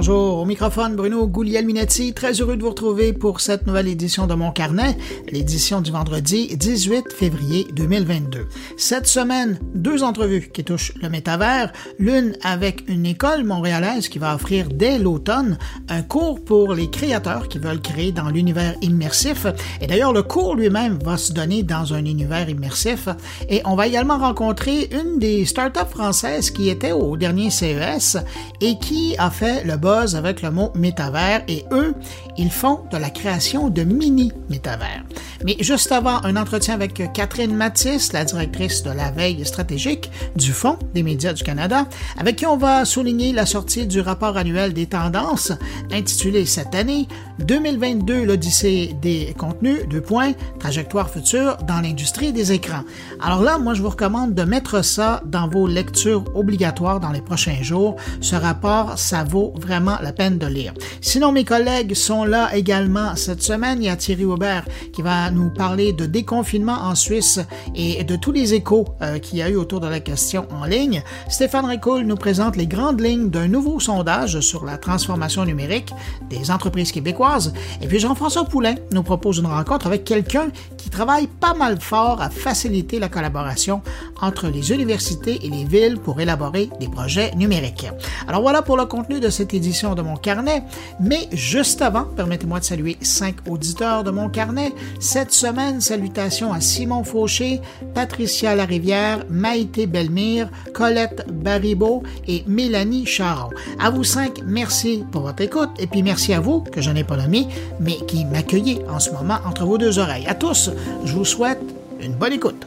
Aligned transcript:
bonjour. 0.00 0.38
Au 0.38 0.46
microphone, 0.46 0.96
Bruno 0.96 1.26
Guglielminetti. 1.26 2.14
Très 2.14 2.32
heureux 2.40 2.56
de 2.56 2.62
vous 2.62 2.70
retrouver 2.70 3.12
pour 3.12 3.42
cette 3.42 3.66
nouvelle 3.66 3.86
édition 3.86 4.26
de 4.26 4.32
Mon 4.32 4.50
Carnet, 4.50 4.96
l'édition 5.30 5.82
du 5.82 5.90
vendredi 5.90 6.56
18 6.56 7.12
février 7.12 7.66
2022. 7.74 8.46
Cette 8.78 9.06
semaine, 9.06 9.58
deux 9.74 10.02
entrevues 10.02 10.48
qui 10.54 10.64
touchent 10.64 10.94
le 11.02 11.10
métavers. 11.10 11.70
L'une 11.98 12.34
avec 12.42 12.88
une 12.88 13.04
école 13.04 13.44
montréalaise 13.44 14.08
qui 14.08 14.18
va 14.18 14.34
offrir 14.34 14.68
dès 14.72 14.98
l'automne 14.98 15.58
un 15.90 16.00
cours 16.00 16.42
pour 16.42 16.72
les 16.72 16.88
créateurs 16.88 17.48
qui 17.48 17.58
veulent 17.58 17.82
créer 17.82 18.10
dans 18.10 18.30
l'univers 18.30 18.76
immersif. 18.80 19.46
Et 19.82 19.86
d'ailleurs, 19.86 20.14
le 20.14 20.22
cours 20.22 20.54
lui-même 20.54 20.98
va 21.04 21.18
se 21.18 21.34
donner 21.34 21.62
dans 21.62 21.92
un 21.92 22.06
univers 22.06 22.48
immersif. 22.48 23.06
Et 23.50 23.60
on 23.66 23.76
va 23.76 23.86
également 23.86 24.16
rencontrer 24.16 24.88
une 24.92 25.18
des 25.18 25.44
startups 25.44 25.90
françaises 25.90 26.50
qui 26.50 26.70
était 26.70 26.92
au 26.92 27.18
dernier 27.18 27.50
CES 27.50 28.16
et 28.62 28.78
qui 28.78 29.14
a 29.18 29.28
fait 29.30 29.62
le 29.64 29.76
avec 29.90 30.42
le 30.42 30.50
mot 30.50 30.70
métavers 30.74 31.42
et 31.48 31.64
eux, 31.72 31.94
ils 32.36 32.50
font 32.50 32.80
de 32.90 32.96
la 32.96 33.10
création 33.10 33.68
de 33.68 33.82
mini 33.82 34.32
métavers. 34.48 35.02
Mais 35.44 35.56
juste 35.60 35.90
avant, 35.90 36.22
un 36.24 36.36
entretien 36.36 36.74
avec 36.74 37.12
Catherine 37.12 37.54
Matisse, 37.54 38.12
la 38.12 38.24
directrice 38.24 38.82
de 38.82 38.90
la 38.90 39.10
veille 39.10 39.44
stratégique 39.44 40.10
du 40.36 40.52
Fonds 40.52 40.78
des 40.94 41.02
médias 41.02 41.32
du 41.32 41.42
Canada, 41.42 41.86
avec 42.18 42.36
qui 42.36 42.46
on 42.46 42.56
va 42.56 42.84
souligner 42.84 43.32
la 43.32 43.46
sortie 43.46 43.86
du 43.86 44.00
rapport 44.00 44.36
annuel 44.36 44.72
des 44.72 44.86
tendances 44.86 45.52
intitulé 45.92 46.46
cette 46.46 46.74
année 46.74 47.08
2022 47.40 48.24
l'Odyssée 48.24 48.94
des 49.00 49.34
contenus, 49.36 49.88
deux 49.88 50.00
points, 50.00 50.32
trajectoire 50.58 51.10
future 51.10 51.56
dans 51.66 51.80
l'industrie 51.80 52.32
des 52.32 52.52
écrans. 52.52 52.84
Alors 53.20 53.42
là, 53.42 53.58
moi 53.58 53.74
je 53.74 53.82
vous 53.82 53.88
recommande 53.88 54.34
de 54.34 54.42
mettre 54.42 54.84
ça 54.84 55.22
dans 55.24 55.48
vos 55.48 55.66
lectures 55.66 56.24
obligatoires 56.34 57.00
dans 57.00 57.12
les 57.12 57.22
prochains 57.22 57.62
jours. 57.62 57.96
Ce 58.20 58.36
rapport, 58.36 58.98
ça 58.98 59.24
vaut 59.24 59.52
vraiment 59.56 59.79
la 60.02 60.12
peine 60.12 60.38
de 60.38 60.46
lire. 60.46 60.74
Sinon, 61.00 61.32
mes 61.32 61.44
collègues 61.44 61.94
sont 61.94 62.24
là 62.24 62.54
également 62.54 63.16
cette 63.16 63.42
semaine. 63.42 63.82
Il 63.82 63.86
y 63.86 63.88
a 63.88 63.96
Thierry 63.96 64.24
Aubert 64.24 64.64
qui 64.92 65.02
va 65.02 65.30
nous 65.30 65.50
parler 65.50 65.92
de 65.92 66.06
déconfinement 66.06 66.78
en 66.82 66.94
Suisse 66.94 67.40
et 67.74 68.04
de 68.04 68.16
tous 68.16 68.32
les 68.32 68.54
échos 68.54 68.86
euh, 69.02 69.18
qu'il 69.18 69.38
y 69.38 69.42
a 69.42 69.48
eu 69.48 69.56
autour 69.56 69.80
de 69.80 69.88
la 69.88 70.00
question 70.00 70.46
en 70.50 70.64
ligne. 70.64 71.02
Stéphane 71.28 71.66
Ricoul 71.66 72.02
nous 72.02 72.16
présente 72.16 72.56
les 72.56 72.66
grandes 72.66 73.00
lignes 73.00 73.30
d'un 73.30 73.48
nouveau 73.48 73.80
sondage 73.80 74.40
sur 74.40 74.64
la 74.64 74.78
transformation 74.78 75.44
numérique 75.44 75.92
des 76.28 76.50
entreprises 76.50 76.92
québécoises. 76.92 77.52
Et 77.80 77.86
puis 77.86 77.98
Jean-François 77.98 78.44
Poulain 78.44 78.74
nous 78.92 79.02
propose 79.02 79.38
une 79.38 79.46
rencontre 79.46 79.86
avec 79.86 80.04
quelqu'un 80.04 80.50
qui 80.76 80.90
travaille 80.90 81.26
pas 81.26 81.54
mal 81.54 81.80
fort 81.80 82.20
à 82.20 82.30
faciliter 82.30 82.98
la 82.98 83.08
collaboration 83.08 83.82
entre 84.20 84.48
les 84.48 84.72
universités 84.72 85.38
et 85.44 85.48
les 85.48 85.64
villes 85.64 85.98
pour 85.98 86.20
élaborer 86.20 86.68
des 86.80 86.88
projets 86.88 87.34
numériques. 87.34 87.86
Alors 88.28 88.42
voilà 88.42 88.62
pour 88.62 88.76
le 88.76 88.86
contenu 88.86 89.20
de 89.20 89.30
cette 89.30 89.54
édition 89.54 89.69
de 89.70 90.02
mon 90.02 90.16
carnet, 90.16 90.64
mais 90.98 91.28
juste 91.32 91.80
avant, 91.80 92.04
permettez-moi 92.04 92.58
de 92.58 92.64
saluer 92.64 92.96
cinq 93.02 93.36
auditeurs 93.48 94.02
de 94.02 94.10
mon 94.10 94.28
carnet. 94.28 94.72
Cette 94.98 95.32
semaine, 95.32 95.80
salutations 95.80 96.52
à 96.52 96.60
Simon 96.60 97.04
Fauché, 97.04 97.60
Patricia 97.94 98.56
Larivière, 98.56 99.24
Maïté 99.30 99.86
Belmire, 99.86 100.50
Colette 100.74 101.24
Baribeau 101.30 102.02
et 102.26 102.42
Mélanie 102.48 103.06
Charon. 103.06 103.50
À 103.78 103.90
vous 103.90 104.04
cinq, 104.04 104.40
merci 104.44 105.04
pour 105.12 105.22
votre 105.22 105.42
écoute 105.42 105.70
et 105.78 105.86
puis 105.86 106.02
merci 106.02 106.34
à 106.34 106.40
vous, 106.40 106.62
que 106.62 106.80
je 106.80 106.90
n'ai 106.90 107.04
pas 107.04 107.16
nommé, 107.16 107.46
mais 107.78 107.96
qui 108.08 108.24
m'accueillez 108.24 108.82
en 108.88 108.98
ce 108.98 109.10
moment 109.10 109.38
entre 109.46 109.64
vos 109.64 109.78
deux 109.78 110.00
oreilles. 110.00 110.26
À 110.26 110.34
tous, 110.34 110.70
je 111.04 111.12
vous 111.12 111.24
souhaite 111.24 111.62
une 112.00 112.14
bonne 112.14 112.32
écoute. 112.32 112.66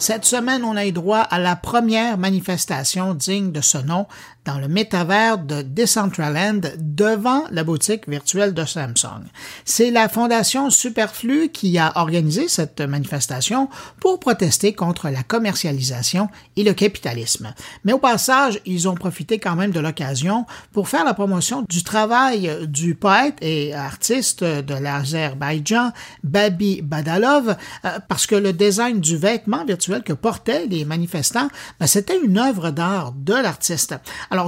Cette 0.00 0.24
semaine, 0.24 0.64
on 0.64 0.76
a 0.76 0.86
eu 0.86 0.92
droit 0.92 1.18
à 1.18 1.38
la 1.38 1.56
première 1.56 2.16
manifestation 2.16 3.12
digne 3.12 3.52
de 3.52 3.60
ce 3.60 3.76
nom 3.76 4.06
dans 4.44 4.58
le 4.58 4.68
métavers 4.68 5.38
de 5.38 5.62
Decentraland 5.62 6.60
devant 6.78 7.44
la 7.50 7.64
boutique 7.64 8.08
virtuelle 8.08 8.54
de 8.54 8.64
Samsung. 8.64 9.24
C'est 9.64 9.90
la 9.90 10.08
fondation 10.08 10.70
Superflu 10.70 11.50
qui 11.50 11.78
a 11.78 11.92
organisé 11.96 12.48
cette 12.48 12.80
manifestation 12.80 13.68
pour 14.00 14.18
protester 14.18 14.72
contre 14.72 15.08
la 15.08 15.22
commercialisation 15.22 16.28
et 16.56 16.64
le 16.64 16.72
capitalisme. 16.72 17.52
Mais 17.84 17.92
au 17.92 17.98
passage, 17.98 18.60
ils 18.64 18.88
ont 18.88 18.94
profité 18.94 19.38
quand 19.38 19.56
même 19.56 19.72
de 19.72 19.80
l'occasion 19.80 20.46
pour 20.72 20.88
faire 20.88 21.04
la 21.04 21.14
promotion 21.14 21.64
du 21.68 21.82
travail 21.82 22.50
du 22.66 22.94
poète 22.94 23.36
et 23.40 23.74
artiste 23.74 24.42
de 24.44 24.74
l'Azerbaïdjan, 24.74 25.92
Babi 26.24 26.82
Badalov, 26.82 27.56
euh, 27.84 27.98
parce 28.08 28.26
que 28.26 28.34
le 28.34 28.52
design 28.52 29.00
du 29.00 29.16
vêtement 29.16 29.64
virtuel 29.64 30.02
que 30.02 30.12
portaient 30.12 30.66
les 30.66 30.84
manifestants, 30.84 31.48
ben, 31.78 31.86
c'était 31.86 32.18
une 32.22 32.38
œuvre 32.38 32.70
d'art 32.70 33.12
de 33.12 33.34
l'artiste. 33.34 33.94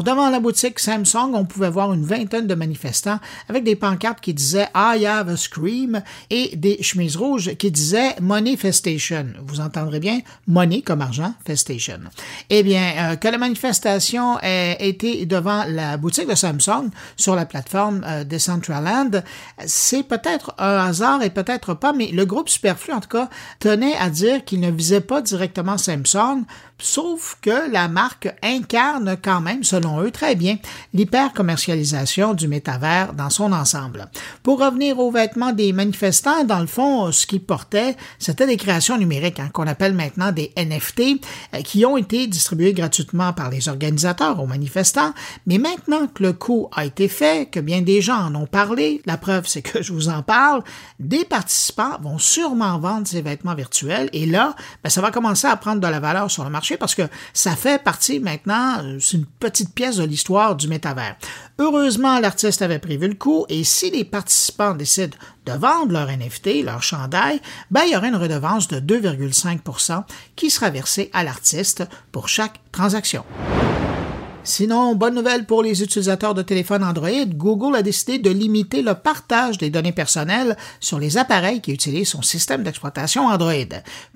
Devant 0.01 0.31
la 0.31 0.41
boutique 0.41 0.79
Samsung, 0.79 1.35
on 1.35 1.45
pouvait 1.45 1.71
voir 1.71 1.93
une 1.93 2.05
vingtaine 2.05 2.47
de 2.47 2.55
manifestants 2.55 3.19
avec 3.49 3.65
des 3.65 3.77
pancartes 3.77 4.21
qui 4.21 4.33
disaient 4.33 4.69
I 4.75 5.05
have 5.05 5.29
a 5.29 5.37
scream 5.37 6.03
et 6.31 6.57
des 6.57 6.83
chemises 6.83 7.17
rouges 7.17 7.55
qui 7.57 7.71
disaient 7.71 8.15
Money 8.21 8.57
Festation. 8.57 9.27
Vous 9.45 9.61
entendrez 9.61 10.01
bien 10.01 10.21
Money 10.47 10.83
comme 10.83 11.03
argent, 11.03 11.35
Festation. 11.45 12.01
Eh 12.49 12.63
bien, 12.63 12.93
euh, 12.97 13.17
que 13.17 13.29
la 13.29 13.39
manifestation 13.39 14.39
ait 14.41 14.77
été 14.81 15.27
devant 15.27 15.65
la 15.69 15.97
boutique 15.97 16.29
de 16.29 16.35
Samsung 16.35 16.91
sur 17.17 17.35
la 17.35 17.45
plateforme 17.45 18.05
euh, 18.07 18.25
Decentraland, 18.25 19.23
c'est 19.67 20.05
peut-être 20.05 20.55
un 20.59 20.77
hasard 20.87 21.23
et 21.23 21.31
peut-être 21.31 21.75
pas, 21.75 21.93
mais 21.93 22.09
le 22.13 22.25
groupe 22.25 22.49
Superflu, 22.49 22.93
en 22.93 23.01
tout 23.01 23.09
cas, 23.09 23.29
tenait 23.59 23.97
à 23.97 24.11
dire 24.11 24.45
qu'il 24.45 24.61
ne 24.61 24.71
visait 24.71 25.01
pas 25.01 25.21
directement 25.21 25.77
Samsung, 25.77 26.45
sauf 26.79 27.39
que 27.41 27.71
la 27.71 27.89
marque 27.89 28.35
incarne 28.43 29.17
quand 29.23 29.41
même, 29.41 29.65
selon 29.65 30.03
eux, 30.03 30.11
très 30.11 30.35
bien 30.35 30.59
l'hyper-commercialisation 30.95 32.35
du 32.35 32.49
métavers 32.49 33.13
dans 33.15 33.31
son 33.31 33.53
ensemble. 33.53 34.09
Pour 34.43 34.61
revenir 34.61 34.99
aux 34.99 35.11
vêtements 35.11 35.53
des 35.53 35.73
manifestants, 35.73 36.45
dans 36.45 36.61
le 36.61 36.67
fond, 36.67 37.13
ce 37.13 37.27
qu'ils 37.27 37.43
portaient, 37.43 37.97
c'était 38.19 38.47
des 38.47 38.57
créations 38.57 38.99
numériques, 38.99 39.41
hein, 39.41 39.51
qu'on 39.53 39.67
appelle 39.67 39.95
maintenant 39.95 40.33
des 40.33 40.53
NFT, 40.57 41.21
euh, 41.55 41.63
qui 41.63 41.85
ont 41.87 41.97
été 41.97 42.27
distribuées 42.27 42.73
gratuitement 42.73 43.33
par 43.33 43.51
les 43.51 43.69
organisateurs 43.69 44.41
aux 44.41 44.47
manifestants, 44.47 45.13
mais 45.47 45.59
maintenant 45.59 46.07
que 46.07 46.23
le 46.23 46.33
coup 46.33 46.69
a 46.75 46.85
été 46.85 47.09
fait, 47.09 47.49
que 47.51 47.61
bien 47.61 47.83
des 47.83 48.01
gens 48.01 48.27
en 48.27 48.35
ont 48.35 48.47
parlé, 48.47 49.03
la 49.07 49.17
preuve 49.17 49.47
c'est 49.47 49.63
que 49.63 49.83
je 49.83 49.93
vous 49.93 50.09
en 50.09 50.23
parle, 50.23 50.63
des 50.99 51.25
participants 51.25 51.99
vont 52.01 52.19
sûrement 52.19 52.79
vendre 52.79 53.07
ces 53.07 53.23
vêtements 53.23 53.55
virtuels, 53.55 54.11
et 54.13 54.27
là, 54.27 54.55
ben, 54.83 54.91
ça 54.91 55.01
va 55.01 55.11
commencer 55.11 55.47
à 55.47 55.57
prendre 55.57 55.81
de 55.81 55.87
la 55.87 56.01
valeur 56.01 56.31
sur 56.31 56.45
le 56.45 56.51
marché 56.51 56.72
parce 56.79 56.95
que 56.95 57.03
ça 57.33 57.57
fait 57.57 57.83
partie 57.83 58.21
maintenant, 58.21 58.83
euh, 58.83 58.99
c'est 59.01 59.17
une 59.17 59.27
petite 59.27 59.75
pièce 59.75 59.97
de 59.97 60.05
l'histoire 60.05 60.57
du 60.57 60.69
métavers. 60.69 61.17
Heureusement, 61.59 62.19
l'artiste 62.19 62.63
avait 62.63 62.79
prévu 62.79 63.09
le 63.09 63.15
coup 63.15 63.47
et 63.49 63.65
si 63.65 63.91
les 63.91 64.05
participants 64.05 64.75
décident 64.75 65.17
de 65.47 65.53
vendre 65.53 65.93
leur 65.93 66.09
NFT, 66.09 66.65
leur 66.65 66.83
chandail, 66.83 67.41
ben, 67.71 67.83
il 67.87 67.93
y 67.93 67.97
aura 67.97 68.09
une 68.09 68.17
redevance 68.17 68.69
de 68.69 68.81
2,5% 68.81 70.05
qui 70.37 70.51
sera 70.51 70.71
versée 70.71 71.11
à 71.13 71.25
l'artiste 71.25 71.85
pour 72.11 72.29
chaque 72.29 72.61
transaction. 72.73 73.25
Sinon, 74.45 74.97
bonne 74.97 75.15
nouvelle 75.15 75.47
pour 75.47 75.63
les 75.63 75.85
utilisateurs 75.85 76.35
de 76.35 76.43
téléphones 76.43 76.83
Android, 76.83 77.27
Google 77.27 77.77
a 77.77 77.83
décidé 77.83 78.19
de 78.19 78.29
limiter 78.29 78.83
le 78.83 78.95
partage 78.95 79.57
des 79.57 79.71
données 79.71 79.93
personnelles 79.93 80.57
sur 80.81 80.99
les 80.99 81.17
appareils 81.17 81.61
qui 81.61 81.71
utilisent 81.71 82.09
son 82.09 82.23
système 82.23 82.65
d'exploitation 82.65 83.29
Android. 83.29 83.53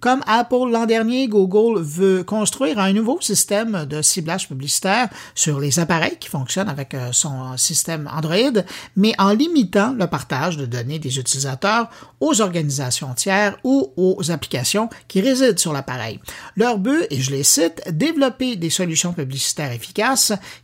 Comme 0.01 0.23
Apple 0.27 0.69
l'an 0.69 0.87
dernier, 0.87 1.29
Google 1.29 1.81
veut 1.81 2.25
construire 2.25 2.81
un 2.81 2.93
nouveau 2.93 3.21
système 3.21 3.87
de 3.89 4.03
ciblage 4.03 4.49
publicitaire 4.49 5.09
sur 5.37 5.61
les 5.61 5.79
appareils 5.79 6.17
qui 6.19 6.29
fonctionnent 6.29 6.69
avec 6.69 6.95
euh, 6.95 7.11
son 7.13 7.57
système 7.57 8.11
Android, 8.13 8.63
mais 8.97 9.15
en 9.19 9.33
limitant 9.33 9.93
le 9.93 10.09
partage 10.09 10.57
de 10.57 10.67
données 10.67 10.99
des 10.99 11.21
utilisateurs 11.21 11.89
aux 12.19 12.41
organisations 12.41 13.15
tiers 13.15 13.57
ou 13.63 13.93
aux 13.97 14.33
applications 14.33 14.91
qui 15.07 15.21
résident 15.21 15.57
sur 15.57 15.73
l'appareil. 15.73 16.19
Leur 16.57 16.79
but, 16.79 17.07
et 17.11 17.21
je 17.21 17.31
les 17.31 17.45
cite, 17.45 17.81
développer 17.93 18.57
des 18.57 18.71
solutions 18.71 19.13
publicitaires 19.13 19.71
efficaces 19.71 20.16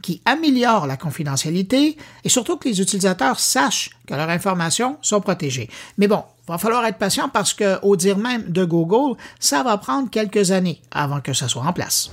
qui 0.03 0.21
améliore 0.25 0.87
la 0.87 0.97
confidentialité 0.97 1.97
et 2.25 2.29
surtout 2.29 2.57
que 2.57 2.69
les 2.69 2.81
utilisateurs 2.81 3.39
sachent 3.39 3.91
que 4.07 4.15
leurs 4.15 4.29
informations 4.29 4.99
sont 5.03 5.21
protégées. 5.21 5.69
Mais 5.99 6.09
bon, 6.09 6.25
il 6.49 6.53
va 6.53 6.59
falloir 6.59 6.85
être 6.87 6.99
patient 6.99 7.29
parce 7.29 7.55
que, 7.55 7.79
au 7.83 7.97
dire 7.97 8.19
même 8.19 8.51
de 8.51 8.65
Google, 8.65 9.17
ça 9.39 9.63
va 9.63 9.79
prendre 9.79 10.11
quelques 10.11 10.51
années 10.51 10.81
avant 10.91 11.21
que 11.21 11.33
ça 11.33 11.49
soit 11.49 11.63
en 11.63 11.73
place. 11.73 12.11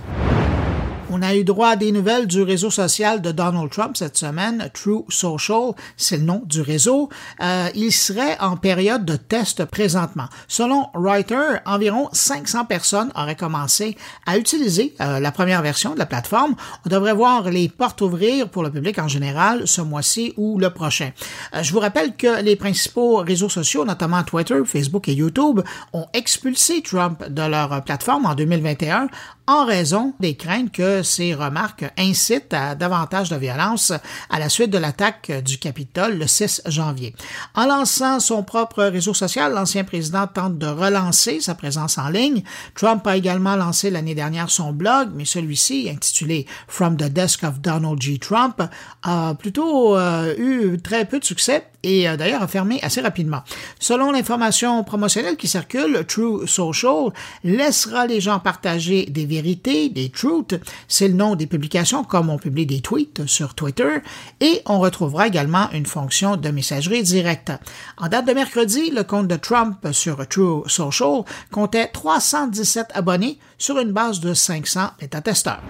On 1.12 1.24
a 1.24 1.34
eu 1.34 1.44
droit 1.44 1.70
à 1.70 1.76
des 1.76 1.92
nouvelles 1.92 2.28
du 2.28 2.44
réseau 2.44 2.70
social 2.70 3.20
de 3.20 3.32
Donald 3.32 3.72
Trump 3.72 3.98
cette 3.98 4.16
semaine, 4.16 4.70
True 4.76 5.06
Social, 5.10 5.72
c'est 5.98 6.18
le 6.18 6.24
nom 6.24 6.44
du 6.46 6.62
réseau. 6.62 7.10
Euh, 7.42 7.68
il 7.74 7.92
serait 7.92 8.40
en 8.40 8.58
période 8.58 9.06
de 9.06 9.16
test 9.16 9.66
présentement. 9.66 10.28
Selon 10.48 10.86
Reuters, 10.94 11.62
environ 11.66 12.10
500 12.12 12.66
personnes 12.66 13.12
auraient 13.16 13.36
commencé 13.36 13.98
à 14.28 14.38
utiliser 14.38 14.94
euh, 15.02 15.20
la 15.20 15.32
première 15.32 15.64
version 15.64 15.96
de 15.96 16.00
la 16.00 16.06
plateforme. 16.06 16.56
On 16.86 16.90
devrait 16.90 17.16
voir 17.16 17.50
les 17.50 17.70
portes 17.70 18.02
ouvrir 18.02 18.48
pour 18.48 18.62
le 18.62 18.70
public 18.70 19.00
en 19.00 19.08
général 19.08 19.68
ce 19.68 19.82
mois-ci 19.82 20.34
ou 20.38 20.60
le 20.60 20.70
prochain. 20.70 21.10
Euh, 21.56 21.64
je 21.64 21.74
vous 21.74 21.80
rappelle 21.80 22.16
que 22.16 22.44
les 22.44 22.56
principaux 22.56 23.18
réseaux 23.18 23.50
sociaux, 23.50 23.84
notamment 23.84 24.22
Twitter, 24.22 24.62
Facebook 24.64 25.10
et 25.10 25.14
YouTube, 25.14 25.62
ont 25.92 26.06
expulsé 26.14 26.84
Trump 26.84 27.28
de 27.28 27.42
leur 27.42 27.84
plateforme 27.84 28.28
en 28.28 28.36
2021 28.36 29.08
en 29.50 29.66
raison 29.66 30.14
des 30.20 30.36
craintes 30.36 30.72
que 30.72 31.02
ces 31.02 31.34
remarques 31.34 31.84
incitent 31.98 32.54
à 32.54 32.76
davantage 32.76 33.30
de 33.30 33.36
violence 33.36 33.92
à 34.30 34.38
la 34.38 34.48
suite 34.48 34.70
de 34.70 34.78
l'attaque 34.78 35.32
du 35.44 35.58
Capitole 35.58 36.20
le 36.20 36.28
6 36.28 36.62
janvier. 36.68 37.16
En 37.56 37.66
lançant 37.66 38.20
son 38.20 38.44
propre 38.44 38.84
réseau 38.84 39.16
social, 39.16 39.52
l'ancien 39.52 39.84
président 39.84 40.28
tente 40.28 40.60
de 40.60 40.68
relancer 40.68 41.42
sa 41.42 41.56
présence 41.56 41.98
en 41.98 42.10
ligne. 42.10 42.44
Trump 42.76 43.08
a 43.08 43.18
également 43.18 43.56
lancé 43.56 43.90
l'année 43.90 44.14
dernière 44.14 44.52
son 44.52 44.72
blog, 44.72 45.10
mais 45.16 45.26
celui-ci, 45.26 45.90
intitulé 45.92 46.46
From 46.68 46.96
the 46.96 47.06
Desk 47.06 47.44
of 47.44 47.60
Donald 47.60 48.00
G. 48.00 48.20
Trump, 48.20 48.62
a 49.02 49.34
plutôt 49.34 49.98
euh, 49.98 50.36
eu 50.38 50.80
très 50.80 51.06
peu 51.06 51.18
de 51.18 51.26
succès 51.26 51.66
et 51.84 52.08
euh, 52.08 52.18
d'ailleurs 52.18 52.44
a 52.44 52.48
fermé 52.48 52.80
assez 52.82 53.02
rapidement. 53.02 53.42
Selon 53.80 54.12
l'information 54.12 54.84
promotionnelle 54.84 55.38
qui 55.38 55.48
circule, 55.48 56.06
True 56.08 56.48
Social 56.48 57.12
laissera 57.44 58.08
les 58.08 58.22
gens 58.22 58.40
partager 58.40 59.06
des 59.06 59.26
vérités, 59.26 59.90
des 59.90 60.10
truths, 60.10 60.56
c'est 60.88 61.08
le 61.08 61.14
nom 61.14 61.36
des 61.36 61.48
publications 61.48 62.04
comme 62.04 62.30
on 62.30 62.38
publie 62.38 62.66
des 62.66 62.82
tweets 62.82 63.26
sur 63.26 63.56
Twitter, 63.56 64.00
et 64.40 64.62
on 64.66 64.80
retrouvera 64.80 65.28
également 65.28 65.70
une 65.72 65.86
fonction 65.86 66.38
de 66.38 66.50
messagerie 66.50 67.04
directe. 67.04 67.52
En 67.98 68.08
date 68.08 68.28
de 68.28 68.34
mercredi, 68.34 68.92
le 68.92 69.04
compte 69.04 69.28
de 69.28 69.36
Trump 69.36 69.88
sur 69.92 70.28
True 70.28 70.64
Social 70.68 71.24
comptait 71.52 71.88
317 71.88 72.88
abonnés 72.94 73.40
sur 73.58 73.80
une 73.80 73.92
base 73.92 74.20
de 74.20 74.34
500 74.34 74.92
bêta-testeurs. 75.00 75.62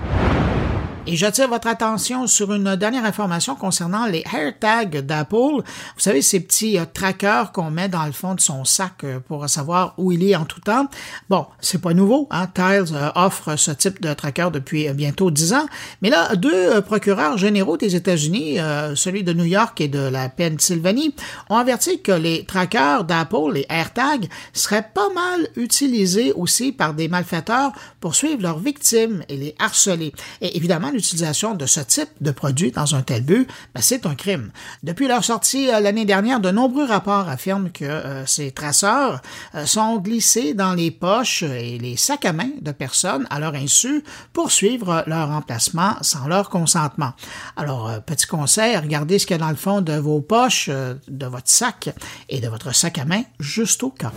Et 1.12 1.16
j'attire 1.16 1.48
votre 1.48 1.68
attention 1.68 2.28
sur 2.28 2.54
une 2.54 2.76
dernière 2.76 3.04
information 3.04 3.56
concernant 3.56 4.06
les 4.06 4.24
AirTags 4.32 5.00
d'Apple. 5.00 5.64
Vous 5.64 5.64
savez, 5.98 6.22
ces 6.22 6.40
petits 6.40 6.78
euh, 6.78 6.86
trackers 6.86 7.52
qu'on 7.52 7.72
met 7.72 7.90
dans 7.90 8.06
le 8.06 8.12
fond 8.12 8.36
de 8.36 8.40
son 8.40 8.64
sac 8.64 9.04
euh, 9.04 9.20
pour 9.20 9.50
savoir 9.50 9.96
où 9.98 10.12
il 10.12 10.24
est 10.24 10.36
en 10.36 10.46
tout 10.46 10.60
temps. 10.60 10.88
Bon, 11.28 11.48
c'est 11.62 11.82
pas 11.82 11.96
nouveau, 11.96 12.28
hein? 12.30 12.46
Tiles 12.54 12.94
euh, 12.94 13.10
offre 13.16 13.56
ce 13.56 13.72
type 13.72 14.00
de 14.04 14.14
tracker 14.14 14.50
depuis 14.54 14.88
bientôt 14.94 15.32
dix 15.32 15.52
ans. 15.52 15.66
Mais 16.04 16.12
là, 16.12 16.36
deux 16.36 16.80
procureurs 16.82 17.40
généraux 17.40 17.78
des 17.78 17.96
États-Unis, 17.96 18.58
celui 18.94 19.24
de 19.24 19.34
New 19.34 19.46
York 19.46 19.82
et 19.82 19.88
de 19.88 19.98
la 19.98 20.30
Pennsylvanie, 20.30 21.16
ont 21.50 21.56
averti 21.56 22.04
que 22.04 22.12
les 22.12 22.46
trackers 22.46 23.04
d'Apple, 23.04 23.54
les 23.56 23.66
AirTags, 23.68 24.30
seraient 24.54 24.88
pas 24.94 25.10
mal 25.16 25.48
utilisés 25.56 26.34
aussi 26.34 26.72
par 26.72 26.94
des 26.94 27.08
malfaiteurs 27.08 27.72
pour 28.00 28.14
suivre 28.14 28.44
leurs 28.44 28.60
victimes 28.60 29.24
et 29.28 29.38
les 29.38 29.56
harceler. 29.58 30.14
Et 30.42 30.56
évidemment, 30.56 30.92
l'utilisation 31.00 31.56
de 31.56 31.66
ce 31.66 31.80
type 31.80 32.10
de 32.19 32.31
produit 32.31 32.72
dans 32.72 32.94
un 32.94 33.01
tel 33.01 33.24
but, 33.24 33.48
ben, 33.74 33.80
c'est 33.80 34.06
un 34.06 34.16
crime. 34.16 34.51
Depuis 34.84 35.07
leur 35.07 35.24
sortie 35.24 35.69
euh, 35.69 35.80
l'année 35.80 36.04
dernière, 36.04 36.42
de 36.42 36.51
nombreux 36.51 36.86
rapports 36.86 37.30
affirment 37.30 37.69
que 37.72 37.86
euh, 37.86 38.25
ces 38.25 38.51
traceurs 38.51 39.22
euh, 39.56 39.66
sont 39.66 39.96
glissés 40.00 40.54
dans 40.54 40.74
les 40.74 40.92
poches 40.92 41.44
et 41.44 41.78
les 41.78 41.96
sacs 41.96 42.25
à 42.25 42.34
main 42.34 42.50
de 42.62 42.74
personnes 42.74 43.25
à 43.30 43.40
leur 43.40 43.56
insu 43.56 44.04
pour 44.34 44.51
suivre 44.51 45.06
leur 45.07 45.30
emplacement 45.30 45.96
sans 46.01 46.28
leur 46.28 46.50
consentement. 46.50 47.13
Alors, 47.56 48.02
petit 48.06 48.28
conseil, 48.28 48.75
regardez 48.75 49.19
ce 49.19 49.25
qu'il 49.25 49.38
y 49.38 49.40
a 49.40 49.42
dans 49.42 49.50
le 49.50 49.56
fond 49.56 49.80
de 49.80 49.94
vos 49.94 50.19
poches, 50.19 50.69
de 50.69 51.25
votre 51.25 51.50
sac 51.50 51.90
et 52.28 52.42
de 52.42 52.50
votre 52.50 52.75
sac 52.75 52.98
à 52.98 53.06
main 53.06 53.24
juste 53.40 53.84
au 53.84 53.90
cas. 53.92 54.12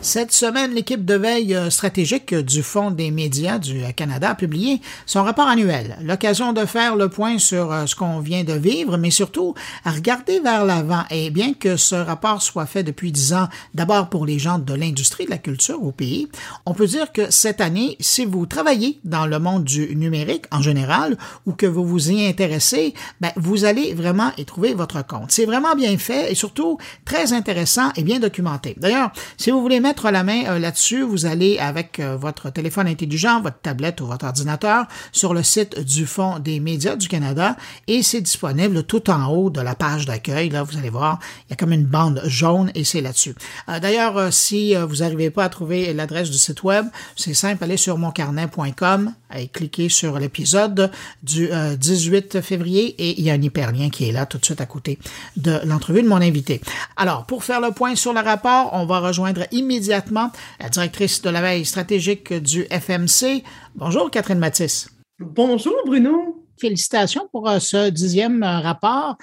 Cette 0.00 0.30
semaine, 0.30 0.74
l'équipe 0.74 1.04
de 1.04 1.14
veille 1.14 1.56
euh, 1.56 1.70
stratégique 1.70 2.32
du 2.32 2.62
Fonds 2.62 2.92
des 2.92 3.10
médias 3.10 3.58
du 3.58 3.82
Canada 3.96 4.30
a 4.30 4.34
publié 4.36 4.80
son 5.06 5.24
rapport 5.24 5.48
annuel, 5.48 5.98
l'occasion 6.02 6.52
de 6.52 6.64
faire 6.66 6.94
le 6.94 7.08
point 7.08 7.38
sur 7.38 7.72
euh, 7.72 7.84
ce 7.84 7.96
qu'on 7.96 8.20
vient 8.20 8.44
de 8.44 8.52
vivre, 8.52 8.96
mais 8.96 9.10
surtout 9.10 9.54
à 9.84 9.90
regarder 9.90 10.38
vers 10.38 10.64
l'avant. 10.64 11.02
Et 11.10 11.30
bien 11.30 11.52
que 11.52 11.76
ce 11.76 11.96
rapport 11.96 12.42
soit 12.42 12.66
fait 12.66 12.84
depuis 12.84 13.10
dix 13.10 13.32
ans, 13.32 13.48
d'abord 13.74 14.08
pour 14.08 14.24
les 14.24 14.38
gens 14.38 14.60
de 14.60 14.72
l'industrie 14.72 15.24
de 15.24 15.30
la 15.30 15.38
culture 15.38 15.82
au 15.82 15.90
pays, 15.90 16.28
on 16.64 16.74
peut 16.74 16.86
dire 16.86 17.10
que 17.10 17.32
cette 17.32 17.60
année, 17.60 17.96
si 17.98 18.24
vous 18.24 18.46
travaillez 18.46 19.00
dans 19.02 19.26
le 19.26 19.40
monde 19.40 19.64
du 19.64 19.96
numérique 19.96 20.44
en 20.52 20.62
général 20.62 21.18
ou 21.44 21.52
que 21.52 21.66
vous 21.66 21.84
vous 21.84 22.12
y 22.12 22.24
intéressez, 22.24 22.94
ben, 23.20 23.32
vous 23.34 23.64
allez 23.64 23.94
vraiment 23.94 24.30
y 24.38 24.44
trouver 24.44 24.74
votre 24.74 25.04
compte. 25.04 25.32
C'est 25.32 25.44
vraiment 25.44 25.74
bien 25.74 25.98
fait 25.98 26.30
et 26.30 26.36
surtout 26.36 26.78
très 27.04 27.32
intéressant 27.32 27.90
et 27.96 28.04
bien 28.04 28.20
documenté. 28.20 28.76
D'ailleurs, 28.78 29.10
si 29.36 29.50
vous 29.50 29.60
voulez 29.60 29.80
mettre 29.88 30.10
la 30.10 30.22
main 30.22 30.44
euh, 30.44 30.58
là-dessus, 30.58 31.00
vous 31.00 31.24
allez 31.24 31.58
avec 31.58 31.98
euh, 31.98 32.14
votre 32.14 32.50
téléphone 32.50 32.86
intelligent, 32.86 33.40
votre 33.40 33.58
tablette 33.60 34.02
ou 34.02 34.06
votre 34.06 34.26
ordinateur 34.26 34.84
sur 35.12 35.32
le 35.32 35.42
site 35.42 35.80
du 35.80 36.04
Fonds 36.04 36.40
des 36.40 36.60
médias 36.60 36.94
du 36.94 37.08
Canada 37.08 37.56
et 37.86 38.02
c'est 38.02 38.20
disponible 38.20 38.82
tout 38.82 39.08
en 39.08 39.28
haut 39.28 39.48
de 39.48 39.62
la 39.62 39.74
page 39.74 40.04
d'accueil. 40.04 40.50
Là, 40.50 40.62
vous 40.62 40.76
allez 40.76 40.90
voir, 40.90 41.20
il 41.46 41.50
y 41.50 41.52
a 41.54 41.56
comme 41.56 41.72
une 41.72 41.86
bande 41.86 42.20
jaune 42.26 42.70
et 42.74 42.84
c'est 42.84 43.00
là-dessus. 43.00 43.34
Euh, 43.70 43.80
d'ailleurs, 43.80 44.30
si 44.30 44.74
vous 44.74 44.96
n'arrivez 44.96 45.30
pas 45.30 45.44
à 45.44 45.48
trouver 45.48 45.94
l'adresse 45.94 46.28
du 46.28 46.36
site 46.36 46.62
web, 46.64 46.84
c'est 47.16 47.32
simple, 47.32 47.64
allez 47.64 47.78
sur 47.78 47.96
moncarnet.com 47.96 49.14
et 49.36 49.48
cliquez 49.48 49.88
sur 49.88 50.18
l'épisode 50.18 50.90
du 51.22 51.48
18 51.78 52.40
février 52.40 52.94
et 52.98 53.18
il 53.18 53.24
y 53.24 53.30
a 53.30 53.34
un 53.34 53.42
hyperlien 53.42 53.90
qui 53.90 54.08
est 54.08 54.12
là 54.12 54.26
tout 54.26 54.38
de 54.38 54.44
suite 54.44 54.60
à 54.60 54.66
côté 54.66 54.98
de 55.36 55.60
l'entrevue 55.64 56.02
de 56.02 56.08
mon 56.08 56.16
invité. 56.16 56.60
Alors, 56.96 57.26
pour 57.26 57.44
faire 57.44 57.60
le 57.60 57.72
point 57.72 57.94
sur 57.94 58.12
le 58.12 58.20
rapport, 58.20 58.70
on 58.72 58.86
va 58.86 59.00
rejoindre 59.00 59.42
immédiatement 59.50 60.30
la 60.60 60.68
directrice 60.68 61.22
de 61.22 61.30
la 61.30 61.40
veille 61.40 61.64
stratégique 61.64 62.32
du 62.32 62.64
FMC. 62.64 63.42
Bonjour, 63.74 64.10
Catherine 64.10 64.38
Matisse. 64.38 64.88
Bonjour, 65.18 65.74
Bruno. 65.84 66.44
Félicitations 66.60 67.28
pour 67.30 67.48
euh, 67.48 67.58
ce 67.58 67.90
dixième 67.90 68.42
euh, 68.42 68.60
rapport 68.60 69.16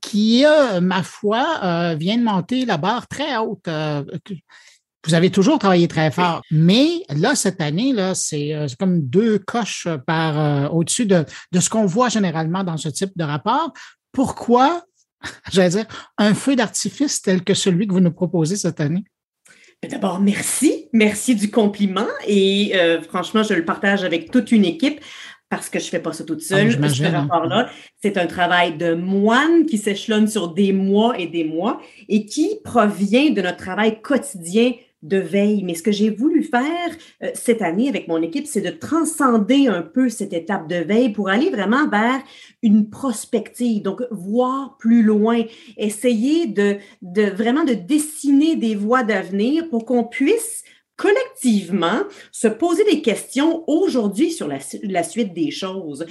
qui, 0.00 0.44
euh, 0.46 0.80
ma 0.80 1.02
foi, 1.02 1.94
vient 1.96 2.16
de 2.16 2.22
monter 2.22 2.64
la 2.64 2.78
barre 2.78 3.06
très 3.06 3.36
haute. 3.36 3.68
Vous 5.06 5.14
avez 5.14 5.30
toujours 5.30 5.58
travaillé 5.58 5.88
très 5.88 6.10
fort, 6.10 6.42
mais 6.50 6.88
là, 7.10 7.34
cette 7.34 7.60
année, 7.60 7.92
là, 7.92 8.14
c'est 8.14 8.54
comme 8.78 9.02
deux 9.02 9.38
coches 9.38 9.88
par 10.06 10.74
au-dessus 10.74 11.06
de, 11.06 11.24
de 11.52 11.60
ce 11.60 11.68
qu'on 11.68 11.86
voit 11.86 12.08
généralement 12.08 12.64
dans 12.64 12.76
ce 12.76 12.88
type 12.88 13.12
de 13.16 13.24
rapport. 13.24 13.72
Pourquoi, 14.12 14.82
j'allais 15.52 15.70
dire, 15.70 15.86
un 16.18 16.34
feu 16.34 16.56
d'artifice 16.56 17.20
tel 17.20 17.44
que 17.44 17.54
celui 17.54 17.86
que 17.86 17.92
vous 17.92 18.00
nous 18.00 18.12
proposez 18.12 18.56
cette 18.56 18.80
année? 18.80 19.04
D'abord, 19.88 20.20
merci. 20.20 20.88
Merci 20.92 21.34
du 21.34 21.50
compliment. 21.50 22.06
Et 22.26 22.72
euh, 22.74 23.02
franchement, 23.02 23.42
je 23.42 23.54
le 23.54 23.64
partage 23.64 24.04
avec 24.04 24.30
toute 24.30 24.52
une 24.52 24.64
équipe 24.64 25.00
parce 25.50 25.68
que 25.68 25.78
je 25.78 25.84
ne 25.84 25.90
fais 25.90 26.00
pas 26.00 26.12
ça 26.12 26.24
toute 26.24 26.40
seule. 26.40 26.78
Ah, 26.82 26.88
ce 26.88 27.02
rapport-là, 27.04 27.70
c'est 28.02 28.16
un 28.16 28.26
travail 28.26 28.76
de 28.76 28.94
moine 28.94 29.66
qui 29.66 29.78
s'échelonne 29.78 30.26
sur 30.26 30.48
des 30.52 30.72
mois 30.72 31.18
et 31.18 31.26
des 31.26 31.44
mois 31.44 31.80
et 32.08 32.26
qui 32.26 32.56
provient 32.64 33.30
de 33.30 33.42
notre 33.42 33.58
travail 33.58 34.00
quotidien 34.00 34.72
de 35.04 35.18
veille. 35.18 35.62
Mais 35.62 35.74
ce 35.74 35.82
que 35.82 35.92
j'ai 35.92 36.10
voulu 36.10 36.42
faire 36.42 36.90
euh, 37.22 37.30
cette 37.34 37.62
année 37.62 37.88
avec 37.88 38.08
mon 38.08 38.20
équipe, 38.22 38.46
c'est 38.46 38.60
de 38.60 38.70
transcender 38.70 39.68
un 39.68 39.82
peu 39.82 40.08
cette 40.08 40.32
étape 40.32 40.68
de 40.68 40.76
veille 40.76 41.12
pour 41.12 41.28
aller 41.28 41.50
vraiment 41.50 41.88
vers 41.88 42.20
une 42.62 42.90
prospective, 42.90 43.82
donc 43.82 44.02
voir 44.10 44.76
plus 44.78 45.02
loin, 45.02 45.42
essayer 45.76 46.46
de, 46.46 46.78
vraiment 47.02 47.64
de 47.64 47.74
dessiner 47.74 48.56
des 48.56 48.74
voies 48.74 49.04
d'avenir 49.04 49.68
pour 49.68 49.84
qu'on 49.84 50.04
puisse 50.04 50.64
collectivement 50.96 52.02
se 52.32 52.48
poser 52.48 52.84
des 52.84 53.02
questions 53.02 53.64
aujourd'hui 53.66 54.30
sur 54.30 54.48
la 54.48 55.02
suite 55.02 55.34
des 55.34 55.50
choses. 55.50 56.06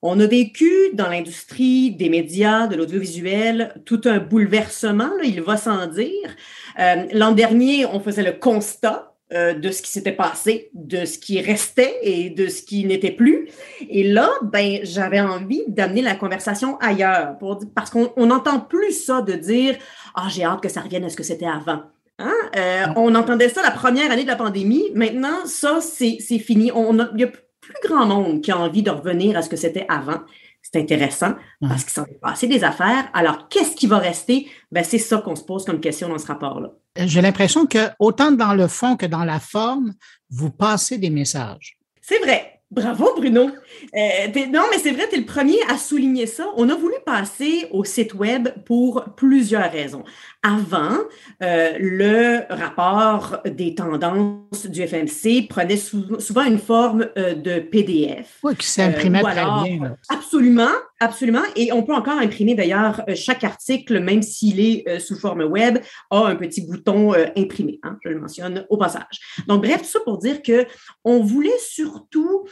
On 0.00 0.20
a 0.20 0.26
vécu 0.26 0.70
dans 0.92 1.08
l'industrie 1.08 1.90
des 1.90 2.08
médias, 2.08 2.68
de 2.68 2.76
l'audiovisuel, 2.76 3.74
tout 3.84 4.00
un 4.04 4.18
bouleversement, 4.18 5.10
il 5.24 5.42
va 5.42 5.56
sans 5.56 5.88
dire. 5.88 6.36
Euh, 6.78 7.06
l'an 7.12 7.32
dernier, 7.32 7.84
on 7.84 7.98
faisait 7.98 8.22
le 8.22 8.32
constat 8.32 9.12
euh, 9.32 9.54
de 9.54 9.72
ce 9.72 9.82
qui 9.82 9.90
s'était 9.90 10.12
passé, 10.12 10.70
de 10.72 11.04
ce 11.04 11.18
qui 11.18 11.40
restait 11.40 11.98
et 12.02 12.30
de 12.30 12.46
ce 12.46 12.62
qui 12.62 12.84
n'était 12.84 13.10
plus. 13.10 13.48
Et 13.90 14.04
là, 14.04 14.30
ben, 14.42 14.78
j'avais 14.84 15.20
envie 15.20 15.64
d'amener 15.66 16.00
la 16.00 16.14
conversation 16.14 16.78
ailleurs 16.78 17.36
parce 17.74 17.90
qu'on 17.90 18.26
n'entend 18.26 18.60
plus 18.60 18.92
ça 18.92 19.20
de 19.20 19.32
dire 19.32 19.76
Ah, 20.14 20.28
j'ai 20.30 20.44
hâte 20.44 20.62
que 20.62 20.68
ça 20.68 20.80
revienne 20.80 21.04
à 21.04 21.08
ce 21.08 21.16
que 21.16 21.24
c'était 21.24 21.46
avant. 21.46 21.82
Hein? 22.20 22.34
Euh, 22.56 22.86
on 22.96 23.14
entendait 23.16 23.48
ça 23.48 23.62
la 23.62 23.72
première 23.72 24.10
année 24.10 24.22
de 24.22 24.28
la 24.28 24.36
pandémie. 24.36 24.90
Maintenant, 24.94 25.44
ça, 25.44 25.80
c'est 25.80 26.18
fini. 26.38 26.70
On 26.72 26.96
y 27.16 27.24
a 27.24 27.28
plus 27.68 27.88
grand 27.88 28.06
monde 28.06 28.40
qui 28.40 28.50
a 28.50 28.58
envie 28.58 28.82
de 28.82 28.90
revenir 28.90 29.36
à 29.36 29.42
ce 29.42 29.48
que 29.48 29.56
c'était 29.56 29.86
avant. 29.88 30.20
C'est 30.62 30.80
intéressant 30.80 31.34
parce 31.60 31.84
qu'il 31.84 31.92
s'en 31.92 32.04
est 32.04 32.20
passé 32.20 32.46
des 32.46 32.64
affaires. 32.64 33.08
Alors, 33.14 33.48
qu'est-ce 33.48 33.74
qui 33.74 33.86
va 33.86 33.98
rester? 33.98 34.48
Ben, 34.70 34.84
c'est 34.84 34.98
ça 34.98 35.18
qu'on 35.18 35.36
se 35.36 35.44
pose 35.44 35.64
comme 35.64 35.80
question 35.80 36.08
dans 36.08 36.18
ce 36.18 36.26
rapport-là. 36.26 36.72
J'ai 36.96 37.22
l'impression 37.22 37.66
que 37.66 37.88
autant 37.98 38.32
dans 38.32 38.54
le 38.54 38.66
fond 38.66 38.96
que 38.96 39.06
dans 39.06 39.24
la 39.24 39.40
forme, 39.40 39.94
vous 40.30 40.50
passez 40.50 40.98
des 40.98 41.10
messages. 41.10 41.78
C'est 42.02 42.18
vrai. 42.18 42.58
Bravo, 42.70 43.14
Bruno. 43.16 43.44
Euh, 43.44 44.46
non, 44.52 44.64
mais 44.70 44.78
c'est 44.78 44.90
vrai, 44.90 45.08
tu 45.08 45.16
es 45.16 45.20
le 45.20 45.24
premier 45.24 45.56
à 45.70 45.78
souligner 45.78 46.26
ça. 46.26 46.46
On 46.56 46.68
a 46.68 46.74
voulu 46.74 46.96
passer 47.06 47.66
au 47.70 47.82
site 47.82 48.12
Web 48.12 48.48
pour 48.66 49.04
plusieurs 49.16 49.72
raisons. 49.72 50.04
Avant, 50.44 50.98
euh, 51.42 51.72
le 51.80 52.42
rapport 52.48 53.38
des 53.44 53.74
tendances 53.74 54.66
du 54.66 54.86
FMC 54.86 55.48
prenait 55.48 55.76
souvent 55.76 56.44
une 56.44 56.60
forme 56.60 57.08
euh, 57.18 57.34
de 57.34 57.58
PDF. 57.58 58.38
Oui, 58.44 58.54
qui 58.54 58.68
s'imprimait 58.68 59.22
très 59.22 59.34
bien. 59.34 59.96
Absolument. 60.08 60.70
absolument. 61.00 61.42
Et 61.56 61.72
on 61.72 61.82
peut 61.82 61.92
encore 61.92 62.20
imprimer 62.20 62.54
d'ailleurs 62.54 63.02
chaque 63.16 63.42
article, 63.42 63.98
même 63.98 64.22
s'il 64.22 64.60
est 64.60 65.00
sous 65.00 65.18
forme 65.18 65.42
web, 65.42 65.78
a 66.12 66.26
un 66.26 66.36
petit 66.36 66.64
bouton 66.64 67.14
imprimé. 67.36 67.80
Hein, 67.82 67.98
je 68.04 68.10
le 68.10 68.20
mentionne 68.20 68.64
au 68.68 68.76
passage. 68.76 69.42
Donc, 69.48 69.64
bref, 69.64 69.82
tout 69.82 69.88
ça 69.88 70.00
pour 70.04 70.18
dire 70.18 70.40
que 70.42 70.66
on 71.04 71.20
voulait 71.20 71.50
surtout 71.58 72.44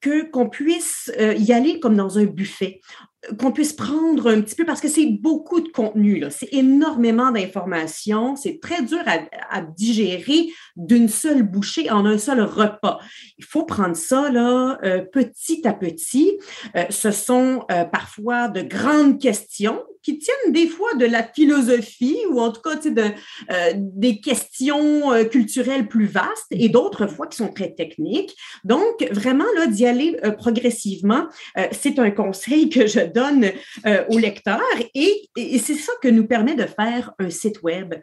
que 0.00 0.28
qu'on 0.30 0.48
puisse 0.48 1.12
y 1.18 1.52
aller 1.52 1.78
comme 1.78 1.96
dans 1.96 2.18
un 2.18 2.24
buffet 2.24 2.80
qu'on 3.38 3.52
puisse 3.52 3.72
prendre 3.72 4.30
un 4.30 4.40
petit 4.40 4.54
peu, 4.54 4.64
parce 4.64 4.80
que 4.80 4.88
c'est 4.88 5.06
beaucoup 5.06 5.60
de 5.60 5.68
contenu, 5.68 6.24
c'est 6.30 6.52
énormément 6.52 7.30
d'informations, 7.30 8.34
c'est 8.34 8.60
très 8.60 8.82
dur 8.82 9.02
à, 9.50 9.60
digérer 9.60 10.48
d'une 10.76 11.08
seule 11.08 11.42
bouchée 11.42 11.90
en 11.90 12.06
un 12.06 12.18
seul 12.18 12.40
repas. 12.40 12.98
Il 13.38 13.44
faut 13.44 13.64
prendre 13.64 13.96
ça 13.96 14.30
là, 14.30 14.78
euh, 14.84 15.02
petit 15.02 15.66
à 15.66 15.74
petit. 15.74 16.38
Euh, 16.76 16.84
ce 16.88 17.10
sont 17.10 17.64
euh, 17.70 17.84
parfois 17.84 18.48
de 18.48 18.62
grandes 18.62 19.20
questions 19.20 19.82
qui 20.02 20.18
tiennent 20.18 20.52
des 20.52 20.66
fois 20.66 20.94
de 20.94 21.04
la 21.04 21.22
philosophie 21.22 22.18
ou 22.30 22.40
en 22.40 22.52
tout 22.52 22.60
cas 22.62 22.76
de, 22.76 23.02
euh, 23.02 23.72
des 23.76 24.20
questions 24.20 25.12
euh, 25.12 25.24
culturelles 25.24 25.88
plus 25.88 26.06
vastes 26.06 26.46
et 26.50 26.68
d'autres 26.68 27.06
fois 27.06 27.26
qui 27.26 27.36
sont 27.36 27.52
très 27.52 27.72
techniques. 27.72 28.34
Donc, 28.64 29.06
vraiment, 29.10 29.44
là, 29.56 29.66
d'y 29.66 29.86
aller 29.86 30.18
euh, 30.24 30.30
progressivement, 30.30 31.26
c'est 31.72 31.98
un 31.98 32.10
conseil 32.10 32.68
que 32.70 32.86
je 32.86 33.00
donne 33.00 33.50
aux 34.08 34.18
lecteurs 34.18 34.60
et, 34.94 35.28
et 35.36 35.58
c'est 35.58 35.74
ça 35.74 35.92
que 36.02 36.08
nous 36.08 36.26
permet 36.26 36.54
de 36.54 36.64
faire 36.64 37.12
un 37.18 37.30
site 37.30 37.62
web 37.62 37.94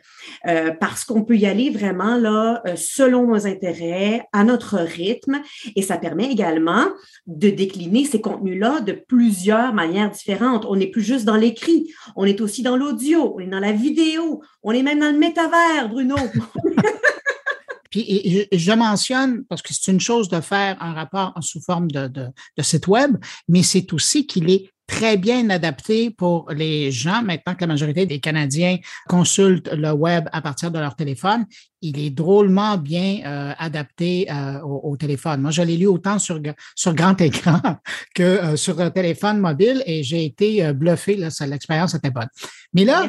parce 0.79 1.03
qu'on 1.03 1.23
peut 1.23 1.35
y 1.35 1.45
aller 1.45 1.69
vraiment 1.69 2.17
là, 2.17 2.61
selon 2.75 3.27
nos 3.27 3.47
intérêts, 3.47 4.23
à 4.33 4.43
notre 4.43 4.77
rythme 4.77 5.41
et 5.75 5.81
ça 5.81 5.97
permet 5.97 6.31
également 6.31 6.87
de 7.25 7.49
décliner 7.49 8.05
ces 8.05 8.21
contenus-là 8.21 8.81
de 8.81 8.91
plusieurs 8.91 9.73
manières 9.73 10.09
différentes. 10.09 10.65
On 10.65 10.75
n'est 10.75 10.87
plus 10.87 11.03
juste 11.03 11.25
dans 11.25 11.35
l'écrit 11.35 11.86
on 12.15 12.25
est 12.25 12.41
aussi 12.41 12.63
dans 12.63 12.77
l'audio, 12.77 13.33
on 13.35 13.39
est 13.39 13.47
dans 13.47 13.59
la 13.59 13.71
vidéo, 13.71 14.41
on 14.63 14.71
est 14.71 14.83
même 14.83 14.99
dans 14.99 15.11
le 15.11 15.17
métavers, 15.17 15.89
Bruno. 15.89 16.15
Puis 17.89 18.47
je, 18.51 18.71
mentionne, 18.73 19.45
parce 19.45 19.61
que 19.61 19.73
c'est 19.73 19.91
une 19.91 19.99
chose 19.99 20.27
de 20.27 20.41
faire 20.41 20.75
un 20.81 20.93
rapport 20.93 21.33
sous 21.41 21.61
forme 21.61 21.89
de, 21.89 22.07
de 22.07 22.61
site 22.61 22.87
web, 22.87 23.15
mais 23.47 23.63
c'est 23.63 23.93
aussi 23.93 24.27
qu'il 24.27 24.49
est 24.49 24.71
très 24.87 25.17
bien 25.17 25.49
adapté 25.49 26.09
pour 26.09 26.49
les 26.51 26.91
gens. 26.91 27.21
Maintenant 27.21 27.55
que 27.55 27.61
la 27.61 27.67
majorité 27.67 28.05
des 28.05 28.19
Canadiens 28.19 28.77
consultent 29.07 29.69
le 29.73 29.91
web 29.91 30.27
à 30.31 30.41
partir 30.41 30.71
de 30.71 30.79
leur 30.79 30.95
téléphone, 30.95 31.45
il 31.81 31.99
est 31.99 32.09
drôlement 32.09 32.77
bien 32.77 33.19
euh, 33.25 33.53
adapté 33.59 34.27
euh, 34.31 34.61
au, 34.61 34.97
téléphone. 34.97 35.41
Moi, 35.41 35.51
je 35.51 35.61
l'ai 35.61 35.77
lu 35.77 35.85
autant 35.85 36.17
sur, 36.17 36.39
sur 36.75 36.95
grand 36.95 37.19
écran 37.21 37.59
que 38.15 38.23
euh, 38.23 38.55
sur 38.55 38.79
un 38.79 38.89
téléphone 38.89 39.39
mobile 39.39 39.83
et 39.85 40.01
j'ai 40.01 40.25
été 40.25 40.73
bluffé. 40.73 41.15
L'expérience 41.15 41.93
était 41.93 42.09
bonne. 42.09 42.29
Mais 42.73 42.83
là. 42.83 43.07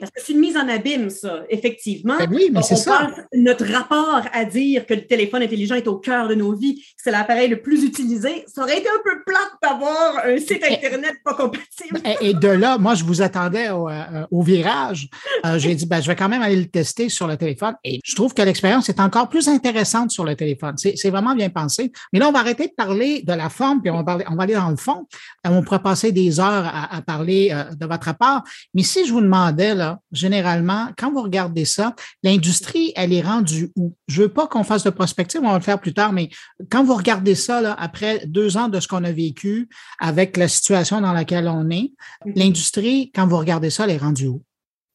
parce 0.00 0.10
que 0.10 0.20
c'est 0.20 0.32
une 0.32 0.40
mise 0.40 0.56
en 0.56 0.68
abîme, 0.68 1.10
ça, 1.10 1.44
effectivement. 1.48 2.16
Ben 2.18 2.28
oui, 2.32 2.50
mais 2.52 2.62
c'est 2.62 2.76
ça. 2.76 3.10
notre 3.34 3.66
rapport 3.66 4.22
à 4.32 4.44
dire 4.44 4.84
que 4.86 4.94
le 4.94 5.06
téléphone 5.06 5.42
intelligent 5.42 5.76
est 5.76 5.86
au 5.86 5.98
cœur 5.98 6.28
de 6.28 6.34
nos 6.34 6.54
vies, 6.54 6.82
c'est 6.96 7.10
l'appareil 7.10 7.48
le 7.48 7.62
plus 7.62 7.84
utilisé, 7.84 8.44
ça 8.52 8.62
aurait 8.62 8.78
été 8.78 8.88
un 8.88 9.02
peu 9.04 9.22
plate 9.24 9.52
d'avoir 9.62 10.26
un 10.26 10.38
site 10.38 10.64
Internet 10.64 10.85
pas 11.24 11.34
compatible. 11.34 12.00
Et, 12.20 12.34
de 12.34 12.48
là, 12.48 12.78
moi, 12.78 12.94
je 12.94 13.04
vous 13.04 13.22
attendais 13.22 13.70
au, 13.70 13.88
au 14.30 14.42
virage. 14.42 15.08
j'ai 15.56 15.74
dit, 15.74 15.86
ben, 15.86 16.00
je 16.00 16.06
vais 16.06 16.16
quand 16.16 16.28
même 16.28 16.42
aller 16.42 16.56
le 16.56 16.66
tester 16.66 17.08
sur 17.08 17.26
le 17.26 17.36
téléphone. 17.36 17.74
Et 17.84 18.00
je 18.04 18.14
trouve 18.14 18.34
que 18.34 18.42
l'expérience 18.42 18.88
est 18.88 19.00
encore 19.00 19.28
plus 19.28 19.48
intéressante 19.48 20.10
sur 20.10 20.24
le 20.24 20.34
téléphone. 20.36 20.76
C'est 20.76 21.10
vraiment 21.10 21.34
bien 21.34 21.50
pensé. 21.50 21.92
Mais 22.12 22.18
là, 22.18 22.28
on 22.28 22.32
va 22.32 22.40
arrêter 22.40 22.66
de 22.68 22.72
parler 22.76 23.22
de 23.22 23.32
la 23.32 23.48
forme, 23.48 23.80
puis 23.80 23.90
on 23.90 23.96
va, 23.96 24.04
parler, 24.04 24.24
on 24.28 24.36
va 24.36 24.42
aller 24.44 24.54
dans 24.54 24.70
le 24.70 24.76
fond. 24.76 25.06
Euh, 25.46 25.50
on 25.50 25.62
pourrait 25.62 25.82
passer 25.82 26.12
des 26.12 26.40
heures 26.40 26.70
à, 26.72 27.00
parler 27.02 27.50
euh, 27.52 27.64
de 27.74 27.86
votre 27.86 28.16
part. 28.16 28.42
Mais 28.74 28.82
si 28.82 29.06
je 29.06 29.12
vous 29.12 29.20
demandais, 29.20 29.74
là, 29.74 29.98
généralement, 30.12 30.88
quand 30.96 31.12
vous 31.12 31.22
regardez 31.22 31.64
ça, 31.64 31.94
l'industrie, 32.22 32.92
elle 32.96 33.12
est 33.12 33.22
rendue 33.22 33.70
où? 33.76 33.94
Je 34.08 34.22
veux 34.22 34.28
pas 34.28 34.46
qu'on 34.46 34.64
fasse 34.64 34.84
de 34.84 34.90
prospective, 34.90 35.40
on 35.42 35.50
va 35.50 35.58
le 35.58 35.62
faire 35.62 35.80
plus 35.80 35.94
tard, 35.94 36.12
mais 36.12 36.30
quand 36.70 36.84
vous 36.84 36.94
regardez 36.94 37.34
ça, 37.34 37.60
là, 37.60 37.76
après 37.78 38.26
deux 38.26 38.56
ans 38.56 38.68
de 38.68 38.80
ce 38.80 38.88
qu'on 38.88 39.04
a 39.04 39.12
vécu 39.12 39.68
avec 39.98 40.36
la 40.36 40.48
situation 40.48 40.75
dans 40.82 41.12
laquelle 41.12 41.48
on 41.48 41.70
est, 41.70 41.92
mm-hmm. 42.24 42.32
l'industrie, 42.36 43.10
quand 43.14 43.26
vous 43.26 43.38
regardez 43.38 43.70
ça, 43.70 43.84
elle 43.84 43.90
est 43.90 43.96
rendue 43.98 44.28
où? 44.28 44.42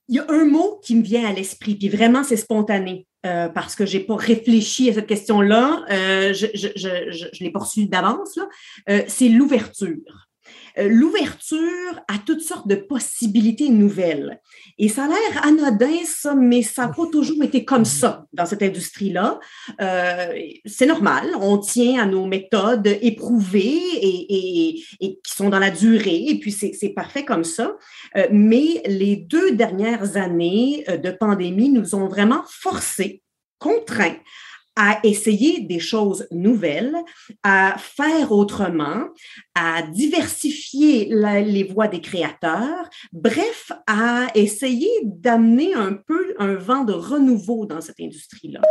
Il 0.07 0.15
y 0.15 0.19
a 0.19 0.25
un 0.29 0.45
mot 0.45 0.79
qui 0.83 0.95
me 0.95 1.03
vient 1.03 1.25
à 1.25 1.33
l'esprit, 1.33 1.75
puis 1.75 1.89
vraiment, 1.89 2.23
c'est 2.23 2.38
spontané. 2.38 3.05
Euh, 3.23 3.50
parce 3.50 3.75
que 3.75 3.85
j'ai 3.85 4.00
pas 4.00 4.15
réfléchi 4.15 4.89
à 4.89 4.93
cette 4.95 5.05
question-là, 5.05 5.85
euh, 5.91 6.33
je, 6.33 6.47
je, 6.55 6.69
je, 6.75 7.27
je 7.31 7.43
l'ai 7.43 7.51
poursuivi 7.51 7.88
d'avance, 7.88 8.39
euh, 8.89 9.03
c'est 9.07 9.29
l'ouverture. 9.29 10.30
Euh, 10.77 10.87
l'ouverture 10.89 12.01
à 12.07 12.17
toutes 12.25 12.41
sortes 12.41 12.67
de 12.67 12.75
possibilités 12.75 13.69
nouvelles. 13.69 14.39
Et 14.77 14.87
ça 14.89 15.05
a 15.05 15.07
l'air 15.07 15.45
anodin, 15.45 16.03
ça, 16.05 16.35
mais 16.35 16.61
ça 16.61 16.87
n'a 16.87 16.93
pas 16.93 17.07
toujours 17.11 17.43
été 17.43 17.65
comme 17.65 17.85
ça 17.85 18.25
dans 18.33 18.45
cette 18.45 18.61
industrie-là. 18.61 19.39
Euh, 19.81 20.33
c'est 20.65 20.85
normal, 20.85 21.29
on 21.39 21.57
tient 21.57 22.01
à 22.01 22.05
nos 22.05 22.25
méthodes 22.25 22.87
éprouvées 23.01 23.81
et, 24.01 24.83
qui 24.99 25.33
sont 25.33 25.49
dans 25.49 25.59
la 25.59 25.71
durée, 25.71 26.25
et 26.27 26.39
puis 26.39 26.51
c'est 26.51 26.93
parfait 26.95 27.25
comme 27.25 27.43
ça. 27.43 27.75
Euh, 28.15 28.27
mais 28.31 28.81
les 28.85 29.15
deux 29.15 29.53
dernières 29.53 30.17
années 30.17 30.85
de 30.87 31.11
pandémie 31.11 31.69
nous 31.69 31.95
ont 31.95 32.07
vraiment 32.07 32.43
forcés, 32.47 33.21
contraints 33.59 34.17
à 34.75 34.99
essayer 35.03 35.61
des 35.61 35.79
choses 35.79 36.27
nouvelles, 36.31 36.95
à 37.43 37.75
faire 37.77 38.31
autrement, 38.31 39.05
à 39.53 39.81
diversifier 39.81 41.09
les 41.43 41.63
voix 41.63 41.87
des 41.87 42.01
créateurs, 42.01 42.89
bref, 43.11 43.71
à 43.87 44.27
essayer 44.35 44.89
d'amener 45.03 45.73
un 45.73 45.93
peu 45.93 46.33
un 46.39 46.55
vent 46.55 46.83
de 46.83 46.93
renouveau 46.93 47.65
dans 47.65 47.81
cette 47.81 47.99
industrie-là. 47.99 48.61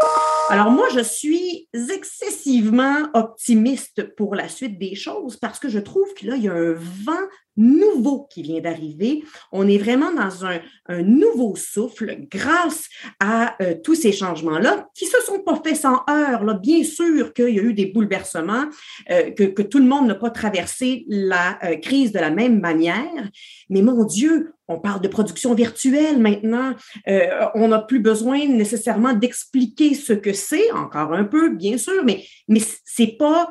Alors 0.48 0.70
moi, 0.70 0.88
je 0.94 1.00
suis 1.00 1.68
excessivement 1.74 3.08
optimiste 3.14 4.14
pour 4.16 4.34
la 4.34 4.48
suite 4.48 4.78
des 4.78 4.94
choses 4.94 5.36
parce 5.36 5.58
que 5.58 5.68
je 5.68 5.78
trouve 5.78 6.12
que 6.14 6.26
là, 6.26 6.36
il 6.36 6.44
y 6.44 6.48
a 6.48 6.54
un 6.54 6.72
vent 6.72 7.28
nouveau 7.56 8.26
qui 8.30 8.42
vient 8.42 8.60
d'arriver. 8.60 9.24
On 9.52 9.68
est 9.68 9.78
vraiment 9.78 10.12
dans 10.12 10.46
un, 10.46 10.60
nouveau 11.02 11.54
souffle 11.54 12.16
grâce 12.30 12.88
à 13.20 13.54
euh, 13.62 13.74
tous 13.82 13.94
ces 13.94 14.10
changements-là 14.10 14.88
qui 14.94 15.06
se 15.06 15.20
sont 15.24 15.40
pas 15.40 15.60
faits 15.64 15.76
sans 15.76 16.02
heurts. 16.10 16.44
Là. 16.44 16.54
Bien 16.54 16.82
sûr 16.82 17.32
qu'il 17.32 17.50
y 17.50 17.60
a 17.60 17.62
eu 17.62 17.74
des 17.74 17.86
bouleversements, 17.86 18.64
euh, 19.10 19.30
que, 19.30 19.44
que, 19.44 19.62
tout 19.62 19.78
le 19.78 19.84
monde 19.84 20.08
n'a 20.08 20.16
pas 20.16 20.30
traversé 20.30 21.04
la 21.08 21.58
euh, 21.64 21.76
crise 21.76 22.12
de 22.12 22.18
la 22.18 22.30
même 22.30 22.60
manière. 22.60 23.30
Mais 23.68 23.82
mon 23.82 24.04
Dieu, 24.04 24.52
on 24.66 24.80
parle 24.80 25.00
de 25.00 25.08
production 25.08 25.54
virtuelle 25.54 26.18
maintenant. 26.18 26.74
on 27.54 27.68
n'a 27.68 27.80
plus 27.80 28.00
besoin 28.00 28.46
nécessairement 28.46 29.12
d'expliquer 29.12 29.94
ce 29.94 30.12
que 30.12 30.32
c'est, 30.32 30.70
encore 30.72 31.12
un 31.12 31.24
peu, 31.24 31.50
bien 31.50 31.78
sûr, 31.78 32.04
mais, 32.04 32.24
mais 32.48 32.60
c'est 32.84 33.16
pas 33.18 33.50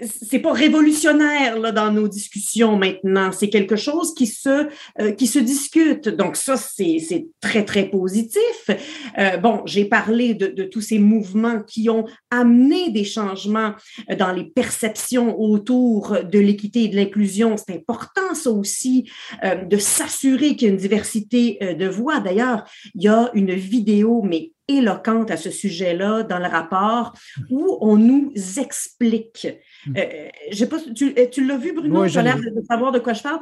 c'est 0.00 0.40
pas 0.40 0.52
révolutionnaire 0.52 1.58
là, 1.58 1.72
dans 1.72 1.90
nos 1.90 2.06
discussions 2.06 2.76
maintenant. 2.76 3.32
C'est 3.32 3.48
quelque 3.48 3.76
chose 3.76 4.14
qui 4.14 4.26
se, 4.26 4.68
euh, 5.00 5.12
qui 5.12 5.26
se 5.26 5.38
discute. 5.38 6.08
Donc 6.08 6.36
ça, 6.36 6.56
c'est 6.56 7.26
très, 7.40 7.64
très 7.64 7.84
positif. 7.88 8.70
Euh, 9.18 9.36
bon, 9.38 9.62
j'ai 9.64 9.86
parlé 9.86 10.34
de, 10.34 10.48
de, 10.48 10.64
tous 10.64 10.82
ces 10.82 10.98
mouvements 10.98 11.62
qui 11.62 11.88
ont 11.88 12.04
amené 12.30 12.90
des 12.90 13.04
changements 13.04 13.72
dans 14.18 14.32
les 14.32 14.44
perceptions 14.44 15.38
autour 15.40 16.16
de 16.24 16.38
l'équité 16.38 16.84
et 16.84 16.88
de 16.88 16.96
l'inclusion. 16.96 17.56
C'est 17.56 17.74
important, 17.74 18.34
ça 18.34 18.50
aussi, 18.50 19.08
euh, 19.44 19.64
de 19.64 19.78
s'assurer 19.78 20.56
qu'il 20.56 20.68
y 20.68 20.70
a 20.70 20.74
une 20.74 20.80
diversité 20.80 21.58
de 21.60 21.86
voix. 21.86 22.20
D'ailleurs, 22.20 22.64
il 22.94 23.02
y 23.02 23.08
a 23.08 23.30
une 23.34 23.54
vidéo, 23.54 24.22
mais 24.22 24.52
éloquente 24.68 25.30
à 25.30 25.36
ce 25.36 25.50
sujet-là 25.50 26.22
dans 26.22 26.38
le 26.38 26.46
rapport 26.46 27.12
où 27.50 27.78
on 27.80 27.96
nous 27.96 28.32
explique. 28.58 29.48
Hmm. 29.86 29.94
Euh, 29.96 30.66
pas, 30.66 30.78
tu, 30.94 31.14
euh, 31.18 31.26
tu 31.30 31.46
l'as 31.46 31.56
vu, 31.56 31.72
Bruno? 31.72 32.06
tu 32.08 32.18
as 32.18 32.22
l'air 32.22 32.38
de, 32.38 32.62
savoir 32.68 32.92
de 32.92 32.98
quoi 32.98 33.12
je 33.12 33.22
parle. 33.22 33.40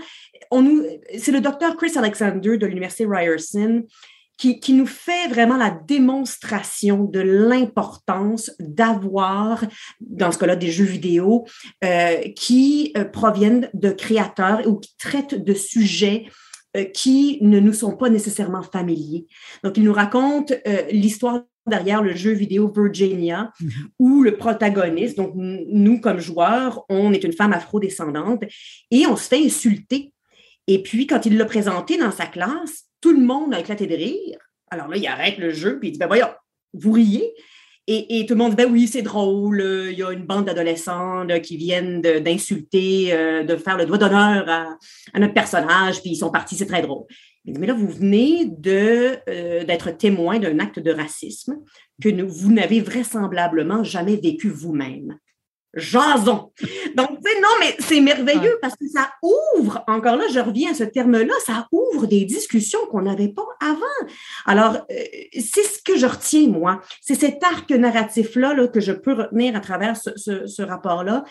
On 0.50 0.62
nous, 0.62 0.84
c'est 1.18 1.32
le 1.32 1.40
docteur 1.40 1.76
Chris 1.76 1.92
Alexander 1.96 2.58
de 2.58 2.66
l'Université 2.66 3.06
Ryerson 3.06 3.84
qui, 4.38 4.58
qui, 4.58 4.72
nous 4.72 4.86
fait 4.86 5.28
vraiment 5.28 5.56
la 5.56 5.70
démonstration 5.70 7.04
de 7.04 7.20
l'importance 7.20 8.50
d'avoir, 8.58 9.64
dans 10.00 10.32
ce 10.32 10.38
cas-là, 10.38 10.56
des 10.56 10.70
jeux 10.70 10.84
vidéo 10.84 11.46
euh, 11.84 12.16
qui 12.34 12.92
euh, 12.96 13.04
proviennent 13.04 13.70
de 13.74 13.90
créateurs 13.90 14.66
ou 14.66 14.80
qui 14.80 14.96
traitent 14.98 15.44
de 15.44 15.54
sujets 15.54 16.26
qui 16.94 17.38
ne 17.40 17.60
nous 17.60 17.72
sont 17.72 17.96
pas 17.96 18.08
nécessairement 18.08 18.62
familiers. 18.62 19.26
Donc, 19.62 19.76
il 19.76 19.84
nous 19.84 19.92
raconte 19.92 20.52
euh, 20.52 20.82
l'histoire 20.90 21.42
derrière 21.66 22.02
le 22.02 22.14
jeu 22.14 22.32
vidéo 22.32 22.72
Virginia, 22.74 23.52
mm-hmm. 23.60 23.70
où 23.98 24.22
le 24.22 24.36
protagoniste, 24.36 25.16
donc 25.16 25.32
nous 25.36 26.00
comme 26.00 26.18
joueurs, 26.18 26.84
on 26.88 27.12
est 27.12 27.24
une 27.24 27.32
femme 27.32 27.52
afro-descendante 27.52 28.42
et 28.90 29.06
on 29.06 29.16
se 29.16 29.28
fait 29.28 29.44
insulter. 29.44 30.12
Et 30.66 30.82
puis, 30.82 31.06
quand 31.06 31.26
il 31.26 31.36
l'a 31.36 31.44
présenté 31.44 31.98
dans 31.98 32.10
sa 32.10 32.26
classe, 32.26 32.84
tout 33.00 33.12
le 33.12 33.24
monde 33.24 33.52
a 33.54 33.60
éclaté 33.60 33.86
de 33.86 33.94
rire. 33.94 34.38
Alors 34.70 34.88
là, 34.88 34.96
il 34.96 35.06
arrête 35.06 35.38
le 35.38 35.50
jeu 35.50 35.78
puis 35.78 35.88
il 35.88 35.92
dit, 35.92 35.98
ben 35.98 36.06
voyons, 36.06 36.28
vous 36.72 36.92
riez? 36.92 37.34
Et, 37.88 38.26
tout 38.26 38.34
le 38.34 38.38
monde 38.38 38.50
dit, 38.50 38.56
ben 38.56 38.70
oui, 38.70 38.86
c'est 38.86 39.02
drôle, 39.02 39.60
il 39.90 39.98
y 39.98 40.04
a 40.04 40.12
une 40.12 40.24
bande 40.24 40.44
d'adolescents 40.44 41.26
qui 41.42 41.56
viennent 41.56 42.00
d'insulter, 42.00 43.12
euh, 43.12 43.42
de, 43.42 43.56
faire 43.56 43.76
le 43.76 43.86
doigt 43.86 43.98
d'honneur 43.98 44.48
à, 44.48 45.18
notre 45.18 45.34
personnage, 45.34 46.00
puis 46.00 46.10
ils 46.10 46.16
sont 46.16 46.30
partis, 46.30 46.54
c'est 46.54 46.66
très 46.66 46.82
drôle. 46.82 47.04
Mais 47.44 47.66
là, 47.66 47.74
vous 47.74 47.88
venez 47.88 48.48
euh, 48.66 49.64
d'être 49.64 49.90
témoin 49.90 50.38
d'un 50.38 50.60
acte 50.60 50.78
de 50.78 50.92
racisme 50.92 51.56
que 52.00 52.08
vous 52.22 52.52
n'avez 52.52 52.80
vraisemblablement 52.80 53.82
jamais 53.82 54.14
vécu 54.14 54.48
vous-même 54.48 55.18
jason. 55.74 56.52
Donc, 56.94 57.10
non, 57.10 57.48
mais 57.60 57.76
c'est 57.78 58.00
merveilleux 58.00 58.58
parce 58.60 58.74
que 58.74 58.86
ça 58.88 59.10
ouvre, 59.22 59.82
encore 59.86 60.16
là, 60.16 60.24
je 60.32 60.38
reviens 60.38 60.72
à 60.72 60.74
ce 60.74 60.84
terme-là, 60.84 61.34
ça 61.46 61.66
ouvre 61.72 62.06
des 62.06 62.24
discussions 62.24 62.80
qu'on 62.90 63.02
n'avait 63.02 63.28
pas 63.28 63.46
avant. 63.60 64.10
Alors, 64.46 64.86
euh, 64.90 64.94
c'est 65.34 65.62
ce 65.62 65.82
que 65.82 65.96
je 65.96 66.06
retiens, 66.06 66.48
moi. 66.48 66.80
C'est 67.00 67.14
cet 67.14 67.42
arc 67.42 67.70
narratif-là 67.70 68.54
là, 68.54 68.68
que 68.68 68.80
je 68.80 68.92
peux 68.92 69.14
retenir 69.14 69.56
à 69.56 69.60
travers 69.60 69.96
ce, 69.96 70.10
ce 70.46 70.62
rapport-là 70.62 71.24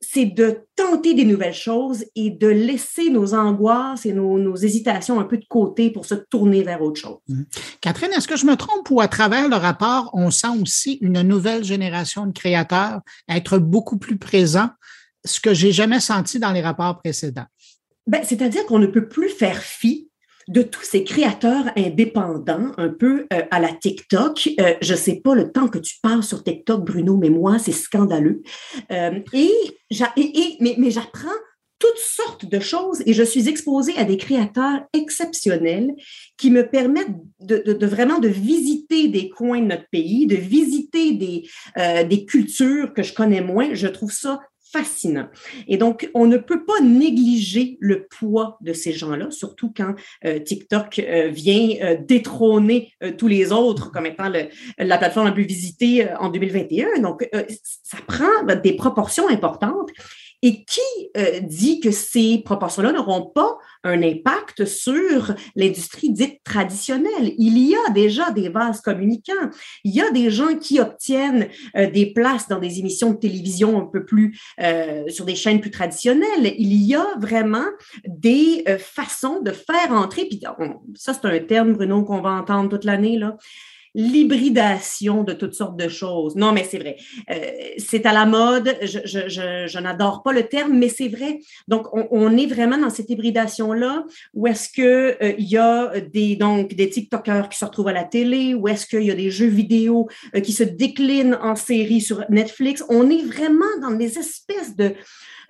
c'est 0.00 0.26
de 0.26 0.66
tenter 0.76 1.14
des 1.14 1.24
nouvelles 1.24 1.54
choses 1.54 2.04
et 2.14 2.30
de 2.30 2.46
laisser 2.46 3.10
nos 3.10 3.34
angoisses 3.34 4.06
et 4.06 4.12
nos, 4.12 4.54
hésitations 4.56 5.20
un 5.20 5.24
peu 5.24 5.38
de 5.38 5.44
côté 5.48 5.90
pour 5.90 6.06
se 6.06 6.14
tourner 6.14 6.62
vers 6.62 6.82
autre 6.82 7.00
chose. 7.00 7.18
Mmh. 7.28 7.42
Catherine, 7.80 8.12
est-ce 8.12 8.28
que 8.28 8.36
je 8.36 8.46
me 8.46 8.56
trompe 8.56 8.90
ou 8.90 9.00
à 9.00 9.08
travers 9.08 9.48
le 9.48 9.56
rapport, 9.56 10.10
on 10.12 10.30
sent 10.30 10.60
aussi 10.60 10.98
une 11.00 11.22
nouvelle 11.22 11.64
génération 11.64 12.26
de 12.26 12.32
créateurs 12.32 13.00
être 13.28 13.58
beaucoup 13.58 13.98
plus 13.98 14.18
présents, 14.18 14.70
ce 15.24 15.40
que 15.40 15.54
j'ai 15.54 15.72
jamais 15.72 16.00
senti 16.00 16.38
dans 16.38 16.52
les 16.52 16.62
rapports 16.62 16.98
précédents? 16.98 17.46
Ben, 18.06 18.22
c'est-à-dire 18.22 18.64
qu'on 18.66 18.78
ne 18.78 18.86
peut 18.86 19.08
plus 19.08 19.28
faire 19.28 19.60
fi 19.60 20.05
de 20.48 20.62
tous 20.62 20.82
ces 20.82 21.02
créateurs 21.04 21.64
indépendants, 21.76 22.72
un 22.76 22.88
peu 22.88 23.26
euh, 23.32 23.42
à 23.50 23.58
la 23.58 23.72
TikTok. 23.72 24.48
Euh, 24.60 24.74
je 24.80 24.92
ne 24.92 24.98
sais 24.98 25.16
pas 25.16 25.34
le 25.34 25.50
temps 25.50 25.68
que 25.68 25.78
tu 25.78 25.96
parles 26.00 26.22
sur 26.22 26.44
TikTok, 26.44 26.84
Bruno, 26.84 27.16
mais 27.16 27.30
moi, 27.30 27.58
c'est 27.58 27.72
scandaleux. 27.72 28.42
Euh, 28.92 29.20
et, 29.32 29.50
mais, 30.60 30.90
j'apprends 30.90 31.28
toutes 31.78 31.98
sortes 31.98 32.46
de 32.46 32.58
choses 32.58 33.02
et 33.04 33.12
je 33.12 33.22
suis 33.22 33.48
exposée 33.48 33.96
à 33.98 34.04
des 34.04 34.16
créateurs 34.16 34.80
exceptionnels 34.94 35.94
qui 36.38 36.50
me 36.50 36.66
permettent 36.66 37.16
de, 37.40 37.58
de, 37.58 37.86
vraiment 37.86 38.18
de 38.18 38.28
visiter 38.28 39.08
des 39.08 39.28
coins 39.28 39.60
de 39.60 39.66
notre 39.66 39.88
pays, 39.90 40.26
de 40.26 40.36
visiter 40.36 41.12
des, 41.12 41.46
des 42.08 42.24
cultures 42.24 42.94
que 42.94 43.02
je 43.02 43.12
connais 43.12 43.42
moins. 43.42 43.74
Je 43.74 43.88
trouve 43.88 44.10
ça 44.10 44.40
fascinant. 44.72 45.28
Et 45.68 45.76
donc, 45.76 46.10
on 46.14 46.26
ne 46.26 46.36
peut 46.36 46.64
pas 46.64 46.80
négliger 46.82 47.76
le 47.80 48.06
poids 48.06 48.58
de 48.60 48.72
ces 48.72 48.92
gens-là, 48.92 49.30
surtout 49.30 49.72
quand 49.74 49.94
euh, 50.24 50.38
TikTok 50.38 50.98
euh, 50.98 51.28
vient 51.28 51.76
euh, 51.82 51.96
détrôner 52.00 52.92
tous 53.18 53.28
les 53.28 53.52
autres 53.52 53.90
comme 53.90 54.06
étant 54.06 54.30
la 54.78 54.98
plateforme 54.98 55.26
la 55.26 55.32
plus 55.32 55.44
visitée 55.44 56.06
en 56.18 56.28
2021. 56.28 57.00
Donc, 57.00 57.28
ça 57.82 57.98
prend 58.06 58.54
des 58.62 58.74
proportions 58.74 59.28
importantes. 59.28 59.90
Et 60.46 60.62
qui 60.62 61.10
euh, 61.16 61.40
dit 61.40 61.80
que 61.80 61.90
ces 61.90 62.38
proportions-là 62.44 62.92
n'auront 62.92 63.26
pas 63.26 63.58
un 63.82 64.00
impact 64.00 64.64
sur 64.64 65.34
l'industrie 65.56 66.12
dite 66.12 66.38
traditionnelle? 66.44 67.32
Il 67.36 67.58
y 67.58 67.74
a 67.74 67.90
déjà 67.90 68.30
des 68.30 68.48
vases 68.48 68.80
communicants. 68.80 69.32
Il 69.82 69.92
y 69.92 70.00
a 70.00 70.08
des 70.12 70.30
gens 70.30 70.54
qui 70.54 70.78
obtiennent 70.78 71.48
euh, 71.76 71.90
des 71.90 72.12
places 72.12 72.46
dans 72.46 72.60
des 72.60 72.78
émissions 72.78 73.10
de 73.10 73.16
télévision 73.16 73.76
un 73.76 73.86
peu 73.86 74.04
plus 74.04 74.38
euh, 74.62 75.08
sur 75.08 75.24
des 75.24 75.34
chaînes 75.34 75.60
plus 75.60 75.72
traditionnelles. 75.72 76.54
Il 76.58 76.74
y 76.74 76.94
a 76.94 77.08
vraiment 77.18 77.66
des 78.06 78.62
façons 78.78 79.40
de 79.40 79.50
faire 79.50 79.90
entrer. 79.90 80.26
Puis 80.26 80.40
ça, 80.94 81.12
c'est 81.12 81.26
un 81.26 81.40
terme, 81.40 81.72
Bruno, 81.72 82.04
qu'on 82.04 82.20
va 82.20 82.30
entendre 82.30 82.68
toute 82.68 82.84
l'année 82.84 83.18
là 83.18 83.36
l'hybridation 83.96 85.24
de 85.24 85.32
toutes 85.32 85.54
sortes 85.54 85.78
de 85.78 85.88
choses. 85.88 86.36
Non, 86.36 86.52
mais 86.52 86.64
c'est 86.64 86.78
vrai. 86.78 86.96
Euh, 87.30 87.34
c'est 87.78 88.04
à 88.04 88.12
la 88.12 88.26
mode. 88.26 88.76
Je, 88.82 88.98
je, 89.04 89.66
je, 89.66 89.78
n'adore 89.78 90.22
pas 90.22 90.34
le 90.34 90.42
terme, 90.42 90.78
mais 90.78 90.90
c'est 90.90 91.08
vrai. 91.08 91.40
Donc, 91.66 91.86
on, 91.94 92.06
on, 92.10 92.36
est 92.36 92.46
vraiment 92.46 92.76
dans 92.76 92.90
cette 92.90 93.08
hybridation-là 93.08 94.04
où 94.34 94.46
est-ce 94.46 94.68
que 94.68 95.16
euh, 95.22 95.32
il 95.38 95.48
y 95.48 95.56
a 95.56 95.98
des, 96.00 96.36
donc, 96.36 96.74
des 96.74 96.90
TikTokers 96.90 97.48
qui 97.48 97.58
se 97.58 97.64
retrouvent 97.64 97.88
à 97.88 97.94
la 97.94 98.04
télé, 98.04 98.52
où 98.52 98.68
est-ce 98.68 98.86
qu'il 98.86 99.04
y 99.04 99.10
a 99.10 99.14
des 99.14 99.30
jeux 99.30 99.46
vidéo 99.46 100.08
euh, 100.34 100.40
qui 100.40 100.52
se 100.52 100.62
déclinent 100.62 101.38
en 101.40 101.56
série 101.56 102.02
sur 102.02 102.22
Netflix. 102.28 102.84
On 102.90 103.08
est 103.08 103.24
vraiment 103.24 103.64
dans 103.80 103.92
des 103.92 104.18
espèces 104.18 104.76
de, 104.76 104.92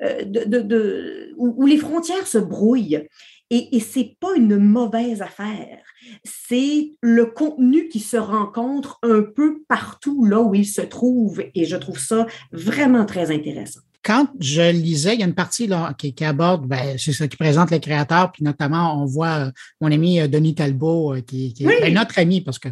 de, 0.00 0.44
de, 0.44 0.60
de 0.60 1.32
où, 1.36 1.52
où 1.56 1.66
les 1.66 1.78
frontières 1.78 2.28
se 2.28 2.38
brouillent. 2.38 3.08
Et, 3.50 3.76
et 3.76 3.80
c'est 3.80 4.16
pas 4.20 4.34
une 4.36 4.56
mauvaise 4.56 5.22
affaire. 5.22 5.78
C'est 6.24 6.92
le 7.00 7.26
contenu 7.26 7.88
qui 7.88 8.00
se 8.00 8.16
rencontre 8.16 8.98
un 9.02 9.22
peu 9.22 9.62
partout 9.68 10.24
là 10.24 10.40
où 10.40 10.54
il 10.54 10.66
se 10.66 10.82
trouve. 10.82 11.42
Et 11.54 11.64
je 11.64 11.76
trouve 11.76 11.98
ça 11.98 12.26
vraiment 12.52 13.04
très 13.04 13.30
intéressant 13.30 13.80
quand 14.06 14.28
je 14.38 14.70
lisais, 14.70 15.14
il 15.14 15.20
y 15.20 15.24
a 15.24 15.26
une 15.26 15.34
partie 15.34 15.66
là, 15.66 15.92
qui, 15.98 16.14
aborde, 16.24 16.64
ben, 16.68 16.96
c'est 16.96 17.12
ça 17.12 17.26
qui 17.26 17.36
présente 17.36 17.72
les 17.72 17.80
créateurs, 17.80 18.30
puis 18.30 18.44
notamment, 18.44 19.02
on 19.02 19.04
voit 19.04 19.46
euh, 19.46 19.50
mon 19.80 19.90
ami 19.90 20.20
euh, 20.20 20.28
Denis 20.28 20.54
Talbot, 20.54 21.16
euh, 21.16 21.20
qui, 21.22 21.52
est 21.58 21.64
ben, 21.64 21.92
notre 21.92 22.20
ami, 22.20 22.40
parce 22.40 22.60
que 22.60 22.68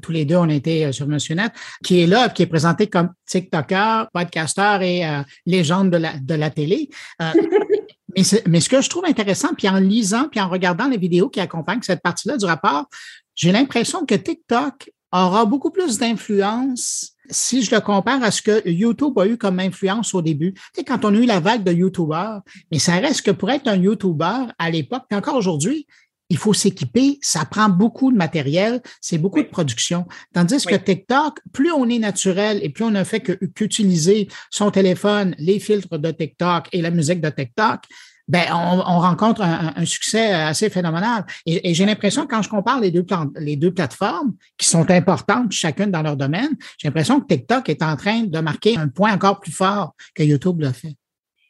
tous 0.00 0.12
les 0.12 0.24
deux, 0.24 0.36
on 0.36 0.48
était 0.48 0.92
sur 0.92 1.08
Monsieur 1.08 1.34
Net, 1.34 1.50
qui 1.82 2.02
est 2.02 2.06
là, 2.06 2.28
qui 2.28 2.42
est 2.42 2.46
présenté 2.46 2.86
comme 2.86 3.10
TikToker, 3.26 4.06
podcaster 4.12 4.78
et 4.82 5.22
légende 5.44 5.90
de 5.90 5.96
la, 5.96 6.12
de 6.18 6.34
la 6.34 6.50
télé. 6.50 6.88
Mais, 8.16 8.60
ce 8.60 8.68
que 8.68 8.80
je 8.80 8.88
trouve 8.88 9.04
intéressant, 9.04 9.48
puis 9.56 9.68
en 9.68 9.78
lisant, 9.78 10.28
puis 10.30 10.40
en 10.40 10.48
regardant 10.48 10.88
les 10.88 10.96
vidéos 10.96 11.28
qui 11.28 11.40
accompagnent 11.40 11.82
cette 11.82 12.02
partie-là 12.02 12.38
du 12.38 12.46
rapport, 12.46 12.86
j'ai 13.34 13.52
l'impression 13.52 14.06
que 14.06 14.14
TikTok 14.14 14.90
aura 15.12 15.44
beaucoup 15.44 15.70
plus 15.70 15.98
d'influence 15.98 17.12
si 17.28 17.62
je 17.62 17.74
le 17.74 17.80
compare 17.80 18.22
à 18.22 18.30
ce 18.30 18.40
que 18.40 18.68
YouTube 18.68 19.18
a 19.18 19.26
eu 19.26 19.36
comme 19.36 19.58
influence 19.58 20.14
au 20.14 20.22
début. 20.22 20.54
Tu 20.74 20.84
quand 20.84 21.04
on 21.04 21.14
a 21.14 21.18
eu 21.18 21.26
la 21.26 21.40
vague 21.40 21.64
de 21.64 21.72
YouTubers, 21.72 22.40
mais 22.70 22.78
ça 22.78 22.94
reste 22.94 23.22
que 23.22 23.30
pour 23.32 23.50
être 23.50 23.68
un 23.68 23.76
YouTuber 23.76 24.46
à 24.58 24.70
l'époque, 24.70 25.04
puis 25.08 25.18
encore 25.18 25.36
aujourd'hui, 25.36 25.86
il 26.28 26.36
faut 26.36 26.52
s'équiper, 26.52 27.18
ça 27.22 27.44
prend 27.44 27.68
beaucoup 27.68 28.10
de 28.10 28.16
matériel, 28.16 28.80
c'est 29.00 29.18
beaucoup 29.18 29.42
de 29.42 29.48
production. 29.48 30.06
Tandis 30.32 30.64
que 30.64 30.74
TikTok, 30.74 31.38
plus 31.52 31.70
on 31.72 31.88
est 31.88 31.98
naturel 31.98 32.58
et 32.62 32.68
plus 32.68 32.84
on 32.84 32.94
a 32.94 33.04
fait 33.04 33.20
qu'utiliser 33.20 34.28
son 34.50 34.70
téléphone, 34.70 35.34
les 35.38 35.60
filtres 35.60 35.98
de 35.98 36.10
TikTok 36.10 36.68
et 36.72 36.82
la 36.82 36.90
musique 36.90 37.20
de 37.20 37.30
TikTok, 37.30 37.84
ben 38.28 38.44
on, 38.52 38.98
rencontre 38.98 39.42
un, 39.42 39.84
succès 39.84 40.32
assez 40.32 40.68
phénoménal. 40.68 41.24
Et, 41.46 41.74
j'ai 41.74 41.86
l'impression, 41.86 42.26
quand 42.26 42.42
je 42.42 42.48
compare 42.48 42.80
les 42.80 42.90
deux, 42.90 43.06
les 43.38 43.54
deux 43.54 43.72
plateformes, 43.72 44.34
qui 44.58 44.68
sont 44.68 44.90
importantes 44.90 45.52
chacune 45.52 45.92
dans 45.92 46.02
leur 46.02 46.16
domaine, 46.16 46.50
j'ai 46.78 46.88
l'impression 46.88 47.20
que 47.20 47.26
TikTok 47.26 47.68
est 47.68 47.82
en 47.82 47.94
train 47.96 48.24
de 48.24 48.38
marquer 48.40 48.76
un 48.76 48.88
point 48.88 49.14
encore 49.14 49.38
plus 49.38 49.52
fort 49.52 49.94
que 50.14 50.24
YouTube 50.24 50.60
l'a 50.60 50.72
fait. 50.72 50.96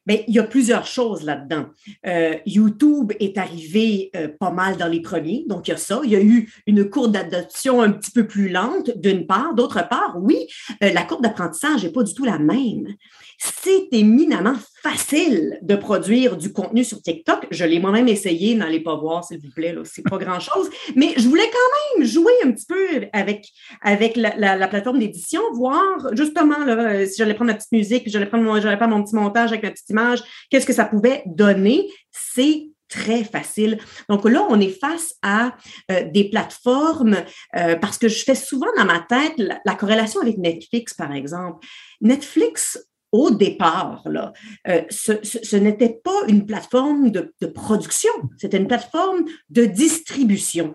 Bien, 0.07 0.19
il 0.29 0.35
y 0.35 0.39
a 0.39 0.45
plusieurs 0.45 0.87
choses 0.87 1.25
là-dedans. 1.25 1.67
Euh, 2.07 2.35
YouTube 2.47 3.13
est 3.19 3.39
arrivé 3.39 4.11
euh, 4.15 4.29
pas 4.29 4.51
mal 4.51 4.77
dans 4.77 4.87
les 4.87 5.01
premiers, 5.01 5.45
donc 5.49 5.67
il 5.67 5.73
y 5.73 5.75
a 5.75 5.77
ça. 5.77 6.01
Il 6.05 6.11
y 6.11 6.17
a 6.17 6.21
eu 6.21 6.53
une 6.67 6.89
courbe 6.89 7.13
d'adoption 7.13 7.83
un 7.83 7.91
petit 7.91 8.13
peu 8.13 8.27
plus 8.27 8.49
lente, 8.49 8.97
d'une 8.97 9.27
part. 9.27 9.55
D'autre 9.55 9.87
part, 9.89 10.17
oui, 10.21 10.47
euh, 10.83 10.93
la 10.93 11.03
courbe 11.03 11.23
d'apprentissage 11.23 11.85
n'est 11.85 11.93
pas 11.93 12.05
du 12.05 12.15
tout 12.15 12.25
la 12.25 12.39
même 12.39 12.97
c'est 13.39 13.89
éminemment 13.93 14.55
facile 14.83 15.59
de 15.61 15.77
produire 15.77 16.37
du 16.37 16.53
contenu 16.53 16.85
sur 16.85 17.03
TikTok. 17.03 17.47
Je 17.51 17.65
l'ai 17.65 17.79
moi-même 17.79 18.09
essayé, 18.09 18.55
n'allez 18.55 18.81
pas 18.81 18.95
voir, 18.97 19.25
s'il 19.25 19.39
vous 19.41 19.51
plaît, 19.55 19.75
c'est 19.85 20.03
pas 20.03 20.17
grand-chose. 20.17 20.71
Mais 20.95 21.13
je 21.17 21.29
voulais 21.29 21.51
quand 21.53 21.99
même 21.99 22.07
jouer 22.07 22.33
un 22.45 22.53
petit 22.53 22.67
peu 22.67 23.07
avec, 23.13 23.47
avec 23.83 24.17
la, 24.17 24.69
plateforme 24.69 24.99
d'édition, 24.99 25.41
voir 25.53 25.85
justement 26.13 26.59
là, 26.65 27.05
si 27.07 27.17
j'allais 27.19 27.35
prendre 27.35 27.51
ma 27.51 27.57
petite 27.57 27.73
musique, 27.73 28.05
j'allais 28.07 28.27
prendre 28.27 28.45
mon, 28.45 28.61
faire 28.61 28.89
mon 28.89 29.03
petit 29.03 29.15
montage 29.15 29.51
avec 29.51 29.65
ma 29.65 29.71
petite 29.71 29.91
qu'est-ce 30.51 30.67
que 30.67 30.73
ça 30.73 30.85
pouvait 30.85 31.23
donner? 31.27 31.91
C'est 32.11 32.69
très 32.89 33.25
facile. 33.25 33.79
Donc 34.09 34.25
là, 34.25 34.47
on 34.49 34.61
est 34.61 34.79
face 34.81 35.15
à 35.23 35.57
euh, 35.91 36.05
des 36.13 36.31
plateformes 36.31 37.17
euh, 37.57 37.77
parce 37.77 37.99
que 37.99 38.09
je 38.09 38.25
fais 38.25 38.35
souvent 38.35 38.69
dans 38.77 38.85
ma 38.85 39.01
tête 39.01 39.35
la, 39.37 39.75
corrélation 39.75 40.21
avec 40.21 40.39
Netflix, 40.39 40.95
par 40.95 41.13
exemple. 41.13 41.67
Netflix 42.01 42.79
au 43.13 43.31
départ, 43.31 44.03
là, 44.07 44.33
euh, 44.69 44.83
ce, 44.91 45.57
n'était 45.57 46.01
pas 46.05 46.23
une 46.29 46.45
plateforme 46.45 47.11
de, 47.11 47.33
production, 47.47 48.11
c'était 48.37 48.59
une 48.59 48.67
plateforme 48.67 49.25
de 49.49 49.65
distribution. 49.65 50.75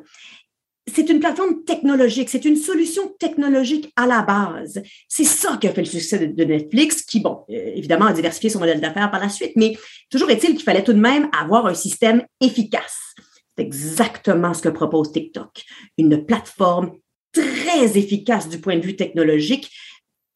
C'est 0.87 1.09
une 1.09 1.19
plateforme 1.19 1.63
technologique, 1.63 2.29
c'est 2.29 2.43
une 2.43 2.55
solution 2.55 3.09
technologique 3.19 3.91
à 3.95 4.07
la 4.07 4.23
base. 4.23 4.81
C'est 5.07 5.23
ça 5.23 5.57
qui 5.57 5.67
a 5.67 5.73
fait 5.73 5.81
le 5.81 5.87
succès 5.87 6.27
de, 6.27 6.43
Netflix, 6.43 7.03
qui, 7.03 7.19
bon, 7.19 7.45
euh, 7.49 7.73
évidemment, 7.75 8.05
a 8.05 8.13
diversifié 8.13 8.49
son 8.49 8.59
modèle 8.59 8.81
d'affaires 8.81 9.11
par 9.11 9.19
la 9.19 9.29
suite, 9.29 9.51
mais 9.55 9.77
toujours 10.09 10.31
est-il 10.31 10.55
qu'il 10.55 10.63
fallait 10.63 10.83
tout 10.83 10.93
de 10.93 10.99
même 10.99 11.29
avoir 11.39 11.67
un 11.67 11.75
système 11.75 12.23
efficace. 12.41 13.13
C'est 13.55 13.63
exactement 13.63 14.53
ce 14.53 14.63
que 14.63 14.69
propose 14.69 15.11
TikTok. 15.11 15.63
Une 15.97 16.25
plateforme 16.25 16.93
très 17.31 17.97
efficace 17.97 18.49
du 18.49 18.59
point 18.59 18.77
de 18.77 18.85
vue 18.85 18.95
technologique 18.95 19.71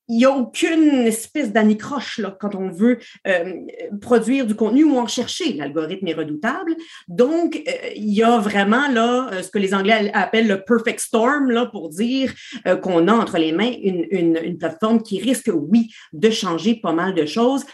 il 0.07 0.17
n'y 0.17 0.25
a 0.25 0.31
aucune 0.31 1.07
espèce 1.07 1.51
d'anicroche 1.51 2.21
quand 2.39 2.55
on 2.55 2.69
veut 2.69 2.99
euh, 3.27 3.53
produire 4.01 4.45
du 4.45 4.55
contenu 4.55 4.83
ou 4.83 4.97
en 4.97 5.07
chercher. 5.07 5.53
L'algorithme 5.53 6.07
est 6.07 6.13
redoutable. 6.13 6.75
Donc, 7.07 7.61
euh, 7.67 7.71
il 7.95 8.13
y 8.13 8.23
a 8.23 8.37
vraiment 8.37 8.87
là 8.87 9.29
euh, 9.31 9.41
ce 9.41 9.49
que 9.49 9.57
les 9.57 9.73
Anglais 9.73 10.11
appellent 10.13 10.47
le 10.47 10.63
perfect 10.63 10.99
storm 10.99 11.49
là, 11.49 11.65
pour 11.65 11.89
dire 11.89 12.33
qu'on 12.81 13.07
a 13.07 13.13
entre 13.13 13.37
les 13.37 13.51
mains 13.51 13.71
une, 13.81 14.05
une 14.11 14.57
plateforme 14.57 15.01
qui 15.01 15.19
risque, 15.19 15.49
oui, 15.53 15.89
de 16.13 16.29
changer 16.29 16.75
pas 16.75 16.93
mal 16.93 17.13
de 17.13 17.25
choses 17.25 17.65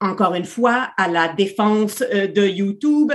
encore 0.00 0.34
une 0.34 0.44
fois, 0.44 0.90
à 0.98 1.08
la 1.08 1.28
défense 1.28 2.00
de 2.00 2.46
YouTube, 2.46 3.12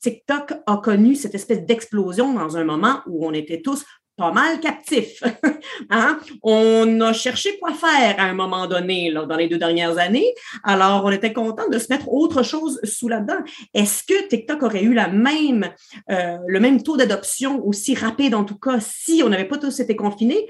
TikTok 0.00 0.52
a 0.66 0.76
connu 0.76 1.14
cette 1.14 1.34
espèce 1.34 1.64
d'explosion 1.64 2.34
dans 2.34 2.58
un 2.58 2.64
moment 2.64 3.00
où 3.06 3.26
on 3.26 3.32
était 3.32 3.62
tous 3.62 3.82
pas 4.18 4.32
mal 4.32 4.60
captif. 4.60 5.22
hein? 5.90 6.18
On 6.42 7.00
a 7.00 7.12
cherché 7.14 7.58
quoi 7.58 7.72
faire 7.72 8.16
à 8.18 8.24
un 8.24 8.34
moment 8.34 8.66
donné, 8.66 9.12
dans 9.12 9.36
les 9.36 9.48
deux 9.48 9.56
dernières 9.56 9.96
années. 9.96 10.34
Alors, 10.64 11.04
on 11.04 11.10
était 11.10 11.32
content 11.32 11.68
de 11.70 11.78
se 11.78 11.86
mettre 11.88 12.12
autre 12.12 12.42
chose 12.42 12.80
sous 12.82 13.08
la 13.08 13.20
dent. 13.20 13.38
Est-ce 13.72 14.02
que 14.02 14.28
TikTok 14.28 14.62
aurait 14.64 14.82
eu 14.82 14.92
la 14.92 15.08
même, 15.08 15.70
euh, 16.10 16.36
le 16.46 16.60
même 16.60 16.82
taux 16.82 16.96
d'adoption 16.96 17.64
aussi 17.66 17.94
rapide, 17.94 18.34
en 18.34 18.44
tout 18.44 18.58
cas, 18.58 18.78
si 18.80 19.22
on 19.24 19.28
n'avait 19.28 19.48
pas 19.48 19.58
tous 19.58 19.80
été 19.80 19.96
confinés? 19.96 20.48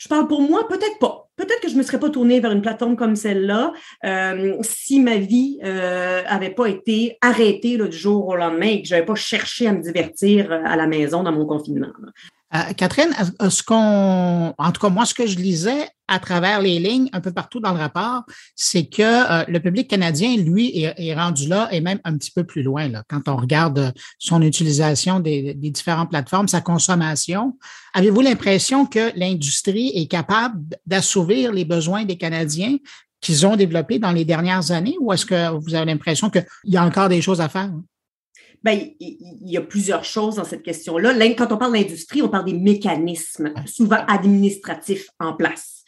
Je 0.00 0.08
parle 0.08 0.28
pour 0.28 0.40
moi, 0.40 0.66
peut-être 0.66 0.98
pas. 0.98 1.28
Peut-être 1.36 1.60
que 1.60 1.68
je 1.68 1.74
ne 1.74 1.78
me 1.78 1.82
serais 1.82 2.00
pas 2.00 2.08
tournée 2.08 2.40
vers 2.40 2.52
une 2.52 2.62
plateforme 2.62 2.96
comme 2.96 3.16
celle-là 3.16 3.74
euh, 4.04 4.56
si 4.62 4.98
ma 4.98 5.16
vie 5.16 5.58
euh, 5.62 6.22
avait 6.26 6.54
pas 6.54 6.68
été 6.68 7.18
arrêtée 7.20 7.76
là, 7.76 7.86
du 7.86 7.96
jour 7.96 8.28
au 8.28 8.36
lendemain 8.36 8.66
et 8.66 8.82
que 8.82 8.88
je 8.88 8.94
n'avais 8.94 9.04
pas 9.04 9.14
cherché 9.14 9.66
à 9.66 9.72
me 9.72 9.82
divertir 9.82 10.52
euh, 10.52 10.62
à 10.64 10.76
la 10.76 10.86
maison 10.86 11.22
dans 11.22 11.32
mon 11.32 11.44
confinement. 11.44 11.88
Euh, 12.52 12.72
Catherine, 12.76 13.14
ce 13.48 13.62
qu'on, 13.62 14.54
en 14.58 14.72
tout 14.72 14.80
cas 14.80 14.88
moi, 14.88 15.06
ce 15.06 15.14
que 15.14 15.26
je 15.26 15.36
lisais 15.36 15.88
à 16.08 16.18
travers 16.18 16.60
les 16.60 16.80
lignes, 16.80 17.08
un 17.12 17.20
peu 17.20 17.30
partout 17.32 17.60
dans 17.60 17.72
le 17.72 17.78
rapport, 17.78 18.24
c'est 18.56 18.86
que 18.86 19.02
euh, 19.02 19.44
le 19.46 19.60
public 19.60 19.88
canadien, 19.88 20.36
lui, 20.36 20.76
est, 20.82 21.14
rendu 21.14 21.46
là 21.46 21.68
et 21.70 21.80
même 21.80 22.00
un 22.02 22.16
petit 22.16 22.32
peu 22.32 22.42
plus 22.42 22.64
loin. 22.64 22.90
Quand 23.08 23.28
on 23.28 23.36
regarde 23.36 23.92
son 24.18 24.42
utilisation 24.42 25.20
des 25.20 25.54
différentes 25.54 26.10
plateformes, 26.10 26.48
sa 26.48 26.60
consommation, 26.60 27.56
avez-vous 27.94 28.20
l'impression 28.20 28.84
que 28.84 29.16
l'industrie 29.16 29.92
est 29.94 30.08
capable 30.08 30.60
d'assouvir 30.86 31.52
les 31.52 31.64
besoins 31.64 32.04
des 32.04 32.16
Canadiens 32.16 32.76
qu'ils 33.20 33.46
ont 33.46 33.54
développés 33.54 33.98
dans 33.98 34.12
les 34.12 34.24
dernières 34.24 34.72
années, 34.72 34.96
ou 35.00 35.12
est-ce 35.12 35.26
que 35.26 35.50
vous 35.50 35.74
avez 35.74 35.86
l'impression 35.86 36.30
qu'il 36.30 36.44
y 36.64 36.76
a 36.76 36.84
encore 36.84 37.08
des 37.08 37.22
choses 37.22 37.40
à 37.40 37.48
faire? 37.48 37.70
Ben, 38.62 38.78
il 39.00 39.38
y 39.42 39.56
a 39.56 39.62
plusieurs 39.62 40.04
choses 40.04 40.36
dans 40.36 40.44
cette 40.44 40.62
question-là. 40.62 41.14
Quand 41.34 41.52
on 41.52 41.56
parle 41.56 41.72
d'industrie, 41.72 42.22
on 42.22 42.28
parle 42.28 42.44
des 42.44 42.58
mécanismes, 42.58 43.52
souvent 43.66 44.04
administratifs 44.06 45.08
en 45.18 45.32
place. 45.32 45.80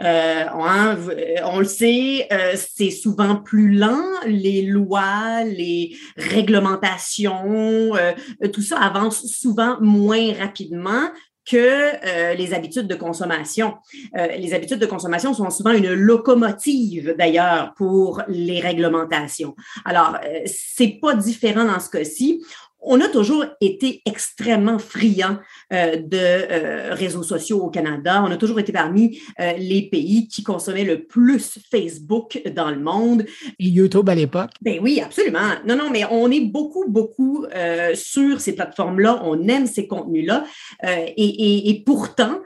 Euh, 0.00 0.44
hein, 0.48 0.96
on, 1.44 1.58
le 1.58 1.64
sait, 1.64 2.26
euh, 2.32 2.54
c'est 2.56 2.90
souvent 2.90 3.36
plus 3.36 3.72
lent. 3.72 4.02
Les 4.26 4.62
lois, 4.62 5.44
les 5.44 5.96
réglementations, 6.16 7.94
euh, 7.96 8.12
tout 8.52 8.62
ça 8.62 8.78
avance 8.78 9.26
souvent 9.26 9.78
moins 9.80 10.32
rapidement 10.34 11.08
que 11.44 11.56
euh, 11.56 12.34
les 12.34 12.54
habitudes 12.54 12.86
de 12.86 12.94
consommation. 12.94 13.74
Euh, 14.16 14.26
les 14.36 14.54
habitudes 14.54 14.78
de 14.78 14.86
consommation 14.86 15.34
sont 15.34 15.50
souvent 15.50 15.72
une 15.72 15.92
locomotive 15.92 17.14
d'ailleurs 17.18 17.74
pour 17.74 18.22
les 18.28 18.60
réglementations. 18.60 19.54
Alors, 19.84 20.16
euh, 20.24 20.40
c'est 20.46 20.98
pas 21.00 21.14
différent 21.14 21.64
dans 21.64 21.80
ce 21.80 21.90
cas-ci 21.90 22.44
on 22.82 23.00
a 23.00 23.08
toujours 23.08 23.44
été 23.60 24.02
extrêmement 24.06 24.78
friand 24.78 25.38
euh, 25.72 25.96
de 25.96 26.18
euh, 26.18 26.94
réseaux 26.94 27.22
sociaux 27.22 27.60
au 27.62 27.70
Canada. 27.70 28.22
On 28.26 28.30
a 28.30 28.36
toujours 28.36 28.58
été 28.58 28.72
parmi 28.72 29.20
euh, 29.40 29.52
les 29.56 29.82
pays 29.82 30.28
qui 30.28 30.42
consommaient 30.42 30.84
le 30.84 31.04
plus 31.04 31.58
Facebook 31.70 32.42
dans 32.54 32.70
le 32.70 32.80
monde. 32.80 33.24
Et 33.58 33.68
YouTube 33.68 34.08
à 34.08 34.14
l'époque? 34.14 34.50
Ben 34.60 34.78
oui, 34.82 35.00
absolument. 35.00 35.38
Non, 35.66 35.76
non, 35.76 35.90
mais 35.90 36.04
on 36.10 36.30
est 36.30 36.40
beaucoup, 36.40 36.84
beaucoup 36.88 37.46
sur 37.94 38.40
ces 38.40 38.54
plateformes-là. 38.54 39.22
On 39.24 39.48
aime 39.48 39.66
ces 39.66 39.86
contenus-là. 39.86 40.44
Et, 40.84 41.12
et, 41.16 41.70
et, 41.70 41.82
pourtant, 41.84 42.40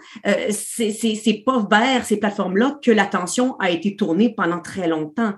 c'est 0.51 1.43
pas 1.45 1.67
vers 1.71 2.05
ces 2.05 2.19
plateformes-là 2.19 2.79
que 2.83 2.91
l'attention 2.91 3.57
a 3.59 3.71
été 3.71 3.97
tournée 3.97 4.35
pendant 4.35 4.61
très 4.61 4.89
longtemps. 4.89 5.35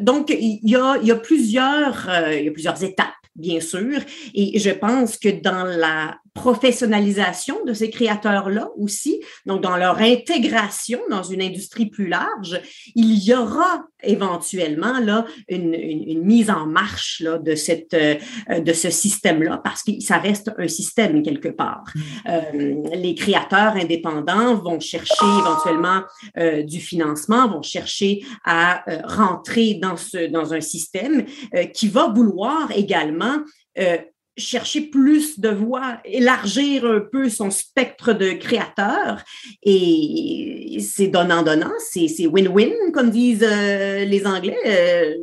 donc, 0.00 0.30
il 0.30 0.60
y 0.62 0.76
a, 0.76 0.96
il 1.00 1.08
y 1.08 1.12
a 1.12 1.16
plusieurs, 1.16 2.08
il 2.32 2.44
y 2.44 2.48
a 2.48 2.52
plusieurs 2.52 2.82
étapes 2.82 3.14
bien 3.36 3.60
sûr. 3.60 4.00
Et 4.34 4.58
je 4.58 4.70
pense 4.70 5.16
que 5.16 5.28
dans 5.28 5.64
la 5.64 6.18
professionnalisation 6.34 7.64
de 7.64 7.72
ces 7.72 7.90
créateurs-là 7.90 8.68
aussi, 8.76 9.20
donc 9.46 9.62
dans 9.62 9.76
leur 9.76 9.98
intégration 9.98 11.00
dans 11.08 11.22
une 11.22 11.40
industrie 11.40 11.86
plus 11.86 12.08
large, 12.08 12.60
il 12.96 13.22
y 13.24 13.32
aura 13.32 13.84
éventuellement 14.02 14.98
là 14.98 15.26
une, 15.48 15.74
une, 15.74 16.24
mise 16.24 16.50
en 16.50 16.66
marche 16.66 17.20
là, 17.20 17.38
de 17.38 17.54
cette 17.54 17.94
euh, 17.94 18.16
de 18.60 18.72
ce 18.72 18.90
système-là 18.90 19.60
parce 19.62 19.82
que 19.82 19.92
ça 20.00 20.18
reste 20.18 20.50
un 20.58 20.68
système 20.68 21.22
quelque 21.22 21.48
part. 21.48 21.84
Mm. 21.94 22.00
Euh, 22.28 22.96
les 22.96 23.14
créateurs 23.14 23.76
indépendants 23.76 24.56
vont 24.56 24.80
chercher 24.80 25.24
éventuellement 25.24 26.02
euh, 26.38 26.62
du 26.62 26.80
financement, 26.80 27.48
vont 27.48 27.62
chercher 27.62 28.24
à 28.44 28.88
euh, 28.90 28.98
rentrer 29.04 29.74
dans 29.74 29.96
ce 29.96 30.26
dans 30.26 30.52
un 30.52 30.60
système 30.60 31.24
euh, 31.54 31.64
qui 31.64 31.88
va 31.88 32.08
vouloir 32.08 32.70
également 32.74 33.38
euh, 33.78 33.98
chercher 34.36 34.82
plus 34.82 35.38
de 35.38 35.48
voix, 35.48 35.98
élargir 36.04 36.84
un 36.84 37.00
peu 37.00 37.28
son 37.28 37.50
spectre 37.50 38.12
de 38.12 38.32
créateurs. 38.32 39.22
Et 39.62 40.78
c'est 40.80 41.06
donnant-donnant, 41.08 41.72
c'est 41.78 42.26
win-win, 42.26 42.72
comme 42.92 43.10
disent 43.10 43.46
euh, 43.48 44.04
les 44.04 44.26
Anglais. 44.26 44.56
Euh, 44.66 45.14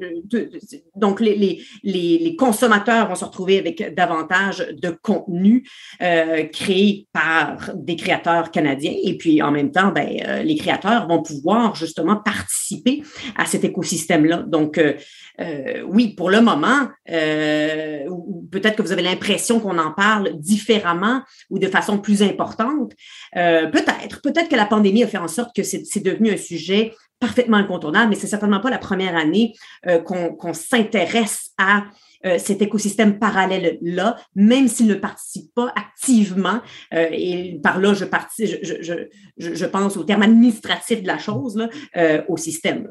donc, 0.95 1.19
les, 1.19 1.36
les, 1.36 1.63
les, 1.84 2.36
consommateurs 2.36 3.10
vont 3.10 3.15
se 3.15 3.26
retrouver 3.26 3.60
avec 3.60 3.93
davantage 3.95 4.65
de 4.82 4.95
contenu 5.02 5.67
euh, 6.02 6.43
créé 6.45 7.08
par 7.12 7.71
des 7.76 7.95
créateurs 7.95 8.52
canadiens. 8.52 8.93
Et 9.04 9.17
puis, 9.17 9.41
en 9.41 9.52
même 9.52 9.71
temps, 9.71 9.91
ben, 9.91 10.41
les 10.43 10.56
créateurs 10.56 11.08
vont 11.08 11.21
pouvoir 11.21 11.76
justement 11.76 12.15
participer 12.15 13.04
à 13.36 13.45
cet 13.45 13.63
écosystème-là. 13.63 14.43
Donc, 14.47 14.80
oui, 15.88 16.10
pour 16.15 16.30
le 16.30 16.39
moment, 16.41 16.88
peut-être 17.06 18.76
que 18.76 18.82
vous 18.82 18.91
avez 18.91 19.01
l'impression 19.02 19.60
qu'on 19.60 19.78
en 19.78 19.92
parle 19.92 20.34
différemment 20.40 21.22
ou 21.50 21.60
de 21.60 21.68
façon 21.68 21.98
plus 21.98 22.22
importante. 22.24 22.94
Euh, 23.36 23.68
peut-être, 23.68 24.22
peut-être 24.22 24.50
que 24.50 24.56
la 24.56 24.66
pandémie 24.66 25.04
a 25.04 25.08
fait 25.08 25.18
en 25.18 25.28
sorte 25.28 25.56
que 25.56 25.64
c'est 25.64 26.04
devenu 26.04 26.32
un 26.32 26.38
sujet 26.38 26.94
parfaitement 27.20 27.58
incontournable, 27.58 28.10
mais 28.10 28.16
c'est 28.16 28.28
certainement 28.28 28.60
pas 28.60 28.70
la 28.72 28.80
première 28.80 29.16
année 29.16 29.54
euh, 29.88 30.00
qu'on 30.00 30.54
s'intéresse 30.54 31.52
à 31.58 31.86
euh, 32.26 32.38
cet 32.38 32.62
écosystème 32.62 33.20
parallèle-là, 33.20 34.16
même 34.36 34.68
s'il 34.68 34.88
ne 34.88 34.96
participe 34.96 35.54
pas 35.54 35.74
activement. 35.76 36.62
et 36.92 37.60
par 37.64 37.80
là, 37.80 37.94
je, 37.94 38.06
je, 38.38 38.76
je, 38.82 39.54
je, 39.54 39.66
pense 39.66 39.98
au 39.98 40.04
terme 40.04 40.24
administratif 40.24 41.02
de 41.02 41.08
la 41.08 41.18
chose, 41.18 41.58
là, 41.58 42.24
au 42.28 42.38
système. 42.38 42.88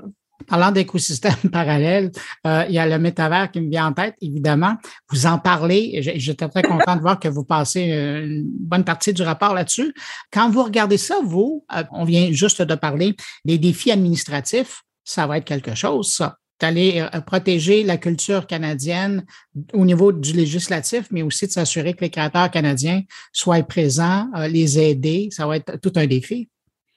Parlant 0.51 0.73
d'écosystèmes 0.73 1.37
parallèles, 1.53 2.11
euh, 2.45 2.65
il 2.69 2.75
y 2.75 2.79
a 2.81 2.87
le 2.87 2.99
métavers 2.99 3.53
qui 3.53 3.61
me 3.61 3.71
vient 3.71 3.87
en 3.87 3.93
tête, 3.93 4.17
évidemment. 4.21 4.75
Vous 5.09 5.27
en 5.27 5.39
parlez. 5.39 6.01
J'étais 6.17 6.49
très 6.49 6.63
content 6.63 6.97
de 6.97 7.01
voir 7.01 7.21
que 7.21 7.29
vous 7.29 7.45
passez 7.45 7.83
une 7.83 8.51
bonne 8.59 8.83
partie 8.83 9.13
du 9.13 9.23
rapport 9.23 9.55
là-dessus. 9.55 9.95
Quand 10.33 10.51
vous 10.51 10.65
regardez 10.65 10.99
ça, 10.99 11.19
vous, 11.23 11.65
euh, 11.73 11.85
on 11.93 12.05
vient 12.05 12.33
juste 12.33 12.63
de 12.63 12.75
parler 12.75 13.15
des 13.45 13.59
défis 13.59 13.93
administratifs. 13.93 14.83
Ça 15.05 15.29
va 15.29 15.39
être 15.39 15.45
quelque 15.45 15.77
chose, 15.77 16.13
ça 16.13 16.37
d'aller 16.61 17.09
euh, 17.15 17.21
protéger 17.23 17.85
la 17.85 17.97
culture 17.97 18.47
canadienne 18.47 19.25
au 19.73 19.87
niveau 19.87 20.13
du 20.13 20.35
législatif, 20.35 21.07
mais 21.11 21.23
aussi 21.23 21.47
de 21.47 21.53
s'assurer 21.53 21.95
que 21.95 22.03
les 22.03 22.11
créateurs 22.11 22.51
canadiens 22.51 23.03
soient 23.33 23.63
présents, 23.63 24.29
les 24.47 24.79
aider. 24.79 25.31
Ça 25.31 25.47
va 25.47 25.57
être 25.57 25.81
tout 25.81 25.93
un 25.97 26.07
défi. 26.07 26.51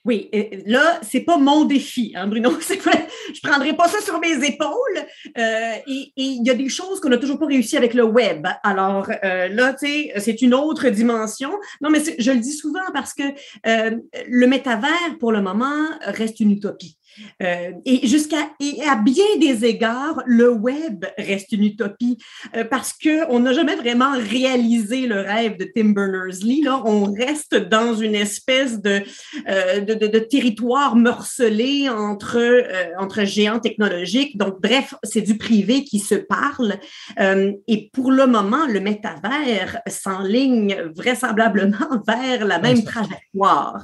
Oui, 0.05 0.29
là, 0.65 0.99
c'est 1.01 1.21
pas 1.21 1.37
mon 1.37 1.63
défi, 1.63 2.11
hein, 2.15 2.27
Bruno. 2.27 2.51
je 2.59 3.39
prendrai 3.41 3.73
pas 3.73 3.87
ça 3.87 4.01
sur 4.01 4.19
mes 4.19 4.45
épaules. 4.45 4.99
Euh, 5.37 5.75
et 5.87 6.11
il 6.17 6.45
y 6.45 6.49
a 6.49 6.53
des 6.53 6.67
choses 6.67 6.99
qu'on 6.99 7.07
n'a 7.07 7.17
toujours 7.17 7.39
pas 7.39 7.45
réussi 7.45 7.77
avec 7.77 7.93
le 7.93 8.03
web. 8.03 8.45
Alors 8.63 9.09
euh, 9.23 9.47
là, 9.47 9.73
tu 9.73 9.87
sais, 9.87 10.13
c'est 10.17 10.41
une 10.41 10.53
autre 10.53 10.89
dimension. 10.89 11.51
Non, 11.81 11.89
mais 11.89 12.01
je 12.19 12.31
le 12.31 12.39
dis 12.39 12.51
souvent 12.51 12.91
parce 12.93 13.13
que 13.13 13.23
euh, 13.65 13.97
le 14.27 14.47
métavers, 14.47 15.17
pour 15.19 15.31
le 15.31 15.41
moment, 15.41 15.87
reste 16.01 16.41
une 16.41 16.51
utopie. 16.51 16.97
Euh, 17.41 17.71
et 17.85 18.07
jusqu'à 18.07 18.49
et 18.59 18.81
à 18.83 18.95
bien 18.95 19.23
des 19.39 19.65
égards, 19.65 20.21
le 20.25 20.49
web 20.49 21.05
reste 21.17 21.51
une 21.51 21.63
utopie 21.63 22.17
euh, 22.55 22.63
parce 22.63 22.93
que 22.93 23.29
on 23.29 23.39
n'a 23.39 23.53
jamais 23.53 23.75
vraiment 23.75 24.13
réalisé 24.13 25.07
le 25.07 25.21
rêve 25.21 25.57
de 25.57 25.67
Tim 25.75 25.89
Berners-Lee. 25.89 26.63
Là, 26.63 26.81
on 26.85 27.11
reste 27.11 27.55
dans 27.55 27.95
une 27.95 28.15
espèce 28.15 28.81
de, 28.81 29.01
euh, 29.47 29.81
de, 29.81 29.93
de, 29.93 30.07
de, 30.07 30.19
territoire 30.19 30.95
morcelé 30.95 31.89
entre 31.89 32.63
entre 32.97 33.23
géants 33.23 33.59
technologiques. 33.59 34.37
Donc, 34.37 34.61
bref, 34.61 34.95
c'est 35.03 35.21
du 35.21 35.37
privé 35.37 35.83
qui 35.83 35.99
se 35.99 36.15
parle. 36.15 36.75
et 37.19 37.89
pour 37.93 38.11
le 38.11 38.25
moment, 38.25 38.65
le 38.67 38.79
métavers 38.79 39.79
s'enligne 39.87 40.91
vraisemblablement 40.95 41.77
vers 42.07 42.45
la 42.45 42.59
même 42.59 42.83
trajectoire 42.83 43.83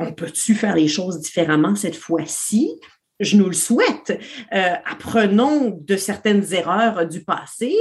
on 0.00 0.12
peut-tu 0.12 0.54
faire 0.54 0.74
les 0.74 0.88
choses 0.88 1.20
différemment 1.20 1.76
cette 1.76 1.96
fois-ci? 1.96 2.80
Je 3.20 3.36
nous 3.36 3.46
le 3.46 3.52
souhaite. 3.52 4.18
Euh, 4.52 4.74
apprenons 4.84 5.78
de 5.78 5.96
certaines 5.96 6.52
erreurs 6.54 7.06
du 7.06 7.22
passé 7.22 7.76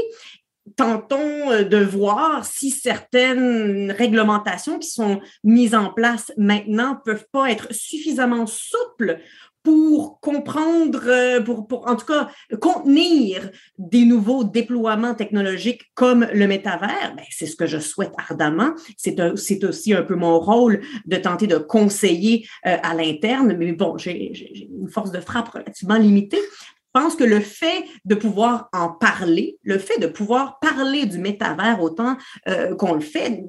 tentons 0.76 1.64
de 1.64 1.78
voir 1.78 2.46
si 2.46 2.72
certaines 2.72 3.92
réglementations 3.92 4.80
qui 4.80 4.90
sont 4.90 5.20
mises 5.44 5.76
en 5.76 5.92
place 5.92 6.32
maintenant 6.38 6.98
peuvent 7.04 7.26
pas 7.32 7.52
être 7.52 7.74
suffisamment 7.74 8.46
souples 8.46 9.20
pour 9.64 10.20
comprendre, 10.20 11.02
euh, 11.06 11.42
pour, 11.42 11.68
pour, 11.68 11.88
en 11.88 11.96
tout 11.96 12.06
cas 12.06 12.30
contenir 12.62 13.52
des 13.78 14.06
nouveaux 14.06 14.44
déploiements 14.44 15.14
technologiques 15.14 15.92
comme 15.94 16.28
le 16.34 16.48
métavers, 16.48 17.14
ben, 17.16 17.26
c'est 17.30 17.46
ce 17.46 17.56
que 17.56 17.66
je 17.66 17.80
souhaite 17.80 18.14
ardemment. 18.18 18.72
C'est 18.98 19.64
aussi 19.64 19.94
un 19.94 20.04
peu 20.04 20.16
mon 20.16 20.40
rôle 20.40 20.82
de 21.06 21.18
tenter 21.18 21.48
de 21.48 21.58
conseiller 21.58 22.48
euh, 22.66 22.78
à 22.82 22.94
l'interne, 22.94 23.56
mais 23.58 23.74
bon, 23.74 23.98
j'ai 23.98 24.68
une 24.72 24.90
force 24.90 25.12
de 25.12 25.20
frappe 25.20 25.50
relativement 25.50 25.98
limitée. 25.98 26.40
Je 26.96 27.02
pense 27.02 27.16
que 27.16 27.24
le 27.24 27.40
fait 27.40 27.84
de 28.06 28.16
pouvoir 28.16 28.70
en 28.74 28.90
parler, 28.90 29.60
le 29.62 29.78
fait 29.78 30.00
de 30.00 30.08
pouvoir 30.08 30.58
parler 30.60 31.06
du 31.06 31.20
métavers 31.20 31.82
autant 31.84 32.18
euh, 32.48 32.76
qu'on 32.76 32.96
le 32.96 33.02
fait, 33.02 33.44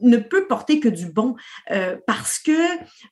ne 0.00 0.16
peut 0.16 0.46
porter 0.46 0.80
que 0.80 0.88
du 0.88 1.06
bon 1.06 1.36
euh, 1.70 1.96
parce 2.06 2.38
que 2.38 2.52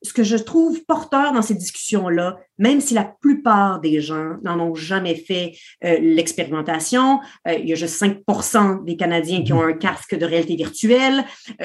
ce 0.02 0.12
que 0.12 0.22
je 0.22 0.36
trouve 0.36 0.84
porteur 0.84 1.32
dans 1.32 1.42
ces 1.42 1.54
discussions-là, 1.54 2.38
même 2.58 2.80
si 2.80 2.94
la 2.94 3.04
plupart 3.04 3.80
des 3.80 4.00
gens 4.00 4.36
n'en 4.42 4.58
ont 4.60 4.74
jamais 4.74 5.14
fait 5.14 5.52
euh, 5.84 5.98
l'expérimentation, 6.00 7.20
il 7.46 7.68
y 7.68 7.72
a 7.72 7.76
juste 7.76 8.02
5% 8.02 8.84
des 8.84 8.96
Canadiens 8.96 9.42
qui 9.42 9.52
ont 9.52 9.62
un 9.62 9.72
casque 9.72 10.16
de 10.16 10.24
réalité 10.24 10.56
virtuelle, 10.56 11.24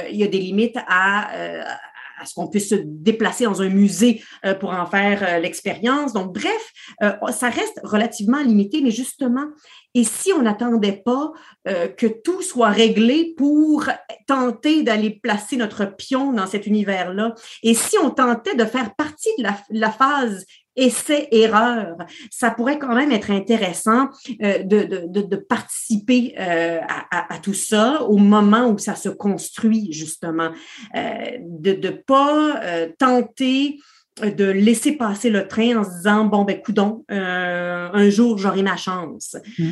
il 0.10 0.15
y 0.15 0.23
a 0.23 0.27
des 0.27 0.39
limites 0.39 0.77
à 0.88 1.29
à 1.63 1.92
ce 2.25 2.33
qu'on 2.33 2.47
puisse 2.47 2.69
se 2.69 2.75
déplacer 2.75 3.45
dans 3.45 3.62
un 3.62 3.69
musée 3.69 4.23
euh, 4.45 4.53
pour 4.53 4.71
en 4.71 4.86
faire 4.86 5.23
euh, 5.23 5.39
l'expérience. 5.39 6.13
Donc, 6.13 6.33
bref, 6.33 6.71
euh, 7.01 7.12
ça 7.31 7.49
reste 7.49 7.79
relativement 7.83 8.41
limité, 8.41 8.81
mais 8.81 8.91
justement, 8.91 9.45
et 9.93 10.03
si 10.03 10.33
on 10.33 10.41
n'attendait 10.41 11.03
pas 11.05 11.31
que 11.65 12.07
tout 12.07 12.41
soit 12.41 12.69
réglé 12.69 13.36
pour 13.38 13.86
tenter 14.25 14.81
d'aller 14.81 15.12
placer 15.12 15.55
notre 15.55 15.86
pion 15.86 16.33
dans 16.33 16.47
cet 16.47 16.65
univers-là, 16.65 17.36
et 17.62 17.75
si 17.75 17.99
on 17.99 18.09
tentait 18.09 18.55
de 18.55 18.65
faire 18.65 18.95
partie 18.95 19.29
de 19.38 19.43
la 19.69 19.91
phase 19.91 20.45
essai-erreur. 20.75 21.97
Ça 22.31 22.51
pourrait 22.51 22.79
quand 22.79 22.95
même 22.95 23.12
être 23.12 23.31
intéressant 23.31 24.09
euh, 24.41 24.63
de, 24.63 25.07
de, 25.07 25.21
de, 25.21 25.36
participer 25.36 26.36
euh, 26.39 26.79
à, 26.88 27.33
à, 27.33 27.39
tout 27.39 27.53
ça 27.53 28.03
au 28.03 28.17
moment 28.17 28.67
où 28.69 28.77
ça 28.77 28.95
se 28.95 29.09
construit, 29.09 29.91
justement. 29.91 30.51
Euh, 30.95 31.13
de 31.41 31.73
ne 31.73 31.89
pas 31.91 32.62
tenter 32.97 33.79
de 34.21 34.45
laisser 34.45 34.91
passer 34.91 35.31
le 35.31 35.47
train 35.47 35.77
en 35.77 35.83
se 35.83 35.89
disant 35.89 36.25
bon 36.25 36.43
ben 36.43 36.62
coudon 36.62 37.03
un 37.09 38.09
jour 38.12 38.38
j'aurai 38.38 38.62
ma 38.62 38.77
chance 38.77 39.36
mmh. 39.57 39.65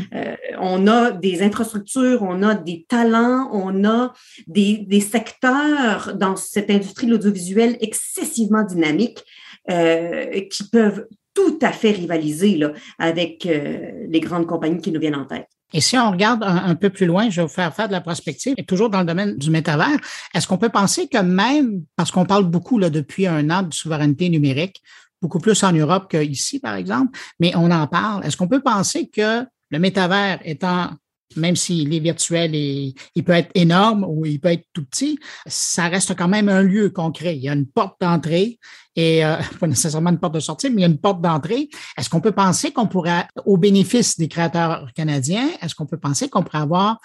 on 0.59 0.87
a 0.87 1.11
des 1.11 1.43
infrastructures 1.43 2.23
on 2.23 2.41
a 2.41 2.55
des 2.55 2.85
talents 2.89 3.49
on 3.53 3.85
a 3.85 4.13
des, 4.47 4.79
des 4.87 4.99
secteurs 4.99 6.15
dans 6.15 6.35
cette 6.35 6.71
industrie 6.71 7.05
de 7.05 7.11
l'audiovisuel 7.11 7.77
excessivement 7.81 8.63
dynamique 8.63 9.23
euh, 9.69 10.41
qui 10.49 10.63
peuvent 10.69 11.07
tout 11.33 11.59
à 11.61 11.71
fait 11.71 11.91
rivaliser 11.91 12.57
là, 12.57 12.71
avec 12.99 13.45
euh, 13.45 14.05
les 14.09 14.19
grandes 14.19 14.47
compagnies 14.47 14.81
qui 14.81 14.91
nous 14.91 14.99
viennent 14.99 15.15
en 15.15 15.25
tête. 15.25 15.47
Et 15.73 15.79
si 15.79 15.97
on 15.97 16.11
regarde 16.11 16.43
un, 16.43 16.75
peu 16.75 16.89
plus 16.89 17.05
loin, 17.05 17.29
je 17.29 17.37
vais 17.37 17.47
vous 17.47 17.53
faire 17.53 17.73
faire 17.73 17.87
de 17.87 17.93
la 17.93 18.01
prospective, 18.01 18.55
et 18.57 18.65
toujours 18.65 18.89
dans 18.89 18.99
le 18.99 19.05
domaine 19.05 19.37
du 19.37 19.49
métavers, 19.49 19.97
est-ce 20.33 20.45
qu'on 20.45 20.57
peut 20.57 20.69
penser 20.69 21.07
que 21.07 21.19
même, 21.19 21.83
parce 21.95 22.11
qu'on 22.11 22.25
parle 22.25 22.43
beaucoup 22.43 22.77
là, 22.77 22.89
depuis 22.89 23.25
un 23.25 23.49
an 23.49 23.63
de 23.63 23.73
souveraineté 23.73 24.27
numérique, 24.27 24.81
beaucoup 25.21 25.39
plus 25.39 25.63
en 25.63 25.71
Europe 25.71 26.11
qu'ici, 26.11 26.59
par 26.59 26.75
exemple, 26.75 27.17
mais 27.39 27.53
on 27.55 27.71
en 27.71 27.87
parle, 27.87 28.25
est-ce 28.25 28.35
qu'on 28.35 28.49
peut 28.49 28.61
penser 28.61 29.07
que 29.07 29.45
le 29.69 29.79
métavers 29.79 30.39
étant 30.43 30.89
même 31.35 31.55
s'il 31.55 31.93
est 31.93 31.99
virtuel 31.99 32.55
et 32.55 32.93
il 33.15 33.23
peut 33.23 33.33
être 33.33 33.51
énorme 33.55 34.05
ou 34.07 34.25
il 34.25 34.39
peut 34.39 34.49
être 34.49 34.65
tout 34.73 34.85
petit, 34.85 35.19
ça 35.45 35.87
reste 35.87 36.15
quand 36.15 36.27
même 36.27 36.49
un 36.49 36.61
lieu 36.61 36.89
concret. 36.89 37.35
Il 37.35 37.43
y 37.43 37.49
a 37.49 37.53
une 37.53 37.67
porte 37.67 37.99
d'entrée 38.01 38.59
et 38.95 39.25
euh, 39.25 39.37
pas 39.59 39.67
nécessairement 39.67 40.09
une 40.09 40.19
porte 40.19 40.35
de 40.35 40.39
sortie, 40.39 40.69
mais 40.69 40.77
il 40.77 40.81
y 40.81 40.85
a 40.85 40.87
une 40.87 40.99
porte 40.99 41.21
d'entrée. 41.21 41.69
Est-ce 41.97 42.09
qu'on 42.09 42.21
peut 42.21 42.31
penser 42.31 42.71
qu'on 42.71 42.87
pourrait, 42.87 43.27
au 43.45 43.57
bénéfice 43.57 44.17
des 44.17 44.27
créateurs 44.27 44.91
canadiens, 44.95 45.49
est-ce 45.61 45.75
qu'on 45.75 45.85
peut 45.85 45.99
penser 45.99 46.29
qu'on 46.29 46.43
pourrait 46.43 46.59
avoir 46.63 46.99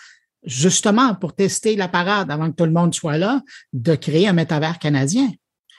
justement 0.44 1.14
pour 1.14 1.34
tester 1.34 1.76
la 1.76 1.88
parade 1.88 2.30
avant 2.30 2.50
que 2.50 2.56
tout 2.56 2.64
le 2.64 2.72
monde 2.72 2.94
soit 2.94 3.18
là, 3.18 3.42
de 3.72 3.94
créer 3.94 4.28
un 4.28 4.32
métavers 4.32 4.78
canadien 4.78 5.28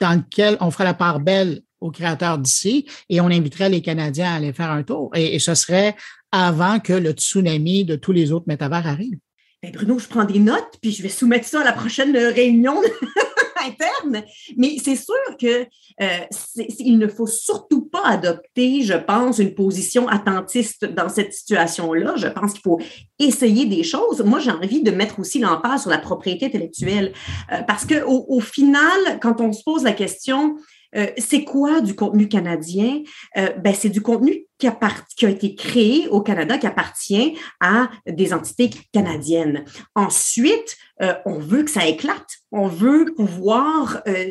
dans 0.01 0.13
lequel 0.13 0.57
on 0.59 0.69
ferait 0.71 0.83
la 0.83 0.93
part 0.93 1.19
belle 1.19 1.61
aux 1.79 1.91
créateurs 1.91 2.37
d'ici 2.37 2.87
et 3.09 3.21
on 3.21 3.27
inviterait 3.27 3.69
les 3.69 3.81
Canadiens 3.81 4.31
à 4.31 4.35
aller 4.35 4.53
faire 4.53 4.71
un 4.71 4.83
tour? 4.83 5.11
Et, 5.15 5.39
ce 5.39 5.55
serait 5.55 5.95
avant 6.31 6.79
que 6.79 6.93
le 6.93 7.11
tsunami 7.11 7.85
de 7.85 7.95
tous 7.95 8.11
les 8.11 8.31
autres 8.31 8.45
métavers 8.47 8.87
arrive. 8.87 9.17
Ben, 9.63 9.71
Bruno, 9.71 9.97
je 9.97 10.07
prends 10.07 10.25
des 10.25 10.39
notes, 10.39 10.77
puis 10.81 10.91
je 10.91 11.01
vais 11.01 11.09
soumettre 11.09 11.47
ça 11.47 11.61
à 11.61 11.63
la 11.63 11.73
prochaine 11.73 12.15
réunion 12.15 12.79
interne. 13.67 14.23
Mais 14.55 14.77
c'est 14.83 14.95
sûr 14.95 15.15
que 15.39 15.65
euh, 16.01 16.65
il 16.79 16.97
ne 16.97 17.07
faut 17.07 17.27
surtout 17.27 17.85
pas 17.85 18.05
adopter, 18.05 18.83
je 18.83 18.93
pense, 18.93 19.39
une 19.39 19.55
position 19.55 20.07
attentiste 20.07 20.85
dans 20.85 21.09
cette 21.09 21.33
situation-là. 21.33 22.15
Je 22.17 22.27
pense 22.27 22.53
qu'il 22.53 22.61
faut 22.61 22.79
essayer 23.19 23.65
des 23.65 23.83
choses. 23.83 24.21
Moi, 24.21 24.39
j'ai 24.39 24.51
envie 24.51 24.83
de 24.83 24.91
mettre 24.91 25.19
aussi 25.19 25.39
l'emphase 25.39 25.81
sur 25.81 25.89
la 25.89 25.97
propriété 25.97 26.45
intellectuelle, 26.45 27.13
euh, 27.51 27.61
parce 27.67 27.85
que 27.85 28.03
au, 28.05 28.39
final, 28.39 29.19
quand 29.21 29.41
on 29.41 29.51
se 29.51 29.63
pose 29.63 29.83
la 29.83 29.93
question, 29.93 30.55
euh, 30.95 31.07
c'est 31.17 31.43
quoi 31.43 31.81
du 31.81 31.95
contenu 31.95 32.27
canadien? 32.27 33.01
ben, 33.35 33.73
c'est 33.73 33.89
du 33.89 34.01
contenu 34.01 34.45
qui, 34.57 34.67
qui, 35.15 35.25
a 35.25 35.29
été 35.29 35.55
créé 35.55 36.07
au 36.07 36.21
Canada, 36.21 36.57
qui 36.57 36.67
appartient 36.67 37.37
à 37.59 37.89
des 38.07 38.33
entités 38.33 38.69
canadiennes. 38.91 39.65
Ensuite, 39.95 40.77
euh, 41.01 41.13
on 41.25 41.37
veut 41.37 41.63
que 41.63 41.71
ça 41.71 41.87
éclate. 41.87 42.27
On 42.51 42.67
veut 42.67 43.13
pouvoir 43.15 44.01
euh, 44.07 44.23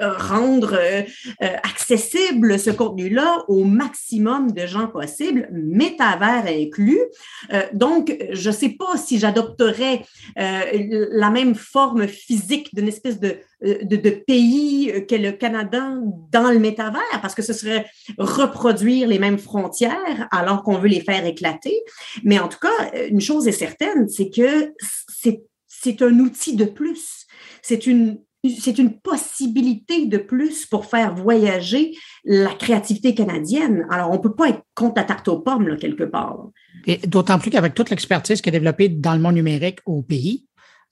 rendre 0.00 0.74
euh, 0.74 1.02
accessible 1.40 2.58
ce 2.58 2.70
contenu-là 2.70 3.44
au 3.48 3.64
maximum 3.64 4.52
de 4.52 4.66
gens 4.66 4.88
possible, 4.88 5.48
métavers 5.50 6.46
inclus. 6.46 7.00
donc, 7.72 8.16
je 8.30 8.50
ne 8.50 8.54
sais 8.54 8.68
pas 8.70 8.96
si 8.96 9.18
j'adopterais 9.18 10.02
la 10.36 11.30
même 11.30 11.54
forme 11.54 12.06
physique 12.06 12.74
d'une 12.74 12.88
espèce 12.88 13.18
de, 13.18 13.36
de, 13.62 13.96
de 13.96 14.10
pays 14.10 15.06
qu'est 15.08 15.18
le 15.18 15.32
Canada 15.32 15.94
dans 16.30 16.50
le 16.50 16.58
métavers, 16.58 17.20
parce 17.22 17.34
que 17.34 17.42
ce 17.42 17.52
serait 17.52 17.86
reproduire 18.18 19.08
les 19.08 19.18
mêmes 19.18 19.38
frontières 19.38 20.28
alors 20.30 20.62
qu'on 20.62 20.78
veut 20.78 20.88
les 20.88 21.00
faire 21.00 21.24
éclater. 21.24 21.82
Mais 22.22 22.38
en 22.38 22.48
tout 22.48 22.58
cas, 22.60 23.06
une 23.08 23.20
chose 23.20 23.48
est 23.48 23.52
certaine, 23.52 24.08
c'est 24.08 24.30
que 24.30 24.74
c'est 25.08 25.42
c'est 25.86 26.02
un 26.02 26.18
outil 26.18 26.56
de 26.56 26.64
plus. 26.64 27.26
C'est 27.62 27.86
une, 27.86 28.18
c'est 28.58 28.78
une 28.78 28.98
possibilité 28.98 30.06
de 30.06 30.18
plus 30.18 30.66
pour 30.66 30.86
faire 30.86 31.14
voyager 31.14 31.96
la 32.24 32.52
créativité 32.54 33.14
canadienne. 33.14 33.86
Alors, 33.88 34.10
on 34.10 34.14
ne 34.14 34.18
peut 34.18 34.34
pas 34.34 34.48
être 34.48 34.62
contre 34.74 34.94
la 34.96 35.04
tarte 35.04 35.28
aux 35.28 35.38
pommes, 35.38 35.68
là, 35.68 35.76
quelque 35.76 36.02
part. 36.02 36.48
D'autant 37.06 37.38
plus 37.38 37.50
qu'avec 37.50 37.74
toute 37.74 37.90
l'expertise 37.90 38.40
qui 38.40 38.48
est 38.48 38.52
développée 38.52 38.88
dans 38.88 39.14
le 39.14 39.20
monde 39.20 39.36
numérique 39.36 39.78
au 39.86 40.02
pays, 40.02 40.46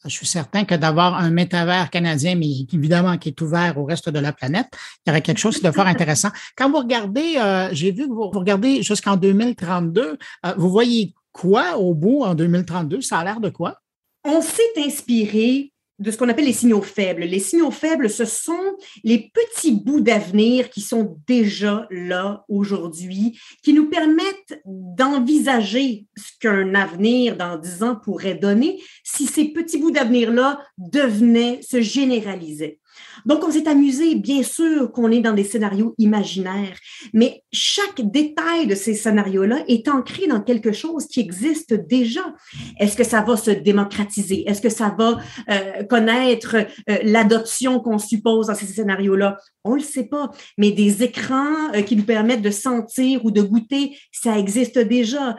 je 0.04 0.10
suis 0.10 0.26
certain 0.26 0.64
que 0.64 0.74
d'avoir 0.76 1.14
un 1.16 1.30
métavers 1.30 1.90
canadien, 1.90 2.36
mais 2.36 2.46
évidemment 2.72 3.16
qui 3.18 3.30
est 3.30 3.40
ouvert 3.40 3.76
au 3.78 3.84
reste 3.84 4.10
de 4.10 4.18
la 4.20 4.32
planète, 4.32 4.68
il 5.04 5.08
y 5.08 5.10
aurait 5.10 5.22
quelque 5.22 5.38
chose 5.38 5.60
de 5.60 5.70
fort 5.72 5.86
intéressant. 5.86 6.28
Quand 6.56 6.70
vous 6.70 6.78
regardez, 6.78 7.36
euh, 7.38 7.70
j'ai 7.72 7.90
vu 7.90 8.06
que 8.06 8.12
vous, 8.12 8.28
regardez 8.28 8.82
jusqu'en 8.82 9.16
2032, 9.16 10.18
euh, 10.46 10.54
vous 10.58 10.70
voyez 10.70 11.14
quoi 11.32 11.78
au 11.78 11.94
bout 11.94 12.22
en 12.22 12.34
2032? 12.34 13.00
Ça 13.00 13.18
a 13.18 13.24
l'air 13.24 13.40
de 13.40 13.48
quoi? 13.48 13.78
On 14.24 14.40
s'est 14.40 14.62
inspiré 14.78 15.72
de 16.00 16.10
ce 16.10 16.16
qu'on 16.16 16.28
appelle 16.28 16.46
les 16.46 16.52
signaux 16.52 16.82
faibles. 16.82 17.22
Les 17.22 17.38
signaux 17.38 17.70
faibles, 17.70 18.10
ce 18.10 18.24
sont 18.24 18.76
les 19.04 19.30
petits 19.32 19.72
bouts 19.72 20.00
d'avenir 20.00 20.70
qui 20.70 20.80
sont 20.80 21.16
déjà 21.26 21.86
là 21.90 22.44
aujourd'hui, 22.48 23.38
qui 23.62 23.72
nous 23.72 23.88
permettent 23.88 24.60
d'envisager 24.64 26.06
ce 26.16 26.32
qu'un 26.40 26.74
avenir 26.74 27.36
dans 27.36 27.56
dix 27.56 27.82
ans 27.82 27.96
pourrait 27.96 28.34
donner 28.34 28.82
si 29.04 29.26
ces 29.26 29.46
petits 29.46 29.78
bouts 29.78 29.92
d'avenir-là 29.92 30.60
devenaient, 30.78 31.60
se 31.62 31.80
généraliser. 31.80 32.80
Donc, 33.26 33.42
on 33.44 33.50
s'est 33.50 33.68
amusé, 33.68 34.14
bien 34.16 34.42
sûr 34.42 34.92
qu'on 34.92 35.10
est 35.10 35.20
dans 35.20 35.32
des 35.32 35.44
scénarios 35.44 35.94
imaginaires, 35.98 36.78
mais 37.12 37.42
chaque 37.52 38.00
détail 38.00 38.66
de 38.66 38.74
ces 38.74 38.94
scénarios-là 38.94 39.64
est 39.68 39.88
ancré 39.88 40.26
dans 40.26 40.40
quelque 40.40 40.72
chose 40.72 41.06
qui 41.06 41.20
existe 41.20 41.74
déjà. 41.74 42.34
Est-ce 42.78 42.96
que 42.96 43.04
ça 43.04 43.22
va 43.22 43.36
se 43.36 43.50
démocratiser? 43.50 44.48
Est-ce 44.48 44.60
que 44.60 44.68
ça 44.68 44.94
va 44.96 45.18
euh, 45.50 45.84
connaître 45.84 46.56
euh, 46.56 46.98
l'adoption 47.02 47.80
qu'on 47.80 47.98
suppose 47.98 48.48
dans 48.48 48.54
ces 48.54 48.66
scénarios-là? 48.66 49.38
On 49.64 49.72
ne 49.72 49.76
le 49.76 49.82
sait 49.82 50.04
pas, 50.04 50.30
mais 50.58 50.72
des 50.72 51.02
écrans 51.02 51.72
euh, 51.74 51.82
qui 51.82 51.96
nous 51.96 52.04
permettent 52.04 52.42
de 52.42 52.50
sentir 52.50 53.24
ou 53.24 53.30
de 53.30 53.40
goûter, 53.40 53.96
ça 54.12 54.38
existe 54.38 54.78
déjà. 54.78 55.36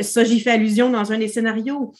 ça, 0.00 0.24
j'y 0.24 0.40
fais 0.40 0.52
allusion 0.52 0.90
dans 0.90 1.12
un 1.12 1.18
des 1.18 1.28
scénarios. 1.28 1.92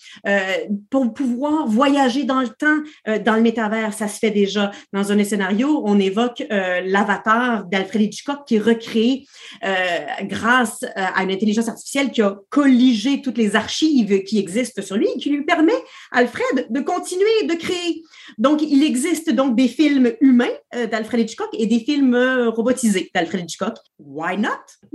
pour 0.90 1.12
pouvoir 1.12 1.66
voyager 1.66 2.24
dans 2.24 2.40
le 2.40 2.48
temps, 2.48 3.20
dans 3.24 3.34
le 3.34 3.42
métavers, 3.42 3.92
ça 3.92 4.08
se 4.08 4.18
fait 4.18 4.30
déjà 4.30 4.70
dans 4.92 5.12
un 5.12 5.24
scénario, 5.24 5.82
on 5.84 5.98
évoque 5.98 6.42
euh, 6.50 6.80
l'avatar 6.84 7.64
d'Alfred 7.66 8.02
Hitchcock 8.02 8.46
qui 8.46 8.56
est 8.56 8.60
recréé 8.60 9.26
euh, 9.64 9.98
grâce 10.22 10.84
à 10.94 11.22
une 11.22 11.30
intelligence 11.30 11.68
artificielle 11.68 12.10
qui 12.10 12.22
a 12.22 12.38
colligé 12.48 13.22
toutes 13.22 13.38
les 13.38 13.56
archives 13.56 14.22
qui 14.24 14.38
existent 14.38 14.82
sur 14.82 14.96
lui 14.96 15.08
et 15.14 15.18
qui 15.18 15.30
lui 15.30 15.44
permet, 15.44 15.72
Alfred, 16.12 16.66
de 16.70 16.80
continuer 16.80 17.46
de 17.48 17.54
créer. 17.54 18.02
Donc, 18.38 18.62
il 18.62 18.82
existe 18.82 19.30
donc 19.32 19.56
des 19.56 19.68
films 19.68 20.12
humains 20.20 20.54
d'Alfred 20.90 21.20
Hitchcock 21.20 21.50
et 21.52 21.66
des 21.66 21.80
films 21.80 22.16
robotisés 22.48 23.10
d'Alfred 23.14 23.44
Hitchcock. 23.44 23.76
Why 23.98 24.36
not? 24.36 24.48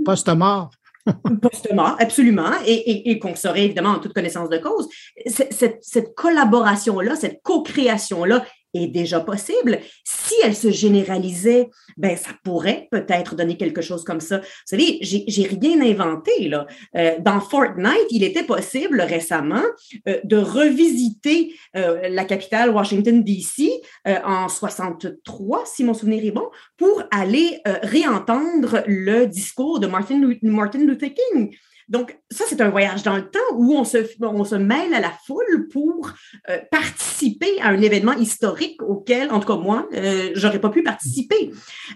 Post-mort. 0.04 0.70
Postement, 1.42 1.96
absolument, 1.98 2.50
et, 2.66 3.18
qu'on 3.18 3.34
serait 3.36 3.64
évidemment 3.64 3.90
en 3.90 3.98
toute 3.98 4.12
connaissance 4.12 4.48
de 4.48 4.58
cause. 4.58 4.88
Cette, 5.26 5.78
cette 5.82 6.14
collaboration-là, 6.14 7.14
cette 7.16 7.42
co-création-là 7.42 8.44
est 8.82 8.88
déjà 8.88 9.20
possible. 9.20 9.80
Si 10.04 10.34
elle 10.44 10.54
se 10.54 10.70
généralisait, 10.70 11.68
ben 11.96 12.16
ça 12.16 12.30
pourrait 12.44 12.88
peut-être 12.90 13.34
donner 13.34 13.56
quelque 13.56 13.82
chose 13.82 14.04
comme 14.04 14.20
ça. 14.20 14.38
Vous 14.38 14.44
savez, 14.64 14.98
j'ai 15.02 15.46
rien 15.46 15.80
inventé 15.80 16.48
là. 16.48 16.66
Euh, 16.96 17.16
dans 17.20 17.40
Fortnite, 17.40 18.06
il 18.10 18.24
était 18.24 18.44
possible 18.44 19.00
récemment 19.00 19.62
euh, 20.08 20.20
de 20.24 20.36
revisiter 20.36 21.54
euh, 21.76 22.08
la 22.08 22.24
capitale 22.24 22.70
Washington 22.70 23.22
D.C. 23.22 23.70
en 24.04 24.48
63, 24.48 25.64
si 25.66 25.84
mon 25.84 25.94
souvenir 25.94 26.24
est 26.24 26.30
bon, 26.30 26.48
pour 26.76 27.02
aller 27.10 27.60
réentendre 27.82 28.82
le 28.86 29.26
discours 29.26 29.80
de 29.80 29.86
Martin, 29.86 30.20
Martin 30.42 30.78
Luther 30.78 31.12
King. 31.14 31.56
Donc, 31.88 32.18
ça, 32.30 32.44
c'est 32.48 32.60
un 32.60 32.68
voyage 32.68 33.04
dans 33.04 33.16
le 33.16 33.30
temps 33.30 33.38
où 33.54 33.74
on 33.74 33.84
se, 33.84 34.54
mêle 34.56 34.92
à 34.92 35.00
la 35.00 35.12
foule 35.26 35.68
pour 35.72 36.10
euh, 36.50 36.58
participer 36.70 37.60
à 37.60 37.68
un 37.68 37.80
événement 37.80 38.14
historique 38.14 38.82
auquel, 38.82 39.30
en 39.30 39.38
tout 39.38 39.46
cas 39.46 39.56
moi, 39.56 39.88
euh, 39.94 40.30
j'aurais 40.34 40.60
pas 40.60 40.70
pu 40.70 40.82
participer. 40.82 41.52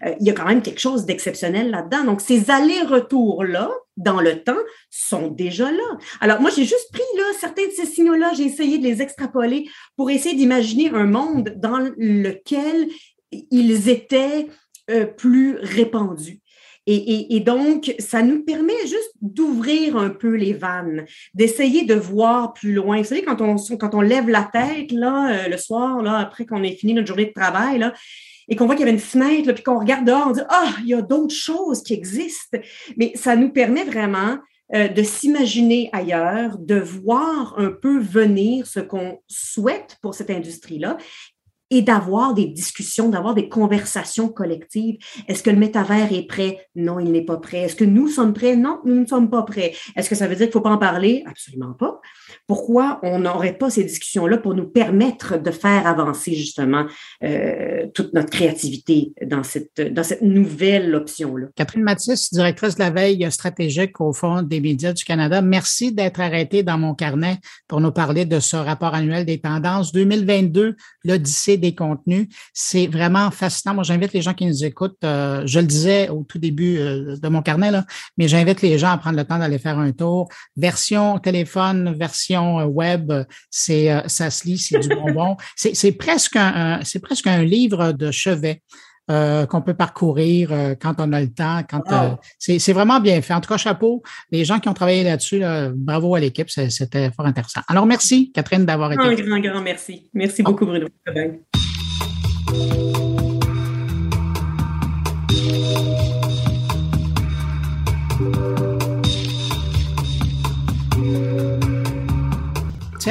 Euh, 0.07 0.14
il 0.20 0.26
y 0.26 0.31
a 0.31 0.33
quand 0.33 0.46
même 0.46 0.62
quelque 0.62 0.81
chose 0.81 1.07
d'exceptionnel 1.07 1.70
là-dedans. 1.70 2.05
Donc, 2.05 2.20
ces 2.20 2.50
allers-retours-là, 2.50 3.70
dans 3.96 4.20
le 4.20 4.42
temps, 4.42 4.61
sont 4.90 5.29
déjà 5.29 5.70
là. 5.70 5.98
Alors, 6.20 6.40
moi, 6.40 6.50
j'ai 6.50 6.64
juste 6.64 6.92
pris 6.92 7.03
là, 7.16 7.24
certains 7.38 7.66
de 7.66 7.72
ces 7.72 7.87
signaux-là, 7.87 8.33
j'ai 8.37 8.44
essayé 8.44 8.79
de 8.79 8.85
les 8.85 9.03
extrapoler 9.03 9.68
pour 9.96 10.11
essayer 10.11 10.37
d'imaginer 10.37 10.90
un 10.90 11.07
monde 11.07 11.55
dans 11.57 11.79
lequel 11.96 12.88
ils 13.33 13.88
étaient 13.88 14.48
plus 15.16 15.57
répandus. 15.61 16.39
Et, 16.87 17.40
donc, 17.40 17.95
ça 17.99 18.23
nous 18.23 18.43
permet 18.43 18.81
juste 18.83 19.12
d'ouvrir 19.21 19.97
un 19.97 20.11
peu 20.11 20.35
les 20.35 20.53
vannes, 20.53 21.05
d'essayer 21.35 21.85
de 21.85 21.95
voir 21.95 22.53
plus 22.53 22.73
loin. 22.73 22.99
Vous 22.99 23.05
savez, 23.05 23.23
quand 23.23 23.40
on, 23.40 24.01
lève 24.01 24.29
la 24.29 24.49
tête 24.53 24.90
là, 24.90 25.31
euh, 25.31 25.49
le 25.49 25.57
soir, 25.57 26.03
là, 26.03 26.19
après 26.19 26.47
qu'on 26.47 26.62
ait 26.64 26.75
fini 26.75 26.95
notre 26.95 27.07
journée 27.07 27.27
de 27.27 27.33
travail, 27.33 27.79
là, 27.79 27.93
et 28.49 28.57
qu'on 28.57 28.66
voit 28.66 28.75
qu'il 28.75 28.85
y 28.85 28.88
avait 28.88 28.97
une 28.97 29.03
fenêtre, 29.03 29.53
puis 29.53 29.62
qu'on 29.62 29.79
regarde 29.79 30.05
dehors, 30.05 30.27
on 30.29 30.33
dit 30.33 30.40
Ah, 30.49 30.73
il 30.81 30.88
y 30.88 30.95
a 30.95 31.03
d'autres 31.03 31.35
choses 31.35 31.83
qui 31.83 31.95
existent. 31.95 32.59
Mais 32.97 33.12
ça 33.14 33.37
nous 33.37 33.51
permet 33.51 33.85
vraiment 33.85 34.38
euh, 34.75 34.87
de 34.87 35.03
s'imaginer 35.03 35.90
ailleurs, 35.93 36.57
de 36.59 36.77
voir 36.77 37.55
un 37.59 37.71
peu 37.71 37.99
venir 37.99 38.69
ce 38.69 38.79
qu'on 38.79 39.21
souhaite 39.27 39.99
pour 40.01 40.14
cette 40.14 40.31
industrie-là 40.31 40.97
et 41.70 41.83
d'avoir 41.83 42.35
des 42.35 42.46
discussions, 42.46 43.09
d'avoir 43.09 43.35
des 43.35 43.48
conversations 43.48 44.28
collectives. 44.28 44.98
Est-ce 45.28 45.42
que 45.42 45.50
le 45.50 45.56
métavers 45.56 46.12
est 46.12 46.26
prêt? 46.26 46.66
Non, 46.74 46.98
il 46.98 47.12
n'est 47.12 47.24
pas 47.24 47.37
prêt. 47.37 47.59
Est-ce 47.59 47.76
que 47.76 47.85
nous 47.85 48.09
sommes 48.09 48.33
prêts? 48.33 48.56
Non, 48.56 48.80
nous 48.85 49.00
ne 49.00 49.06
sommes 49.06 49.30
pas 49.30 49.42
prêts. 49.42 49.72
Est-ce 49.94 50.11
que 50.11 50.16
ça 50.16 50.26
veut 50.26 50.35
dire 50.35 50.46
qu'il 50.46 50.48
ne 50.48 50.52
faut 50.52 50.61
pas 50.61 50.70
en 50.70 50.78
parler? 50.78 51.22
Absolument 51.26 51.72
pas. 51.74 52.00
Pourquoi 52.46 52.98
on 53.02 53.20
n'aurait 53.20 53.56
pas 53.56 53.70
ces 53.70 53.85
discussions-là 53.85 54.38
pour 54.38 54.54
nous 54.54 54.66
permettre 54.66 55.40
de 55.40 55.50
faire 55.50 55.87
avancer 55.87 56.35
justement 56.35 56.87
euh, 57.22 57.87
toute 57.94 58.12
notre 58.14 58.30
créativité 58.30 59.12
dans 59.24 59.44
cette, 59.44 59.80
dans 59.80 60.02
cette 60.02 60.22
nouvelle 60.22 60.94
option-là? 60.94 61.48
Catherine 61.54 61.83
Mathis, 61.83 62.33
directrice 62.33 62.74
de 62.74 62.80
la 62.80 62.90
veille 62.90 63.30
stratégique 63.30 64.00
au 64.00 64.12
Fonds 64.12 64.42
des 64.42 64.61
médias 64.61 64.92
du 64.92 65.04
Canada, 65.04 65.40
merci 65.40 65.92
d'être 65.92 66.20
arrêtée 66.20 66.64
dans 66.64 66.78
mon 66.78 66.94
carnet 66.94 67.38
pour 67.68 67.80
nous 67.80 67.92
parler 67.92 68.24
de 68.24 68.40
ce 68.40 68.56
rapport 68.56 68.94
annuel 68.94 69.24
des 69.24 69.38
tendances 69.38 69.92
2022, 69.92 70.76
l'Odyssée 71.04 71.60
des 71.61 71.75
contenus. 71.75 72.29
C'est 72.53 72.87
vraiment 72.87 73.31
fascinant. 73.31 73.75
Moi, 73.75 73.85
j'invite 73.85 74.12
les 74.12 74.23
gens 74.23 74.35
qui 74.35 74.46
nous 74.46 74.64
écoutent, 74.64 75.05
euh, 75.05 75.42
je 75.46 75.61
le 75.61 75.66
disais 75.66 76.09
au 76.09 76.25
tout 76.25 76.38
début 76.38 76.79
euh, 76.79 77.16
de 77.16 77.29
mon 77.29 77.42
carnet, 77.42 77.70
là, 77.70 77.85
mais 78.16 78.29
j'invite 78.29 78.62
les 78.62 78.79
gens 78.79 78.90
à 78.90 78.99
prendre 78.99 79.16
le 79.16 79.25
temps 79.25 79.38
d'aller 79.38 79.59
faire 79.59 79.79
un 79.79 79.92
tour. 79.92 80.29
Version 80.57 81.18
téléphone, 81.18 81.94
version 81.94 82.61
euh, 82.61 82.64
web, 82.64 83.12
c'est 83.51 83.90
ça 84.07 84.31
se 84.31 84.44
lit, 84.46 84.59
c'est 84.59 84.79
du 84.79 84.88
bonbon. 84.88 85.37
C'est 85.57 85.92
presque 85.92 86.38
c'est 86.83 87.01
presque 87.01 87.27
un 87.27 87.42
livre 87.42 87.92
de 87.92 88.11
chevet. 88.11 88.62
Qu'on 89.49 89.62
peut 89.62 89.75
parcourir 89.75 90.51
quand 90.81 90.94
on 90.99 91.12
a 91.12 91.20
le 91.20 91.33
temps. 91.33 91.62
Quand 91.68 91.83
c'est 92.38 92.73
vraiment 92.73 93.01
bien 93.01 93.20
fait. 93.23 93.35
En 93.35 93.40
tout 93.40 93.49
cas, 93.49 93.57
chapeau. 93.57 94.03
Les 94.31 94.44
gens 94.44 94.61
qui 94.61 94.68
ont 94.68 94.75
travaillé 94.75 95.03
là-dessus, 95.05 95.42
bravo 95.75 96.14
à 96.14 96.20
l'équipe. 96.20 96.49
C'était 96.49 97.11
fort 97.11 97.27
intéressant. 97.27 97.61
Alors, 97.68 97.87
merci, 97.87 98.31
Catherine, 98.33 98.64
d'avoir 98.64 98.92
été. 98.92 99.03
Un 99.03 99.14
grand, 99.14 99.40
grand 99.40 99.62
merci. 99.62 100.09
Merci 100.14 100.42
beaucoup, 100.42 100.66
Bruno. 100.66 100.87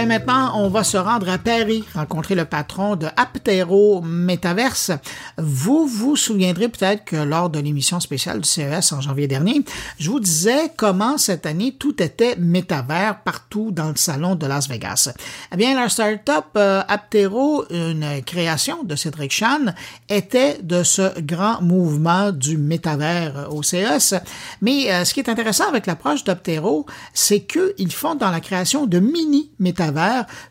Maintenant, 0.05 0.53
on 0.55 0.69
va 0.69 0.85
se 0.85 0.95
rendre 0.95 1.29
à 1.29 1.37
Paris, 1.37 1.83
rencontrer 1.93 2.33
le 2.33 2.45
patron 2.45 2.95
de 2.95 3.07
Aptero 3.17 4.01
Metaverse. 4.01 4.91
Vous 5.37 5.87
vous 5.87 6.15
souviendrez 6.15 6.69
peut-être 6.69 7.03
que 7.03 7.17
lors 7.17 7.49
de 7.49 7.59
l'émission 7.59 7.99
spéciale 7.99 8.39
du 8.39 8.47
CES 8.47 8.93
en 8.93 9.01
janvier 9.01 9.27
dernier, 9.27 9.61
je 9.99 10.09
vous 10.09 10.21
disais 10.21 10.71
comment 10.77 11.17
cette 11.17 11.45
année 11.45 11.75
tout 11.77 12.01
était 12.01 12.37
métavers 12.37 13.21
partout 13.23 13.71
dans 13.71 13.89
le 13.89 13.97
salon 13.97 14.35
de 14.35 14.47
Las 14.47 14.69
Vegas. 14.69 15.11
Eh 15.51 15.57
bien, 15.57 15.75
la 15.75 15.89
startup 15.89 16.45
euh, 16.55 16.81
Aptero, 16.87 17.65
une 17.69 18.21
création 18.25 18.83
de 18.83 18.95
Cédric 18.95 19.31
Chan, 19.31 19.65
était 20.07 20.59
de 20.63 20.83
ce 20.83 21.19
grand 21.19 21.61
mouvement 21.61 22.31
du 22.31 22.57
métavers 22.57 23.49
au 23.51 23.63
CES. 23.63 24.15
Mais 24.61 24.91
euh, 24.91 25.03
ce 25.03 25.13
qui 25.13 25.19
est 25.19 25.29
intéressant 25.29 25.67
avec 25.67 25.87
l'approche 25.87 26.23
d'Aptero, 26.23 26.85
c'est 27.13 27.41
qu'ils 27.41 27.91
font 27.91 28.15
dans 28.15 28.31
la 28.31 28.39
création 28.39 28.85
de 28.85 28.99
mini 28.99 29.51
métavers 29.59 29.88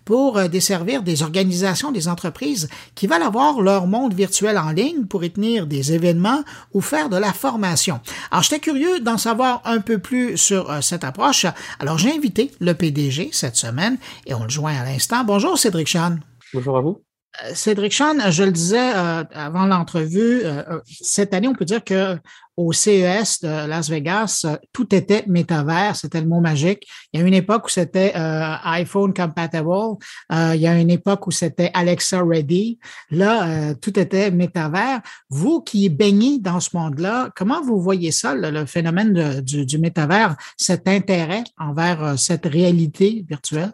pour 0.04 0.38
euh, 0.38 0.48
desservir 0.48 1.02
des 1.02 1.22
organisations, 1.22 1.92
des 1.92 2.08
entreprises 2.08 2.68
qui 2.94 3.06
veulent 3.06 3.22
avoir 3.22 3.60
leur 3.60 3.86
monde 3.86 4.14
virtuel 4.14 4.58
en 4.58 4.70
ligne 4.70 5.04
pour 5.06 5.24
y 5.24 5.30
tenir 5.30 5.66
des 5.66 5.92
événements 5.92 6.42
ou 6.72 6.80
faire 6.80 7.08
de 7.08 7.16
la 7.16 7.32
formation. 7.32 8.00
Alors, 8.30 8.42
j'étais 8.42 8.60
curieux 8.60 9.00
d'en 9.00 9.18
savoir 9.18 9.62
un 9.64 9.80
peu 9.80 9.98
plus 9.98 10.36
sur 10.36 10.70
euh, 10.70 10.80
cette 10.80 11.04
approche. 11.04 11.46
Alors, 11.80 11.98
j'ai 11.98 12.12
invité 12.12 12.50
le 12.60 12.72
PDG 12.74 13.30
cette 13.32 13.56
semaine 13.56 13.98
et 14.26 14.34
on 14.34 14.44
le 14.44 14.50
joint 14.50 14.74
à 14.78 14.84
l'instant. 14.84 15.24
Bonjour, 15.24 15.58
Cédric 15.58 15.88
Chan. 15.88 16.16
Bonjour 16.54 16.76
à 16.78 16.80
vous. 16.80 17.02
Euh, 17.44 17.50
Cédric 17.54 17.92
Chan, 17.92 18.30
je 18.30 18.42
le 18.42 18.52
disais 18.52 18.90
avant 19.32 19.66
l'entrevue, 19.66 20.42
cette 20.84 21.34
année, 21.34 21.48
on 21.48 21.54
peut 21.54 21.64
dire 21.64 21.84
que 21.84 22.18
au 22.58 22.72
CES 22.72 23.40
de 23.42 23.68
Las 23.68 23.88
Vegas, 23.88 24.42
euh, 24.44 24.56
tout 24.72 24.92
était 24.92 25.22
métavers, 25.28 25.94
c'était 25.94 26.20
le 26.20 26.26
mot 26.26 26.40
magique. 26.40 26.88
Il 27.12 27.20
y 27.20 27.22
a 27.22 27.26
une 27.26 27.32
époque 27.32 27.66
où 27.66 27.68
c'était 27.68 28.12
euh, 28.16 28.54
iPhone 28.64 29.14
compatible, 29.14 29.96
euh, 30.32 30.52
il 30.56 30.60
y 30.60 30.66
a 30.66 30.76
une 30.76 30.90
époque 30.90 31.28
où 31.28 31.30
c'était 31.30 31.70
Alexa 31.72 32.20
ready. 32.20 32.80
Là, 33.10 33.74
tout 33.76 33.96
était 33.98 34.32
métavers. 34.32 35.00
Vous 35.30 35.60
qui 35.60 35.88
baignez 35.88 36.40
dans 36.40 36.58
ce 36.58 36.76
monde-là, 36.76 37.30
comment 37.36 37.62
vous 37.62 37.80
voyez 37.80 38.10
ça, 38.10 38.34
le, 38.34 38.66
phénomène 38.66 39.40
du, 39.40 39.78
métavers, 39.78 40.34
cet 40.56 40.88
intérêt 40.88 41.44
envers 41.58 42.18
cette 42.18 42.46
réalité 42.46 43.24
virtuelle? 43.28 43.72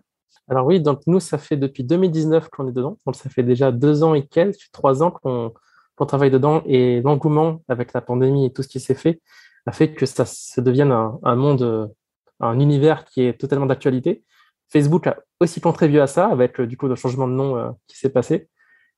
Alors 0.48 0.66
oui, 0.66 0.80
donc 0.80 1.00
nous, 1.06 1.20
ça 1.20 1.38
fait 1.38 1.56
depuis 1.56 1.84
2019 1.84 2.50
qu'on 2.50 2.68
est 2.68 2.72
dedans. 2.72 2.98
Donc 3.06 3.16
ça 3.16 3.30
fait 3.30 3.42
déjà 3.42 3.72
deux 3.72 4.02
ans 4.02 4.14
et 4.14 4.26
quelques, 4.26 4.68
trois 4.72 5.02
ans 5.02 5.10
qu'on 5.10 5.54
qu'on 5.96 6.06
travaille 6.06 6.30
dedans 6.30 6.62
et 6.66 7.00
l'engouement 7.02 7.62
avec 7.68 7.92
la 7.92 8.00
pandémie 8.00 8.46
et 8.46 8.52
tout 8.52 8.62
ce 8.62 8.68
qui 8.68 8.80
s'est 8.80 8.94
fait 8.94 9.20
a 9.66 9.72
fait 9.72 9.92
que 9.92 10.06
ça, 10.06 10.26
se 10.26 10.60
devienne 10.60 10.92
un, 10.92 11.36
monde, 11.36 11.90
un 12.40 12.58
univers 12.60 13.04
qui 13.04 13.22
est 13.22 13.38
totalement 13.38 13.66
d'actualité. 13.66 14.22
Facebook 14.70 15.06
a 15.06 15.16
aussi 15.40 15.60
contribué 15.60 16.00
à 16.00 16.06
ça 16.06 16.26
avec 16.26 16.60
du 16.60 16.76
coup 16.76 16.88
le 16.88 16.96
changement 16.96 17.28
de 17.28 17.32
nom 17.32 17.56
euh, 17.56 17.70
qui 17.86 17.98
s'est 17.98 18.10
passé. 18.10 18.48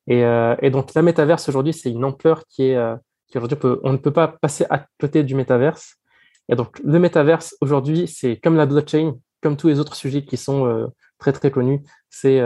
Et, 0.06 0.24
euh, 0.24 0.54
et, 0.62 0.70
donc 0.70 0.94
la 0.94 1.02
métaverse 1.02 1.48
aujourd'hui, 1.48 1.72
c'est 1.72 1.90
une 1.90 2.04
ampleur 2.04 2.44
qui 2.48 2.68
est 2.68 2.76
euh, 2.76 2.96
qui 3.28 3.38
aujourd'hui 3.38 3.58
on 3.82 3.92
ne 3.92 3.96
peut 3.96 4.12
pas 4.12 4.28
passer 4.28 4.64
à 4.70 4.86
côté 5.00 5.22
du 5.22 5.34
métaverse. 5.34 5.96
Et 6.48 6.54
donc 6.54 6.78
le 6.82 6.98
métaverse 6.98 7.56
aujourd'hui, 7.60 8.06
c'est 8.06 8.36
comme 8.36 8.56
la 8.56 8.66
blockchain, 8.66 9.14
comme 9.42 9.56
tous 9.56 9.68
les 9.68 9.80
autres 9.80 9.96
sujets 9.96 10.24
qui 10.24 10.36
sont 10.36 10.90
très 11.18 11.32
très 11.32 11.50
connus, 11.50 11.82
c'est 12.08 12.40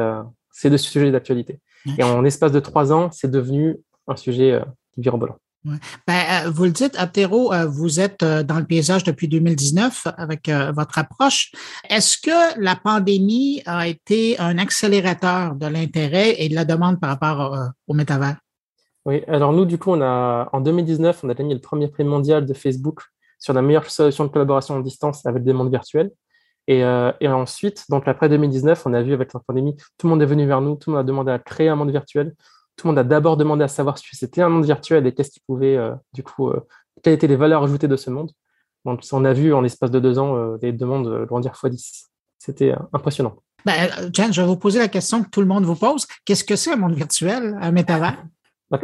c'est 0.51 0.71
des 0.71 0.79
sujets 0.79 1.11
d'actualité. 1.11 1.61
Et 1.99 2.03
en 2.03 2.25
espace 2.25 2.53
de 2.53 2.61
trois 2.61 2.95
ans, 2.95 3.11
c'est 3.13 3.31
devenu 3.31 3.77
un 4.11 4.17
sujet 4.17 4.53
euh, 4.53 4.65
virevolant. 4.97 5.37
Ouais. 5.65 5.77
Ben, 6.07 6.47
euh, 6.47 6.51
vous 6.51 6.65
le 6.65 6.71
dites, 6.71 6.97
Aptero, 6.99 7.53
euh, 7.53 7.67
vous 7.67 8.01
êtes 8.01 8.25
dans 8.25 8.59
le 8.59 8.65
paysage 8.65 9.05
depuis 9.05 9.29
2019 9.29 10.07
avec 10.17 10.51
votre 10.75 10.99
approche. 10.99 11.53
Est-ce 11.89 12.17
que 12.19 12.61
la 12.61 12.77
pandémie 12.77 13.63
a 13.67 13.87
été 13.87 14.39
un 14.39 14.59
accélérateur 14.59 15.55
de 15.55 15.67
l'intérêt 15.67 16.37
et 16.39 16.49
de 16.49 16.55
la 16.55 16.65
demande 16.65 16.99
par 16.99 17.11
rapport 17.11 17.59
au 17.87 17.95
métavers? 17.95 18.37
Oui, 19.05 19.23
alors 19.29 19.53
nous, 19.53 19.65
du 19.65 19.79
coup, 19.79 19.91
on 19.91 20.01
a, 20.01 20.49
en 20.53 20.61
2019, 20.61 21.25
on 21.25 21.29
a 21.31 21.35
gagné 21.35 21.55
le 21.55 21.61
premier 21.61 21.89
prix 21.89 22.05
mondial 22.05 22.47
de 22.47 22.55
Facebook 22.55 23.03
sur 23.39 23.55
la 23.55 23.63
meilleure 23.63 23.89
solution 23.91 24.25
de 24.25 24.31
collaboration 24.31 24.77
en 24.77 24.81
distance 24.81 25.27
avec 25.27 25.43
des 25.43 25.53
mondes 25.53 25.71
virtuels. 25.71 26.11
Et, 26.67 26.85
euh, 26.85 27.11
et, 27.21 27.27
ensuite, 27.27 27.85
donc 27.89 28.07
après 28.07 28.29
2019, 28.29 28.87
on 28.87 28.95
a 28.95 29.03
vu 29.03 29.13
avec 29.13 29.33
la 29.33 29.41
pandémie, 29.41 29.75
tout 29.99 30.07
le 30.07 30.11
monde 30.11 30.23
est 30.23 30.27
venu 30.27 30.47
vers 30.47 30.61
nous, 30.61 30.77
tout 30.77 30.91
le 30.91 30.97
monde 30.97 31.05
a 31.05 31.07
demandé 31.07 31.33
à 31.33 31.39
créer 31.39 31.69
un 31.69 31.75
monde 31.75 31.91
virtuel. 31.91 32.35
Tout 32.81 32.87
le 32.87 32.93
monde 32.93 32.99
a 32.99 33.05
d'abord 33.05 33.37
demandé 33.37 33.63
à 33.63 33.69
savoir 33.69 33.99
si 33.99 34.07
c'était 34.17 34.41
un 34.41 34.49
monde 34.49 34.65
virtuel 34.65 35.07
et 35.07 35.13
qu'est-ce 35.13 35.33
qui 35.33 35.41
pouvait, 35.41 35.77
euh, 35.77 35.93
du 36.15 36.23
coup, 36.23 36.49
euh, 36.49 36.67
quelles 37.03 37.13
étaient 37.13 37.27
les 37.27 37.37
valeurs 37.37 37.63
ajoutées 37.63 37.89
de 37.89 37.97
ce 37.97 38.09
monde. 38.09 38.31
Donc, 38.87 39.03
on 39.13 39.27
a 39.27 39.35
vu 39.35 39.53
en 39.53 39.61
l'espace 39.61 39.91
de 39.91 40.01
deux 40.01 40.19
ans 40.19 40.57
les 40.63 40.73
demandes 40.73 41.27
grandir 41.27 41.53
x10. 41.53 42.07
C'était 42.39 42.75
impressionnant. 42.95 43.37
Ben, 43.67 43.91
Jen, 44.15 44.33
je 44.33 44.41
vais 44.41 44.47
vous 44.47 44.57
poser 44.57 44.79
la 44.79 44.89
question 44.89 45.23
que 45.23 45.29
tout 45.29 45.43
le 45.43 45.47
monde 45.47 45.67
vous 45.67 45.77
pose. 45.77 46.07
Qu'est-ce 46.25 46.43
que 46.43 46.57
c'est 46.57 46.73
un 46.73 46.77
monde 46.77 46.95
virtuel, 46.95 47.59
un 47.61 47.71
métavers? 47.71 48.17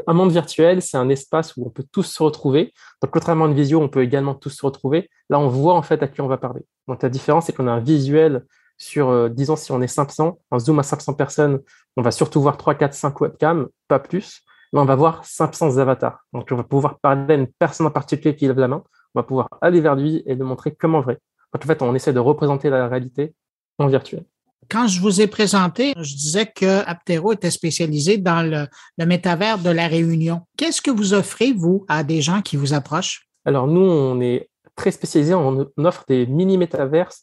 un 0.06 0.12
monde 0.12 0.32
virtuel, 0.32 0.82
c'est 0.82 0.98
un 0.98 1.08
espace 1.08 1.56
où 1.56 1.64
on 1.64 1.70
peut 1.70 1.86
tous 1.90 2.02
se 2.02 2.22
retrouver. 2.22 2.74
Donc, 3.00 3.12
contrairement 3.12 3.46
à 3.46 3.48
une 3.48 3.54
visio, 3.54 3.80
on 3.80 3.88
peut 3.88 4.02
également 4.02 4.34
tous 4.34 4.50
se 4.50 4.66
retrouver. 4.66 5.08
Là, 5.30 5.38
on 5.38 5.48
voit 5.48 5.74
en 5.74 5.82
fait 5.82 6.02
à 6.02 6.08
qui 6.08 6.20
on 6.20 6.28
va 6.28 6.36
parler. 6.36 6.66
Donc, 6.86 7.02
la 7.02 7.08
différence, 7.08 7.46
c'est 7.46 7.54
qu'on 7.54 7.66
a 7.66 7.72
un 7.72 7.80
visuel 7.80 8.44
sur, 8.78 9.08
euh, 9.08 9.28
disons, 9.28 9.56
si 9.56 9.72
on 9.72 9.80
est 9.80 9.86
500, 9.88 10.38
un 10.50 10.58
zoom 10.58 10.78
à 10.78 10.82
500 10.82 11.14
personnes, 11.14 11.60
on 11.96 12.02
va 12.02 12.10
surtout 12.10 12.40
voir 12.40 12.56
3, 12.56 12.74
4, 12.74 12.94
5 12.94 13.20
webcams, 13.20 13.68
pas 13.88 13.98
plus. 13.98 14.42
Mais 14.72 14.80
on 14.80 14.84
va 14.84 14.96
voir 14.96 15.24
500 15.24 15.78
avatars. 15.78 16.24
Donc, 16.32 16.48
on 16.50 16.56
va 16.56 16.64
pouvoir 16.64 16.98
parler 16.98 17.34
à 17.34 17.36
une 17.36 17.46
personne 17.46 17.86
en 17.86 17.90
particulier 17.90 18.34
qui 18.34 18.46
lève 18.46 18.58
la 18.58 18.68
main. 18.68 18.82
On 19.14 19.20
va 19.20 19.22
pouvoir 19.22 19.48
aller 19.60 19.80
vers 19.80 19.94
lui 19.94 20.22
et 20.26 20.34
le 20.34 20.44
montrer 20.44 20.74
comme 20.74 20.94
en 20.94 21.00
vrai. 21.00 21.18
Donc, 21.54 21.64
en 21.64 21.66
fait, 21.66 21.82
on 21.82 21.94
essaie 21.94 22.12
de 22.12 22.18
représenter 22.18 22.68
la 22.68 22.88
réalité 22.88 23.32
en 23.78 23.86
virtuel. 23.86 24.24
Quand 24.68 24.88
je 24.88 25.00
vous 25.00 25.20
ai 25.20 25.28
présenté, 25.28 25.94
je 25.96 26.14
disais 26.14 26.46
que 26.46 26.84
Aptero 26.86 27.32
était 27.32 27.52
spécialisé 27.52 28.18
dans 28.18 28.42
le, 28.42 28.66
le 28.98 29.06
métavers 29.06 29.58
de 29.58 29.70
la 29.70 29.86
Réunion. 29.86 30.42
Qu'est-ce 30.56 30.82
que 30.82 30.90
vous 30.90 31.14
offrez, 31.14 31.52
vous, 31.52 31.84
à 31.88 32.02
des 32.02 32.20
gens 32.20 32.42
qui 32.42 32.56
vous 32.56 32.74
approchent? 32.74 33.28
Alors, 33.44 33.68
nous, 33.68 33.80
on 33.80 34.20
est 34.20 34.50
très 34.74 34.90
spécialisé, 34.90 35.34
on 35.34 35.68
offre 35.78 36.04
des 36.08 36.26
mini-métaverses 36.26 37.22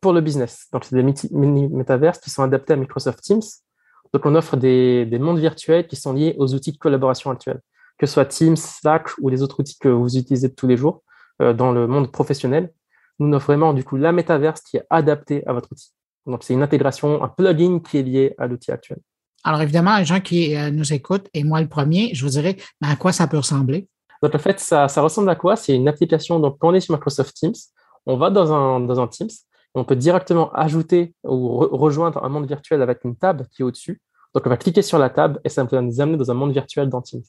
pour 0.00 0.12
le 0.12 0.20
business. 0.20 0.66
Donc, 0.72 0.84
c'est 0.84 0.94
des 0.94 1.02
mini-métaverses 1.02 2.18
qui 2.18 2.30
sont 2.30 2.42
adaptés 2.42 2.74
à 2.74 2.76
Microsoft 2.76 3.20
Teams. 3.22 3.42
Donc, 4.12 4.26
on 4.26 4.34
offre 4.36 4.56
des, 4.56 5.06
des, 5.06 5.18
mondes 5.18 5.40
virtuels 5.40 5.88
qui 5.88 5.96
sont 5.96 6.12
liés 6.12 6.36
aux 6.38 6.54
outils 6.54 6.70
de 6.70 6.78
collaboration 6.78 7.30
actuels, 7.30 7.60
que 7.98 8.06
ce 8.06 8.14
soit 8.14 8.26
Teams, 8.26 8.56
Slack 8.56 9.08
ou 9.20 9.28
les 9.28 9.42
autres 9.42 9.58
outils 9.58 9.76
que 9.78 9.88
vous 9.88 10.16
utilisez 10.16 10.54
tous 10.54 10.68
les 10.68 10.76
jours 10.76 11.02
euh, 11.42 11.52
dans 11.52 11.72
le 11.72 11.88
monde 11.88 12.12
professionnel. 12.12 12.72
Nous 13.18 13.34
offrons 13.34 13.54
vraiment, 13.54 13.74
du 13.74 13.82
coup, 13.82 13.96
la 13.96 14.12
métaverse 14.12 14.60
qui 14.60 14.76
est 14.76 14.84
adaptée 14.90 15.44
à 15.46 15.52
votre 15.52 15.72
outil. 15.72 15.92
Donc, 16.26 16.44
c'est 16.44 16.54
une 16.54 16.62
intégration, 16.62 17.24
un 17.24 17.28
plugin 17.28 17.80
qui 17.80 17.98
est 17.98 18.02
lié 18.02 18.34
à 18.38 18.46
l'outil 18.46 18.70
actuel. 18.70 18.98
Alors, 19.42 19.60
évidemment, 19.60 19.98
les 19.98 20.04
gens 20.04 20.20
qui 20.20 20.56
euh, 20.56 20.70
nous 20.70 20.92
écoutent, 20.92 21.28
et 21.34 21.42
moi 21.42 21.60
le 21.60 21.68
premier, 21.68 22.14
je 22.14 22.24
vous 22.24 22.30
dirais, 22.30 22.56
mais 22.80 22.88
à 22.88 22.96
quoi 22.96 23.12
ça 23.12 23.26
peut 23.26 23.36
ressembler? 23.36 23.88
Donc, 24.22 24.34
en 24.34 24.38
fait, 24.38 24.60
ça, 24.60 24.86
ça 24.86 25.02
ressemble 25.02 25.28
à 25.28 25.34
quoi? 25.34 25.56
C'est 25.56 25.74
une 25.74 25.88
application, 25.88 26.38
donc 26.38 26.56
quand 26.58 26.68
on 26.68 26.74
est 26.74 26.80
sur 26.80 26.94
Microsoft 26.94 27.34
Teams, 27.34 27.52
on 28.06 28.16
va 28.16 28.30
dans 28.30 28.52
un, 28.52 28.80
dans 28.80 29.00
un 29.00 29.08
Teams, 29.08 29.28
on 29.74 29.84
peut 29.84 29.96
directement 29.96 30.52
ajouter 30.52 31.14
ou 31.24 31.56
rejoindre 31.58 32.24
un 32.24 32.28
monde 32.28 32.46
virtuel 32.46 32.80
avec 32.82 33.04
une 33.04 33.16
table 33.16 33.46
qui 33.50 33.62
est 33.62 33.64
au-dessus. 33.64 34.00
Donc, 34.34 34.46
on 34.46 34.50
va 34.50 34.56
cliquer 34.56 34.82
sur 34.82 34.98
la 34.98 35.10
table 35.10 35.40
et 35.44 35.48
ça 35.48 35.64
va 35.64 35.80
nous 35.80 36.00
amener 36.00 36.16
dans 36.16 36.30
un 36.30 36.34
monde 36.34 36.52
virtuel 36.52 36.88
dans 36.88 37.02
Teams. 37.02 37.22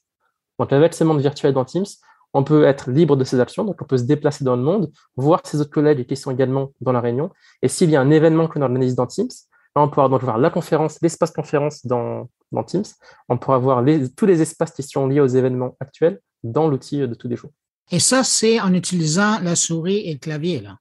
Donc, 0.59 0.71
avec 0.71 0.93
ce 0.93 1.03
monde 1.03 1.19
virtuel 1.19 1.53
dans 1.53 1.65
Teams, 1.65 1.85
on 2.33 2.43
peut 2.43 2.65
être 2.65 2.91
libre 2.91 3.15
de 3.15 3.23
ses 3.23 3.39
actions, 3.39 3.63
donc 3.63 3.81
on 3.81 3.85
peut 3.85 3.97
se 3.97 4.03
déplacer 4.03 4.43
dans 4.43 4.55
le 4.55 4.61
monde, 4.61 4.91
voir 5.15 5.41
ses 5.45 5.61
autres 5.61 5.71
collègues 5.71 6.05
qui 6.05 6.17
sont 6.17 6.31
également 6.31 6.71
dans 6.81 6.91
la 6.91 6.99
réunion. 6.99 7.29
Et 7.61 7.67
s'il 7.67 7.89
y 7.89 7.95
a 7.95 8.01
un 8.01 8.11
événement 8.11 8.47
qu'on 8.47 8.61
organise 8.61 8.95
dans 8.95 9.07
Teams, 9.07 9.29
on 9.75 9.89
pourra 9.89 10.09
donc 10.09 10.21
voir 10.21 10.37
la 10.37 10.49
conférence, 10.49 10.99
l'espace 11.01 11.31
conférence 11.31 11.85
dans, 11.85 12.29
Teams. 12.67 12.85
On 13.27 13.37
pourra 13.37 13.57
voir 13.57 13.83
tous 14.15 14.25
les 14.25 14.41
espaces 14.41 14.71
qui 14.71 14.83
sont 14.83 15.07
liés 15.07 15.19
aux 15.19 15.27
événements 15.27 15.75
actuels 15.79 16.21
dans 16.43 16.67
l'outil 16.67 16.99
de 16.99 17.13
tous 17.13 17.27
les 17.27 17.35
jours. 17.35 17.51
Et 17.91 17.99
ça, 17.99 18.23
c'est 18.23 18.61
en 18.61 18.73
utilisant 18.73 19.39
la 19.41 19.55
souris 19.55 19.97
et 19.97 20.13
le 20.13 20.19
clavier, 20.19 20.61
là. 20.61 20.77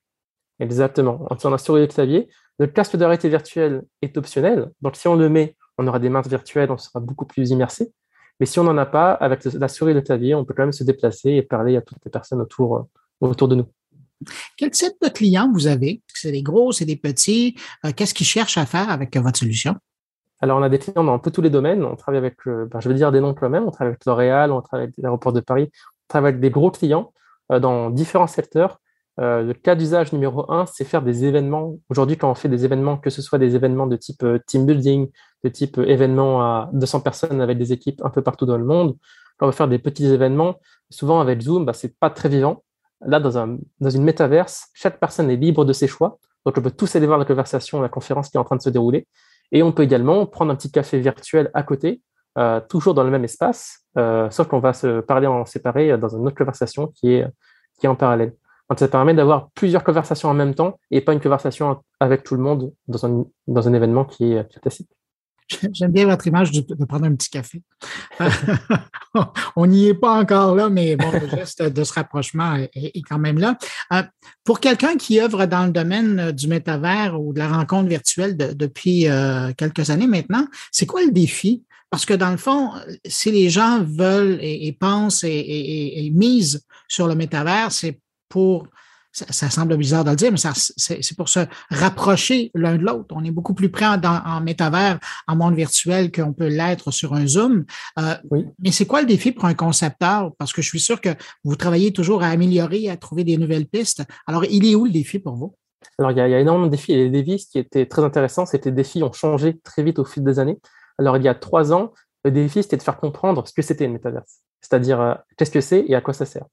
Exactement. 0.60 1.22
En 1.22 1.34
utilisant 1.34 1.50
la 1.50 1.58
souris 1.58 1.80
et 1.82 1.86
le 1.86 1.92
clavier. 1.92 2.28
Le 2.58 2.66
casque 2.66 2.96
de 2.96 3.04
réalité 3.04 3.28
virtuelle 3.28 3.82
est 4.02 4.16
optionnel. 4.16 4.70
Donc, 4.80 4.96
si 4.96 5.08
on 5.08 5.16
le 5.16 5.28
met, 5.28 5.56
on 5.78 5.86
aura 5.88 5.98
des 5.98 6.08
mains 6.08 6.22
virtuelles, 6.22 6.70
on 6.70 6.78
sera 6.78 7.00
beaucoup 7.00 7.26
plus 7.26 7.50
immersé. 7.50 7.92
Mais 8.38 8.46
si 8.46 8.58
on 8.58 8.64
n'en 8.64 8.76
a 8.78 8.86
pas, 8.86 9.12
avec 9.12 9.44
la 9.44 9.68
souris 9.68 9.92
et 9.92 9.94
le 9.94 10.00
clavier, 10.00 10.34
on 10.34 10.44
peut 10.44 10.54
quand 10.54 10.62
même 10.62 10.72
se 10.72 10.84
déplacer 10.84 11.30
et 11.30 11.42
parler 11.42 11.76
à 11.76 11.82
toutes 11.82 11.98
les 12.04 12.10
personnes 12.10 12.40
autour, 12.40 12.76
euh, 12.76 12.82
autour 13.20 13.48
de 13.48 13.56
nous. 13.56 13.66
Quel 14.56 14.70
type 14.70 14.94
de 15.02 15.08
clients 15.08 15.50
vous 15.52 15.66
avez? 15.66 16.02
C'est 16.06 16.32
des 16.32 16.42
gros, 16.42 16.72
c'est 16.72 16.84
des 16.84 16.96
petits? 16.96 17.56
Euh, 17.84 17.92
qu'est-ce 17.94 18.14
qu'ils 18.14 18.26
cherchent 18.26 18.58
à 18.58 18.66
faire 18.66 18.90
avec 18.90 19.16
votre 19.16 19.38
solution? 19.38 19.76
Alors, 20.40 20.58
on 20.58 20.62
a 20.62 20.68
des 20.68 20.78
clients 20.78 21.04
dans 21.04 21.14
un 21.14 21.18
peu 21.18 21.30
tous 21.30 21.42
les 21.42 21.50
domaines. 21.50 21.84
On 21.84 21.96
travaille 21.96 22.18
avec, 22.18 22.36
euh, 22.46 22.66
ben, 22.66 22.80
je 22.80 22.88
veux 22.88 22.94
dire 22.94 23.12
des 23.12 23.20
noms 23.20 23.34
quand 23.34 23.48
même. 23.48 23.64
On 23.64 23.70
travaille 23.70 23.92
avec 23.92 24.04
L'Oréal, 24.04 24.52
on 24.52 24.60
travaille 24.60 24.84
avec 24.84 24.94
l'aéroport 24.98 25.32
de 25.32 25.40
Paris. 25.40 25.70
On 25.72 26.08
travaille 26.08 26.30
avec 26.30 26.40
des 26.40 26.50
gros 26.50 26.70
clients 26.70 27.12
dans 27.50 27.90
différents 27.90 28.26
secteurs. 28.26 28.80
Le 29.18 29.52
cas 29.52 29.74
d'usage 29.74 30.12
numéro 30.12 30.50
un, 30.50 30.66
c'est 30.66 30.84
faire 30.84 31.02
des 31.02 31.24
événements. 31.24 31.76
Aujourd'hui, 31.88 32.16
quand 32.16 32.30
on 32.30 32.34
fait 32.34 32.48
des 32.48 32.64
événements, 32.64 32.96
que 32.96 33.10
ce 33.10 33.22
soit 33.22 33.38
des 33.38 33.54
événements 33.54 33.86
de 33.86 33.96
type 33.96 34.24
team 34.46 34.66
building, 34.66 35.08
de 35.44 35.48
type 35.48 35.78
événement 35.78 36.42
à 36.42 36.70
200 36.72 37.00
personnes 37.00 37.40
avec 37.40 37.58
des 37.58 37.72
équipes 37.72 38.00
un 38.04 38.10
peu 38.10 38.22
partout 38.22 38.46
dans 38.46 38.58
le 38.58 38.64
monde. 38.64 38.96
Quand 39.36 39.46
on 39.46 39.50
va 39.50 39.56
faire 39.56 39.68
des 39.68 39.78
petits 39.78 40.06
événements, 40.06 40.56
souvent 40.90 41.20
avec 41.20 41.40
Zoom, 41.40 41.64
bah, 41.64 41.72
c'est 41.72 41.98
pas 41.98 42.10
très 42.10 42.28
vivant. 42.28 42.62
Là, 43.04 43.20
dans, 43.20 43.36
un, 43.36 43.58
une 43.80 44.04
métaverse, 44.04 44.68
chaque 44.72 44.98
personne 44.98 45.30
est 45.30 45.36
libre 45.36 45.64
de 45.64 45.72
ses 45.72 45.86
choix. 45.86 46.18
Donc, 46.46 46.56
on 46.56 46.62
peut 46.62 46.70
tous 46.70 46.94
aller 46.96 47.06
voir 47.06 47.18
la 47.18 47.24
conversation, 47.24 47.80
la 47.82 47.88
conférence 47.88 48.30
qui 48.30 48.36
est 48.36 48.40
en 48.40 48.44
train 48.44 48.56
de 48.56 48.62
se 48.62 48.70
dérouler. 48.70 49.06
Et 49.52 49.62
on 49.62 49.72
peut 49.72 49.82
également 49.82 50.26
prendre 50.26 50.52
un 50.52 50.56
petit 50.56 50.70
café 50.70 50.98
virtuel 50.98 51.50
à 51.54 51.62
côté, 51.62 52.00
euh, 52.38 52.60
toujours 52.68 52.94
dans 52.94 53.04
le 53.04 53.10
même 53.10 53.24
espace, 53.24 53.80
euh, 53.98 54.30
sauf 54.30 54.48
qu'on 54.48 54.58
va 54.58 54.72
se 54.72 55.00
parler 55.00 55.26
en 55.26 55.44
séparé 55.44 55.96
dans 55.98 56.16
une 56.16 56.26
autre 56.26 56.36
conversation 56.36 56.88
qui 56.88 57.12
est, 57.12 57.26
qui 57.78 57.86
est 57.86 57.88
en 57.88 57.96
parallèle. 57.96 58.34
Ça 58.76 58.88
permet 58.88 59.14
d'avoir 59.14 59.50
plusieurs 59.50 59.84
conversations 59.84 60.28
en 60.28 60.34
même 60.34 60.54
temps 60.54 60.78
et 60.90 61.00
pas 61.00 61.12
une 61.12 61.20
conversation 61.20 61.82
avec 62.00 62.24
tout 62.24 62.34
le 62.34 62.42
monde 62.42 62.72
dans 62.88 63.06
un, 63.06 63.24
dans 63.46 63.68
un 63.68 63.74
événement 63.74 64.04
qui 64.04 64.32
est 64.32 64.60
classique. 64.60 64.88
J'aime 65.72 65.92
bien 65.92 66.06
votre 66.06 66.26
image 66.26 66.50
de, 66.52 66.84
prendre 66.86 67.04
un 67.04 67.14
petit 67.14 67.28
café. 67.28 67.62
On 69.56 69.66
n'y 69.66 69.88
est 69.88 69.94
pas 69.94 70.18
encore 70.18 70.54
là, 70.54 70.70
mais 70.70 70.96
bon, 70.96 71.10
le 71.12 71.28
geste 71.28 71.62
de 71.62 71.84
ce 71.84 71.92
rapprochement 71.92 72.56
est, 72.56 73.02
quand 73.08 73.18
même 73.18 73.38
là. 73.38 73.56
Euh, 73.92 74.02
pour 74.42 74.60
quelqu'un 74.60 74.96
qui 74.96 75.20
œuvre 75.20 75.46
dans 75.46 75.66
le 75.66 75.72
domaine 75.72 76.32
du 76.32 76.48
métavers 76.48 77.20
ou 77.20 77.32
de 77.32 77.38
la 77.38 77.48
rencontre 77.48 77.88
virtuelle 77.88 78.36
depuis 78.36 79.08
euh, 79.08 79.52
quelques 79.56 79.90
années 79.90 80.06
maintenant, 80.06 80.46
c'est 80.72 80.86
quoi 80.86 81.04
le 81.04 81.12
défi? 81.12 81.64
Parce 81.90 82.06
que 82.06 82.14
dans 82.14 82.30
le 82.30 82.38
fond, 82.38 82.72
si 83.06 83.30
les 83.30 83.50
gens 83.50 83.84
veulent 83.84 84.38
et, 84.40 84.72
pensent 84.72 85.22
et, 85.22 85.28
et 85.28 86.10
misent 86.10 86.66
sur 86.88 87.06
le 87.06 87.14
métavers, 87.14 87.70
c'est 87.70 88.00
pour 88.28 88.68
ça, 89.14 89.48
semble 89.48 89.76
bizarre 89.76 90.04
de 90.04 90.10
le 90.10 90.16
dire, 90.16 90.32
mais 90.32 90.38
c'est 90.38 91.16
pour 91.16 91.28
se 91.28 91.40
rapprocher 91.70 92.50
l'un 92.54 92.76
de 92.76 92.82
l'autre. 92.82 93.14
On 93.16 93.24
est 93.24 93.30
beaucoup 93.30 93.54
plus 93.54 93.70
près 93.70 93.86
en, 93.86 94.00
en, 94.02 94.40
métavers, 94.40 94.98
en 95.28 95.36
monde 95.36 95.54
virtuel 95.54 96.10
qu'on 96.10 96.32
peut 96.32 96.48
l'être 96.48 96.90
sur 96.90 97.14
un 97.14 97.26
Zoom. 97.26 97.64
Euh, 97.98 98.16
oui. 98.30 98.44
Mais 98.58 98.72
c'est 98.72 98.86
quoi 98.86 99.00
le 99.00 99.06
défi 99.06 99.30
pour 99.30 99.44
un 99.44 99.54
concepteur? 99.54 100.32
Parce 100.36 100.52
que 100.52 100.62
je 100.62 100.68
suis 100.68 100.80
sûr 100.80 101.00
que 101.00 101.10
vous 101.44 101.54
travaillez 101.54 101.92
toujours 101.92 102.24
à 102.24 102.28
améliorer, 102.28 102.90
à 102.90 102.96
trouver 102.96 103.22
des 103.22 103.36
nouvelles 103.36 103.66
pistes. 103.66 104.02
Alors, 104.26 104.44
il 104.46 104.66
est 104.66 104.74
où 104.74 104.84
le 104.84 104.90
défi 104.90 105.20
pour 105.20 105.36
vous? 105.36 105.54
Alors, 105.98 106.10
il 106.10 106.18
y 106.18 106.20
a, 106.20 106.26
il 106.26 106.32
y 106.32 106.34
a 106.34 106.40
énormément 106.40 106.66
de 106.66 106.72
défis. 106.72 106.92
Et 106.92 107.08
les 107.08 107.22
défis, 107.22 107.44
ce 107.44 107.50
qui 107.50 107.58
était 107.60 107.86
très 107.86 108.02
intéressant, 108.02 108.46
c'était 108.46 108.64
que 108.64 108.68
les 108.70 108.74
défis 108.74 109.02
ont 109.04 109.12
changé 109.12 109.60
très 109.62 109.84
vite 109.84 110.00
au 110.00 110.04
fil 110.04 110.24
des 110.24 110.40
années. 110.40 110.58
Alors, 110.98 111.16
il 111.18 111.22
y 111.22 111.28
a 111.28 111.34
trois 111.36 111.72
ans, 111.72 111.92
le 112.24 112.32
défi, 112.32 112.64
c'était 112.64 112.78
de 112.78 112.82
faire 112.82 112.96
comprendre 112.96 113.46
ce 113.46 113.52
que 113.52 113.62
c'était 113.62 113.84
une 113.84 113.92
métaverse. 113.92 114.40
C'est-à-dire, 114.60 115.00
euh, 115.00 115.14
qu'est-ce 115.36 115.52
que 115.52 115.60
c'est 115.60 115.84
et 115.86 115.94
à 115.94 116.00
quoi 116.00 116.14
ça 116.14 116.26
sert 116.26 116.46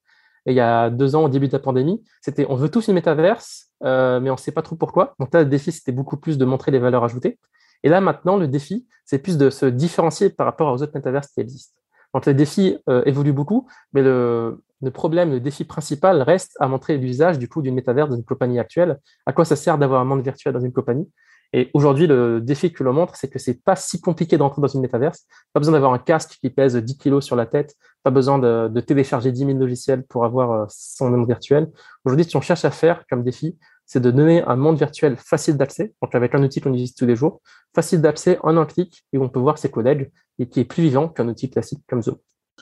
il 0.46 0.56
y 0.56 0.60
a 0.60 0.89
deux 0.89 1.16
ans, 1.16 1.26
au 1.26 1.30
début 1.30 1.48
de 1.48 1.54
la 1.54 1.60
pandémie, 1.60 2.04
c'était 2.22 2.46
on 2.50 2.56
veut 2.56 2.70
tous 2.70 2.88
une 2.88 2.96
métaverse, 2.96 3.68
euh, 3.84 4.20
mais 4.20 4.30
on 4.30 4.36
ne 4.36 4.39
sait 4.39 4.52
pas 4.52 4.62
trop 4.62 4.76
pourquoi. 4.76 5.14
Donc 5.20 5.34
là, 5.34 5.44
le 5.44 5.50
défi, 5.50 5.72
c'était 5.72 5.92
beaucoup 5.92 6.18
plus 6.18 6.38
de 6.38 6.46
montrer 6.46 6.72
les 6.72 6.80
valeurs 6.80 7.04
ajoutées. 7.04 7.39
Et 7.84 7.89
là, 7.89 8.02
maintenant, 8.02 8.38
le 8.38 8.48
défi, 8.48 8.88
c'est 9.06 9.20
plus 9.20 9.38
de 9.38 9.50
se 9.50 9.66
différencier 9.66 10.30
par 10.30 10.46
rapport 10.46 10.72
aux 10.74 10.82
autres 10.82 10.94
métaverses 10.96 11.28
qui 11.28 11.42
existent. 11.42 11.82
Donc 12.14 12.26
les 12.26 12.34
défis 12.34 12.78
euh, 12.89 13.04
évoluent 13.06 13.34
beaucoup, 13.34 13.68
mais 13.94 14.02
le, 14.02 14.62
problème, 14.94 15.32
le 15.32 15.39
défi 15.39 15.64
principal 15.64 16.22
reste 16.22 16.58
à 16.60 16.68
montrer 16.68 16.98
l'usage 16.98 17.39
du 17.39 17.48
coup 17.48 17.62
d'une 17.62 17.76
métaverse 17.76 18.10
dans 18.10 18.18
une 18.18 18.26
compagnie 18.26 18.60
actuelle. 18.60 19.00
À 19.26 19.34
quoi 19.34 19.46
ça 19.46 19.56
sert 19.56 19.78
d'avoir 19.78 20.02
un 20.02 20.06
monde 20.06 20.22
virtuel 20.22 20.54
dans 20.54 20.60
une 20.60 20.74
compagnie? 20.74 21.10
Et 21.54 21.70
aujourd'hui, 21.74 22.08
le 22.08 22.39
défi 22.39 22.72
que 22.72 22.84
l'on 22.84 22.93
montre, 22.93 23.16
c'est 23.16 23.30
que 23.30 23.38
c'est 23.38 23.62
pas 23.62 23.76
si 23.76 23.99
compliqué 23.99 24.38
d'entrer 24.38 24.62
dans 24.62 24.70
une 24.70 24.82
métaverse. 24.82 25.26
Pas 25.54 25.60
besoin 25.60 25.74
d'avoir 25.74 25.93
un 25.93 25.99
casque 25.99 26.38
qui 26.39 26.49
pèse 26.49 26.78
10 26.78 26.97
kilos 26.97 27.26
sur 27.26 27.36
la 27.36 27.45
tête. 27.45 27.76
Pas 28.04 28.12
besoin 28.12 28.39
de, 28.39 28.80
télécharger 28.80 29.32
10 29.32 29.45
000 29.45 29.58
logiciels 29.58 30.04
pour 30.04 30.24
avoir 30.24 30.52
euh, 30.52 30.66
son 30.70 31.10
monde 31.10 31.28
virtuel. 31.28 31.70
Aujourd'hui, 32.06 32.26
ce 32.26 32.32
qu'on 32.32 32.41
cherche 32.41 32.64
à 32.64 32.72
faire 32.72 33.04
comme 33.10 33.24
défi, 33.24 33.58
c'est 33.86 33.99
de 33.99 34.12
donner 34.12 34.41
un 34.43 34.56
monde 34.56 34.78
virtuel 34.78 35.18
facile 35.18 35.58
d'accès, 35.58 35.93
donc 36.02 36.16
avec 36.16 36.34
un 36.34 36.41
outil 36.41 36.62
qu'on 36.62 36.72
utilise 36.72 36.95
tous 36.95 37.06
les 37.06 37.18
jours, 37.18 37.41
facile 37.76 37.99
d'accès 37.99 38.39
en 38.41 38.56
un 38.56 38.66
clic 38.66 39.04
et 39.12 39.18
où 39.18 39.24
on 39.24 39.30
peut 39.30 39.41
voir 39.41 39.58
ses 39.58 39.70
collègues 39.70 40.10
et 40.39 40.47
qui 40.47 40.62
est 40.62 40.66
plus 40.66 40.84
vivant 40.84 41.10
qu'un 41.10 41.28
outil 41.28 41.49
classique 41.49 41.84
comme 41.89 42.02
Zoom. 42.02 42.16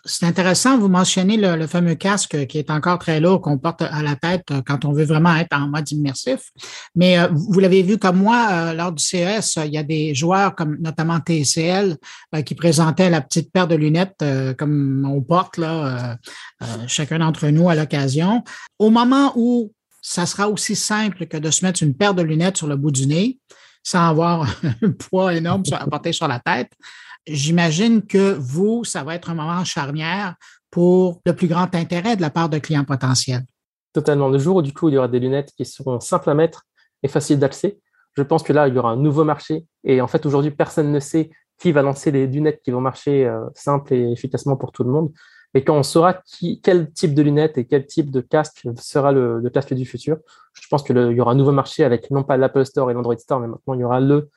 C'est 0.05 0.25
intéressant, 0.25 0.77
vous 0.77 0.87
mentionnez 0.87 1.37
le, 1.37 1.67
fameux 1.67 1.95
casque 1.95 2.47
qui 2.47 2.57
est 2.57 2.69
encore 2.69 2.99
très 2.99 3.19
lourd 3.19 3.41
qu'on 3.41 3.57
porte 3.57 3.81
à 3.81 4.01
la 4.01 4.15
tête 4.15 4.51
quand 4.65 4.85
on 4.85 4.91
veut 4.91 5.03
vraiment 5.03 5.35
être 5.35 5.55
en 5.55 5.67
mode 5.67 5.89
immersif. 5.91 6.51
Mais 6.95 7.19
euh, 7.19 7.27
vous 7.31 7.59
l'avez 7.59 7.83
vu 7.83 7.97
comme 7.97 8.17
moi, 8.17 8.47
euh, 8.51 8.73
lors 8.73 8.91
du 8.91 9.03
CES, 9.03 9.57
il 9.65 9.73
y 9.73 9.77
a 9.77 9.83
des 9.83 10.15
joueurs 10.15 10.55
comme 10.55 10.77
notamment 10.79 11.19
TCL 11.19 11.97
euh, 12.35 12.41
qui 12.41 12.55
présentaient 12.55 13.09
la 13.09 13.21
petite 13.21 13.51
paire 13.51 13.67
de 13.67 13.75
lunettes 13.75 14.23
comme 14.57 15.05
on 15.09 15.21
porte 15.21 15.57
là, 15.57 16.17
chacun 16.87 17.19
d'entre 17.19 17.47
nous 17.47 17.69
à 17.69 17.75
l'occasion. 17.75 18.43
Au 18.77 18.89
moment 18.89 19.33
où 19.35 19.71
ça 20.01 20.25
sera 20.25 20.49
aussi 20.49 20.75
simple 20.75 21.25
que 21.27 21.37
de 21.37 21.51
se 21.51 21.65
mettre 21.65 21.83
une 21.83 21.95
paire 21.95 22.13
de 22.13 22.21
lunettes 22.21 22.57
sur 22.57 22.67
le 22.67 22.75
bout 22.75 22.91
du 22.91 23.07
nez, 23.07 23.39
sans 23.83 24.07
avoir 24.07 24.47
un 24.81 24.91
poids 24.91 25.33
énorme 25.33 25.63
à 25.71 25.85
porter 25.87 26.13
sur 26.13 26.27
la 26.27 26.39
tête, 26.39 26.71
J'imagine 27.29 28.01
que 28.05 28.33
vous, 28.33 28.83
ça 28.83 29.03
va 29.03 29.15
être 29.15 29.29
un 29.29 29.35
moment 29.35 29.63
charnière 29.63 30.35
pour 30.71 31.21
le 31.25 31.33
plus 31.33 31.47
grand 31.47 31.73
intérêt 31.75 32.15
de 32.15 32.21
la 32.21 32.29
part 32.29 32.49
de 32.49 32.57
clients 32.59 32.85
potentiels. 32.85 33.45
Totalement. 33.93 34.29
Le 34.29 34.37
jour 34.37 34.57
où 34.57 34.61
du 34.61 34.73
coup 34.73 34.89
il 34.89 34.95
y 34.95 34.97
aura 34.97 35.07
des 35.07 35.19
lunettes 35.19 35.51
qui 35.55 35.65
seront 35.65 35.99
simples 35.99 36.29
à 36.29 36.33
mettre 36.33 36.65
et 37.01 37.07
faciles 37.07 37.39
d'accès, 37.39 37.79
je 38.15 38.23
pense 38.23 38.43
que 38.43 38.53
là 38.53 38.67
il 38.67 38.75
y 38.75 38.77
aura 38.77 38.91
un 38.91 38.97
nouveau 38.97 39.23
marché. 39.23 39.65
Et 39.83 40.01
en 40.01 40.07
fait 40.07 40.25
aujourd'hui 40.25 40.51
personne 40.51 40.91
ne 40.91 40.99
sait 40.99 41.29
qui 41.59 41.71
va 41.71 41.81
lancer 41.81 42.11
les 42.11 42.27
lunettes 42.27 42.61
qui 42.63 42.71
vont 42.71 42.81
marcher 42.81 43.25
euh, 43.25 43.45
simple 43.53 43.93
et 43.93 44.11
efficacement 44.11 44.55
pour 44.55 44.71
tout 44.71 44.83
le 44.83 44.91
monde. 44.91 45.11
Et 45.53 45.63
quand 45.63 45.75
on 45.75 45.83
saura 45.83 46.21
quel 46.61 46.91
type 46.91 47.15
de 47.15 47.21
lunettes 47.23 47.57
et 47.57 47.65
quel 47.65 47.85
type 47.87 48.11
de 48.11 48.21
casque 48.21 48.67
sera 48.77 49.11
le, 49.11 49.49
casque 49.51 49.73
du 49.73 49.85
futur, 49.85 50.17
je 50.53 50.67
pense 50.69 50.83
qu'il 50.83 50.95
y 50.95 51.19
aura 51.19 51.31
un 51.31 51.35
nouveau 51.35 51.51
marché 51.51 51.83
avec 51.83 52.11
non 52.11 52.23
pas 52.23 52.37
l'Apple 52.37 52.65
Store 52.65 52.91
et 52.91 52.93
l'Android 52.93 53.17
Store, 53.17 53.39
mais 53.39 53.47
maintenant 53.47 53.73
il 53.73 53.79
y 53.79 53.83
aura 53.83 53.99
le 53.99 54.29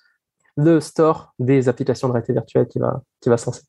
le 0.57 0.81
store 0.81 1.33
des 1.39 1.69
applications 1.69 2.09
de 2.09 2.13
réalité 2.13 2.33
virtuelle 2.33 2.67
qui 2.69 2.79
va, 2.79 3.03
qui 3.21 3.29
va 3.29 3.37
se 3.37 3.47
lancer. 3.47 3.63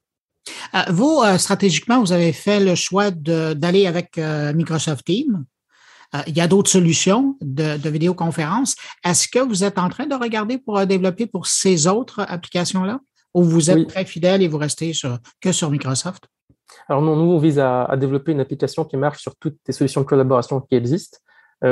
Euh, 0.76 0.80
vous, 0.90 1.22
euh, 1.24 1.38
stratégiquement, 1.38 2.00
vous 2.00 2.12
avez 2.12 2.34
fait 2.34 2.60
le 2.60 2.76
choix 2.76 3.12
d'aller 3.12 3.88
avec 3.88 4.18
euh, 4.18 4.54
Microsoft 4.54 5.06
Teams. 5.06 5.46
il 6.28 6.38
y 6.38 6.42
a 6.42 6.48
d'autres 6.48 6.70
solutions 6.70 7.38
de, 7.42 7.78
de 7.78 7.90
vidéoconférence. 7.90 8.76
Est-ce 9.04 9.28
que 9.28 9.40
vous 9.40 9.64
êtes 9.64 9.80
en 9.80 9.90
train 9.90 10.06
de 10.06 10.16
regarder 10.16 10.58
pour 10.58 10.86
développer 10.86 11.26
pour 11.26 11.48
ces 11.48 11.88
autres 11.88 12.26
applications-là? 12.28 13.00
Ou 13.34 13.44
vous 13.44 13.72
êtes 13.72 13.88
très 13.88 14.06
fidèle 14.06 14.44
et 14.44 14.48
vous 14.48 14.60
restez 14.60 14.94
sur, 14.94 15.18
que 15.42 15.52
sur 15.52 15.72
Microsoft? 15.72 16.26
Alors 16.88 17.02
non, 17.02 17.16
nous, 17.16 17.32
on 17.32 17.40
vise 17.40 17.58
à, 17.58 17.90
développer 17.98 18.32
une 18.32 18.42
application 18.42 18.86
qui 18.86 18.96
marche 18.96 19.22
sur 19.24 19.36
toutes 19.38 19.58
les 19.68 19.74
solutions 19.74 20.02
de 20.02 20.06
collaboration 20.06 20.62
qui 20.62 20.76
existent. 20.76 21.18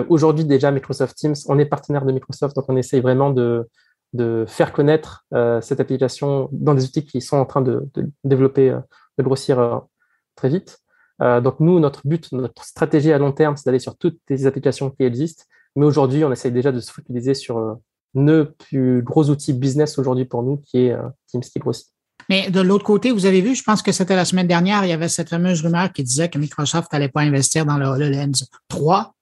Aujourd'hui, 0.09 0.45
déjà, 0.45 0.71
Microsoft 0.71 1.15
Teams, 1.17 1.35
on 1.47 1.59
est 1.59 1.65
partenaire 1.65 2.05
de 2.05 2.13
Microsoft, 2.13 2.55
donc 2.55 2.65
on 2.69 2.77
essaye 2.77 3.01
vraiment 3.01 3.29
de, 3.29 3.67
de 4.13 4.45
faire 4.47 4.73
connaître 4.73 5.25
euh, 5.33 5.61
cette 5.61 5.79
application 5.79 6.49
dans 6.51 6.73
des 6.73 6.83
outils 6.83 7.05
qui 7.05 7.21
sont 7.21 7.37
en 7.37 7.45
train 7.45 7.61
de, 7.61 7.87
développer, 8.23 8.69
euh, 8.69 8.79
de 9.17 9.23
grossir 9.23 9.59
euh, 9.59 9.79
très 10.35 10.49
vite. 10.49 10.79
donc 11.19 11.59
nous, 11.59 11.79
notre 11.79 12.01
but, 12.07 12.31
notre 12.31 12.63
stratégie 12.63 13.11
à 13.11 13.19
long 13.19 13.31
terme, 13.31 13.55
c'est 13.55 13.65
d'aller 13.65 13.79
sur 13.79 13.95
toutes 13.95 14.19
les 14.29 14.47
applications 14.47 14.89
qui 14.89 15.03
existent. 15.03 15.43
Mais 15.75 15.85
aujourd'hui, 15.85 16.23
on 16.25 16.31
essaye 16.31 16.51
déjà 16.51 16.71
de 16.71 16.79
se 16.79 16.91
focaliser 16.91 17.35
sur 17.35 17.77
le 18.15 18.53
plus 18.57 19.03
gros 19.03 19.29
outil 19.29 19.53
business 19.53 19.99
aujourd'hui 19.99 20.25
pour 20.25 20.41
nous, 20.41 20.57
qui 20.57 20.87
est 20.87 20.95
Teams 21.27 21.41
qui 21.41 21.59
grossit. 21.59 21.93
Mais 22.27 22.49
de 22.49 22.61
l'autre 22.61 22.83
côté, 22.83 23.11
vous 23.11 23.25
avez 23.25 23.41
vu, 23.41 23.55
je 23.55 23.63
pense 23.63 23.83
que 23.83 23.91
c'était 23.91 24.15
la 24.15 24.25
semaine 24.25 24.47
dernière, 24.47 24.83
il 24.83 24.89
y 24.89 24.93
avait 24.93 25.09
cette 25.09 25.29
fameuse 25.29 25.61
rumeur 25.61 25.91
qui 25.93 26.03
disait 26.03 26.29
que 26.29 26.39
Microsoft 26.39 26.91
n'allait 26.91 27.09
pas 27.09 27.21
investir 27.21 27.65
dans 27.65 27.77
le 27.77 27.85
HoloLens 27.85 28.45
3. 28.69 29.13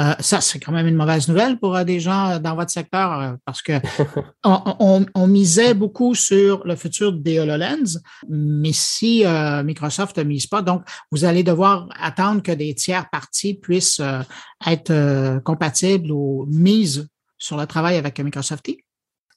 Euh, 0.00 0.14
ça, 0.20 0.40
c'est 0.40 0.58
quand 0.58 0.72
même 0.72 0.86
une 0.86 0.96
mauvaise 0.96 1.28
nouvelle 1.28 1.58
pour 1.58 1.76
euh, 1.76 1.84
des 1.84 2.00
gens 2.00 2.30
euh, 2.30 2.38
dans 2.38 2.54
votre 2.56 2.70
secteur 2.70 3.36
parce 3.44 3.62
que 3.62 3.72
on, 4.44 5.26
misait 5.26 5.74
beaucoup 5.74 6.14
sur 6.14 6.66
le 6.66 6.76
futur 6.76 7.12
des 7.12 7.38
HoloLens, 7.38 8.00
mais 8.28 8.72
si 8.72 9.24
Microsoft 9.64 10.18
ne 10.18 10.24
mise 10.24 10.46
pas, 10.46 10.60
donc 10.60 10.82
vous 11.10 11.24
allez 11.24 11.42
devoir 11.42 11.88
attendre 11.98 12.42
que 12.42 12.52
des 12.52 12.74
tiers 12.74 13.08
parties 13.10 13.54
puissent 13.54 14.02
être 14.66 15.38
compatibles 15.44 16.10
ou 16.10 16.46
mises 16.50 17.08
sur 17.38 17.56
le 17.56 17.66
travail 17.66 17.96
avec 17.96 18.20
Microsoft 18.20 18.68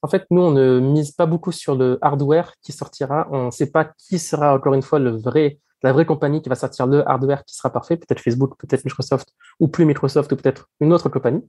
En 0.01 0.07
fait, 0.07 0.25
nous, 0.31 0.41
on 0.41 0.51
ne 0.51 0.79
mise 0.79 1.11
pas 1.11 1.25
beaucoup 1.25 1.51
sur 1.51 1.75
le 1.75 1.97
hardware 2.01 2.53
qui 2.61 2.73
sortira. 2.73 3.27
On 3.31 3.45
ne 3.45 3.51
sait 3.51 3.71
pas 3.71 3.85
qui 3.85 4.19
sera, 4.19 4.53
encore 4.53 4.73
une 4.73 4.81
fois, 4.81 4.99
le 4.99 5.11
vrai 5.11 5.59
la 5.83 5.93
vraie 5.93 6.05
compagnie 6.05 6.41
qui 6.41 6.49
va 6.49 6.55
sortir 6.55 6.87
le 6.87 7.07
hardware 7.07 7.43
qui 7.45 7.55
sera 7.55 7.69
parfait, 7.69 7.97
peut-être 7.97 8.19
Facebook, 8.19 8.55
peut-être 8.57 8.85
Microsoft, 8.85 9.29
ou 9.59 9.67
plus 9.67 9.85
Microsoft, 9.85 10.31
ou 10.31 10.35
peut-être 10.35 10.67
une 10.79 10.93
autre 10.93 11.09
compagnie. 11.09 11.43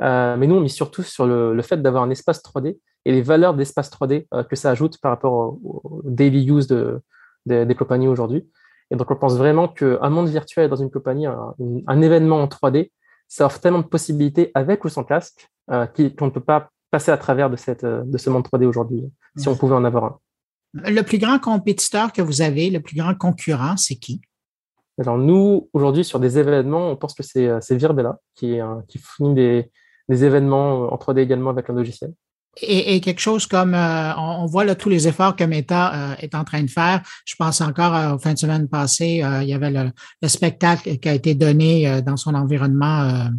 Euh, 0.00 0.36
mais 0.36 0.46
nous, 0.46 0.56
on 0.56 0.60
mise 0.60 0.74
surtout 0.74 1.02
sur 1.02 1.26
le, 1.26 1.60
fait 1.62 1.80
d'avoir 1.80 2.02
un 2.02 2.10
espace 2.10 2.42
3D 2.42 2.78
et 3.04 3.12
les 3.12 3.22
valeurs 3.22 3.54
d'espace 3.54 3.90
3D 3.90 4.26
euh, 4.32 4.42
que 4.44 4.56
ça 4.56 4.70
ajoute 4.70 4.98
par 5.00 5.10
rapport 5.10 5.32
au, 5.32 6.02
daily 6.04 6.50
use 6.50 6.66
de, 6.66 7.00
des 7.46 7.74
compagnies 7.74 8.08
aujourd'hui. 8.08 8.48
Et 8.90 8.96
donc, 8.96 9.10
on 9.10 9.16
pense 9.16 9.36
vraiment 9.36 9.68
qu'un 9.68 10.10
monde 10.10 10.28
virtuel 10.28 10.68
dans 10.68 10.76
une 10.76 10.90
compagnie, 10.90 11.26
un, 11.26 12.02
événement 12.02 12.42
en 12.42 12.46
3D, 12.46 12.90
ça 13.26 13.46
offre 13.46 13.60
tellement 13.60 13.78
de 13.78 13.86
possibilités 13.86 14.50
avec 14.54 14.84
ou 14.84 14.88
sans 14.88 15.04
casque 15.04 15.48
euh, 15.70 15.86
qu'on 15.86 16.26
ne 16.26 16.30
peut 16.30 16.40
pas 16.40 16.70
passer 16.90 17.10
à 17.10 17.16
travers 17.16 17.48
de, 17.48 17.56
cette, 17.56 17.86
de 17.86 18.18
ce 18.18 18.28
monde 18.28 18.46
3D 18.46 18.66
aujourd'hui, 18.66 19.10
si 19.36 19.48
on 19.48 19.56
pouvait 19.56 19.74
en 19.74 19.84
avoir 19.84 20.04
un. 20.04 20.18
Le 20.74 21.02
plus 21.02 21.18
grand 21.18 21.38
compétiteur 21.38 22.12
que 22.12 22.22
vous 22.22 22.40
avez, 22.40 22.70
le 22.70 22.80
plus 22.80 22.96
grand 22.96 23.14
concurrent, 23.14 23.76
c'est 23.76 23.96
qui? 23.96 24.20
Alors, 24.98 25.18
nous, 25.18 25.68
aujourd'hui, 25.72 26.04
sur 26.04 26.20
des 26.20 26.38
événements, 26.38 26.90
on 26.90 26.96
pense 26.96 27.14
que 27.14 27.22
c'est 27.22 27.48
euh, 27.48 27.60
Virbella 27.70 28.18
qui, 28.34 28.58
qui 28.88 28.98
fournit 28.98 29.34
des, 29.34 29.70
événements 30.24 30.92
en 30.92 30.96
3D 30.96 31.20
également 31.20 31.50
avec 31.50 31.70
un 31.70 31.72
logiciel. 31.72 32.12
Et, 32.60 33.00
quelque 33.00 33.20
chose 33.20 33.46
comme, 33.46 33.74
euh, 33.74 34.14
on, 34.16 34.44
voit 34.44 34.64
là 34.64 34.74
tous 34.74 34.90
les 34.90 35.08
efforts 35.08 35.36
que 35.36 35.44
Meta 35.44 36.12
euh, 36.12 36.14
est 36.18 36.34
en 36.34 36.44
train 36.44 36.62
de 36.62 36.68
faire. 36.68 37.02
Je 37.24 37.34
pense 37.36 37.62
encore 37.62 38.14
aux 38.14 38.18
fin 38.18 38.34
de 38.34 38.38
semaine 38.38 38.68
passée, 38.68 39.22
il 39.40 39.48
y 39.48 39.54
avait 39.54 39.70
le, 39.70 40.28
spectacle 40.28 40.98
qui 40.98 41.08
a 41.08 41.14
été 41.14 41.34
donné 41.34 42.02
dans 42.02 42.18
son 42.18 42.34
environnement 42.34 43.30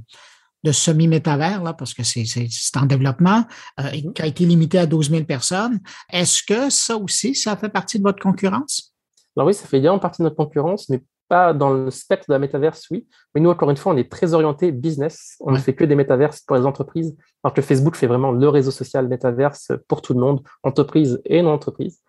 de 0.63 0.71
semi-métavers, 0.71 1.63
là, 1.63 1.73
parce 1.73 1.93
que 1.93 2.03
c'est 2.03 2.25
en 2.75 2.85
développement, 2.85 3.45
euh, 3.79 3.89
qui 4.13 4.21
a 4.21 4.25
été 4.25 4.45
limité 4.45 4.79
à 4.79 4.85
12 4.85 5.09
000 5.09 5.23
personnes. 5.25 5.79
Est-ce 6.11 6.43
que 6.43 6.69
ça 6.69 6.97
aussi, 6.97 7.35
ça 7.35 7.55
fait 7.57 7.69
partie 7.69 7.97
de 7.97 8.03
votre 8.03 8.21
concurrence? 8.21 8.93
Alors 9.35 9.47
oui, 9.47 9.53
ça 9.53 9.67
fait 9.67 9.79
également 9.79 9.99
partie 9.99 10.21
de 10.21 10.23
notre 10.23 10.35
concurrence, 10.35 10.89
mais 10.89 11.01
pas 11.27 11.53
dans 11.53 11.71
le 11.71 11.89
spectre 11.89 12.25
de 12.27 12.33
la 12.33 12.39
métaverse, 12.39 12.85
oui. 12.91 13.07
Mais 13.33 13.41
nous, 13.41 13.49
encore 13.49 13.69
une 13.69 13.77
fois, 13.77 13.93
on 13.93 13.97
est 13.97 14.11
très 14.11 14.33
orienté 14.33 14.71
business. 14.71 15.35
On 15.39 15.51
ne 15.51 15.57
fait 15.57 15.73
que 15.73 15.83
des 15.83 15.95
métaverses 15.95 16.41
pour 16.41 16.55
les 16.55 16.65
entreprises, 16.65 17.15
alors 17.43 17.53
que 17.53 17.61
Facebook 17.61 17.95
fait 17.95 18.07
vraiment 18.07 18.31
le 18.31 18.49
réseau 18.49 18.71
social 18.71 19.07
métaverse 19.07 19.71
pour 19.87 20.01
tout 20.01 20.13
le 20.13 20.19
monde, 20.19 20.41
entreprise 20.63 21.21
et 21.25 21.41
non-entreprise. 21.41 21.99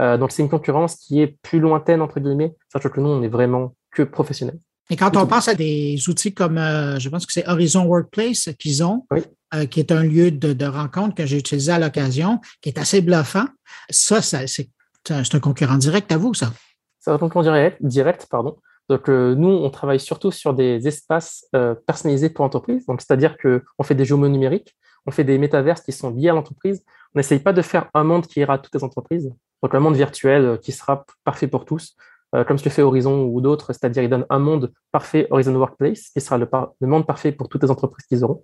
Euh, 0.00 0.18
donc, 0.18 0.32
c'est 0.32 0.42
une 0.42 0.50
concurrence 0.50 0.96
qui 0.96 1.20
est 1.22 1.38
plus 1.42 1.60
lointaine, 1.60 2.02
entre 2.02 2.20
guillemets, 2.20 2.54
sachant 2.72 2.88
que 2.88 3.00
nous, 3.00 3.08
on 3.08 3.22
est 3.22 3.28
vraiment 3.28 3.74
que 3.90 4.02
professionnels. 4.02 4.58
Et 4.90 4.96
quand 4.96 5.16
on 5.16 5.26
pense 5.26 5.48
à 5.48 5.54
des 5.54 5.96
outils 6.08 6.34
comme, 6.34 6.58
euh, 6.58 6.98
je 6.98 7.08
pense 7.08 7.24
que 7.24 7.32
c'est 7.32 7.48
Horizon 7.48 7.86
Workplace 7.86 8.50
qu'ils 8.58 8.84
ont, 8.84 9.06
euh, 9.54 9.64
qui 9.66 9.80
est 9.80 9.90
un 9.90 10.02
lieu 10.02 10.30
de, 10.30 10.66
rencontre 10.66 11.14
que 11.14 11.24
j'ai 11.24 11.38
utilisé 11.38 11.72
à 11.72 11.78
l'occasion, 11.78 12.40
qui 12.60 12.68
est 12.68 12.78
assez 12.78 13.00
bluffant, 13.00 13.46
ça, 13.88 14.20
c'est 14.20 14.68
un 15.10 15.40
concurrent 15.40 15.78
direct 15.78 16.12
à 16.12 16.18
vous, 16.18 16.34
ça? 16.34 16.52
C'est 17.00 17.10
un 17.10 17.18
concurrent 17.18 17.42
direct, 17.42 17.78
direct 17.80 18.26
pardon. 18.30 18.56
Donc, 18.90 19.08
euh, 19.08 19.34
nous, 19.34 19.48
on 19.48 19.70
travaille 19.70 20.00
surtout 20.00 20.30
sur 20.30 20.52
des 20.52 20.86
espaces 20.86 21.46
personnalisés 21.86 22.28
pour 22.28 22.44
l'entreprise. 22.44 22.84
Donc, 22.86 23.00
c'est-à-dire 23.00 23.36
qu'on 23.38 23.82
fait 23.82 23.94
des 23.94 24.04
jumeaux 24.04 24.28
numériques, 24.28 24.76
on 25.06 25.10
fait 25.10 25.24
des 25.24 25.38
métaverses 25.38 25.80
qui 25.80 25.92
sont 25.92 26.10
liés 26.10 26.28
à 26.28 26.34
l'entreprise. 26.34 26.84
On 27.14 27.18
n'essaye 27.18 27.38
pas 27.38 27.54
de 27.54 27.62
faire 27.62 27.88
un 27.94 28.04
monde 28.04 28.26
qui 28.26 28.40
ira 28.40 28.54
à 28.54 28.58
toutes 28.58 28.74
les 28.74 28.84
entreprises. 28.84 29.32
Donc, 29.62 29.74
un 29.74 29.80
monde 29.80 29.96
virtuel 29.96 30.58
qui 30.62 30.72
sera 30.72 31.06
parfait 31.24 31.46
pour 31.46 31.64
tous. 31.64 31.96
Euh, 32.34 32.42
comme 32.42 32.58
ce 32.58 32.64
que 32.64 32.70
fait 32.70 32.82
Horizon 32.82 33.24
ou 33.26 33.40
d'autres, 33.40 33.72
c'est-à-dire 33.72 34.02
il 34.02 34.10
donne 34.10 34.26
un 34.28 34.38
monde 34.38 34.72
parfait, 34.90 35.28
Horizon 35.30 35.54
Workplace, 35.54 36.10
qui 36.10 36.20
sera 36.20 36.36
le, 36.36 36.48
monde 36.80 37.06
parfait 37.06 37.30
pour 37.30 37.48
toutes 37.48 37.62
les 37.62 37.70
entreprises 37.70 38.06
qu'ils 38.06 38.24
auront. 38.24 38.42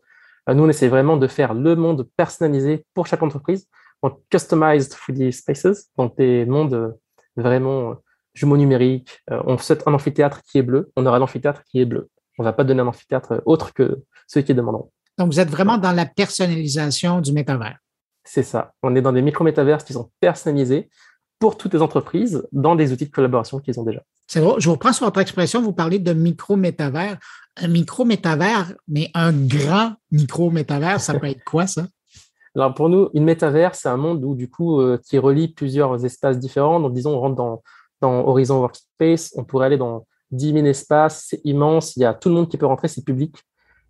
Euh, 0.49 0.55
nous, 0.55 0.64
on 0.64 0.68
essaie 0.68 0.88
vraiment 0.88 1.16
de 1.16 1.26
faire 1.26 1.55
le 1.55 1.74
monde 1.74 2.09
personnalisé 2.16 2.86
pour 2.95 3.07
chaque 3.07 3.22
entreprise, 3.22 3.66
donc 4.03 4.20
customized 4.30 4.93
3D 4.93 5.32
spaces, 5.32 5.91
donc 5.99 6.16
des 6.16 6.45
mondes 6.47 6.74
euh, 6.74 6.91
vraiment 7.36 7.97
jumeaux 8.32 8.57
numériques. 8.57 9.20
on 9.28 9.59
souhaite 9.59 9.82
un 9.88 9.95
amphithéâtre 9.95 10.41
qui 10.43 10.59
est 10.59 10.62
bleu, 10.62 10.93
on 10.95 11.05
aura 11.05 11.18
l'amphithéâtre 11.18 11.64
qui 11.64 11.80
est 11.80 11.84
bleu. 11.84 12.09
On 12.38 12.45
ne 12.45 12.49
va 12.49 12.53
pas 12.53 12.62
donner 12.62 12.80
un 12.80 12.86
amphithéâtre 12.86 13.43
autre 13.45 13.74
que 13.74 14.03
ceux 14.28 14.41
qui 14.43 14.55
demanderont. 14.55 14.91
Donc, 15.18 15.32
vous 15.32 15.41
êtes 15.41 15.51
vraiment 15.51 15.78
dans 15.78 15.93
la 15.93 16.07
personnalisation 16.07 17.20
du 17.20 17.32
métavers. 17.32 17.78
C'est 18.24 18.45
ça. 18.45 18.72
On 18.84 18.95
est 18.95 19.03
dans 19.03 19.12
des 19.12 19.20
micro-métaverses 19.20 19.82
qui 19.82 19.93
sont 19.93 20.11
personnalisés 20.20 20.88
pour 21.41 21.57
toutes 21.57 21.74
les 21.74 21.82
entreprises 21.82 22.47
dans 22.53 22.76
des 22.76 22.93
outils 22.93 23.07
de 23.07 23.11
collaboration 23.11 23.59
qu'ils 23.59 23.80
ont 23.80 23.82
déjà. 23.82 24.03
C'est 24.28 24.41
vrai. 24.41 24.55
Je 24.59 24.66
vous 24.66 24.74
reprends 24.74 24.93
sur 24.93 25.07
votre 25.07 25.18
expression, 25.18 25.61
vous 25.61 25.72
parlez 25.72 25.99
de 25.99 26.12
micro-métavers. 26.12 27.18
Un 27.57 27.68
micro-métavers, 27.68 28.74
mais 28.86 29.11
un 29.14 29.32
grand 29.32 29.95
micro-métavers, 30.12 31.01
ça 31.01 31.18
peut 31.18 31.26
être 31.26 31.43
quoi 31.43 31.66
ça? 31.66 31.86
Alors 32.55 32.74
pour 32.74 32.88
nous, 32.88 33.09
une 33.14 33.24
métavers, 33.24 33.74
c'est 33.74 33.88
un 33.88 33.97
monde 33.97 34.22
où 34.24 34.34
du 34.34 34.49
coup 34.49 34.80
euh, 34.80 34.99
qui 35.05 35.18
relie 35.18 35.49
plusieurs 35.49 36.05
espaces 36.05 36.38
différents. 36.38 36.78
Donc 36.78 36.93
disons, 36.93 37.14
on 37.14 37.20
rentre 37.20 37.36
dans, 37.36 37.62
dans 38.01 38.26
Horizon 38.26 38.61
Workspace, 38.61 39.32
on 39.36 39.45
pourrait 39.45 39.66
aller 39.66 39.78
dans 39.78 40.07
10 40.32 40.53
000 40.53 40.66
espaces, 40.66 41.26
c'est 41.28 41.41
immense, 41.45 41.97
il 41.97 42.01
y 42.01 42.05
a 42.05 42.12
tout 42.12 42.28
le 42.28 42.34
monde 42.34 42.49
qui 42.49 42.59
peut 42.59 42.66
rentrer, 42.66 42.88
c'est 42.88 43.05
public. 43.05 43.34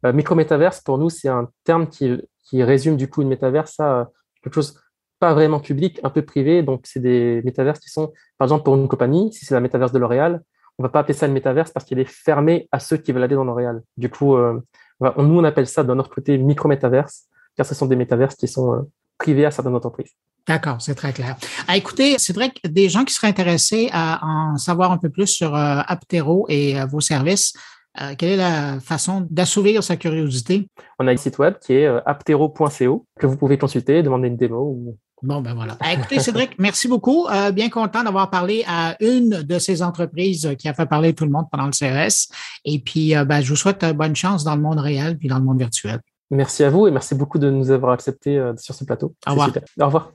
Euh, 0.07 0.13
micro-métavers, 0.13 0.83
pour 0.85 0.99
nous, 0.99 1.11
c'est 1.11 1.29
un 1.29 1.49
terme 1.65 1.89
qui, 1.89 2.17
qui 2.45 2.63
résume 2.63 2.97
du 2.97 3.11
coup 3.11 3.23
une 3.23 3.29
métavers, 3.29 3.67
ça, 3.67 4.01
euh, 4.01 4.05
quelque 4.43 4.55
chose 4.55 4.79
pas 5.21 5.35
vraiment 5.35 5.61
public, 5.61 6.01
un 6.03 6.11
peu 6.11 6.23
privé. 6.23 6.62
Donc, 6.62 6.81
c'est 6.85 7.01
des 7.01 7.43
métaverses 7.45 7.79
qui 7.79 7.91
sont, 7.91 8.12
par 8.39 8.47
exemple, 8.47 8.64
pour 8.64 8.75
une 8.75 8.89
compagnie, 8.89 9.33
si 9.33 9.45
c'est 9.45 9.55
la 9.55 9.61
métaverse 9.61 9.93
de 9.93 9.99
L'Oréal, 9.99 10.43
on 10.79 10.83
va 10.83 10.89
pas 10.89 11.01
appeler 11.01 11.14
ça 11.14 11.27
le 11.27 11.33
métaverse 11.33 11.71
parce 11.71 11.85
qu'il 11.85 11.99
est 11.99 12.09
fermé 12.09 12.68
à 12.73 12.81
ceux 12.81 12.97
qui 12.97 13.12
veulent 13.12 13.23
aller 13.23 13.35
dans 13.35 13.45
le 13.45 13.53
réel. 13.53 13.83
Du 13.99 14.09
coup, 14.09 14.35
nous, 14.39 15.39
on 15.39 15.45
appelle 15.45 15.66
ça 15.66 15.85
de 15.85 15.93
notre 15.93 16.09
côté 16.09 16.39
micro-métaverse, 16.39 17.27
car 17.55 17.66
ce 17.66 17.75
sont 17.75 17.85
des 17.85 17.97
métaverses 17.97 18.35
qui 18.35 18.49
sont 18.49 18.89
privés 19.18 19.45
à 19.45 19.51
certaines 19.51 19.75
entreprises. 19.75 20.12
D'accord, 20.49 20.81
c'est 20.81 20.95
très 20.95 21.12
clair. 21.12 21.37
Ah, 21.68 21.77
écoutez, 21.77 22.16
c'est 22.16 22.33
vrai 22.33 22.51
que 22.51 22.66
des 22.66 22.89
gens 22.89 23.05
qui 23.05 23.12
seraient 23.12 23.29
intéressés 23.29 23.91
à 23.93 24.25
en 24.27 24.57
savoir 24.57 24.91
un 24.91 24.97
peu 24.97 25.11
plus 25.11 25.27
sur 25.27 25.55
Aptero 25.55 26.47
et 26.49 26.83
vos 26.87 27.01
services, 27.01 27.53
euh, 28.01 28.14
quelle 28.16 28.31
est 28.31 28.37
la 28.37 28.79
façon 28.81 29.27
d'assouvir 29.31 29.83
sa 29.83 29.97
curiosité? 29.97 30.68
On 30.99 31.09
a 31.09 31.12
un 31.12 31.16
site 31.16 31.39
web 31.39 31.55
qui 31.61 31.75
est 31.75 31.87
euh, 31.87 32.01
aptero.co 32.07 33.07
que 33.18 33.27
vous 33.27 33.37
pouvez 33.37 33.59
consulter, 33.59 34.03
demander 34.03 34.29
une 34.29 34.37
démo. 34.37 34.97
Bon, 35.23 35.41
ben 35.41 35.55
voilà. 35.55 35.77
Ah, 35.81 35.93
écoutez, 35.93 36.18
Cédric, 36.18 36.59
merci 36.59 36.89
beaucoup. 36.89 37.27
Euh, 37.29 37.51
bien 37.51 37.68
content 37.68 38.03
d'avoir 38.03 38.31
parlé 38.31 38.64
à 38.66 38.97
une 39.01 39.43
de 39.43 39.59
ces 39.59 39.83
entreprises 39.83 40.55
qui 40.59 40.68
a 40.68 40.75
fait 40.75 40.87
parler 40.87 41.12
tout 41.14 41.25
le 41.25 41.31
monde 41.31 41.47
pendant 41.51 41.66
le 41.66 41.73
CES. 41.73 42.29
Et 42.64 42.79
puis, 42.79 43.14
ben, 43.27 43.41
je 43.41 43.51
vous 43.51 43.57
souhaite 43.57 43.85
bonne 43.97 44.16
chance 44.16 44.45
dans 44.45 44.55
le 44.55 44.62
monde 44.62 44.79
réel 44.79 45.18
puis 45.18 45.29
dans 45.29 45.39
le 45.39 45.45
monde 45.45 45.59
virtuel. 45.59 46.01
Merci 46.31 46.64
à 46.64 46.71
vous 46.71 46.87
et 46.87 46.91
merci 46.91 47.14
beaucoup 47.14 47.39
de 47.39 47.51
nous 47.51 47.71
avoir 47.71 47.93
acceptés 47.93 48.41
sur 48.57 48.75
ce 48.75 48.85
plateau. 48.85 49.14
Au 49.27 49.31
revoir. 49.33 49.51
Au 49.81 49.85
revoir. 49.87 50.12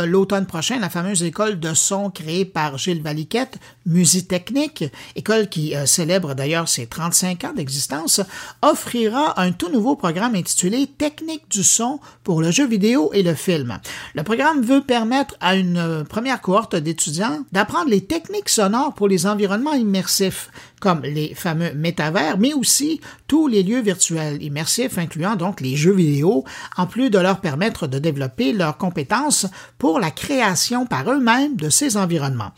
Montréal, 0.00 0.10
l'automne 0.10 0.46
prochain, 0.46 0.78
la 0.78 0.90
fameuse 0.90 1.22
école 1.22 1.58
de 1.58 1.74
son 1.74 2.10
créée 2.10 2.44
par 2.44 2.78
Gilles 2.78 3.02
Valiquette, 3.02 3.58
Musitechnique, 3.86 4.84
école 5.16 5.48
qui 5.48 5.74
euh, 5.74 5.86
célèbre 5.86 6.34
d'ailleurs 6.34 6.68
ses 6.68 6.86
35 6.86 7.44
ans 7.44 7.52
d'existence, 7.54 8.20
offrira 8.62 9.40
un 9.40 9.52
tout 9.52 9.70
nouveau 9.70 9.96
programme 9.96 10.34
intitulé 10.34 10.86
Technique 10.86 11.50
du 11.50 11.62
son 11.62 12.00
pour 12.24 12.40
le 12.40 12.50
jeu 12.50 12.66
vidéo 12.66 13.10
et 13.12 13.22
le 13.22 13.34
film. 13.34 13.78
Le 14.14 14.22
programme 14.22 14.62
veut 14.62 14.82
permettre 14.82 15.36
à 15.40 15.56
une 15.56 15.78
euh, 15.78 16.04
première 16.04 16.40
cohorte 16.40 16.76
d'étudiants 16.76 17.40
d'apprendre 17.52 17.90
les 17.90 18.04
techniques 18.04 18.48
sonores 18.48 18.94
pour 18.94 19.08
les 19.08 19.26
environnements 19.26 19.74
immersifs, 19.74 20.50
comme 20.80 21.02
les 21.02 21.34
fameux 21.34 21.74
métavers, 21.74 22.38
mais 22.38 22.54
aussi 22.54 23.00
tous 23.26 23.48
les 23.48 23.62
lieux 23.62 23.80
virtuels 23.80 24.42
immersifs, 24.42 24.98
incluant 24.98 25.36
donc 25.36 25.60
les 25.60 25.76
jeux 25.76 25.94
vidéo, 25.94 26.44
en 26.76 26.86
plus 26.86 27.10
de 27.10 27.18
leur 27.18 27.40
permettre 27.40 27.86
de 27.86 27.98
développer 27.98 28.52
leurs 28.52 28.76
compétences 28.76 29.46
pour 29.78 29.89
la 29.98 30.10
création 30.10 30.86
par 30.86 31.10
eux-mêmes 31.10 31.56
de 31.56 31.68
ces 31.68 31.96
environnements. 31.96 32.50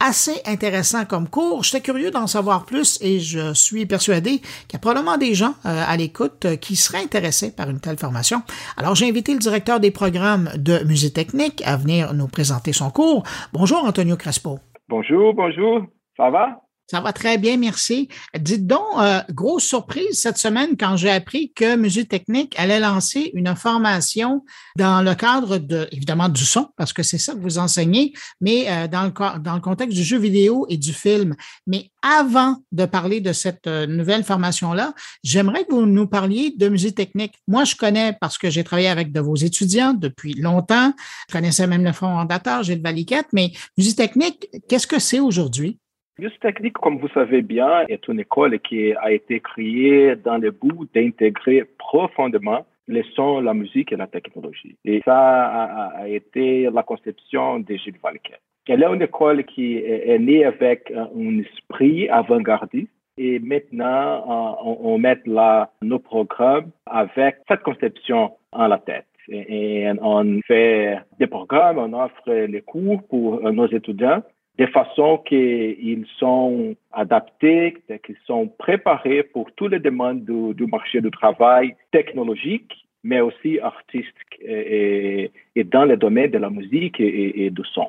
Assez 0.00 0.40
intéressant 0.46 1.04
comme 1.04 1.28
cours. 1.28 1.62
J'étais 1.62 1.82
curieux 1.82 2.10
d'en 2.10 2.26
savoir 2.26 2.64
plus 2.64 2.98
et 3.02 3.20
je 3.20 3.52
suis 3.54 3.86
persuadé 3.86 4.38
qu'il 4.38 4.72
y 4.72 4.76
a 4.76 4.78
probablement 4.78 5.18
des 5.18 5.34
gens 5.34 5.54
euh, 5.66 5.84
à 5.86 5.96
l'écoute 5.96 6.46
euh, 6.46 6.56
qui 6.56 6.76
seraient 6.76 7.02
intéressés 7.02 7.54
par 7.54 7.68
une 7.68 7.80
telle 7.80 7.98
formation. 7.98 8.42
Alors 8.76 8.94
j'ai 8.94 9.08
invité 9.08 9.32
le 9.32 9.38
directeur 9.38 9.78
des 9.78 9.90
programmes 9.90 10.50
de 10.56 10.82
Musée 10.84 11.12
Technique 11.12 11.62
à 11.66 11.76
venir 11.76 12.14
nous 12.14 12.28
présenter 12.28 12.72
son 12.72 12.90
cours. 12.90 13.22
Bonjour 13.52 13.84
Antonio 13.84 14.16
Crespo. 14.16 14.58
Bonjour, 14.88 15.34
bonjour. 15.34 15.82
Ça 16.16 16.30
va? 16.30 16.60
Ça 16.90 17.00
va 17.00 17.12
très 17.12 17.38
bien, 17.38 17.56
merci. 17.56 18.08
Dites 18.36 18.66
donc, 18.66 18.80
euh, 18.98 19.20
grosse 19.30 19.62
surprise 19.62 20.20
cette 20.20 20.38
semaine 20.38 20.70
quand 20.76 20.96
j'ai 20.96 21.10
appris 21.10 21.52
que 21.52 21.76
Musée 21.76 22.04
Technique 22.04 22.58
allait 22.58 22.80
lancer 22.80 23.30
une 23.34 23.54
formation 23.54 24.44
dans 24.76 25.00
le 25.00 25.14
cadre 25.14 25.58
de, 25.58 25.86
évidemment, 25.92 26.28
du 26.28 26.44
son, 26.44 26.66
parce 26.76 26.92
que 26.92 27.04
c'est 27.04 27.16
ça 27.16 27.34
que 27.34 27.38
vous 27.38 27.58
enseignez, 27.58 28.12
mais 28.40 28.68
euh, 28.68 28.88
dans, 28.88 29.04
le, 29.04 29.38
dans 29.38 29.54
le 29.54 29.60
contexte 29.60 29.96
du 29.96 30.02
jeu 30.02 30.18
vidéo 30.18 30.66
et 30.68 30.78
du 30.78 30.92
film. 30.92 31.36
Mais 31.64 31.92
avant 32.02 32.56
de 32.72 32.86
parler 32.86 33.20
de 33.20 33.32
cette 33.32 33.68
euh, 33.68 33.86
nouvelle 33.86 34.24
formation-là, 34.24 34.92
j'aimerais 35.22 35.66
que 35.66 35.72
vous 35.72 35.86
nous 35.86 36.08
parliez 36.08 36.52
de 36.58 36.68
Musée 36.68 36.90
Technique. 36.90 37.34
Moi, 37.46 37.62
je 37.62 37.76
connais 37.76 38.16
parce 38.20 38.36
que 38.36 38.50
j'ai 38.50 38.64
travaillé 38.64 38.88
avec 38.88 39.12
de 39.12 39.20
vos 39.20 39.36
étudiants 39.36 39.94
depuis 39.94 40.34
longtemps. 40.34 40.92
Je 41.28 41.34
connaissais 41.34 41.68
même 41.68 41.84
le 41.84 41.92
fondateur, 41.92 42.64
Gilles 42.64 42.82
Valiquette, 42.82 43.28
mais 43.32 43.52
Musée 43.78 43.94
Technique, 43.94 44.48
qu'est-ce 44.68 44.88
que 44.88 44.98
c'est 44.98 45.20
aujourd'hui? 45.20 45.78
Use 46.20 46.38
Technique, 46.40 46.74
comme 46.74 46.98
vous 46.98 47.08
savez 47.08 47.40
bien, 47.40 47.86
est 47.88 48.06
une 48.08 48.20
école 48.20 48.58
qui 48.60 48.92
a 48.94 49.10
été 49.10 49.40
créée 49.40 50.16
dans 50.16 50.36
le 50.36 50.50
but 50.50 50.88
d'intégrer 50.94 51.64
profondément 51.78 52.66
les 52.88 53.04
sons, 53.14 53.40
la 53.40 53.54
musique 53.54 53.92
et 53.92 53.96
la 53.96 54.06
technologie. 54.06 54.76
Et 54.84 55.00
ça 55.04 55.46
a, 55.88 56.08
été 56.08 56.68
la 56.70 56.82
conception 56.82 57.60
de 57.60 57.74
Gilles 57.74 57.98
Valquet. 58.02 58.38
Elle 58.68 58.82
est 58.82 58.94
une 58.94 59.02
école 59.02 59.44
qui 59.44 59.76
est, 59.76 60.18
née 60.18 60.44
avec 60.44 60.92
un 60.94 61.38
esprit 61.38 62.08
avant-gardiste 62.08 62.92
et 63.16 63.38
maintenant 63.38 64.56
on, 64.62 64.98
met 64.98 65.18
là 65.26 65.70
nos 65.82 65.98
programmes 65.98 66.70
avec 66.86 67.36
cette 67.48 67.62
conception 67.62 68.32
en 68.52 68.68
la 68.68 68.78
tête. 68.78 69.06
Et, 69.28 69.82
et 69.82 69.92
on 70.00 70.40
fait 70.46 70.98
des 71.18 71.26
programmes, 71.26 71.78
on 71.78 71.92
offre 71.92 72.30
les 72.30 72.62
cours 72.62 73.02
pour 73.08 73.40
nos 73.52 73.66
étudiants 73.68 74.22
de 74.60 74.66
façon 74.66 75.22
qu'ils 75.26 76.06
sont 76.18 76.76
adaptés, 76.92 77.78
qu'ils 78.04 78.22
sont 78.26 78.46
préparés 78.46 79.22
pour 79.22 79.50
toutes 79.56 79.72
les 79.72 79.80
demandes 79.80 80.22
du, 80.22 80.66
marché 80.66 81.00
du 81.00 81.10
travail 81.10 81.74
technologique, 81.90 82.70
mais 83.02 83.20
aussi 83.22 83.58
artistique 83.58 84.34
et, 84.42 85.30
dans 85.64 85.86
le 85.86 85.96
domaine 85.96 86.30
de 86.30 86.36
la 86.36 86.50
musique 86.50 87.00
et, 87.00 87.48
du 87.48 87.62
son. 87.72 87.88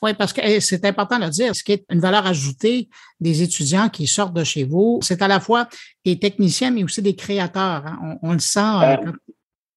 Oui, 0.00 0.12
parce 0.16 0.32
que 0.32 0.40
eh, 0.42 0.60
c'est 0.60 0.84
important 0.86 1.18
de 1.18 1.24
le 1.24 1.30
dire, 1.30 1.54
ce 1.54 1.62
qui 1.62 1.72
est 1.72 1.84
une 1.90 2.00
valeur 2.00 2.24
ajoutée 2.26 2.88
des 3.20 3.42
étudiants 3.42 3.90
qui 3.90 4.06
sortent 4.06 4.34
de 4.34 4.44
chez 4.44 4.64
vous, 4.64 5.00
c'est 5.02 5.20
à 5.20 5.28
la 5.28 5.40
fois 5.40 5.68
des 6.06 6.18
techniciens, 6.18 6.70
mais 6.70 6.84
aussi 6.84 7.02
des 7.02 7.16
créateurs. 7.16 7.84
Hein. 7.84 8.16
On, 8.22 8.32
le 8.32 8.38
sent. 8.38 8.60
Euh, 8.60 8.96
euh, 9.08 9.12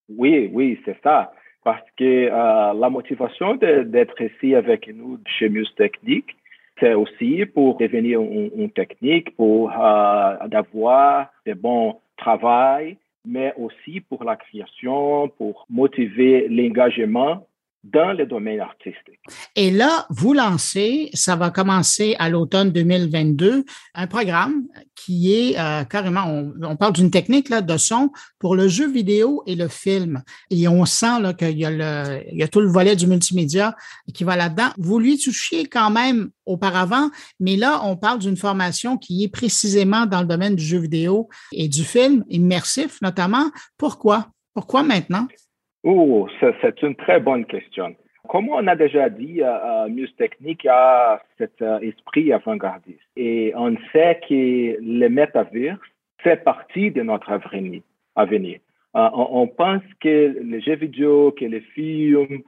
oui, 0.08 0.50
oui, 0.54 0.80
c'est 0.86 0.98
ça 1.04 1.34
parce 1.64 1.86
que 1.98 2.30
euh, 2.30 2.74
la 2.74 2.90
motivation 2.90 3.56
d'être 3.56 4.22
ici 4.22 4.56
avec 4.56 4.88
nous 4.94 5.20
chez 5.26 5.50
Muse 5.50 5.74
Technique, 5.76 6.36
c'est 6.80 6.94
aussi 6.94 7.46
pour 7.46 7.78
devenir 7.78 8.20
un, 8.20 8.68
technique, 8.70 9.36
pour 9.36 9.70
euh, 9.72 10.38
avoir 10.52 11.28
des 11.46 11.54
bons 11.54 12.00
travail, 12.18 12.98
mais 13.26 13.54
aussi 13.58 14.02
pour 14.02 14.24
la 14.24 14.36
création, 14.36 15.30
pour 15.38 15.66
motiver 15.70 16.48
l'engagement 16.50 17.46
dans 17.84 18.14
le 18.14 18.26
domaine 18.28 18.60
artistique. 18.60 19.20
Et 19.56 19.72
là, 19.72 20.06
vous 20.10 20.34
lancez, 20.34 21.10
ça 21.14 21.36
va 21.36 21.50
commencer 21.50 22.16
à 22.20 22.30
l'automne 22.30 22.72
2022, 22.72 23.66
un 23.96 24.08
programme 24.08 24.68
qui 24.96 25.34
est 25.34 25.60
euh, 25.60 25.84
carrément, 25.84 26.26
on, 26.62 26.76
parle 26.76 26.94
d'une 26.94 27.10
technique 27.10 27.50
là, 27.50 27.62
de 27.62 27.78
son 27.78 28.12
pour 28.38 28.56
le 28.56 28.68
jeu 28.68 28.90
vidéo 28.90 29.42
et 29.48 29.56
le 29.56 29.68
film. 29.68 30.22
Et 30.52 30.68
on 30.68 30.86
sent 30.86 31.34
qu'il 31.40 31.58
y, 31.58 31.62
y 31.62 32.44
a 32.44 32.48
tout 32.52 32.62
le 32.62 32.68
volet 32.68 32.96
du 32.96 33.08
multimédia 33.08 33.76
qui 34.14 34.24
va 34.24 34.36
là-dedans. 34.36 34.70
Vous 34.78 35.00
lui 35.00 35.18
touchiez 35.18 35.66
quand 35.66 35.90
même 35.90 36.30
auparavant, 36.46 37.10
mais 37.40 37.56
là, 37.56 37.82
on 37.84 37.98
parle 37.98 38.20
d'une 38.20 38.38
formation 38.38 38.98
qui 38.98 39.24
est 39.24 39.30
précisément 39.30 40.06
dans 40.06 40.22
le 40.22 40.28
domaine 40.28 40.56
du 40.56 40.64
jeu 40.64 40.80
vidéo 40.80 41.30
et 41.52 41.68
du 41.68 41.84
film, 41.84 42.24
immersif 42.30 43.02
notamment. 43.02 43.50
Pourquoi? 43.78 44.28
Pourquoi 44.54 44.84
maintenant? 44.84 45.28
Oh, 45.84 46.28
c'est 46.40 46.82
une 46.84 46.96
très 46.96 47.20
bonne 47.20 47.46
question. 47.46 47.96
Comme 48.28 48.50
on 48.50 48.68
a 48.68 48.76
déjà 48.76 49.10
dit, 49.10 49.42
euh, 49.42 49.48
euh 49.48 49.90
Muse 49.90 50.16
Technique 50.16 50.66
a 50.66 51.22
cet 51.38 51.62
euh, 51.62 51.80
esprit 51.80 52.32
avant-gardiste. 52.32 53.02
Et 53.16 53.52
on 53.56 53.76
sait 53.92 54.22
que 54.28 54.78
le 54.80 55.08
métaverse 55.10 55.80
fait 56.20 56.44
partie 56.44 56.92
de 56.92 57.02
notre 57.02 57.32
avenir. 57.32 57.82
avenir. 58.16 58.60
Euh, 58.96 59.10
on, 59.14 59.48
pense 59.48 59.82
que 60.02 60.38
les 60.44 60.62
jeux 60.62 60.76
vidéo, 60.76 61.32
que 61.32 61.46
les 61.46 61.62
films, 61.62 62.42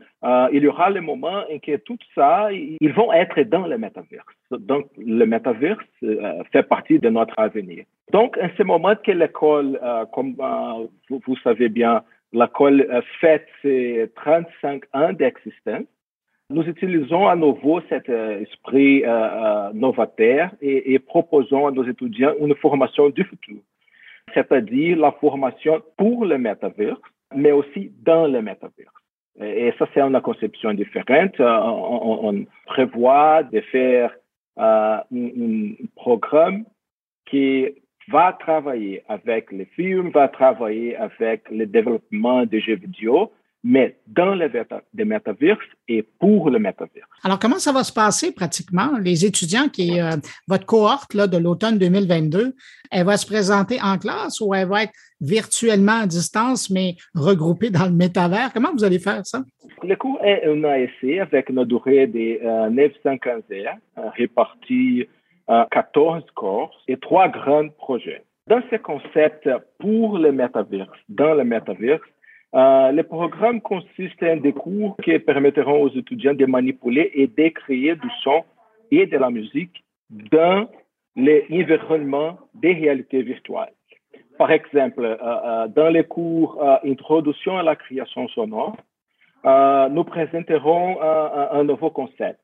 il 0.51 0.63
y 0.63 0.67
aura 0.67 0.89
le 0.89 0.99
moment 0.99 1.43
en 1.49 1.59
que 1.59 1.77
tout 1.77 1.97
ça, 2.13 2.51
ils 2.51 2.93
vont 2.93 3.13
être 3.13 3.41
dans 3.43 3.65
le 3.65 3.77
métaverse. 3.77 4.35
Donc, 4.51 4.87
le 4.97 5.25
métaverse 5.25 5.85
fait 6.51 6.63
partie 6.63 6.99
de 6.99 7.09
notre 7.09 7.39
avenir. 7.39 7.85
Donc, 8.11 8.37
en 8.41 8.49
ce 8.57 8.63
moment 8.63 8.93
que 9.01 9.11
l'école, 9.11 9.79
comme 10.11 10.35
vous, 11.09 11.37
savez 11.45 11.69
bien, 11.69 12.03
L'école 12.33 13.03
fête 13.21 13.47
ses 13.61 14.11
35 14.15 14.83
ans 14.93 15.13
d'existence. 15.13 15.85
Nous 16.49 16.63
utilisons 16.63 17.27
à 17.27 17.35
nouveau 17.35 17.81
cet 17.89 18.09
euh, 18.09 18.41
esprit 18.41 19.03
euh, 19.05 19.07
euh, 19.07 19.69
novateur 19.73 20.51
et, 20.61 20.99
proposons 20.99 21.67
à 21.67 21.71
nos 21.71 21.83
étudiants 21.83 22.33
une 22.39 22.55
formation 22.55 23.09
du 23.09 23.23
futur, 23.23 23.57
c'est-à-dire 24.33 24.97
la 24.97 25.11
formation 25.13 25.81
pour 25.97 26.25
le 26.25 26.37
métaverse, 26.37 26.99
mais 27.35 27.51
aussi 27.51 27.91
dans 28.01 28.27
le 28.27 28.41
métaverse. 28.41 28.93
Et, 29.41 29.73
ça, 29.79 29.87
c'est 29.93 30.01
une 30.01 30.19
conception 30.21 30.73
différente. 30.73 31.39
On, 31.39 32.45
prévoit 32.65 33.43
de 33.43 33.61
faire 33.61 34.11
un, 34.57 35.01
programme 35.95 36.65
qui 37.25 37.69
va 38.09 38.35
travailler 38.39 39.03
avec 39.07 39.51
les 39.51 39.65
films, 39.65 40.09
va 40.09 40.27
travailler 40.27 40.95
avec 40.95 41.43
le 41.49 41.65
développement 41.65 42.45
des 42.45 42.59
jeux 42.59 42.75
vidéo, 42.75 43.31
mais 43.63 43.97
dans 44.07 44.35
le 44.35 45.05
métaverse 45.05 45.65
et 45.87 46.03
pour 46.19 46.49
le 46.49 46.59
métaverse. 46.59 47.07
Alors, 47.23 47.39
comment 47.39 47.59
ça 47.59 47.71
va 47.71 47.83
se 47.83 47.93
passer 47.93 48.33
pratiquement? 48.33 48.97
Les 49.01 49.25
étudiants 49.25 49.69
qui, 49.69 50.01
euh, 50.01 50.17
votre 50.47 50.65
cohorte 50.65 51.13
là, 51.13 51.27
de 51.27 51.37
l'automne 51.37 51.77
2022, 51.77 52.55
elle 52.91 53.05
va 53.05 53.15
se 53.15 53.25
présenter 53.25 53.77
en 53.81 53.97
classe 53.97 54.41
ou 54.41 54.53
elle 54.53 54.67
va 54.67 54.83
être 54.83 54.93
virtuellement 55.21 56.01
à 56.01 56.07
distance, 56.07 56.69
mais 56.69 56.95
regroupée 57.15 57.69
dans 57.69 57.85
le 57.85 57.93
métavers? 57.93 58.51
Comment 58.53 58.73
vous 58.73 58.83
allez 58.83 58.99
faire 58.99 59.25
ça? 59.25 59.43
Le 59.81 59.95
cours 59.95 60.19
est 60.23 60.45
un 60.45 60.63
ASC 60.65 61.19
avec 61.21 61.49
une 61.49 61.63
durée 61.63 62.07
de 62.07 62.45
euh, 62.45 62.69
915 62.69 63.43
heures, 63.51 64.11
répartie 64.17 65.07
en 65.47 65.65
14 65.65 66.23
cours 66.35 66.71
et 66.87 66.97
trois 66.97 67.27
grands 67.27 67.69
projets. 67.69 68.23
Dans 68.47 68.61
ce 68.69 68.75
concept 68.75 69.49
pour 69.79 70.17
le 70.17 70.31
métaverse, 70.31 70.99
dans 71.07 71.33
le 71.33 71.43
métaverse, 71.43 72.01
euh, 72.55 72.91
le 72.91 73.03
programme 73.03 73.61
consiste 73.61 74.21
en 74.21 74.37
des 74.37 74.53
cours 74.53 74.95
qui 75.03 75.17
permettront 75.19 75.81
aux 75.81 75.89
étudiants 75.89 76.35
de 76.35 76.45
manipuler 76.45 77.09
et 77.15 77.27
de 77.27 77.47
créer 77.49 77.95
du 77.95 78.09
son 78.21 78.43
et 78.91 79.07
de 79.07 79.17
la 79.17 79.31
musique 79.31 79.83
dans 80.09 80.67
l'environnement 81.15 82.37
des 82.53 82.73
réalités 82.73 83.23
virtuelles. 83.23 83.73
Par 84.37 84.51
exemple, 84.51 85.03
euh, 85.03 85.17
euh, 85.23 85.67
dans 85.67 85.89
les 85.89 86.03
cours 86.03 86.61
Introduction 86.83 87.57
à 87.57 87.63
la 87.63 87.75
création 87.75 88.27
sonore, 88.27 88.75
nous 89.45 90.03
présenterons 90.03 91.01
un, 91.01 91.63
nouveau 91.63 91.89
concept. 91.89 92.39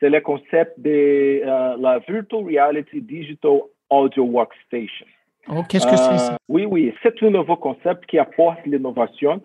C'est 0.00 0.10
le 0.10 0.20
concept 0.20 0.78
de 0.78 1.42
la 1.44 1.98
Virtual 2.08 2.44
Reality 2.44 3.00
Digital 3.00 3.60
Audio 3.90 4.24
Workstation. 4.24 5.06
Oh, 5.48 5.62
qu'est-ce 5.68 5.86
que 5.86 5.96
c'est 5.96 6.18
ça? 6.18 6.36
Oui, 6.48 6.66
oui, 6.66 6.92
c'est 7.02 7.22
un 7.22 7.30
nouveau 7.30 7.56
concept 7.56 8.06
qui 8.06 8.18
apporte 8.18 8.58
l'innovation 8.66 9.40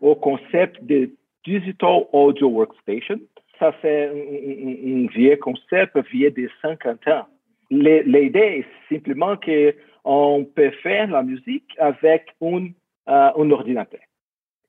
au 0.00 0.14
concept 0.14 0.82
de 0.84 1.10
Digital 1.44 2.04
Audio 2.12 2.48
Workstation. 2.48 3.18
Ça, 3.58 3.74
c'est 3.82 4.06
un, 4.08 5.06
vieux 5.08 5.36
concept 5.36 5.98
vieux 6.12 6.30
de 6.30 6.48
50 6.62 7.08
ans. 7.08 7.26
L'idée 7.70 8.64
est 8.64 8.94
simplement 8.94 9.36
qu'on 9.36 10.46
peut 10.54 10.70
faire 10.82 11.10
la 11.10 11.22
musique 11.22 11.68
avec 11.78 12.28
un, 12.40 12.68
euh, 13.08 13.30
un 13.36 13.50
ordinateur. 13.50 14.00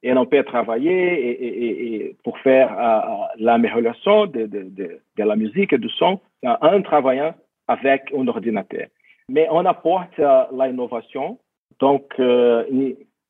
Et 0.01 0.13
on 0.13 0.25
peut 0.25 0.43
travailler 0.43 2.15
pour 2.23 2.37
faire 2.39 2.71
euh, 2.71 3.25
l'amélioration 3.37 4.27
de, 4.27 4.45
de, 4.45 4.99
la 5.17 5.35
musique 5.35 5.73
et 5.73 5.77
du 5.77 5.89
son 5.89 6.19
en 6.43 6.81
travaillant 6.81 7.33
avec 7.67 8.13
un 8.17 8.27
ordinateur 8.27 8.87
mais 9.29 9.47
on 9.51 9.65
apporte 9.65 10.19
euh, 10.19 10.43
l'innovation. 10.51 11.39
Donc, 11.79 12.13
euh, 12.19 12.65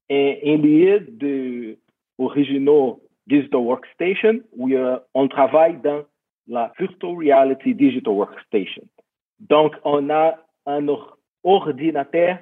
en 0.09 0.57
lieu 0.57 0.99
de 1.01 1.77
Digital 3.27 3.59
Workstation, 3.59 4.39
où 4.57 4.71
euh, 4.71 4.97
on 5.13 5.27
travaille 5.27 5.77
dans 5.83 6.03
la 6.47 6.71
Virtual 6.79 7.15
Reality 7.15 7.75
Digital 7.75 8.13
Workstation. 8.13 8.83
Donc, 9.39 9.75
on 9.83 10.09
a 10.09 10.35
un 10.65 10.87
ordinateur 11.43 12.39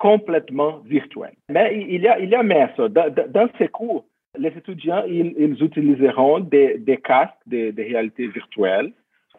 complètement 0.00 0.78
virtuel. 0.86 1.34
Mais 1.50 1.86
il 1.88 2.00
y 2.00 2.08
a, 2.08 2.18
il 2.18 2.30
y 2.30 2.34
a 2.34 2.42
mais 2.42 2.68
ça. 2.76 2.88
Dans, 2.88 3.48
ces 3.58 3.68
cours, 3.68 4.06
les 4.36 4.48
étudiants, 4.48 5.04
ils, 5.06 5.62
utiliseront 5.62 6.40
des, 6.40 7.00
casques 7.04 7.46
de, 7.46 7.72
réalité 7.76 8.26
virtuelle 8.26 8.92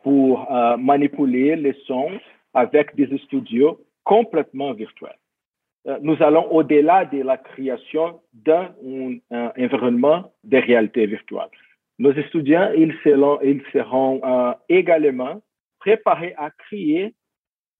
pour 0.03 0.47
manipuler 0.78 1.55
les 1.55 1.76
sons 1.88 2.12
avec 2.53 2.95
des 2.95 3.18
studios 3.26 3.80
complètement 4.03 4.74
virtuels. 4.74 5.18
Euh, 5.88 5.97
nous 6.01 6.22
allons 6.22 6.45
au-delà 6.51 7.05
de 7.05 7.24
la 7.24 7.38
création 7.38 8.20
d'un 8.34 8.70
environnement 9.32 10.32
de 10.43 10.57
réalité 10.57 11.05
virtuelle. 11.07 11.49
Nos 11.97 12.14
étudiants, 12.14 12.72
ils 12.76 12.93
seront, 13.03 13.39
ils 13.41 13.64
seront 13.74 14.22
euh, 14.24 14.53
également 14.70 15.41
préparés 15.80 16.34
à 16.38 16.51
créer 16.51 17.14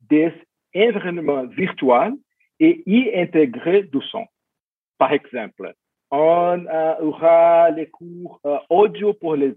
des 0.09 0.32
environnements 0.75 1.45
virtuels 1.45 2.13
et 2.62 2.84
y 2.86 3.12
intégrer 3.20 3.84
du 3.84 4.01
son. 4.03 4.26
Par 4.97 5.12
exemple, 5.12 5.74
on 6.12 6.66
euh, 6.66 6.95
aura 7.01 7.72
les 7.72 7.88
cours 7.88 8.39
audio 8.70 9.14
pour 9.14 9.36
les, 9.36 9.53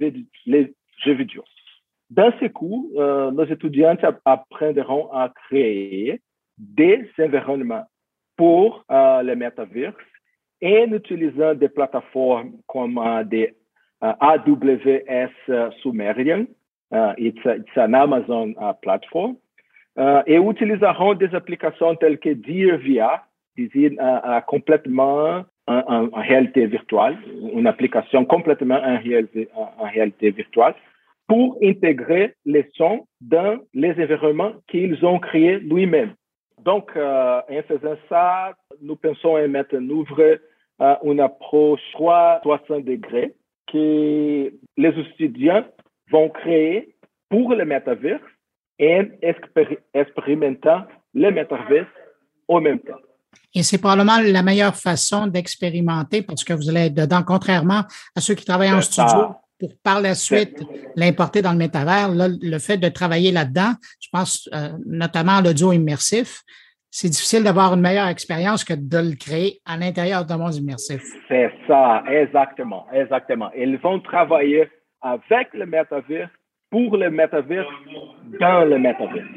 jeux 0.47 1.13
vidéo. 1.13 1.45
Dans 2.11 2.33
ces 2.39 2.51
cours, 2.51 2.89
euh, 2.97 3.31
nos 3.31 3.45
étudiants 3.45 3.97
apprendront 4.25 5.11
à 5.13 5.33
créer 5.49 6.21
des 6.57 7.11
environnements 7.19 7.85
pour 8.37 8.85
euh, 8.91 9.23
le 9.23 9.35
metaverse 9.35 9.97
en 10.63 10.93
utilisant 10.93 11.55
des 11.55 11.69
plateformes 11.69 12.53
comme 12.67 12.99
euh, 12.99 13.47
AWS 14.01 15.73
Sumerian, 15.83 16.47
it's, 17.19 17.41
it's 17.45 17.77
an 17.77 17.95
Amazon 17.95 18.55
platform, 18.83 19.37
et 19.97 20.37
utiliseront 20.37 21.15
des 21.15 21.35
applications 21.35 21.95
telles 21.97 22.19
que 22.19 22.31
Dear 22.31 22.79
VR, 22.79 24.45
complètement 24.47 25.45
en, 25.67 26.09
réalité 26.15 26.67
virtuelle, 26.67 27.17
une 27.55 27.67
application 27.67 28.25
complètement 28.25 28.81
en 28.83 29.89
réalité 29.89 30.31
virtuelle 30.31 30.75
pour 31.27 31.57
intégrer 31.63 32.35
les 32.45 32.69
sons 32.75 33.07
dans 33.21 33.59
les 33.73 33.93
environnements 33.93 34.53
qu'ils 34.69 35.05
ont 35.05 35.19
créés 35.19 35.59
lui-même. 35.59 36.15
Donc, 36.65 36.91
euh, 36.97 37.41
en 37.51 37.63
faisant 37.63 37.97
ça, 38.09 38.55
nous 38.81 38.97
pensons 38.97 39.37
à 39.37 39.47
mettre 39.47 39.77
en 39.77 39.89
œuvre 39.91 40.39
euh, 40.81 40.95
une 41.05 41.21
approche 41.21 41.81
360 41.93 42.85
degrés 42.85 43.35
que 43.71 44.53
les 44.77 44.89
étudiants 44.89 45.65
vont 46.11 46.29
créer 46.29 46.95
pour 47.29 47.55
le 47.55 47.65
métaverse 47.65 48.23
et 48.79 49.11
expérimentant 49.95 50.83
le 51.14 51.31
métaverse 51.31 51.89
au 52.49 52.61
même 52.61 52.81
temps. 52.81 52.99
Et 53.55 53.62
c'est 53.62 53.79
probablement 53.79 54.18
la 54.20 54.43
meilleure 54.43 54.75
façon 54.75 55.27
d'expérimenter 55.27 56.22
parce 56.22 56.45
que 56.45 56.53
vous 56.53 56.68
allez 56.68 56.87
être 56.87 56.95
dedans, 56.95 57.22
contrairement 57.25 57.83
à 58.16 58.20
ceux 58.20 58.35
qui 58.35 58.45
travaillent 58.45 58.72
en 58.72 58.81
studio 58.81 59.35
pour 59.59 59.70
par 59.83 60.01
la 60.01 60.14
suite 60.14 60.61
l'importer 60.97 61.41
dans 61.41 61.53
le 61.53 61.59
métavers. 61.59 62.11
le 62.11 62.59
fait 62.59 62.77
de 62.77 62.89
travailler 62.89 63.31
là-dedans, 63.31 63.72
je 64.01 64.09
pense 64.12 64.49
euh, 64.53 64.70
notamment 64.87 65.37
à 65.37 65.43
l'audio 65.43 65.72
immersif, 65.72 66.43
c'est 66.97 67.09
difficile 67.09 67.43
d'avoir 67.43 67.75
une 67.75 67.81
meilleure 67.81 68.07
expérience 68.07 68.62
que 68.62 68.75
de 68.75 68.99
le 68.99 69.16
créer 69.16 69.61
à 69.66 69.77
l'intérieur 69.77 70.25
d'un 70.25 70.39
monde 70.39 70.55
immersif. 70.55 71.03
C'est 71.27 71.51
ça, 71.66 72.05
exactement, 72.09 72.87
exactement. 72.93 73.51
Ils 73.57 73.79
vont 73.79 73.99
travailler 73.99 74.68
avec 75.03 75.53
le 75.55 75.66
métavers, 75.66 76.31
pour 76.75 76.97
le 76.97 77.09
métavers, 77.09 77.68
dans 78.41 78.64
le 78.64 78.79
métavers. 78.81 79.29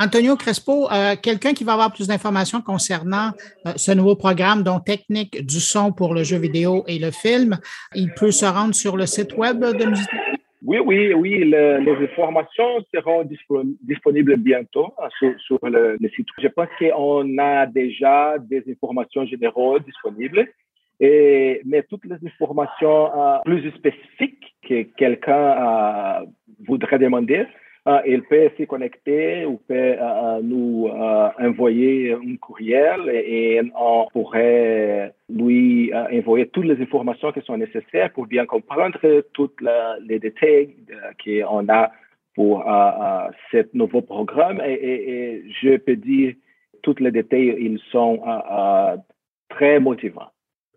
Antonio 0.00 0.34
Crespo, 0.34 0.90
euh, 0.90 1.14
quelqu'un 1.22 1.52
qui 1.52 1.62
va 1.62 1.74
avoir 1.74 1.92
plus 1.92 2.08
d'informations 2.08 2.60
concernant 2.60 3.30
euh, 3.64 3.74
ce 3.76 3.92
nouveau 3.92 4.16
programme, 4.16 4.64
dont 4.64 4.80
technique 4.80 5.46
du 5.46 5.60
son 5.60 5.92
pour 5.92 6.14
le 6.14 6.24
jeu 6.24 6.36
vidéo 6.36 6.82
et 6.88 6.98
le 6.98 7.12
film, 7.12 7.58
il 7.94 8.12
peut 8.12 8.32
se 8.32 8.44
rendre 8.44 8.74
sur 8.74 8.96
le 8.96 9.06
site 9.06 9.36
web 9.36 9.60
de 9.60 9.84
Musique 9.86 10.10
Oui, 10.64 10.78
oui, 10.84 11.14
oui. 11.14 11.44
les 11.44 11.96
informations 12.10 12.84
seront 12.92 13.24
disponibles 13.82 14.36
bientôt 14.36 14.92
euh, 14.98 15.30
sur, 15.46 15.60
le, 15.62 15.96
site. 16.16 16.26
Je 16.42 16.48
pense 16.48 16.70
qu'on 16.76 17.38
a 17.38 17.66
déjà 17.66 18.36
des 18.40 18.64
informations 18.68 19.24
générales 19.26 19.80
disponibles. 19.86 20.48
Et, 21.00 21.60
mais 21.64 21.82
toutes 21.82 22.04
les 22.04 22.16
informations 22.26 23.10
plus 23.44 23.70
spécifiques 23.72 24.54
que 24.66 24.82
quelqu'un 24.96 26.24
voudrait 26.66 26.98
demander, 26.98 27.46
ah, 27.86 28.02
il 28.06 28.22
peut 28.22 28.50
se 28.56 28.62
connecter 28.64 29.44
ou 29.44 29.58
peut 29.58 29.74
euh, 29.74 29.98
euh, 30.00 30.40
nous 30.42 30.88
euh, 30.88 31.28
envoyer 31.38 32.14
un 32.14 32.36
courriel 32.36 33.10
et, 33.10 33.60
on 33.78 34.06
pourrait 34.10 35.12
lui 35.28 35.92
envoyer 35.94 36.48
toutes 36.48 36.64
les 36.64 36.80
informations 36.82 37.30
qui 37.32 37.42
sont 37.42 37.58
nécessaires 37.58 38.10
pour 38.14 38.26
bien 38.26 38.46
comprendre 38.46 38.98
tous 39.34 39.50
les 40.00 40.18
détails 40.18 40.74
qu'on 41.22 41.68
a 41.68 41.90
pour 42.34 42.64
ce 43.52 43.68
nouveau 43.74 44.00
programme. 44.00 44.62
Et, 44.64 44.72
et, 44.72 45.42
je 45.60 45.76
peux 45.76 45.96
dire, 45.96 46.34
tous 46.82 46.96
les 47.00 47.10
détails, 47.10 47.54
ils 47.60 47.80
sont 47.92 48.22
très 49.50 49.78
motivants. 49.78 50.30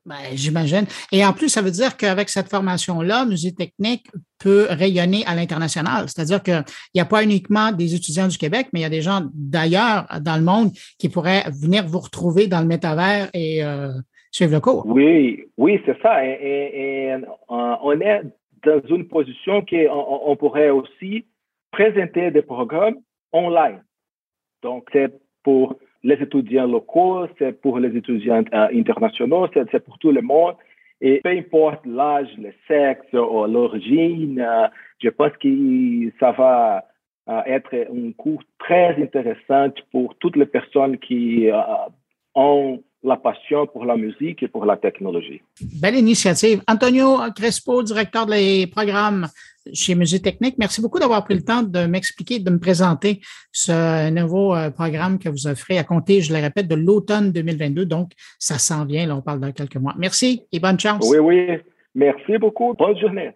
Ben, 0.08 0.16
J'imagine. 0.34 0.86
Et 1.12 1.26
en 1.26 1.34
plus, 1.34 1.50
ça 1.50 1.62
veut 1.62 1.72
dire 1.72 1.98
qu'avec 1.98 2.30
cette 2.30 2.50
formation-là, 2.50 3.26
Musique 3.26 3.58
Technique 3.58 4.08
peut 4.40 4.68
rayonner 4.70 5.26
à 5.28 5.36
l'international. 5.36 6.06
C'est-à-dire 6.08 6.42
qu'il 6.42 6.64
n'y 6.96 7.02
a 7.02 7.06
pas 7.06 7.24
uniquement 7.24 7.74
des 7.74 7.94
étudiants 7.94 8.30
du 8.30 8.38
Québec, 8.38 8.68
mais 8.72 8.80
il 8.80 8.84
y 8.84 8.86
a 8.86 8.90
des 8.90 9.02
gens 9.02 9.24
d'ailleurs 9.34 10.08
dans 10.22 10.38
le 10.38 10.44
monde 10.44 10.72
qui 10.98 11.10
pourraient 11.10 11.44
venir 11.62 11.86
vous 11.86 12.00
retrouver 12.00 12.48
dans 12.48 12.62
le 12.62 12.68
métavers 12.68 13.28
et 13.34 13.62
euh, 13.66 13.92
suivre 14.32 14.54
le 14.54 14.62
cours. 14.62 14.86
Oui, 14.86 15.44
oui, 15.58 15.82
c'est 15.86 16.02
ça. 16.02 16.26
Et, 16.26 17.12
euh, 17.12 17.20
on 17.50 18.00
est 18.00 18.22
dans 18.64 18.82
une 18.88 19.10
position 19.10 19.66
qu'on 19.66 20.22
on 20.26 20.38
pourrait 20.38 20.70
aussi 20.70 21.26
présenter 21.72 22.32
des 22.32 22.44
programmes 22.44 22.96
online. 23.34 23.84
Donc, 24.64 24.88
c'est 24.94 25.12
pour 25.44 25.76
les 26.08 26.20
étudiants 26.24 26.68
locaux, 26.68 27.28
c'est 27.38 27.54
pour 27.62 27.80
les 27.80 27.96
étudiants 27.96 28.44
internationaux, 28.54 29.48
c'est 29.54 29.84
pour 29.84 29.98
tout 30.00 30.12
le 30.12 30.22
monde. 30.22 30.56
Et 31.02 31.20
peu 31.22 31.30
importe 31.30 31.86
l'âge, 31.86 32.30
le 32.38 32.52
sexe 32.68 33.12
ou 33.14 33.46
l'origine, 33.46 34.44
je 35.04 35.10
pense 35.10 35.34
que 35.44 35.50
ça 36.20 36.32
va 36.32 36.86
être 37.46 37.74
un 37.76 38.12
cours 38.14 38.42
très 38.58 38.96
intéressant 39.06 39.70
pour 39.92 40.16
toutes 40.16 40.38
les 40.38 40.46
personnes 40.46 40.98
qui 40.98 41.50
ont 42.34 42.82
la 43.04 43.16
passion 43.16 43.68
pour 43.68 43.86
la 43.86 43.96
musique 43.96 44.44
et 44.44 44.48
pour 44.48 44.66
la 44.66 44.78
technologie. 44.78 45.42
Belle 45.82 45.96
initiative. 45.96 46.62
Antonio 46.68 47.20
Crespo, 47.36 47.84
directeur 47.84 48.26
des 48.26 48.68
programmes 48.68 49.28
chez 49.74 49.96
Musique 49.96 50.24
Technique, 50.24 50.56
merci 50.58 50.82
beaucoup 50.82 51.00
d'avoir 51.00 51.24
pris 51.24 51.36
le 51.36 51.44
temps 51.44 51.62
de 51.62 51.86
m'expliquer, 51.86 52.40
de 52.40 52.50
me 52.50 52.60
présenter 52.60 53.20
ce 53.52 54.10
nouveau 54.10 54.56
euh, 54.56 54.70
programme 54.72 55.20
que 55.20 55.30
vous 55.30 55.48
offrez 55.48 55.78
à 55.78 55.84
compter, 55.84 56.22
je 56.22 56.34
le 56.34 56.40
répète, 56.40 56.68
de 56.68 56.76
l'automne 56.76 57.32
2022. 57.32 57.86
Donc, 57.86 58.12
ça 58.40 58.58
s'en 58.58 58.86
vient, 58.86 59.06
là, 59.06 59.16
on 59.16 59.22
parle 59.22 59.40
dans 59.40 59.52
quelques 59.52 59.76
mois. 59.78 59.94
Merci 59.98 60.44
et 60.52 60.60
bonne 60.60 60.80
chance. 60.80 61.06
Oui, 61.10 61.18
oui. 61.20 61.58
Merci 61.96 62.38
beaucoup. 62.38 62.74
Bonne 62.74 62.98
journée. 62.98 63.32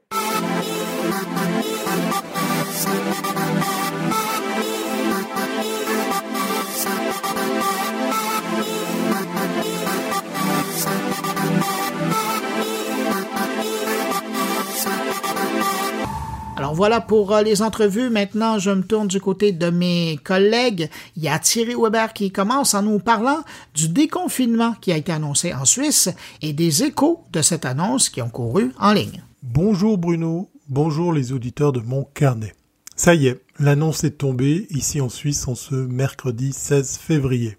Voilà 16.81 16.99
pour 16.99 17.31
euh, 17.31 17.43
les 17.43 17.61
entrevues. 17.61 18.09
Maintenant, 18.09 18.57
je 18.57 18.71
me 18.71 18.81
tourne 18.81 19.07
du 19.07 19.21
côté 19.21 19.51
de 19.51 19.69
mes 19.69 20.17
collègues. 20.23 20.89
Il 21.15 21.21
y 21.21 21.27
a 21.27 21.37
Thierry 21.37 21.75
Weber 21.79 22.11
qui 22.11 22.31
commence 22.31 22.73
en 22.73 22.81
nous 22.81 22.97
parlant 22.97 23.43
du 23.75 23.87
déconfinement 23.87 24.73
qui 24.81 24.91
a 24.91 24.97
été 24.97 25.11
annoncé 25.11 25.53
en 25.53 25.63
Suisse 25.63 26.09
et 26.41 26.53
des 26.53 26.81
échos 26.81 27.23
de 27.33 27.43
cette 27.43 27.65
annonce 27.65 28.09
qui 28.09 28.19
ont 28.23 28.29
couru 28.29 28.71
en 28.79 28.93
ligne. 28.93 29.21
Bonjour 29.43 29.99
Bruno, 29.99 30.49
bonjour 30.69 31.13
les 31.13 31.33
auditeurs 31.33 31.71
de 31.71 31.81
mon 31.81 32.03
carnet. 32.15 32.55
Ça 32.95 33.13
y 33.13 33.27
est, 33.27 33.41
l'annonce 33.59 34.03
est 34.03 34.17
tombée 34.17 34.65
ici 34.71 35.01
en 35.01 35.09
Suisse 35.09 35.47
en 35.47 35.53
ce 35.53 35.75
mercredi 35.75 36.51
16 36.51 36.97
février. 36.97 37.57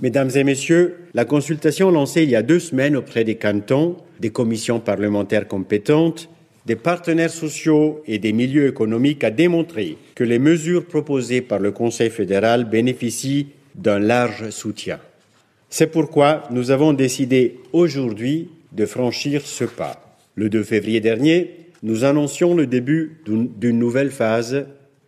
Mesdames 0.00 0.30
et 0.34 0.44
messieurs, 0.44 0.96
la 1.12 1.26
consultation 1.26 1.90
lancée 1.90 2.22
il 2.22 2.30
y 2.30 2.36
a 2.36 2.42
deux 2.42 2.58
semaines 2.58 2.96
auprès 2.96 3.24
des 3.24 3.36
cantons, 3.36 3.98
des 4.18 4.30
commissions 4.30 4.80
parlementaires 4.80 5.46
compétentes 5.46 6.30
des 6.66 6.76
partenaires 6.76 7.30
sociaux 7.30 8.02
et 8.06 8.18
des 8.18 8.32
milieux 8.32 8.68
économiques 8.68 9.24
a 9.24 9.30
démontré 9.30 9.96
que 10.14 10.24
les 10.24 10.38
mesures 10.38 10.86
proposées 10.86 11.40
par 11.40 11.58
le 11.58 11.72
Conseil 11.72 12.10
fédéral 12.10 12.64
bénéficient 12.64 13.48
d'un 13.74 13.98
large 13.98 14.50
soutien. 14.50 15.00
C'est 15.70 15.88
pourquoi 15.88 16.44
nous 16.50 16.70
avons 16.70 16.92
décidé 16.92 17.58
aujourd'hui 17.72 18.48
de 18.72 18.86
franchir 18.86 19.42
ce 19.46 19.64
pas. 19.64 20.16
Le 20.34 20.48
2 20.48 20.62
février 20.62 21.00
dernier, 21.00 21.50
nous 21.82 22.04
annoncions 22.04 22.54
le 22.54 22.66
début 22.66 23.18
d'une 23.26 23.78
nouvelle 23.78 24.10
phase 24.10 24.66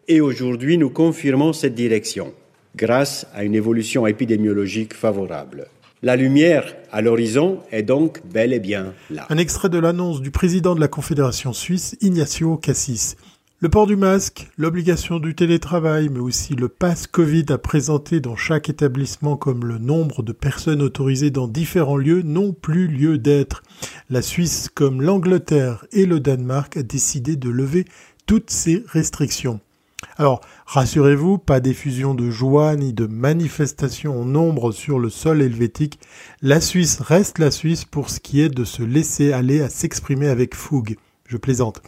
et 0.09 0.21
aujourd'hui 0.21 0.77
nous 0.77 0.91
confirmons 0.91 1.53
cette 1.53 1.75
direction 1.75 2.35
grâce 2.77 3.27
à 3.33 3.45
une 3.45 3.55
évolution 3.55 4.07
épidémiologique 4.07 4.95
favorable. 4.95 5.69
La 6.05 6.17
lumière 6.17 6.67
à 6.93 7.01
l'horizon 7.01 7.61
est 7.73 7.83
donc 7.83 8.21
bel 8.31 8.53
et 8.53 8.61
bien 8.61 8.93
là. 9.09 9.25
Un 9.31 9.39
extrait 9.39 9.71
de 9.71 9.79
l'annonce 9.79 10.21
du 10.21 10.31
président 10.31 10.75
de 10.75 10.81
la 10.81 10.87
Confédération 10.87 11.55
suisse, 11.55 11.97
Ignacio 12.03 12.59
Cassis. 12.59 13.17
Le 13.61 13.71
port 13.71 13.87
du 13.87 13.97
masque, 13.97 14.51
l'obligation 14.59 15.19
du 15.19 15.35
télétravail, 15.35 16.11
mais 16.11 16.19
aussi 16.19 16.57
le 16.57 16.69
pass 16.69 17.07
Covid 17.07 17.47
à 17.49 17.57
présenter 17.57 18.21
dans 18.21 18.37
chaque 18.37 18.69
établissement 18.69 19.39
comme 19.39 19.65
le 19.65 19.79
nombre 19.79 20.23
de 20.23 20.33
personnes 20.33 20.83
autorisées 20.83 21.31
dans 21.31 21.49
différents 21.49 21.97
lieux 21.97 22.21
n'ont 22.21 22.53
plus 22.53 22.87
lieu 22.87 23.17
d'être. 23.17 23.63
La 24.11 24.21
Suisse, 24.21 24.69
comme 24.75 25.01
l'Angleterre 25.01 25.87
et 25.91 26.05
le 26.05 26.21
Danemark, 26.21 26.77
a 26.77 26.83
décidé 26.83 27.37
de 27.37 27.49
lever 27.49 27.87
toutes 28.27 28.51
ces 28.51 28.85
restrictions. 28.89 29.59
Alors, 30.17 30.41
rassurez-vous, 30.67 31.39
pas 31.39 31.61
d'effusion 31.61 32.15
de 32.15 32.31
joie 32.31 32.77
ni 32.77 32.93
de 32.93 33.07
manifestation 33.07 34.21
en 34.21 34.25
nombre 34.25 34.73
sur 34.73 34.99
le 34.99 35.11
sol 35.11 35.43
helvétique. 35.43 35.99
La 36.43 36.61
Suisse 36.61 37.01
reste 37.01 37.39
la 37.39 37.51
Suisse 37.51 37.85
pour 37.85 38.11
ce 38.11 38.21
qui 38.21 38.41
est 38.41 38.49
de 38.49 38.65
se 38.65 38.83
laisser 38.83 39.33
aller 39.33 39.61
à 39.61 39.69
s'exprimer 39.69 40.29
avec 40.29 40.55
fougue. 40.55 40.97
Je 41.27 41.37
plaisante. 41.37 41.83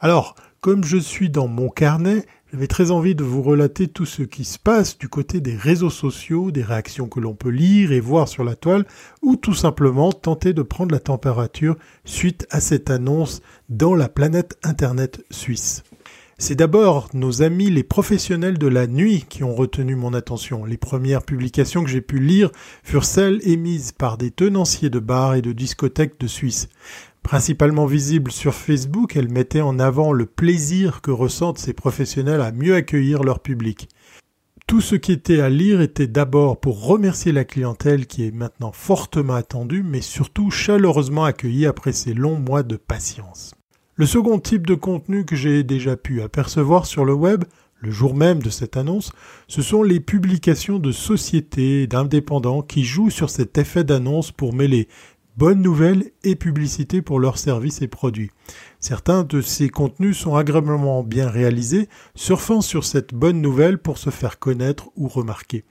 Alors, 0.00 0.34
comme 0.60 0.84
je 0.84 0.96
suis 0.96 1.30
dans 1.30 1.48
mon 1.48 1.68
carnet, 1.68 2.24
j'avais 2.54 2.68
très 2.68 2.90
envie 2.90 3.14
de 3.14 3.24
vous 3.24 3.42
relater 3.42 3.88
tout 3.88 4.06
ce 4.06 4.22
qui 4.22 4.44
se 4.44 4.60
passe 4.60 4.96
du 4.96 5.08
côté 5.08 5.40
des 5.40 5.56
réseaux 5.56 5.90
sociaux, 5.90 6.52
des 6.52 6.62
réactions 6.62 7.08
que 7.08 7.18
l'on 7.18 7.34
peut 7.34 7.50
lire 7.50 7.90
et 7.90 7.98
voir 7.98 8.28
sur 8.28 8.44
la 8.44 8.54
toile, 8.54 8.86
ou 9.22 9.36
tout 9.36 9.54
simplement 9.54 10.12
tenter 10.12 10.52
de 10.52 10.62
prendre 10.62 10.94
la 10.94 11.00
température 11.00 11.76
suite 12.04 12.46
à 12.50 12.60
cette 12.60 12.90
annonce 12.90 13.42
dans 13.68 13.94
la 13.94 14.08
planète 14.08 14.56
Internet 14.62 15.24
suisse. 15.30 15.82
C'est 16.36 16.56
d'abord 16.56 17.08
nos 17.14 17.42
amis 17.42 17.70
les 17.70 17.84
professionnels 17.84 18.58
de 18.58 18.66
la 18.66 18.88
nuit 18.88 19.24
qui 19.28 19.44
ont 19.44 19.54
retenu 19.54 19.94
mon 19.94 20.12
attention. 20.14 20.64
Les 20.64 20.76
premières 20.76 21.22
publications 21.22 21.84
que 21.84 21.90
j'ai 21.90 22.00
pu 22.00 22.18
lire 22.18 22.50
furent 22.82 23.04
celles 23.04 23.40
émises 23.48 23.92
par 23.92 24.18
des 24.18 24.32
tenanciers 24.32 24.90
de 24.90 24.98
bars 24.98 25.36
et 25.36 25.42
de 25.42 25.52
discothèques 25.52 26.18
de 26.18 26.26
Suisse. 26.26 26.68
Principalement 27.22 27.86
visibles 27.86 28.32
sur 28.32 28.52
Facebook, 28.54 29.16
elles 29.16 29.30
mettaient 29.30 29.60
en 29.60 29.78
avant 29.78 30.12
le 30.12 30.26
plaisir 30.26 31.00
que 31.00 31.12
ressentent 31.12 31.58
ces 31.58 31.72
professionnels 31.72 32.40
à 32.40 32.50
mieux 32.50 32.74
accueillir 32.74 33.22
leur 33.22 33.38
public. 33.38 33.88
Tout 34.66 34.80
ce 34.80 34.96
qui 34.96 35.12
était 35.12 35.40
à 35.40 35.48
lire 35.48 35.80
était 35.80 36.08
d'abord 36.08 36.58
pour 36.58 36.84
remercier 36.84 37.30
la 37.30 37.44
clientèle 37.44 38.06
qui 38.06 38.26
est 38.26 38.34
maintenant 38.34 38.72
fortement 38.72 39.34
attendue, 39.34 39.84
mais 39.84 40.00
surtout 40.00 40.50
chaleureusement 40.50 41.24
accueillie 41.24 41.66
après 41.66 41.92
ces 41.92 42.12
longs 42.12 42.38
mois 42.38 42.62
de 42.62 42.76
patience. 42.76 43.53
Le 43.96 44.06
second 44.06 44.40
type 44.40 44.66
de 44.66 44.74
contenu 44.74 45.24
que 45.24 45.36
j'ai 45.36 45.62
déjà 45.62 45.96
pu 45.96 46.20
apercevoir 46.20 46.84
sur 46.84 47.04
le 47.04 47.14
web, 47.14 47.44
le 47.78 47.92
jour 47.92 48.16
même 48.16 48.42
de 48.42 48.50
cette 48.50 48.76
annonce, 48.76 49.12
ce 49.46 49.62
sont 49.62 49.84
les 49.84 50.00
publications 50.00 50.80
de 50.80 50.90
sociétés 50.90 51.82
et 51.82 51.86
d'indépendants 51.86 52.62
qui 52.62 52.82
jouent 52.82 53.10
sur 53.10 53.30
cet 53.30 53.56
effet 53.56 53.84
d'annonce 53.84 54.32
pour 54.32 54.52
mêler 54.52 54.88
bonnes 55.36 55.62
nouvelles 55.62 56.10
et 56.24 56.34
publicité 56.34 57.02
pour 57.02 57.20
leurs 57.20 57.38
services 57.38 57.82
et 57.82 57.86
produits. 57.86 58.32
Certains 58.80 59.22
de 59.22 59.40
ces 59.40 59.68
contenus 59.68 60.18
sont 60.18 60.34
agréablement 60.34 61.04
bien 61.04 61.28
réalisés, 61.28 61.88
surfant 62.16 62.62
sur 62.62 62.82
cette 62.82 63.14
bonne 63.14 63.40
nouvelle 63.40 63.78
pour 63.78 63.98
se 63.98 64.10
faire 64.10 64.40
connaître 64.40 64.90
ou 64.96 65.06
remarquer. 65.06 65.62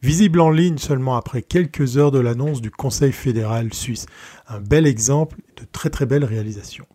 Visible 0.00 0.40
en 0.40 0.50
ligne 0.50 0.78
seulement 0.78 1.16
après 1.16 1.42
quelques 1.42 1.96
heures 1.96 2.12
de 2.12 2.20
l'annonce 2.20 2.60
du 2.60 2.70
Conseil 2.70 3.10
fédéral 3.10 3.74
suisse. 3.74 4.06
Un 4.46 4.60
bel 4.60 4.86
exemple 4.86 5.38
de 5.56 5.64
très 5.72 5.90
très 5.90 6.06
belle 6.06 6.24
réalisation. 6.24 6.86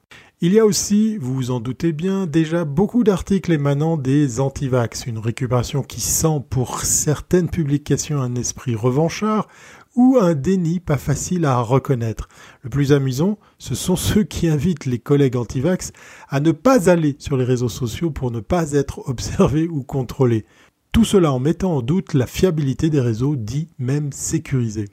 Il 0.41 0.53
y 0.53 0.59
a 0.59 0.65
aussi, 0.65 1.17
vous 1.17 1.35
vous 1.35 1.51
en 1.51 1.59
doutez 1.59 1.91
bien, 1.91 2.25
déjà 2.25 2.63
beaucoup 2.63 3.03
d'articles 3.03 3.51
émanant 3.51 3.97
des 3.97 4.39
antivax, 4.39 5.05
une 5.05 5.17
récupération 5.17 5.83
qui 5.83 5.99
sent 5.99 6.45
pour 6.49 6.79
certaines 6.79 7.49
publications 7.49 8.21
un 8.21 8.35
esprit 8.35 8.73
revanchard 8.73 9.49
ou 9.97 10.17
un 10.17 10.35
déni 10.35 10.79
pas 10.79 10.95
facile 10.95 11.43
à 11.43 11.59
reconnaître. 11.59 12.29
Le 12.61 12.69
plus 12.69 12.93
amusant, 12.93 13.37
ce 13.57 13.75
sont 13.75 13.97
ceux 13.97 14.23
qui 14.23 14.47
invitent 14.47 14.85
les 14.85 14.99
collègues 14.99 15.35
antivax 15.35 15.91
à 16.29 16.39
ne 16.39 16.53
pas 16.53 16.89
aller 16.89 17.17
sur 17.19 17.35
les 17.35 17.43
réseaux 17.43 17.67
sociaux 17.67 18.09
pour 18.09 18.31
ne 18.31 18.39
pas 18.39 18.71
être 18.71 19.09
observés 19.09 19.67
ou 19.67 19.83
contrôlés. 19.83 20.45
Tout 20.93 21.03
cela 21.03 21.33
en 21.33 21.39
mettant 21.39 21.75
en 21.75 21.81
doute 21.81 22.13
la 22.13 22.27
fiabilité 22.27 22.89
des 22.89 23.01
réseaux 23.01 23.35
dits 23.35 23.67
même 23.77 24.13
sécurisés. 24.13 24.87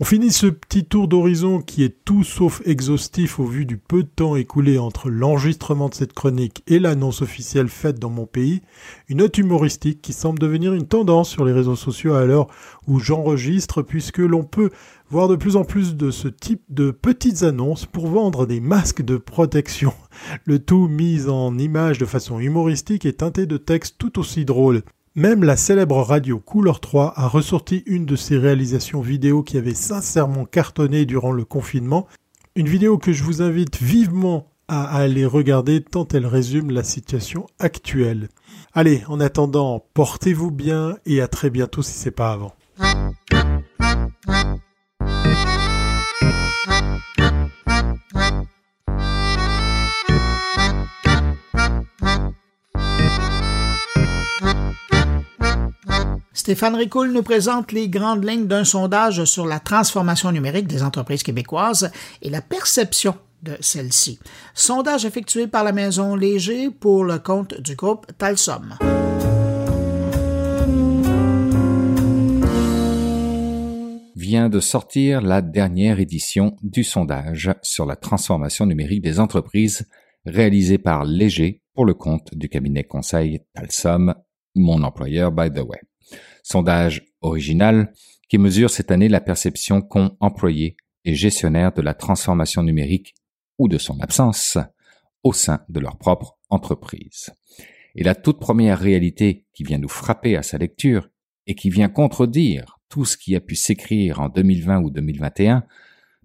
On 0.00 0.04
finit 0.04 0.32
ce 0.32 0.48
petit 0.48 0.84
tour 0.84 1.06
d'horizon 1.06 1.60
qui 1.60 1.84
est 1.84 2.04
tout 2.04 2.24
sauf 2.24 2.60
exhaustif 2.64 3.38
au 3.38 3.44
vu 3.44 3.64
du 3.64 3.76
peu 3.76 4.02
de 4.02 4.08
temps 4.08 4.34
écoulé 4.34 4.76
entre 4.76 5.08
l'enregistrement 5.08 5.88
de 5.88 5.94
cette 5.94 6.12
chronique 6.12 6.64
et 6.66 6.80
l'annonce 6.80 7.22
officielle 7.22 7.68
faite 7.68 8.00
dans 8.00 8.10
mon 8.10 8.26
pays, 8.26 8.62
une 9.08 9.18
note 9.18 9.38
humoristique 9.38 10.02
qui 10.02 10.12
semble 10.12 10.40
devenir 10.40 10.74
une 10.74 10.88
tendance 10.88 11.30
sur 11.30 11.44
les 11.44 11.52
réseaux 11.52 11.76
sociaux 11.76 12.14
à 12.14 12.24
l'heure 12.24 12.48
où 12.88 12.98
j'enregistre 12.98 13.82
puisque 13.82 14.18
l'on 14.18 14.42
peut 14.42 14.70
voir 15.10 15.28
de 15.28 15.36
plus 15.36 15.54
en 15.54 15.62
plus 15.62 15.94
de 15.94 16.10
ce 16.10 16.26
type 16.26 16.64
de 16.70 16.90
petites 16.90 17.44
annonces 17.44 17.86
pour 17.86 18.08
vendre 18.08 18.46
des 18.46 18.58
masques 18.58 19.02
de 19.02 19.16
protection. 19.16 19.92
Le 20.44 20.58
tout 20.58 20.88
mis 20.88 21.28
en 21.28 21.56
image 21.56 21.98
de 21.98 22.04
façon 22.04 22.40
humoristique 22.40 23.06
et 23.06 23.12
teinté 23.12 23.46
de 23.46 23.58
textes 23.58 23.94
tout 23.96 24.18
aussi 24.18 24.44
drôles. 24.44 24.82
Même 25.16 25.44
la 25.44 25.56
célèbre 25.56 26.02
radio 26.02 26.40
Couleur 26.40 26.80
3 26.80 27.12
a 27.14 27.28
ressorti 27.28 27.84
une 27.86 28.04
de 28.04 28.16
ses 28.16 28.36
réalisations 28.36 29.00
vidéo 29.00 29.44
qui 29.44 29.56
avait 29.56 29.72
sincèrement 29.72 30.44
cartonné 30.44 31.06
durant 31.06 31.30
le 31.30 31.44
confinement. 31.44 32.08
Une 32.56 32.66
vidéo 32.66 32.98
que 32.98 33.12
je 33.12 33.22
vous 33.22 33.40
invite 33.40 33.80
vivement 33.80 34.48
à 34.66 34.86
aller 34.96 35.24
regarder 35.24 35.82
tant 35.82 36.08
elle 36.12 36.26
résume 36.26 36.72
la 36.72 36.82
situation 36.82 37.46
actuelle. 37.60 38.28
Allez, 38.72 39.04
en 39.06 39.20
attendant, 39.20 39.86
portez-vous 39.94 40.50
bien 40.50 40.98
et 41.06 41.20
à 41.20 41.28
très 41.28 41.48
bientôt 41.48 41.82
si 41.82 41.92
c'est 41.92 42.10
pas 42.10 42.32
avant. 42.32 42.56
Stéphane 56.44 56.74
Ricoul 56.74 57.10
nous 57.10 57.22
présente 57.22 57.72
les 57.72 57.88
grandes 57.88 58.22
lignes 58.22 58.46
d'un 58.46 58.64
sondage 58.64 59.24
sur 59.24 59.46
la 59.46 59.60
transformation 59.60 60.30
numérique 60.30 60.66
des 60.66 60.82
entreprises 60.82 61.22
québécoises 61.22 61.90
et 62.20 62.28
la 62.28 62.42
perception 62.42 63.14
de 63.42 63.56
celle-ci. 63.60 64.18
Sondage 64.52 65.06
effectué 65.06 65.46
par 65.46 65.64
la 65.64 65.72
Maison 65.72 66.14
Léger 66.14 66.68
pour 66.68 67.02
le 67.04 67.18
compte 67.18 67.58
du 67.62 67.76
groupe 67.76 68.06
Talsom. 68.18 68.74
vient 74.14 74.50
de 74.50 74.60
sortir 74.60 75.22
la 75.22 75.40
dernière 75.40 75.98
édition 75.98 76.58
du 76.62 76.84
sondage 76.84 77.54
sur 77.62 77.86
la 77.86 77.96
transformation 77.96 78.66
numérique 78.66 79.00
des 79.00 79.18
entreprises 79.18 79.88
réalisé 80.26 80.76
par 80.76 81.06
Léger 81.06 81.62
pour 81.72 81.86
le 81.86 81.94
compte 81.94 82.34
du 82.34 82.50
cabinet 82.50 82.84
conseil 82.84 83.40
Talsom, 83.54 84.14
mon 84.54 84.82
employeur 84.82 85.32
by 85.32 85.50
the 85.50 85.60
way. 85.60 85.80
Sondage 86.44 87.04
original 87.22 87.92
qui 88.28 88.38
mesure 88.38 88.70
cette 88.70 88.92
année 88.92 89.08
la 89.08 89.20
perception 89.20 89.80
qu'ont 89.80 90.16
employés 90.20 90.76
et 91.04 91.14
gestionnaires 91.14 91.72
de 91.72 91.82
la 91.82 91.94
transformation 91.94 92.62
numérique 92.62 93.14
ou 93.58 93.66
de 93.66 93.78
son 93.78 93.98
absence 94.00 94.58
au 95.22 95.32
sein 95.32 95.64
de 95.68 95.80
leur 95.80 95.96
propre 95.96 96.38
entreprise. 96.50 97.30
Et 97.96 98.04
la 98.04 98.14
toute 98.14 98.38
première 98.38 98.78
réalité 98.78 99.46
qui 99.54 99.64
vient 99.64 99.78
nous 99.78 99.88
frapper 99.88 100.36
à 100.36 100.42
sa 100.42 100.58
lecture 100.58 101.08
et 101.46 101.54
qui 101.54 101.70
vient 101.70 101.88
contredire 101.88 102.78
tout 102.88 103.04
ce 103.04 103.16
qui 103.16 103.34
a 103.34 103.40
pu 103.40 103.54
s'écrire 103.54 104.20
en 104.20 104.28
2020 104.28 104.82
ou 104.82 104.90
2021 104.90 105.64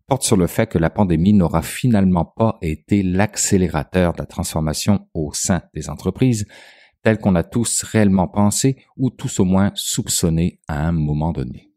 porte 0.08 0.24
sur 0.24 0.38
le 0.38 0.48
fait 0.48 0.68
que 0.68 0.78
la 0.78 0.90
pandémie 0.90 1.34
n'aura 1.34 1.62
finalement 1.62 2.26
pas 2.26 2.58
été 2.62 3.04
l'accélérateur 3.04 4.14
de 4.14 4.18
la 4.18 4.26
transformation 4.26 5.08
au 5.14 5.32
sein 5.34 5.62
des 5.74 5.90
entreprises, 5.90 6.46
tel 7.04 7.18
qu'on 7.18 7.36
a 7.36 7.44
tous 7.44 7.84
réellement 7.84 8.28
pensé 8.28 8.78
ou 8.98 9.10
tous 9.10 9.40
au 9.40 9.46
moins 9.46 9.72
soupçonné 9.76 10.60
à 10.68 10.88
un 10.88 10.92
moment 10.92 11.32
donné. 11.32 11.72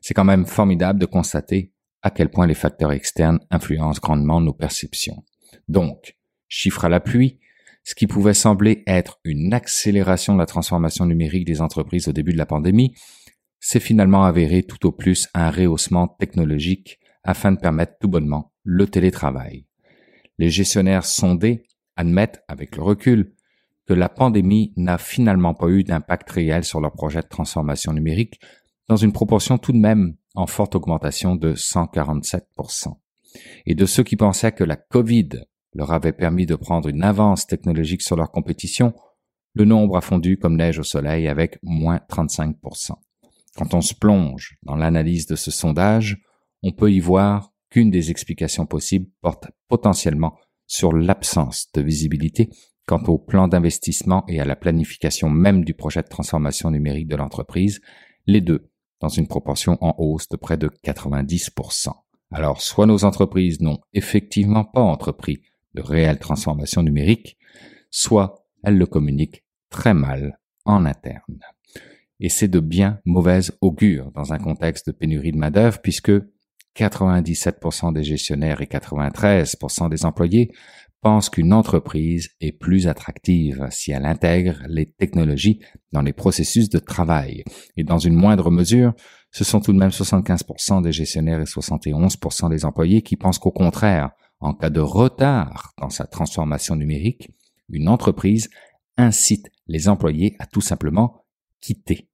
C'est 0.00 0.14
quand 0.14 0.24
même 0.24 0.46
formidable 0.46 0.98
de 0.98 1.06
constater 1.06 1.72
à 2.02 2.10
quel 2.10 2.30
point 2.30 2.46
les 2.46 2.54
facteurs 2.54 2.92
externes 2.92 3.40
influencent 3.50 4.00
grandement 4.00 4.40
nos 4.40 4.54
perceptions. 4.54 5.24
Donc, 5.68 6.16
chiffre 6.48 6.84
à 6.84 6.88
la 6.88 7.00
pluie, 7.00 7.38
ce 7.84 7.94
qui 7.94 8.06
pouvait 8.06 8.34
sembler 8.34 8.82
être 8.86 9.20
une 9.24 9.52
accélération 9.52 10.34
de 10.34 10.38
la 10.38 10.46
transformation 10.46 11.06
numérique 11.06 11.46
des 11.46 11.60
entreprises 11.60 12.08
au 12.08 12.12
début 12.12 12.32
de 12.32 12.38
la 12.38 12.46
pandémie, 12.46 12.94
s'est 13.58 13.80
finalement 13.80 14.24
avéré 14.24 14.62
tout 14.62 14.86
au 14.86 14.92
plus 14.92 15.28
un 15.34 15.50
rehaussement 15.50 16.08
technologique 16.08 16.98
afin 17.22 17.52
de 17.52 17.60
permettre 17.60 17.94
tout 18.00 18.08
bonnement 18.08 18.52
le 18.64 18.86
télétravail. 18.86 19.66
Les 20.38 20.48
gestionnaires 20.48 21.04
sondés 21.04 21.64
admettent 21.96 22.42
avec 22.48 22.76
le 22.76 22.82
recul 22.82 23.34
que 23.90 23.94
la 23.94 24.08
pandémie 24.08 24.72
n'a 24.76 24.98
finalement 24.98 25.52
pas 25.52 25.66
eu 25.66 25.82
d'impact 25.82 26.30
réel 26.30 26.62
sur 26.62 26.80
leur 26.80 26.92
projet 26.92 27.22
de 27.22 27.26
transformation 27.26 27.92
numérique 27.92 28.40
dans 28.86 28.94
une 28.94 29.12
proportion 29.12 29.58
tout 29.58 29.72
de 29.72 29.78
même 29.78 30.14
en 30.36 30.46
forte 30.46 30.76
augmentation 30.76 31.34
de 31.34 31.54
147%. 31.54 32.94
Et 33.66 33.74
de 33.74 33.86
ceux 33.86 34.04
qui 34.04 34.14
pensaient 34.14 34.52
que 34.52 34.62
la 34.62 34.76
Covid 34.76 35.30
leur 35.74 35.90
avait 35.90 36.12
permis 36.12 36.46
de 36.46 36.54
prendre 36.54 36.88
une 36.88 37.02
avance 37.02 37.48
technologique 37.48 38.02
sur 38.02 38.14
leur 38.14 38.30
compétition, 38.30 38.94
le 39.54 39.64
nombre 39.64 39.96
a 39.96 40.02
fondu 40.02 40.38
comme 40.38 40.56
neige 40.56 40.78
au 40.78 40.84
soleil 40.84 41.26
avec 41.26 41.58
moins 41.64 41.98
35%. 42.08 42.92
Quand 43.56 43.74
on 43.74 43.80
se 43.80 43.94
plonge 43.94 44.56
dans 44.62 44.76
l'analyse 44.76 45.26
de 45.26 45.34
ce 45.34 45.50
sondage, 45.50 46.22
on 46.62 46.70
peut 46.70 46.92
y 46.92 47.00
voir 47.00 47.52
qu'une 47.70 47.90
des 47.90 48.12
explications 48.12 48.66
possibles 48.66 49.10
porte 49.20 49.48
potentiellement 49.66 50.36
sur 50.68 50.92
l'absence 50.92 51.66
de 51.74 51.82
visibilité 51.82 52.50
quant 52.90 53.04
au 53.04 53.18
plan 53.18 53.46
d'investissement 53.46 54.24
et 54.26 54.40
à 54.40 54.44
la 54.44 54.56
planification 54.56 55.30
même 55.30 55.64
du 55.64 55.74
projet 55.74 56.02
de 56.02 56.08
transformation 56.08 56.72
numérique 56.72 57.06
de 57.06 57.14
l'entreprise, 57.14 57.80
les 58.26 58.40
deux 58.40 58.68
dans 59.00 59.08
une 59.08 59.28
proportion 59.28 59.78
en 59.80 59.94
hausse 59.98 60.28
de 60.28 60.36
près 60.36 60.56
de 60.56 60.68
90%. 60.82 61.92
Alors, 62.32 62.60
soit 62.60 62.86
nos 62.86 63.04
entreprises 63.04 63.60
n'ont 63.60 63.78
effectivement 63.92 64.64
pas 64.64 64.80
entrepris 64.80 65.40
de 65.74 65.82
réelle 65.82 66.18
transformation 66.18 66.82
numérique, 66.82 67.38
soit 67.92 68.44
elles 68.64 68.76
le 68.76 68.86
communiquent 68.86 69.44
très 69.70 69.94
mal 69.94 70.40
en 70.64 70.84
interne. 70.84 71.38
Et 72.18 72.28
c'est 72.28 72.48
de 72.48 72.58
bien 72.58 72.98
mauvaise 73.04 73.56
augure 73.60 74.10
dans 74.16 74.32
un 74.32 74.38
contexte 74.38 74.88
de 74.88 74.92
pénurie 74.92 75.30
de 75.30 75.38
main-d'œuvre 75.38 75.80
puisque 75.80 76.10
97% 76.76 77.92
des 77.92 78.02
gestionnaires 78.02 78.60
et 78.62 78.66
93% 78.66 79.88
des 79.88 80.04
employés 80.04 80.50
pensent 81.00 81.30
qu'une 81.30 81.52
entreprise 81.52 82.30
est 82.40 82.52
plus 82.52 82.86
attractive 82.86 83.66
si 83.70 83.92
elle 83.92 84.04
intègre 84.04 84.62
les 84.68 84.86
technologies 84.86 85.60
dans 85.92 86.02
les 86.02 86.12
processus 86.12 86.68
de 86.68 86.78
travail. 86.78 87.44
Et 87.76 87.84
dans 87.84 87.98
une 87.98 88.14
moindre 88.14 88.50
mesure, 88.50 88.92
ce 89.30 89.44
sont 89.44 89.60
tout 89.60 89.72
de 89.72 89.78
même 89.78 89.90
75% 89.90 90.82
des 90.82 90.92
gestionnaires 90.92 91.40
et 91.40 91.44
71% 91.44 92.50
des 92.50 92.64
employés 92.64 93.02
qui 93.02 93.16
pensent 93.16 93.38
qu'au 93.38 93.52
contraire, 93.52 94.10
en 94.40 94.54
cas 94.54 94.70
de 94.70 94.80
retard 94.80 95.72
dans 95.78 95.90
sa 95.90 96.06
transformation 96.06 96.76
numérique, 96.76 97.30
une 97.68 97.88
entreprise 97.88 98.50
incite 98.96 99.46
les 99.66 99.88
employés 99.88 100.36
à 100.38 100.46
tout 100.46 100.60
simplement 100.60 101.24
quitter 101.60 102.10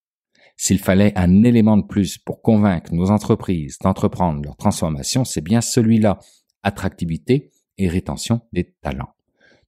s'il 0.56 0.78
fallait 0.78 1.12
un 1.16 1.42
élément 1.42 1.76
de 1.76 1.84
plus 1.84 2.18
pour 2.18 2.40
convaincre 2.40 2.92
nos 2.94 3.10
entreprises 3.10 3.78
d'entreprendre 3.78 4.42
leur 4.42 4.56
transformation, 4.56 5.24
c'est 5.24 5.42
bien 5.42 5.60
celui-là, 5.60 6.18
attractivité 6.62 7.50
et 7.78 7.88
rétention 7.88 8.40
des 8.52 8.74
talents. 8.82 9.14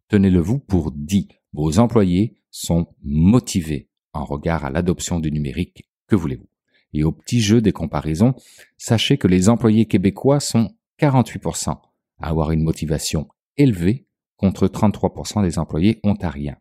Tenez-le 0.08 0.40
vous 0.40 0.58
pour 0.58 0.90
dit, 0.92 1.28
vos 1.52 1.78
employés 1.78 2.40
sont 2.50 2.86
motivés 3.02 3.90
en 4.12 4.24
regard 4.24 4.64
à 4.64 4.70
l'adoption 4.70 5.20
du 5.20 5.30
numérique, 5.30 5.88
que 6.06 6.16
voulez-vous 6.16 6.48
Et 6.92 7.04
au 7.04 7.12
petit 7.12 7.40
jeu 7.40 7.60
des 7.60 7.72
comparaisons, 7.72 8.34
sachez 8.76 9.18
que 9.18 9.28
les 9.28 9.48
employés 9.48 9.86
québécois 9.86 10.40
sont 10.40 10.74
48% 11.00 11.70
à 11.70 12.28
avoir 12.28 12.50
une 12.50 12.62
motivation 12.62 13.28
élevée 13.56 14.06
contre 14.36 14.66
33% 14.66 15.42
des 15.42 15.58
employés 15.58 16.00
ontariens. 16.04 16.56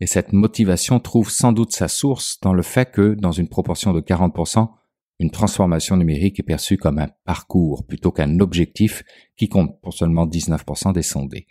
Et 0.00 0.06
cette 0.06 0.32
motivation 0.32 0.98
trouve 1.00 1.30
sans 1.30 1.52
doute 1.52 1.72
sa 1.72 1.88
source 1.88 2.38
dans 2.40 2.52
le 2.52 2.62
fait 2.62 2.90
que, 2.90 3.14
dans 3.14 3.32
une 3.32 3.48
proportion 3.48 3.92
de 3.92 4.00
40%, 4.00 4.68
une 5.22 5.30
transformation 5.30 5.96
numérique 5.96 6.40
est 6.40 6.42
perçue 6.42 6.76
comme 6.76 6.98
un 6.98 7.08
parcours 7.24 7.86
plutôt 7.86 8.10
qu'un 8.10 8.40
objectif 8.40 9.04
qui 9.36 9.48
compte 9.48 9.80
pour 9.80 9.94
seulement 9.94 10.26
19% 10.26 10.92
des 10.92 11.02
sondés. 11.02 11.46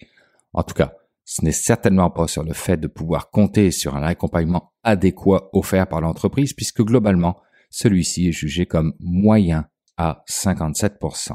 En 0.52 0.64
tout 0.64 0.74
cas, 0.74 0.94
ce 1.24 1.46
n'est 1.46 1.54
certainement 1.54 2.10
pas 2.10 2.28
sur 2.28 2.44
le 2.44 2.52
fait 2.52 2.76
de 2.76 2.88
pouvoir 2.88 3.32
compter 3.32 3.72
sur 3.72 3.96
un 3.96 4.04
accompagnement 4.04 4.74
adéquat 4.84 5.50
offert 5.54 5.88
par 5.88 6.02
l'entreprise 6.02 6.52
puisque 6.52 6.82
globalement, 6.82 7.38
celui-ci 7.70 8.28
est 8.28 8.34
jugé 8.34 8.66
comme 8.66 8.94
moyen 9.00 9.68
à 9.96 10.26
57%. 10.30 11.32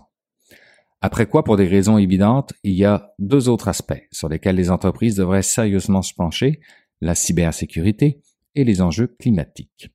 Après 1.01 1.27
quoi, 1.27 1.43
pour 1.43 1.57
des 1.57 1.67
raisons 1.67 1.97
évidentes, 1.97 2.53
il 2.63 2.75
y 2.75 2.85
a 2.85 3.15
deux 3.19 3.49
autres 3.49 3.69
aspects 3.69 4.03
sur 4.13 4.29
lesquels 4.29 4.57
les 4.57 4.71
entreprises 4.71 5.15
devraient 5.15 5.41
sérieusement 5.43 6.03
se 6.03 6.13
pencher 6.13 6.61
la 7.01 7.15
cybersécurité 7.15 8.21
et 8.55 8.65
les 8.65 8.83
enjeux 8.83 9.07
climatiques. 9.07 9.91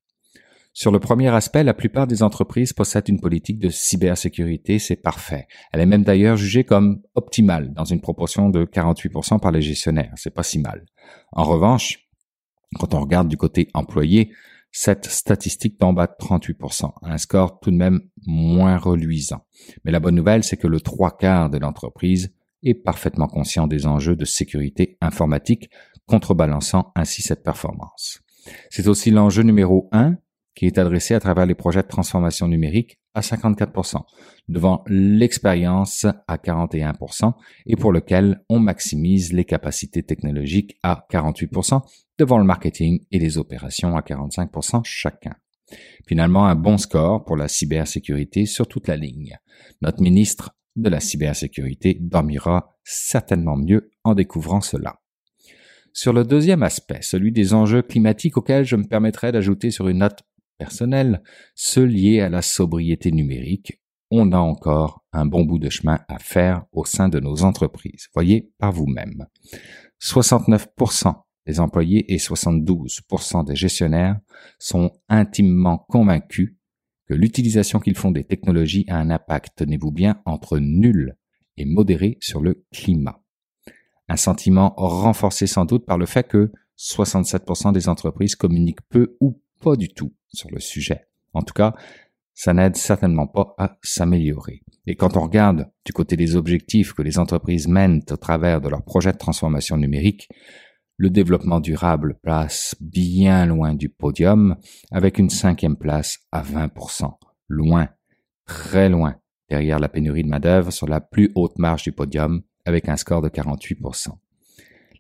Sur 0.73 0.91
le 0.91 0.99
premier 0.99 1.27
aspect, 1.27 1.63
la 1.63 1.73
plupart 1.73 2.07
des 2.07 2.23
entreprises 2.23 2.71
possèdent 2.71 3.09
une 3.09 3.19
politique 3.19 3.59
de 3.59 3.69
cybersécurité, 3.69 4.79
c'est 4.79 4.95
parfait. 4.95 5.47
Elle 5.73 5.81
est 5.81 5.85
même 5.85 6.03
d'ailleurs 6.03 6.37
jugée 6.37 6.63
comme 6.63 7.01
optimale 7.13 7.73
dans 7.73 7.83
une 7.83 7.99
proportion 7.99 8.49
de 8.49 8.63
48% 8.63 9.39
par 9.41 9.51
les 9.51 9.61
gestionnaires, 9.61 10.13
c'est 10.15 10.33
pas 10.33 10.43
si 10.43 10.59
mal. 10.59 10.85
En 11.33 11.43
revanche, 11.43 11.99
quand 12.79 12.93
on 12.93 13.01
regarde 13.01 13.27
du 13.27 13.35
côté 13.35 13.67
employé, 13.73 14.31
cette 14.71 15.07
statistique 15.07 15.77
tombe 15.77 15.99
à 15.99 16.05
38%, 16.05 16.89
un 17.01 17.17
score 17.17 17.59
tout 17.59 17.71
de 17.71 17.75
même 17.75 17.99
moins 18.25 18.77
reluisant. 18.77 19.45
Mais 19.83 19.91
la 19.91 19.99
bonne 19.99 20.15
nouvelle, 20.15 20.45
c'est 20.45 20.55
que 20.55 20.67
le 20.67 20.79
trois 20.79 21.17
quarts 21.17 21.49
de 21.49 21.57
l'entreprise 21.57 22.33
est 22.63 22.75
parfaitement 22.75 23.27
conscient 23.27 23.67
des 23.67 23.85
enjeux 23.85 24.15
de 24.15 24.23
sécurité 24.23 24.97
informatique 25.01 25.69
contrebalançant 26.05 26.93
ainsi 26.95 27.21
cette 27.21 27.43
performance. 27.43 28.21
C'est 28.69 28.87
aussi 28.87 29.11
l'enjeu 29.11 29.43
numéro 29.43 29.89
un 29.91 30.15
qui 30.55 30.65
est 30.65 30.77
adressé 30.77 31.13
à 31.13 31.19
travers 31.19 31.45
les 31.45 31.55
projets 31.55 31.81
de 31.81 31.87
transformation 31.87 32.47
numérique 32.47 32.99
à 33.13 33.21
54%, 33.21 34.03
devant 34.47 34.83
l'expérience 34.87 36.05
à 36.27 36.37
41% 36.37 37.33
et 37.65 37.75
pour 37.75 37.91
lequel 37.91 38.41
on 38.49 38.59
maximise 38.59 39.33
les 39.33 39.45
capacités 39.45 40.03
technologiques 40.03 40.77
à 40.83 41.05
48%, 41.11 41.81
devant 42.17 42.37
le 42.37 42.45
marketing 42.45 42.99
et 43.11 43.19
les 43.19 43.37
opérations 43.37 43.95
à 43.95 44.01
45% 44.01 44.81
chacun. 44.83 45.35
Finalement, 46.07 46.45
un 46.47 46.55
bon 46.55 46.77
score 46.77 47.23
pour 47.23 47.37
la 47.37 47.47
cybersécurité 47.47 48.45
sur 48.45 48.67
toute 48.67 48.87
la 48.87 48.97
ligne. 48.97 49.37
Notre 49.81 50.01
ministre 50.01 50.55
de 50.75 50.89
la 50.89 50.99
cybersécurité 50.99 51.97
dormira 51.99 52.75
certainement 52.83 53.57
mieux 53.57 53.91
en 54.03 54.15
découvrant 54.15 54.61
cela. 54.61 55.01
Sur 55.93 56.13
le 56.13 56.23
deuxième 56.23 56.63
aspect, 56.63 57.01
celui 57.01 57.33
des 57.33 57.53
enjeux 57.53 57.81
climatiques 57.81 58.37
auxquels 58.37 58.63
je 58.63 58.77
me 58.77 58.87
permettrai 58.87 59.33
d'ajouter 59.33 59.71
sur 59.71 59.89
une 59.89 59.97
note 59.97 60.21
personnelle, 60.61 61.23
ceux 61.55 61.85
liés 61.85 62.19
à 62.21 62.29
la 62.29 62.43
sobriété 62.43 63.11
numérique, 63.11 63.81
on 64.11 64.31
a 64.31 64.37
encore 64.37 65.03
un 65.11 65.25
bon 65.25 65.43
bout 65.43 65.57
de 65.57 65.71
chemin 65.71 66.01
à 66.07 66.19
faire 66.19 66.65
au 66.71 66.85
sein 66.85 67.09
de 67.09 67.19
nos 67.19 67.41
entreprises. 67.41 68.09
Voyez 68.13 68.51
par 68.59 68.71
vous-même. 68.71 69.25
69% 69.99 71.15
des 71.47 71.59
employés 71.59 72.13
et 72.13 72.17
72% 72.17 73.43
des 73.43 73.55
gestionnaires 73.55 74.19
sont 74.59 74.91
intimement 75.09 75.79
convaincus 75.89 76.53
que 77.07 77.15
l'utilisation 77.15 77.79
qu'ils 77.79 77.97
font 77.97 78.11
des 78.11 78.23
technologies 78.23 78.85
a 78.87 78.97
un 78.97 79.09
impact, 79.09 79.53
tenez-vous 79.55 79.91
bien, 79.91 80.21
entre 80.25 80.59
nul 80.59 81.17
et 81.57 81.65
modéré 81.65 82.19
sur 82.21 82.39
le 82.39 82.63
climat. 82.71 83.19
Un 84.07 84.15
sentiment 84.17 84.75
renforcé 84.77 85.47
sans 85.47 85.65
doute 85.65 85.87
par 85.87 85.97
le 85.97 86.05
fait 86.05 86.27
que 86.27 86.51
67% 86.77 87.73
des 87.73 87.89
entreprises 87.89 88.35
communiquent 88.35 88.87
peu 88.89 89.17
ou 89.19 89.41
pas 89.61 89.75
du 89.75 89.89
tout 89.89 90.13
sur 90.33 90.49
le 90.51 90.59
sujet. 90.59 91.07
En 91.33 91.41
tout 91.41 91.53
cas, 91.53 91.73
ça 92.33 92.53
n'aide 92.53 92.75
certainement 92.75 93.27
pas 93.27 93.53
à 93.57 93.77
s'améliorer. 93.83 94.61
Et 94.87 94.95
quand 94.95 95.15
on 95.17 95.21
regarde 95.21 95.69
du 95.85 95.93
côté 95.93 96.15
des 96.15 96.35
objectifs 96.35 96.93
que 96.93 97.01
les 97.01 97.19
entreprises 97.19 97.67
mènent 97.67 98.01
au 98.09 98.17
travers 98.17 98.61
de 98.61 98.69
leurs 98.69 98.83
projets 98.83 99.11
de 99.11 99.17
transformation 99.17 99.77
numérique, 99.77 100.29
le 100.97 101.09
développement 101.09 101.59
durable 101.59 102.17
place 102.21 102.75
bien 102.79 103.45
loin 103.45 103.73
du 103.73 103.89
podium, 103.89 104.55
avec 104.91 105.17
une 105.17 105.29
cinquième 105.29 105.75
place 105.75 106.19
à 106.31 106.43
20%. 106.43 107.11
Loin, 107.47 107.89
très 108.45 108.89
loin, 108.89 109.15
derrière 109.49 109.79
la 109.79 109.89
pénurie 109.89 110.23
de 110.23 110.29
main-d'œuvre 110.29 110.71
sur 110.71 110.87
la 110.87 111.01
plus 111.01 111.31
haute 111.35 111.57
marge 111.57 111.83
du 111.83 111.91
podium, 111.91 112.41
avec 112.65 112.87
un 112.87 112.97
score 112.97 113.21
de 113.21 113.29
48%. 113.29 114.09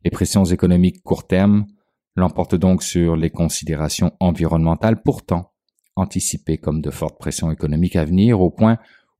Les 0.03 0.11
pressions 0.11 0.45
économiques 0.45 1.03
court 1.03 1.27
terme 1.27 1.67
l'emportent 2.15 2.55
donc 2.55 2.83
sur 2.83 3.15
les 3.15 3.29
considérations 3.29 4.11
environnementales, 4.19 5.01
pourtant 5.01 5.53
anticipées 5.95 6.57
comme 6.57 6.81
de 6.81 6.89
fortes 6.89 7.19
pressions 7.19 7.51
économiques 7.51 7.95
à 7.95 8.05
venir, 8.05 8.39
au 8.41 8.49
point 8.49 8.77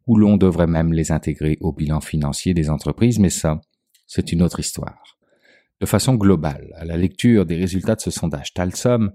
où 0.08 0.18
l'on 0.18 0.38
devrait 0.38 0.68
même 0.68 0.94
les 0.94 1.12
intégrer 1.12 1.58
au 1.62 1.72
bilan 1.72 2.02
financier 2.02 2.54
des 2.54 2.70
entreprises, 2.70 3.20
mais 3.20 3.30
ça, 3.30 3.62
c'est 4.08 4.32
une 4.32 4.42
autre 4.42 4.60
histoire. 4.60 5.18
De 5.80 5.86
façon 5.86 6.16
globale, 6.16 6.74
à 6.76 6.86
la 6.86 6.98
lecture 6.98 7.46
des 7.46 7.56
résultats 7.56 7.96
de 7.96 8.02
ce 8.02 8.12
sondage 8.12 8.54
Talsom, 8.54 9.12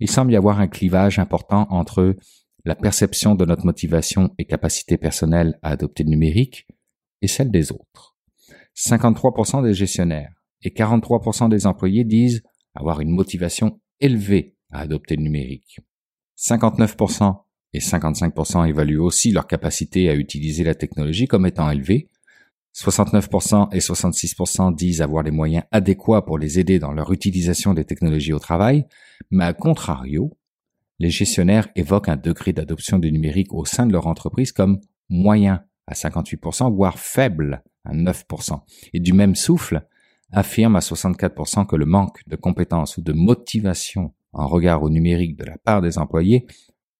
il 0.00 0.10
semble 0.10 0.32
y 0.32 0.36
avoir 0.36 0.60
un 0.60 0.68
clivage 0.68 1.18
important 1.18 1.66
entre 1.70 2.14
la 2.64 2.74
perception 2.74 3.34
de 3.34 3.44
notre 3.44 3.64
motivation 3.64 4.34
et 4.38 4.44
capacité 4.44 4.96
personnelle 4.96 5.58
à 5.62 5.70
adopter 5.70 6.04
le 6.04 6.10
numérique 6.10 6.66
et 7.22 7.28
celle 7.28 7.50
des 7.50 7.72
autres. 7.72 8.16
53% 8.76 9.62
des 9.62 9.74
gestionnaires 9.74 10.32
et 10.62 10.70
43% 10.70 11.48
des 11.48 11.66
employés 11.66 12.04
disent 12.04 12.42
avoir 12.74 13.00
une 13.00 13.10
motivation 13.10 13.80
élevée 14.00 14.54
à 14.70 14.80
adopter 14.80 15.16
le 15.16 15.22
numérique. 15.22 15.80
59% 16.38 17.36
et 17.72 17.80
55% 17.80 18.68
évaluent 18.68 19.00
aussi 19.00 19.32
leur 19.32 19.46
capacité 19.46 20.08
à 20.08 20.14
utiliser 20.14 20.64
la 20.64 20.74
technologie 20.74 21.26
comme 21.26 21.46
étant 21.46 21.70
élevée, 21.70 22.08
69% 22.74 23.74
et 23.74 23.78
66% 23.78 24.74
disent 24.74 25.02
avoir 25.02 25.24
les 25.24 25.30
moyens 25.30 25.64
adéquats 25.72 26.22
pour 26.22 26.38
les 26.38 26.60
aider 26.60 26.78
dans 26.78 26.92
leur 26.92 27.12
utilisation 27.12 27.74
des 27.74 27.84
technologies 27.84 28.32
au 28.32 28.38
travail, 28.38 28.86
mais 29.30 29.44
à 29.44 29.52
contrario, 29.52 30.32
les 31.00 31.10
gestionnaires 31.10 31.68
évoquent 31.74 32.08
un 32.08 32.16
degré 32.16 32.52
d'adoption 32.52 32.98
du 32.98 33.10
numérique 33.10 33.52
au 33.52 33.64
sein 33.64 33.86
de 33.86 33.92
leur 33.92 34.06
entreprise 34.06 34.52
comme 34.52 34.80
moyen 35.08 35.64
à 35.86 35.94
58%, 35.94 36.72
voire 36.74 36.98
faible 36.98 37.62
à 37.84 37.94
9%. 37.94 38.60
Et 38.92 39.00
du 39.00 39.12
même 39.12 39.34
souffle, 39.34 39.86
affirment 40.32 40.76
à 40.76 40.80
64% 40.80 41.66
que 41.66 41.76
le 41.76 41.86
manque 41.86 42.20
de 42.26 42.36
compétences 42.36 42.96
ou 42.96 43.02
de 43.02 43.12
motivation 43.12 44.14
en 44.32 44.46
regard 44.46 44.82
au 44.82 44.90
numérique 44.90 45.36
de 45.36 45.44
la 45.44 45.58
part 45.58 45.80
des 45.80 45.98
employés 45.98 46.46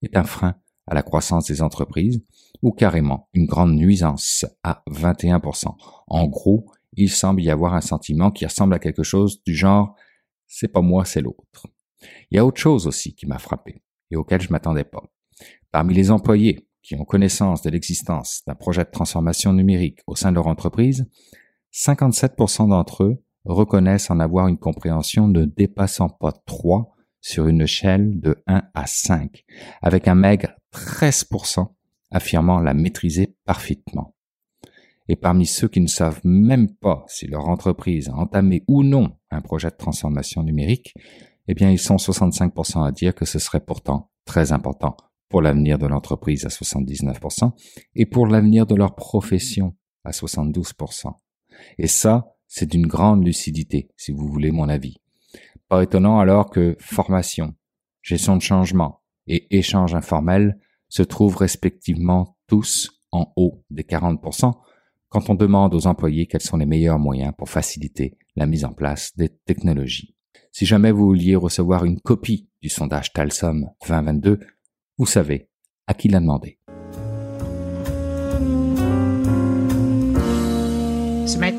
est 0.01 0.17
un 0.17 0.23
frein 0.23 0.55
à 0.87 0.95
la 0.95 1.03
croissance 1.03 1.45
des 1.45 1.61
entreprises, 1.61 2.23
ou 2.63 2.71
carrément 2.71 3.29
une 3.33 3.45
grande 3.45 3.75
nuisance 3.75 4.45
à 4.63 4.81
21%. 4.89 5.75
En 6.07 6.25
gros, 6.25 6.65
il 6.93 7.11
semble 7.11 7.43
y 7.43 7.51
avoir 7.51 7.75
un 7.75 7.81
sentiment 7.81 8.31
qui 8.31 8.45
ressemble 8.45 8.73
à 8.73 8.79
quelque 8.79 9.03
chose 9.03 9.43
du 9.43 9.53
genre 9.53 9.95
c'est 10.47 10.67
pas 10.67 10.81
moi, 10.81 11.05
c'est 11.05 11.21
l'autre. 11.21 11.67
Il 12.31 12.35
y 12.35 12.39
a 12.39 12.45
autre 12.45 12.59
chose 12.59 12.87
aussi 12.87 13.13
qui 13.13 13.27
m'a 13.27 13.37
frappé 13.37 13.83
et 14.09 14.15
auquel 14.15 14.41
je 14.41 14.49
m'attendais 14.51 14.83
pas. 14.83 15.03
Parmi 15.71 15.93
les 15.93 16.09
employés 16.09 16.67
qui 16.81 16.95
ont 16.95 17.05
connaissance 17.05 17.61
de 17.61 17.69
l'existence 17.69 18.41
d'un 18.47 18.55
projet 18.55 18.83
de 18.83 18.89
transformation 18.89 19.53
numérique 19.53 19.99
au 20.07 20.15
sein 20.15 20.31
de 20.31 20.35
leur 20.35 20.47
entreprise, 20.47 21.07
57% 21.73 22.69
d'entre 22.69 23.03
eux 23.03 23.23
reconnaissent 23.45 24.09
en 24.09 24.19
avoir 24.19 24.47
une 24.47 24.57
compréhension 24.57 25.27
ne 25.27 25.45
dépassant 25.45 26.09
pas 26.09 26.31
3 26.45 26.95
sur 27.21 27.47
une 27.47 27.61
échelle 27.61 28.19
de 28.19 28.41
1 28.47 28.63
à 28.73 28.85
5, 28.85 29.43
avec 29.81 30.07
un 30.07 30.15
maigre 30.15 30.49
13% 30.73 31.67
affirmant 32.11 32.59
la 32.59 32.73
maîtriser 32.73 33.35
parfaitement. 33.45 34.15
Et 35.07 35.15
parmi 35.15 35.45
ceux 35.45 35.67
qui 35.67 35.81
ne 35.81 35.87
savent 35.87 36.21
même 36.23 36.69
pas 36.75 37.03
si 37.07 37.27
leur 37.27 37.49
entreprise 37.49 38.09
a 38.09 38.13
entamé 38.13 38.63
ou 38.67 38.83
non 38.83 39.17
un 39.31 39.41
projet 39.41 39.69
de 39.69 39.75
transformation 39.75 40.43
numérique, 40.43 40.93
eh 41.47 41.55
bien, 41.55 41.71
ils 41.71 41.79
sont 41.79 41.95
65% 41.95 42.85
à 42.85 42.91
dire 42.91 43.15
que 43.15 43.25
ce 43.25 43.39
serait 43.39 43.59
pourtant 43.59 44.11
très 44.25 44.51
important 44.51 44.95
pour 45.29 45.41
l'avenir 45.41 45.79
de 45.79 45.87
l'entreprise 45.87 46.45
à 46.45 46.49
79% 46.49 47.51
et 47.95 48.05
pour 48.05 48.27
l'avenir 48.27 48.67
de 48.67 48.75
leur 48.75 48.95
profession 48.95 49.75
à 50.03 50.11
72%. 50.11 51.13
Et 51.77 51.87
ça, 51.87 52.35
c'est 52.47 52.69
d'une 52.69 52.87
grande 52.87 53.25
lucidité, 53.25 53.89
si 53.95 54.11
vous 54.11 54.27
voulez 54.27 54.51
mon 54.51 54.69
avis. 54.69 54.97
Pas 55.67 55.83
étonnant 55.83 56.19
alors 56.19 56.49
que 56.49 56.75
formation, 56.79 57.53
gestion 58.01 58.35
de 58.35 58.41
changement 58.41 59.01
et 59.27 59.55
échange 59.57 59.93
informel 59.93 60.59
se 60.87 61.03
trouvent 61.03 61.37
respectivement 61.37 62.37
tous 62.47 63.01
en 63.11 63.31
haut 63.35 63.63
des 63.69 63.83
40% 63.83 64.53
quand 65.09 65.29
on 65.29 65.35
demande 65.35 65.73
aux 65.73 65.87
employés 65.87 66.27
quels 66.27 66.41
sont 66.41 66.57
les 66.57 66.65
meilleurs 66.65 66.99
moyens 66.99 67.33
pour 67.37 67.49
faciliter 67.49 68.17
la 68.35 68.45
mise 68.45 68.65
en 68.65 68.73
place 68.73 69.15
des 69.17 69.29
technologies. 69.29 70.15
Si 70.51 70.65
jamais 70.65 70.91
vous 70.91 71.05
vouliez 71.05 71.35
recevoir 71.35 71.85
une 71.85 71.99
copie 71.99 72.49
du 72.61 72.69
sondage 72.69 73.13
Talsom 73.13 73.69
2022, 73.87 74.39
vous 74.97 75.05
savez 75.05 75.49
à 75.87 75.93
qui 75.93 76.07
la 76.07 76.19
demander. 76.19 76.58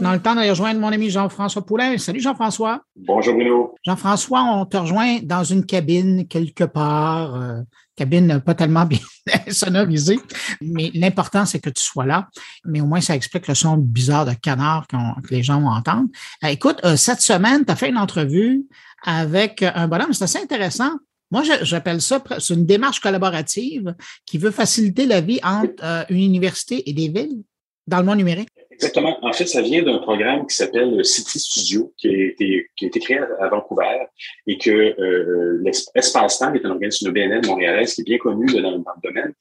Maintenant 0.00 0.14
le 0.14 0.22
temps 0.22 0.34
de 0.34 0.48
rejoindre 0.48 0.80
mon 0.80 0.88
ami 0.88 1.10
Jean-François 1.10 1.64
Poulain. 1.64 1.98
Salut 1.98 2.20
Jean-François. 2.20 2.80
Bonjour 2.96 3.34
Bruno. 3.34 3.74
Jean-François, 3.84 4.42
on 4.42 4.64
te 4.64 4.78
rejoint 4.78 5.18
dans 5.22 5.44
une 5.44 5.66
cabine 5.66 6.26
quelque 6.26 6.64
part, 6.64 7.34
euh, 7.34 7.60
cabine 7.96 8.40
pas 8.40 8.54
tellement 8.54 8.86
bien 8.86 8.98
sonorisée, 9.50 10.18
mais 10.62 10.90
l'important 10.94 11.44
c'est 11.44 11.60
que 11.60 11.68
tu 11.68 11.82
sois 11.82 12.06
là. 12.06 12.28
Mais 12.64 12.80
au 12.80 12.86
moins 12.86 13.02
ça 13.02 13.14
explique 13.14 13.46
le 13.46 13.54
son 13.54 13.76
bizarre 13.76 14.24
de 14.24 14.32
canard 14.32 14.86
que 14.88 14.96
les 15.30 15.42
gens 15.42 15.60
vont 15.60 15.68
entendre. 15.68 16.08
Euh, 16.44 16.48
écoute, 16.48 16.80
euh, 16.84 16.96
cette 16.96 17.20
semaine, 17.20 17.66
tu 17.66 17.72
as 17.72 17.76
fait 17.76 17.90
une 17.90 17.98
entrevue 17.98 18.64
avec 19.04 19.62
un 19.62 19.86
bonhomme, 19.86 20.14
c'est 20.14 20.24
assez 20.24 20.38
intéressant. 20.38 20.92
Moi, 21.30 21.42
j'appelle 21.62 22.00
ça, 22.00 22.22
c'est 22.38 22.54
une 22.54 22.66
démarche 22.66 23.00
collaborative 23.00 23.94
qui 24.26 24.36
veut 24.36 24.50
faciliter 24.50 25.06
la 25.06 25.20
vie 25.20 25.38
entre 25.44 26.06
une 26.10 26.18
université 26.18 26.88
et 26.90 26.92
des 26.92 27.08
villes 27.08 27.44
dans 27.86 27.98
le 27.98 28.04
monde 28.04 28.18
numérique. 28.18 28.48
Exactement. 28.80 29.18
En 29.22 29.34
fait, 29.34 29.44
ça 29.44 29.60
vient 29.60 29.82
d'un 29.82 29.98
programme 29.98 30.46
qui 30.46 30.56
s'appelle 30.56 31.04
City 31.04 31.38
Studio, 31.38 31.92
qui 31.98 32.08
a 32.08 32.12
été, 32.12 32.70
qui 32.74 32.86
a 32.86 32.88
été 32.88 32.98
créé 32.98 33.18
à 33.38 33.48
Vancouver 33.48 34.06
et 34.46 34.56
que 34.56 34.70
euh, 34.70 35.60
l'Espace-Temps 35.62 36.54
est 36.54 36.64
un 36.64 36.70
organisme 36.70 37.06
de 37.06 37.10
BNL 37.10 37.44
montréalaise 37.44 37.92
qui 37.92 38.00
est 38.00 38.04
bien 38.04 38.16
connu 38.16 38.46
dans, 38.46 38.70
le 38.70 38.82
domaine 39.04 39.34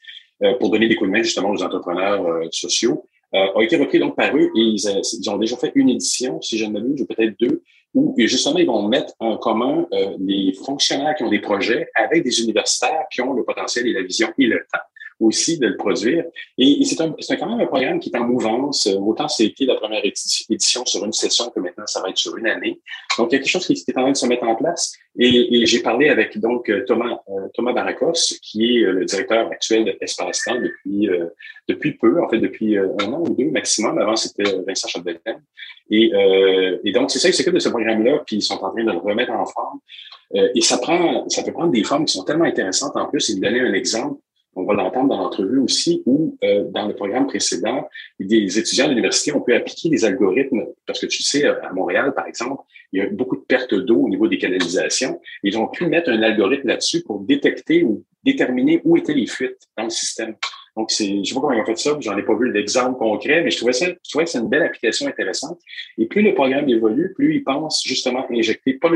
euh, 0.43 0.55
pour 0.55 0.71
donner 0.71 0.89
des 0.89 0.97
coups 0.97 1.09
de 1.09 1.13
main 1.13 1.23
justement 1.23 1.51
aux 1.51 1.63
entrepreneurs 1.63 2.27
euh, 2.27 2.47
sociaux. 2.51 3.05
Euh, 3.33 3.45
a 3.55 3.63
été 3.63 3.77
repris 3.77 3.99
donc 3.99 4.17
par 4.17 4.35
eux 4.35 4.49
et 4.57 4.59
ils, 4.59 4.87
euh, 4.89 4.99
ils 5.17 5.29
ont 5.29 5.37
déjà 5.37 5.55
fait 5.55 5.71
une 5.73 5.87
édition, 5.87 6.41
si 6.41 6.57
je 6.57 6.65
ne 6.65 6.71
m'abuse, 6.71 7.01
ou 7.01 7.05
peut-être 7.05 7.39
deux, 7.39 7.63
où 7.93 8.13
justement 8.17 8.57
ils 8.57 8.67
vont 8.67 8.89
mettre 8.89 9.13
en 9.19 9.37
commun 9.37 9.87
les 10.19 10.53
fonctionnaires 10.53 11.15
qui 11.15 11.23
ont 11.23 11.29
des 11.29 11.39
projets 11.39 11.87
avec 11.95 12.23
des 12.23 12.43
universitaires 12.43 13.05
qui 13.11 13.21
ont 13.21 13.33
le 13.33 13.43
potentiel 13.43 13.87
et 13.87 13.93
la 13.93 14.03
vision 14.03 14.31
et 14.37 14.45
le 14.45 14.59
temps 14.71 14.79
aussi 15.19 15.57
de 15.57 15.67
le 15.67 15.77
produire. 15.77 16.25
Et, 16.57 16.83
c'est 16.85 17.01
un, 17.01 17.11
quand 17.11 17.49
même 17.49 17.61
un 17.61 17.67
programme 17.67 17.99
qui 17.99 18.09
est 18.09 18.17
en 18.17 18.25
mouvance. 18.25 18.87
Autant 18.87 19.27
c'était 19.27 19.65
la 19.65 19.75
première 19.75 20.03
édition 20.03 20.85
sur 20.85 21.05
une 21.05 21.13
session 21.13 21.49
que 21.49 21.59
maintenant 21.59 21.87
ça 21.87 22.01
va 22.01 22.09
être 22.09 22.17
sur 22.17 22.35
une 22.37 22.47
année. 22.47 22.81
Donc, 23.17 23.31
il 23.31 23.35
y 23.35 23.35
a 23.35 23.39
quelque 23.39 23.51
chose 23.51 23.67
qui, 23.67 23.73
est 23.73 23.97
en 23.97 24.01
train 24.01 24.11
de 24.11 24.17
se 24.17 24.25
mettre 24.25 24.43
en 24.43 24.55
place. 24.55 24.95
Et, 25.17 25.65
j'ai 25.65 25.81
parlé 25.81 26.09
avec 26.09 26.37
donc 26.39 26.71
Thomas, 26.87 27.19
euh, 27.29 27.47
Thomas 27.53 27.73
Baracos, 27.73 28.35
qui 28.41 28.77
est 28.77 28.83
euh, 28.83 28.93
le 28.93 29.05
directeur 29.05 29.47
actuel 29.51 29.85
de 29.85 29.97
Espace 29.99 30.45
depuis, 30.47 31.09
euh, 31.09 31.25
depuis 31.67 31.93
peu, 31.93 32.21
en 32.23 32.29
fait, 32.29 32.37
depuis 32.37 32.77
un 32.77 33.13
an 33.13 33.21
ou 33.21 33.35
deux 33.35 33.49
maximum. 33.51 33.97
Avant, 33.97 34.15
c'était 34.15 34.43
Vincent 34.65 34.87
Chapdelaine. 34.87 35.43
Et, 35.91 36.11
et 36.83 36.91
donc, 36.91 37.09
c'est 37.09 37.19
ça, 37.19 37.31
c'est 37.31 37.43
que 37.43 37.49
de 37.49 37.59
ce 37.59 37.69
programme-là, 37.69 38.21
puis 38.25 38.37
ils 38.37 38.41
sont 38.41 38.55
en 38.63 38.71
train 38.71 38.83
de 38.83 38.91
le 38.91 38.97
remettre 38.97 39.31
en 39.31 39.45
forme. 39.45 39.79
et 40.33 40.61
ça 40.61 40.77
prend, 40.77 41.27
ça 41.29 41.43
peut 41.43 41.51
prendre 41.51 41.71
des 41.71 41.83
formes 41.83 42.05
qui 42.05 42.13
sont 42.13 42.23
tellement 42.23 42.45
intéressantes 42.45 42.95
en 42.95 43.07
plus. 43.07 43.29
Et 43.29 43.35
de 43.35 43.41
donner 43.41 43.59
un 43.59 43.73
exemple, 43.73 44.21
on 44.59 44.65
va 44.65 44.73
l'entendre 44.73 45.09
dans 45.09 45.17
l'entrevue 45.17 45.59
aussi, 45.59 46.03
où 46.05 46.37
euh, 46.43 46.65
dans 46.69 46.87
le 46.87 46.95
programme 46.95 47.27
précédent, 47.27 47.87
des 48.19 48.59
étudiants 48.59 48.85
de 48.85 48.89
l'université 48.89 49.33
ont 49.33 49.41
pu 49.41 49.53
appliquer 49.53 49.89
des 49.89 50.05
algorithmes, 50.05 50.65
parce 50.85 50.99
que 50.99 51.05
tu 51.05 51.23
sais, 51.23 51.45
à 51.45 51.71
Montréal, 51.73 52.13
par 52.13 52.27
exemple, 52.27 52.63
il 52.91 53.01
y 53.01 53.05
a 53.05 53.09
beaucoup 53.09 53.37
de 53.37 53.41
pertes 53.41 53.73
d'eau 53.73 54.01
au 54.01 54.09
niveau 54.09 54.27
des 54.27 54.37
canalisations. 54.37 55.21
Ils 55.43 55.57
ont 55.57 55.67
pu 55.67 55.85
mettre 55.85 56.09
un 56.09 56.21
algorithme 56.21 56.67
là-dessus 56.67 57.03
pour 57.03 57.19
détecter 57.21 57.83
ou 57.83 58.03
déterminer 58.23 58.81
où 58.83 58.97
étaient 58.97 59.13
les 59.13 59.27
fuites 59.27 59.67
dans 59.77 59.85
le 59.85 59.89
système. 59.89 60.35
Donc, 60.75 60.91
c'est, 60.91 61.23
je 61.23 61.29
sais 61.29 61.35
pas 61.35 61.41
comment 61.41 61.53
ils 61.53 61.61
ont 61.61 61.65
fait 61.65 61.77
ça, 61.77 61.97
j'en 61.99 62.17
ai 62.17 62.23
pas 62.23 62.35
vu 62.35 62.51
d'exemple 62.51 62.97
concret, 62.97 63.43
mais 63.43 63.51
je 63.51 63.57
trouvais 63.57 63.73
ça, 63.73 63.87
je 63.87 64.09
trouvais 64.09 64.25
que 64.25 64.29
c'est 64.29 64.39
une 64.39 64.49
belle 64.49 64.63
application 64.63 65.07
intéressante. 65.07 65.59
Et 65.97 66.05
plus 66.05 66.21
le 66.21 66.33
programme 66.33 66.69
évolue, 66.69 67.11
plus 67.13 67.35
ils 67.35 67.43
pensent 67.43 67.83
justement 67.85 68.25
injecter 68.31 68.73
pas 68.73 68.89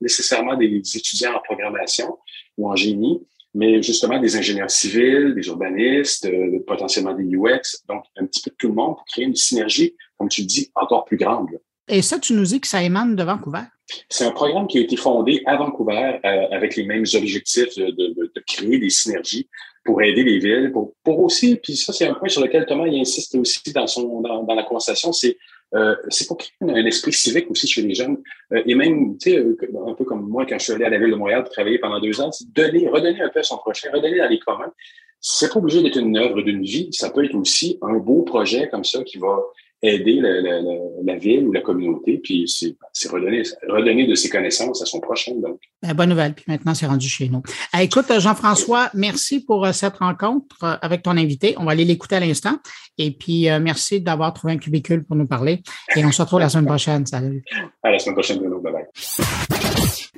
nécessairement 0.00 0.56
des 0.56 0.82
étudiants 0.96 1.34
en 1.34 1.40
programmation 1.40 2.16
ou 2.58 2.70
en 2.70 2.76
génie, 2.76 3.20
mais 3.56 3.82
justement 3.82 4.18
des 4.18 4.36
ingénieurs 4.36 4.70
civils, 4.70 5.34
des 5.34 5.46
urbanistes, 5.46 6.26
euh, 6.26 6.62
potentiellement 6.66 7.14
des 7.14 7.24
UX, 7.24 7.82
donc 7.88 8.04
un 8.18 8.26
petit 8.26 8.42
peu 8.42 8.50
de 8.50 8.56
tout 8.56 8.68
le 8.68 8.74
monde 8.74 8.96
pour 8.96 9.04
créer 9.06 9.24
une 9.24 9.34
synergie, 9.34 9.96
comme 10.18 10.28
tu 10.28 10.42
dis, 10.42 10.70
encore 10.74 11.06
plus 11.06 11.16
grande. 11.16 11.48
Et 11.88 12.02
ça, 12.02 12.18
tu 12.18 12.34
nous 12.34 12.44
dis 12.44 12.60
que 12.60 12.68
ça 12.68 12.82
émane 12.82 13.16
de 13.16 13.22
Vancouver? 13.22 13.62
C'est 14.10 14.26
un 14.26 14.32
programme 14.32 14.66
qui 14.66 14.76
a 14.76 14.82
été 14.82 14.96
fondé 14.96 15.42
à 15.46 15.56
Vancouver 15.56 16.18
euh, 16.22 16.46
avec 16.50 16.76
les 16.76 16.84
mêmes 16.84 17.04
objectifs 17.14 17.74
de, 17.76 17.86
de, 17.86 18.30
de, 18.34 18.42
créer 18.46 18.78
des 18.78 18.90
synergies 18.90 19.48
pour 19.84 20.02
aider 20.02 20.22
les 20.22 20.38
villes, 20.38 20.70
pour, 20.72 20.92
pour 21.02 21.20
aussi, 21.20 21.56
puis 21.56 21.76
ça, 21.76 21.94
c'est 21.94 22.06
un 22.06 22.14
point 22.14 22.28
sur 22.28 22.42
lequel 22.42 22.66
Thomas 22.66 22.86
il 22.88 23.00
insiste 23.00 23.34
aussi 23.36 23.72
dans, 23.72 23.86
son, 23.86 24.20
dans, 24.20 24.42
dans 24.42 24.54
la 24.54 24.64
conversation, 24.64 25.12
c'est 25.12 25.38
euh, 25.74 25.96
c'est 26.08 26.26
pour 26.26 26.38
créer 26.38 26.52
un, 26.60 26.86
esprit 26.86 27.12
civique 27.12 27.50
aussi 27.50 27.66
chez 27.66 27.82
les 27.82 27.94
jeunes. 27.94 28.18
Euh, 28.52 28.62
et 28.66 28.74
même, 28.74 29.18
tu 29.18 29.30
sais, 29.30 29.38
euh, 29.38 29.56
un 29.86 29.94
peu 29.94 30.04
comme 30.04 30.28
moi, 30.28 30.46
quand 30.46 30.58
je 30.58 30.64
suis 30.64 30.72
allé 30.72 30.84
à 30.84 30.90
la 30.90 30.98
ville 30.98 31.10
de 31.10 31.16
Montréal 31.16 31.42
pour 31.42 31.52
travailler 31.52 31.78
pendant 31.78 32.00
deux 32.00 32.20
ans, 32.20 32.30
c'est 32.30 32.50
donner, 32.52 32.88
redonner 32.88 33.20
un 33.20 33.28
peu 33.28 33.40
à 33.40 33.42
son 33.42 33.56
prochain, 33.58 33.90
redonner 33.92 34.18
dans 34.18 34.28
les 34.28 34.38
communs. 34.38 34.72
C'est 35.20 35.52
pas 35.52 35.58
obligé 35.58 35.82
d'être 35.82 35.98
une 35.98 36.16
œuvre 36.16 36.42
d'une 36.42 36.62
vie. 36.62 36.88
Ça 36.92 37.10
peut 37.10 37.24
être 37.24 37.34
aussi 37.34 37.78
un 37.82 37.94
beau 37.94 38.22
projet 38.22 38.68
comme 38.68 38.84
ça 38.84 39.02
qui 39.02 39.18
va 39.18 39.38
aider 39.86 40.20
la, 40.20 40.40
la, 40.40 40.60
la, 41.04 41.16
ville 41.16 41.46
ou 41.46 41.52
la 41.52 41.60
communauté, 41.60 42.18
puis 42.22 42.46
c'est 42.46 43.08
redonner, 43.08 43.42
redonner 43.68 44.06
de 44.06 44.14
ses 44.14 44.28
connaissances 44.28 44.82
à 44.82 44.86
son 44.86 45.00
prochain. 45.00 45.32
Donc. 45.36 45.58
Ben, 45.82 45.94
bonne 45.94 46.10
nouvelle, 46.10 46.34
puis 46.34 46.44
maintenant 46.48 46.74
c'est 46.74 46.86
rendu 46.86 47.08
chez 47.08 47.28
nous. 47.28 47.42
Euh, 47.74 47.78
écoute, 47.78 48.06
Jean-François, 48.18 48.90
merci 48.94 49.40
pour 49.40 49.64
euh, 49.64 49.72
cette 49.72 49.96
rencontre 49.98 50.56
euh, 50.64 50.76
avec 50.82 51.02
ton 51.02 51.16
invité. 51.16 51.54
On 51.58 51.64
va 51.64 51.72
aller 51.72 51.84
l'écouter 51.84 52.16
à 52.16 52.20
l'instant. 52.20 52.58
Et 52.98 53.10
puis, 53.10 53.46
merci 53.60 54.00
d'avoir 54.00 54.32
trouvé 54.32 54.54
un 54.54 54.56
cubicule 54.56 55.04
pour 55.04 55.16
nous 55.16 55.26
parler. 55.26 55.62
Et 55.94 56.02
on 56.02 56.10
se 56.12 56.22
retrouve 56.22 56.40
la 56.40 56.48
semaine 56.48 56.64
prochaine. 56.64 57.04
Salut. 57.04 57.44
À 57.82 57.90
la 57.90 57.98
semaine 57.98 58.14
prochaine, 58.14 58.38
Bruno. 58.38 58.58
Bye 58.58 58.72
bye. 58.72 58.86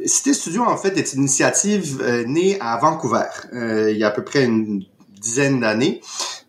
Cité 0.05 0.33
Studio, 0.33 0.63
en 0.63 0.77
fait, 0.77 0.97
est 0.97 1.13
une 1.15 1.23
initiative 1.23 2.01
née 2.29 2.57
à 2.61 2.77
Vancouver 2.77 3.25
il 3.53 3.97
y 3.97 4.05
a 4.05 4.09
à 4.09 4.11
peu 4.13 4.23
près 4.23 4.45
une 4.45 4.85
dizaine 5.21 5.59
d'années. 5.59 6.01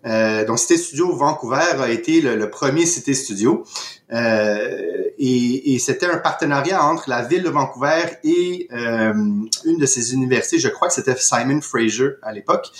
Euh, 0.06 0.46
donc, 0.46 0.60
Cité 0.60 0.78
Studio 0.78 1.14
Vancouver 1.14 1.76
a 1.80 1.90
été 1.90 2.22
le, 2.22 2.50
premier 2.50 2.86
Cité 2.86 3.14
Studio. 3.14 3.66
Euh, 4.12 5.04
et, 5.18 5.76
et 5.76 5.80
c'était 5.80 6.06
un 6.06 6.18
partenariat 6.18 6.84
entre 6.84 7.10
la 7.10 7.24
ville 7.24 7.44
de 7.44 7.50
Vancouver 7.50 8.06
et 8.24 8.68
euh, 8.72 9.14
une 9.66 9.78
de 9.78 9.86
ses 9.86 10.14
universités, 10.14 10.58
je 10.58 10.70
crois 10.70 10.88
que 10.88 10.94
c'était 10.94 11.16
Simon 11.16 11.62
Fraser 11.62 12.12
à 12.24 12.32
l'époque, 12.32 12.72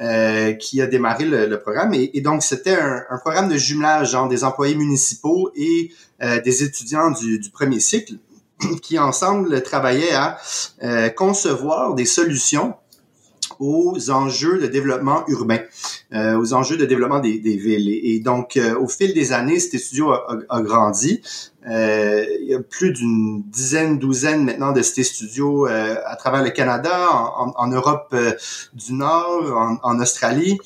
euh, 0.00 0.52
qui 0.52 0.80
a 0.80 0.86
démarré 0.86 1.24
le, 1.24 1.46
le 1.46 1.60
programme. 1.60 1.92
Et, 1.94 2.10
et 2.14 2.20
donc, 2.20 2.42
c'était 2.42 2.78
un, 2.78 3.02
un, 3.10 3.18
programme 3.18 3.48
de 3.48 3.56
jumelage 3.56 4.12
genre 4.12 4.28
des 4.28 4.44
employés 4.44 4.76
municipaux 4.76 5.50
et 5.54 5.92
euh, 6.22 6.40
des 6.40 6.62
étudiants 6.62 7.10
du, 7.10 7.38
du, 7.40 7.50
premier 7.50 7.80
cycle 7.80 8.14
qui 8.82 8.98
ensemble 8.98 9.62
travaillaient 9.62 10.14
à 10.14 10.38
concevoir 11.10 11.94
des 11.94 12.06
solutions 12.06 12.74
aux 13.58 14.10
enjeux 14.10 14.58
de 14.58 14.66
développement 14.66 15.24
urbain, 15.28 15.58
euh, 16.12 16.38
aux 16.38 16.52
enjeux 16.54 16.76
de 16.76 16.84
développement 16.84 17.20
des, 17.20 17.38
des 17.38 17.56
villes. 17.56 17.88
Et, 17.88 18.20
donc, 18.20 18.56
euh, 18.56 18.78
au 18.78 18.88
fil 18.88 19.14
des 19.14 19.32
années, 19.32 19.60
cet 19.60 19.78
studio 19.80 20.10
a, 20.10 20.38
a, 20.48 20.62
grandi. 20.62 21.20
Euh, 21.68 22.24
il 22.40 22.48
y 22.48 22.54
a 22.54 22.60
plus 22.60 22.92
d'une 22.92 23.42
dizaine, 23.42 23.98
douzaine 23.98 24.44
maintenant 24.44 24.72
de 24.72 24.80
cités 24.80 25.04
studios 25.04 25.66
euh, 25.66 25.96
à 26.06 26.16
travers 26.16 26.42
le 26.42 26.50
Canada, 26.50 27.10
en, 27.12 27.52
en 27.54 27.66
Europe 27.68 28.08
euh, 28.14 28.32
du 28.72 28.94
Nord, 28.94 29.56
en, 29.56 29.76
en 29.82 30.00
Australie. 30.00 30.58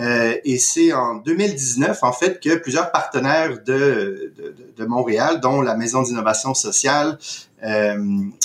Euh, 0.00 0.34
et 0.44 0.58
c'est 0.58 0.92
en 0.92 1.16
2019, 1.16 2.02
en 2.02 2.12
fait, 2.12 2.40
que 2.40 2.56
plusieurs 2.56 2.90
partenaires 2.92 3.58
de, 3.64 4.32
de, 4.36 4.54
de 4.76 4.84
Montréal, 4.86 5.40
dont 5.40 5.60
la 5.60 5.74
Maison 5.74 6.02
d'innovation 6.02 6.54
sociale, 6.54 7.18
euh, 7.64 7.96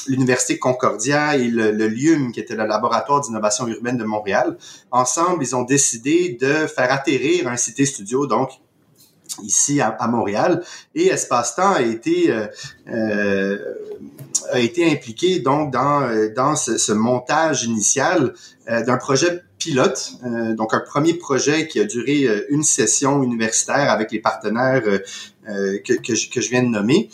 l'Université 0.07 0.57
Concordia 0.57 1.37
et 1.37 1.47
le, 1.47 1.71
le 1.71 1.87
LIUM, 1.87 2.31
qui 2.31 2.39
était 2.39 2.55
le 2.55 2.65
laboratoire 2.65 3.21
d'innovation 3.21 3.67
urbaine 3.67 3.97
de 3.97 4.03
Montréal. 4.03 4.57
Ensemble, 4.91 5.43
ils 5.43 5.55
ont 5.55 5.63
décidé 5.63 6.37
de 6.41 6.67
faire 6.67 6.91
atterrir 6.91 7.47
un 7.47 7.55
cité 7.57 7.85
studio, 7.85 8.27
donc 8.27 8.49
ici 9.43 9.81
à, 9.81 9.89
à 9.89 10.07
Montréal. 10.07 10.63
Et 10.95 11.07
Espace-Temps 11.07 11.73
a 11.73 11.81
été 11.81 12.31
euh, 12.31 12.47
euh, 12.89 13.57
a 14.51 14.59
été 14.59 14.89
impliqué 14.91 15.39
donc 15.39 15.71
dans 15.71 16.01
dans 16.35 16.55
ce, 16.55 16.77
ce 16.77 16.91
montage 16.91 17.63
initial 17.63 18.33
euh, 18.69 18.81
d'un 18.83 18.95
projet 18.97 19.41
pilote, 19.57 20.13
euh, 20.25 20.55
donc 20.55 20.73
un 20.73 20.79
premier 20.79 21.13
projet 21.13 21.67
qui 21.67 21.79
a 21.81 21.83
duré 21.83 22.23
euh, 22.23 22.45
une 22.49 22.63
session 22.63 23.21
universitaire 23.23 23.89
avec 23.91 24.11
les 24.11 24.19
partenaires 24.19 24.81
que, 24.83 25.93
que, 25.93 26.15
je, 26.15 26.29
que 26.29 26.39
je 26.39 26.49
viens 26.49 26.63
de 26.63 26.69
nommer 26.69 27.09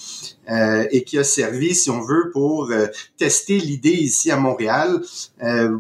et 0.92 1.04
qui 1.04 1.18
a 1.18 1.24
servi, 1.24 1.74
si 1.74 1.90
on 1.90 2.02
veut, 2.02 2.30
pour 2.32 2.72
tester 3.18 3.58
l'idée 3.58 3.90
ici 3.90 4.30
à 4.30 4.38
Montréal, 4.38 5.02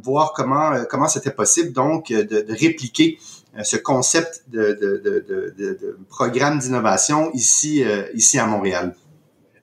voir 0.04 0.34
comment 0.36 0.84
comment 0.90 1.08
c'était 1.08 1.30
possible 1.32 1.74
donc 1.74 2.12
de, 2.12 2.24
de 2.24 2.54
répliquer 2.54 3.20
ce 3.64 3.78
concept 3.78 4.44
de 4.48 5.98
programme 6.10 6.60
d'innovation 6.60 7.32
ici, 7.34 7.84
euh, 7.84 8.04
ici 8.14 8.40
à 8.40 8.46
Montréal. 8.46 8.94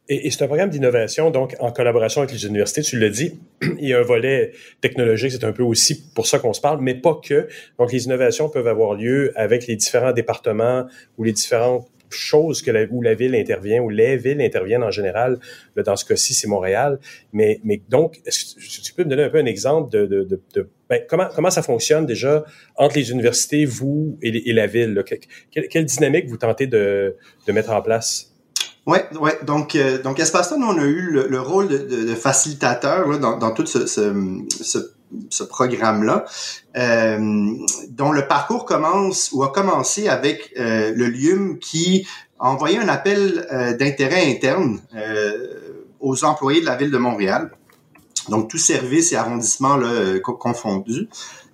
Et, 0.08 0.26
et 0.26 0.30
c'est 0.30 0.44
un 0.44 0.46
programme 0.46 0.70
d'innovation, 0.70 1.30
donc 1.30 1.56
en 1.58 1.72
collaboration 1.72 2.20
avec 2.20 2.32
les 2.32 2.46
universités, 2.46 2.82
tu 2.82 2.98
l'as 2.98 3.08
dit, 3.08 3.40
il 3.62 3.88
y 3.88 3.92
a 3.92 3.98
un 3.98 4.02
volet 4.02 4.52
technologique, 4.80 5.32
c'est 5.32 5.44
un 5.44 5.52
peu 5.52 5.64
aussi 5.64 6.10
pour 6.14 6.26
ça 6.26 6.38
qu'on 6.38 6.52
se 6.52 6.60
parle, 6.60 6.80
mais 6.80 6.94
pas 6.94 7.18
que. 7.22 7.48
Donc 7.78 7.92
les 7.92 8.04
innovations 8.04 8.48
peuvent 8.48 8.68
avoir 8.68 8.94
lieu 8.94 9.32
avec 9.34 9.66
les 9.66 9.76
différents 9.76 10.12
départements 10.12 10.86
ou 11.18 11.24
les 11.24 11.32
différentes 11.32 11.88
la, 12.66 12.84
où 12.90 13.02
la 13.02 13.14
ville 13.14 13.34
intervient, 13.34 13.80
où 13.80 13.88
les 13.88 14.16
villes 14.16 14.40
interviennent 14.40 14.82
en 14.82 14.90
général. 14.90 15.38
Dans 15.76 15.96
ce 15.96 16.04
cas-ci, 16.04 16.34
c'est 16.34 16.48
Montréal. 16.48 16.98
Mais, 17.32 17.60
donc, 17.88 18.20
est-ce 18.26 18.54
que 18.54 18.82
tu 18.82 18.94
peux 18.94 19.04
me 19.04 19.10
donner 19.10 19.24
un 19.24 19.30
peu 19.30 19.38
un 19.38 19.46
exemple 19.46 19.90
de, 19.90 20.40
ben, 20.88 21.02
comment, 21.08 21.50
ça 21.50 21.62
fonctionne 21.62 22.06
déjà 22.06 22.44
entre 22.76 22.96
les 22.96 23.10
universités, 23.10 23.64
vous 23.64 24.18
et, 24.22 24.52
la 24.52 24.66
ville? 24.66 25.02
Quelle, 25.50 25.84
dynamique 25.84 26.28
vous 26.28 26.36
tentez 26.36 26.66
de, 26.66 27.16
mettre 27.48 27.70
en 27.70 27.82
place? 27.82 28.32
Ouais, 28.86 29.04
ouais. 29.20 29.36
Donc, 29.44 29.74
euh, 29.74 30.00
donc 30.00 30.20
Espace 30.20 30.52
nous 30.56 30.64
on 30.64 30.78
a 30.78 30.84
eu 30.84 31.10
le, 31.10 31.26
le 31.26 31.40
rôle 31.40 31.66
de, 31.66 32.14
facilitateur 32.14 33.18
dans, 33.18 33.36
dans 33.36 33.50
tout 33.50 33.66
ce, 33.66 33.84
ce, 33.84 34.14
ce 34.48 34.78
ce 35.30 35.44
programme-là, 35.44 36.24
euh, 36.76 37.54
dont 37.90 38.12
le 38.12 38.26
parcours 38.26 38.64
commence 38.64 39.30
ou 39.32 39.42
a 39.42 39.52
commencé 39.52 40.08
avec 40.08 40.52
euh, 40.58 40.92
le 40.94 41.06
LIUM 41.06 41.58
qui 41.58 42.06
a 42.38 42.50
envoyé 42.50 42.78
un 42.78 42.88
appel 42.88 43.46
euh, 43.50 43.76
d'intérêt 43.76 44.30
interne 44.30 44.80
euh, 44.94 45.84
aux 46.00 46.24
employés 46.24 46.60
de 46.60 46.66
la 46.66 46.76
ville 46.76 46.90
de 46.90 46.98
Montréal, 46.98 47.50
donc 48.28 48.50
tous 48.50 48.58
services 48.58 49.12
et 49.12 49.16
arrondissements 49.16 49.76
là, 49.76 50.18
confondus. 50.20 51.08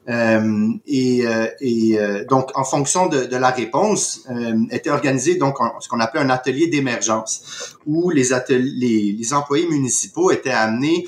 Euh, 0.08 0.68
et, 0.84 1.22
et 1.60 1.96
donc, 2.28 2.50
en 2.56 2.64
fonction 2.64 3.06
de, 3.06 3.24
de 3.24 3.36
la 3.36 3.50
réponse, 3.50 4.26
était 4.72 4.90
organisé 4.90 5.36
donc 5.36 5.58
ce 5.78 5.88
qu'on 5.88 6.00
appelle 6.00 6.22
un 6.22 6.30
atelier 6.30 6.66
d'émergence, 6.66 7.76
où 7.86 8.10
les, 8.10 8.30
les, 8.48 9.12
les, 9.16 9.32
employés 9.32 9.68
municipaux 9.68 10.32
étaient 10.32 10.50
amenés 10.50 11.06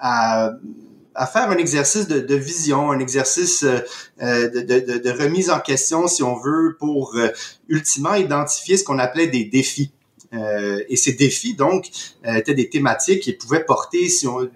à 0.00 0.50
à 1.14 1.26
faire 1.26 1.50
un 1.50 1.56
exercice 1.56 2.08
de, 2.08 2.20
de 2.20 2.34
vision, 2.34 2.90
un 2.90 2.98
exercice 2.98 3.62
euh, 3.62 3.78
euh, 4.22 4.48
de, 4.48 4.60
de, 4.60 4.98
de, 4.98 5.10
remise 5.10 5.50
en 5.50 5.60
question, 5.60 6.06
si 6.08 6.22
on 6.22 6.36
veut, 6.36 6.76
pour 6.78 7.14
euh, 7.16 7.28
ultimement 7.68 8.14
identifier 8.14 8.76
ce 8.76 8.84
qu'on 8.84 8.98
appelait 8.98 9.28
des 9.28 9.44
défis. 9.44 9.92
Euh, 10.32 10.82
et 10.88 10.96
ces 10.96 11.12
défis, 11.12 11.54
donc, 11.54 11.88
étaient 12.24 12.54
des 12.54 12.68
thématiques 12.68 13.20
qui 13.20 13.32
pouvaient 13.32 13.64
porter, 13.64 14.08
si 14.08 14.26
on, 14.26 14.48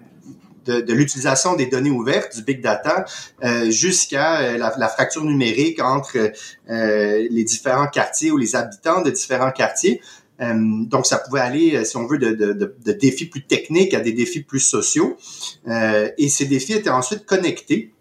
de, 0.69 0.81
de 0.81 0.93
l'utilisation 0.93 1.55
des 1.55 1.65
données 1.65 1.89
ouvertes, 1.89 2.35
du 2.35 2.43
big 2.43 2.61
data, 2.61 3.05
euh, 3.43 3.69
jusqu'à 3.71 4.57
la, 4.57 4.73
la, 4.77 4.87
fracture 4.87 5.23
numérique 5.23 5.81
entre 5.81 6.17
euh, 6.69 7.27
les 7.29 7.43
différents 7.43 7.87
quartiers 7.87 8.31
ou 8.31 8.37
les 8.37 8.55
habitants 8.55 9.01
de 9.01 9.09
différents 9.09 9.51
quartiers. 9.51 10.01
Euh, 10.41 10.85
donc, 10.85 11.05
ça 11.05 11.17
pouvait 11.17 11.41
aller, 11.41 11.75
euh, 11.75 11.83
si 11.83 11.97
on 11.97 12.07
veut, 12.07 12.17
de, 12.17 12.31
de, 12.31 12.53
de, 12.53 12.91
défis 12.91 13.25
plus 13.25 13.43
techniques 13.43 13.93
à 13.93 13.99
des 13.99 14.13
défis 14.13 14.41
plus 14.41 14.59
sociaux. 14.59 15.17
Euh, 15.67 16.09
et 16.17 16.29
ces 16.29 16.45
défis 16.45 16.73
étaient 16.73 16.89
ensuite 16.89 17.25
connectés 17.25 17.91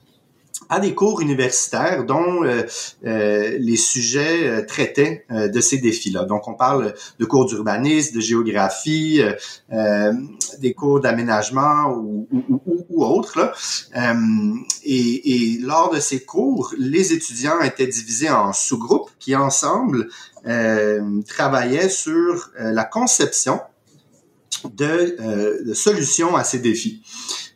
à 0.69 0.81
des 0.81 0.95
cours 0.95 1.21
universitaires 1.21 2.05
dont 2.05 2.45
euh, 2.45 2.63
euh, 3.07 3.57
les 3.59 3.77
sujets 3.77 4.49
euh, 4.49 4.67
traitaient 4.67 5.25
de 5.31 5.61
ces 5.61 5.79
défis-là. 5.79 6.25
Donc, 6.25 6.47
on 6.49 6.55
parle 6.55 6.95
de 7.19 7.25
cours 7.25 7.47
d'urbanisme, 7.47 8.15
de 8.15 8.21
géographie, 8.21 9.21
des 9.71 10.75
cours 10.75 11.01
d'aménagement 11.01 11.91
ou, 11.91 12.29
ou, 12.33 12.61
ou, 12.67 12.87
ou, 12.91 13.05
autres. 13.05 13.53
Et, 14.85 15.55
et, 15.55 15.59
lors 15.59 15.93
de 15.93 16.01
ces 16.01 16.25
cours, 16.25 16.75
les 16.79 17.13
étudiants 17.13 17.61
étaient 17.61 17.87
divisés 17.87 18.31
en 18.31 18.53
sous-groupes 18.53 19.11
qui, 19.19 19.35
ensemble, 19.37 20.09
travaillaient 21.27 21.89
sur 21.89 22.51
la 22.59 22.85
conception 22.85 23.61
de, 24.65 25.65
de 25.65 25.75
solutions 25.75 26.37
à 26.37 26.45
ces 26.45 26.59
défis. 26.59 27.03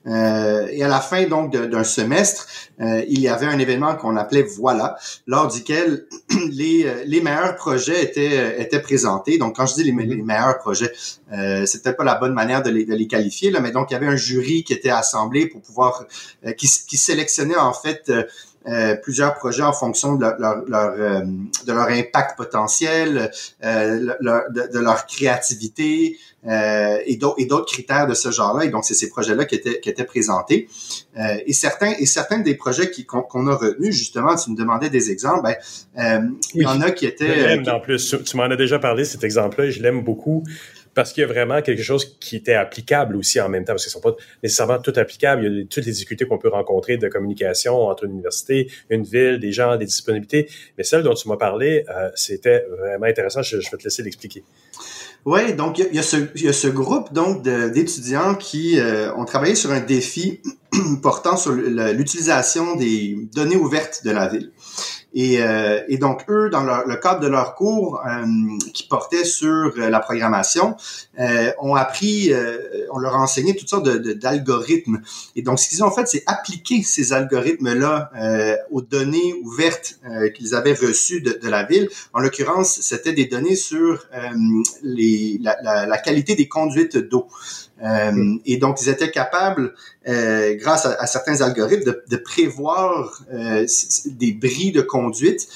Euh, 0.06 0.66
et 0.70 0.82
à 0.82 0.88
la 0.88 1.00
fin 1.00 1.26
donc 1.26 1.52
d'un 1.52 1.84
semestre, 1.84 2.46
euh, 2.80 3.04
il 3.08 3.20
y 3.20 3.28
avait 3.28 3.46
un 3.46 3.58
événement 3.58 3.94
qu'on 3.94 4.16
appelait 4.16 4.42
Voilà, 4.42 4.96
lors 5.26 5.48
duquel 5.48 6.06
les, 6.50 6.84
euh, 6.84 7.04
les 7.06 7.20
meilleurs 7.20 7.54
projets 7.56 8.02
étaient, 8.02 8.60
étaient 8.60 8.80
présentés. 8.80 9.38
Donc 9.38 9.56
quand 9.56 9.66
je 9.66 9.74
dis 9.74 9.84
les, 9.84 9.92
les 9.92 10.22
meilleurs 10.22 10.58
projets, 10.58 10.92
euh, 11.32 11.64
c'est 11.66 11.82
peut-être 11.82 11.96
pas 11.96 12.04
la 12.04 12.16
bonne 12.16 12.34
manière 12.34 12.62
de 12.62 12.70
les, 12.70 12.84
de 12.84 12.94
les 12.94 13.06
qualifier, 13.06 13.50
là, 13.50 13.60
mais 13.60 13.70
donc 13.70 13.90
il 13.90 13.94
y 13.94 13.96
avait 13.96 14.06
un 14.06 14.16
jury 14.16 14.64
qui 14.64 14.72
était 14.72 14.90
assemblé 14.90 15.46
pour 15.46 15.60
pouvoir, 15.60 16.06
qui, 16.56 16.68
qui 16.88 16.96
sélectionnait 16.96 17.56
en 17.56 17.72
fait 17.72 18.10
euh, 18.68 18.94
plusieurs 18.94 19.34
projets 19.34 19.62
en 19.62 19.72
fonction 19.72 20.14
de 20.14 20.24
leur, 20.38 20.62
leur, 20.68 20.94
euh, 20.96 21.24
de 21.66 21.72
leur 21.72 21.88
impact 21.88 22.36
potentiel, 22.36 23.30
euh, 23.64 24.14
de, 24.20 24.78
leur 24.78 25.06
créativité 25.06 26.16
et 26.44 27.16
d'autres 27.16 27.72
critères 27.72 28.06
de 28.06 28.14
ce 28.14 28.30
genre-là. 28.30 28.64
Et 28.64 28.68
donc, 28.68 28.84
c'est 28.84 28.94
ces 28.94 29.08
projets-là 29.08 29.44
qui 29.44 29.54
étaient, 29.54 29.80
qui 29.80 29.88
étaient 29.88 30.04
présentés. 30.04 30.68
et 31.16 31.52
certains 31.52 31.92
et 32.00 32.06
certains 32.06 32.38
des 32.38 32.54
projets 32.54 32.90
qu'on 33.06 33.46
a 33.46 33.54
retenus, 33.54 33.94
justement, 33.94 34.34
tu 34.34 34.50
me 34.50 34.56
demandais 34.56 34.90
des 34.90 35.12
exemples, 35.12 35.42
ben, 35.42 36.32
il 36.54 36.62
y 36.62 36.66
en 36.66 36.80
a 36.80 36.90
qui 36.90 37.06
étaient... 37.06 37.60
en 37.68 37.80
plus, 37.80 38.16
tu 38.24 38.36
m'en 38.36 38.44
as 38.44 38.56
déjà 38.56 38.80
parlé, 38.80 39.04
cet 39.04 39.22
exemple-là, 39.22 39.70
je 39.70 39.80
l'aime 39.80 40.02
beaucoup 40.02 40.42
parce 40.94 41.12
qu'il 41.12 41.22
y 41.22 41.24
a 41.24 41.26
vraiment 41.26 41.62
quelque 41.62 41.82
chose 41.82 42.16
qui 42.20 42.36
était 42.36 42.54
applicable 42.54 43.16
aussi 43.16 43.40
en 43.40 43.48
même 43.48 43.64
temps, 43.64 43.72
parce 43.72 43.84
qu'ils 43.84 43.92
sont 43.92 44.00
pas 44.00 44.14
nécessairement 44.42 44.78
tout 44.78 44.92
applicables. 44.96 45.44
Il 45.44 45.58
y 45.58 45.62
a 45.62 45.64
toutes 45.64 45.86
les 45.86 45.92
difficultés 45.92 46.26
qu'on 46.26 46.38
peut 46.38 46.48
rencontrer 46.48 46.96
de 46.96 47.08
communication 47.08 47.74
entre 47.88 48.04
une 48.04 48.12
université, 48.12 48.70
une 48.90 49.04
ville, 49.04 49.38
des 49.40 49.52
gens, 49.52 49.76
des 49.76 49.86
disponibilités. 49.86 50.48
Mais 50.76 50.84
celle 50.84 51.02
dont 51.02 51.14
tu 51.14 51.28
m'as 51.28 51.36
parlé, 51.36 51.84
euh, 51.88 52.10
c'était 52.14 52.64
vraiment 52.78 53.06
intéressant. 53.06 53.42
Je, 53.42 53.56
vais 53.56 53.62
te 53.62 53.84
laisser 53.84 54.02
l'expliquer. 54.02 54.44
Oui, 55.24 55.54
donc 55.54 55.78
il 55.78 55.94
y, 55.94 55.98
a 55.98 56.02
ce, 56.02 56.66
groupe 56.66 57.12
d'étudiants 57.12 58.34
qui 58.34 58.80
euh, 58.80 59.14
ont 59.14 59.24
travaillé 59.24 59.54
sur 59.54 59.70
un 59.70 59.80
défi 59.80 60.40
portant 61.02 61.36
sur 61.36 61.52
l'utilisation 61.52 62.74
des 62.76 63.16
données 63.32 63.56
ouvertes 63.56 64.02
de 64.04 64.10
la 64.10 64.26
ville. 64.28 64.50
Et, 65.14 65.42
euh, 65.42 65.80
et, 65.88 65.98
donc, 65.98 66.24
eux, 66.28 66.48
dans 66.50 66.62
le 66.62 66.96
cadre 66.96 67.20
de 67.20 67.26
leur 67.26 67.54
cours 67.54 68.00
euh, 68.06 68.24
qui 68.72 68.84
portait 68.84 69.24
sur 69.24 69.48
euh, 69.76 69.90
la 69.90 70.00
programmation, 70.00 70.76
euh, 71.18 71.50
ont 71.60 71.74
appris, 71.74 72.32
on 72.92 72.98
leur 72.98 73.14
a 73.14 73.18
enseigné 73.18 73.54
toutes 73.54 73.68
sortes 73.68 73.88
d'algorithmes. 73.88 75.02
et 75.36 75.42
donc, 75.42 75.58
ce 75.58 75.68
qu'ils 75.68 75.84
ont 75.84 75.90
fait, 75.90 76.06
c'est 76.06 76.22
appliquer 76.26 76.82
ces 76.82 77.12
algorithmes-là 77.12 78.10
aux 78.70 78.80
données 78.80 79.34
ouvertes 79.42 79.98
qu'ils 80.34 80.54
avaient 80.54 80.74
reçues 80.74 81.20
de, 81.20 81.38
de, 81.40 81.48
la 81.48 81.64
ville. 81.64 81.88
En 82.12 82.20
l'occurrence, 82.20 82.80
c'était 82.80 83.12
des 83.12 83.26
données 83.26 83.56
sur 83.56 84.06
les, 84.82 85.38
la, 85.42 85.56
la, 85.62 85.86
la, 85.86 85.98
qualité 85.98 86.34
des 86.34 86.48
conduites 86.48 86.96
d'eau. 86.96 87.28
Euh, 87.82 88.36
et 88.46 88.56
donc, 88.58 88.80
ils 88.82 88.88
étaient 88.88 89.10
capables, 89.10 89.74
euh, 90.08 90.54
grâce 90.56 90.86
à, 90.86 91.06
certains 91.06 91.40
algorithmes, 91.40 91.84
de, 91.84 92.04
de 92.08 92.16
prévoir 92.16 93.22
euh, 93.32 93.66
des 94.06 94.32
bris 94.32 94.72
de 94.72 94.82
conduite 94.82 95.48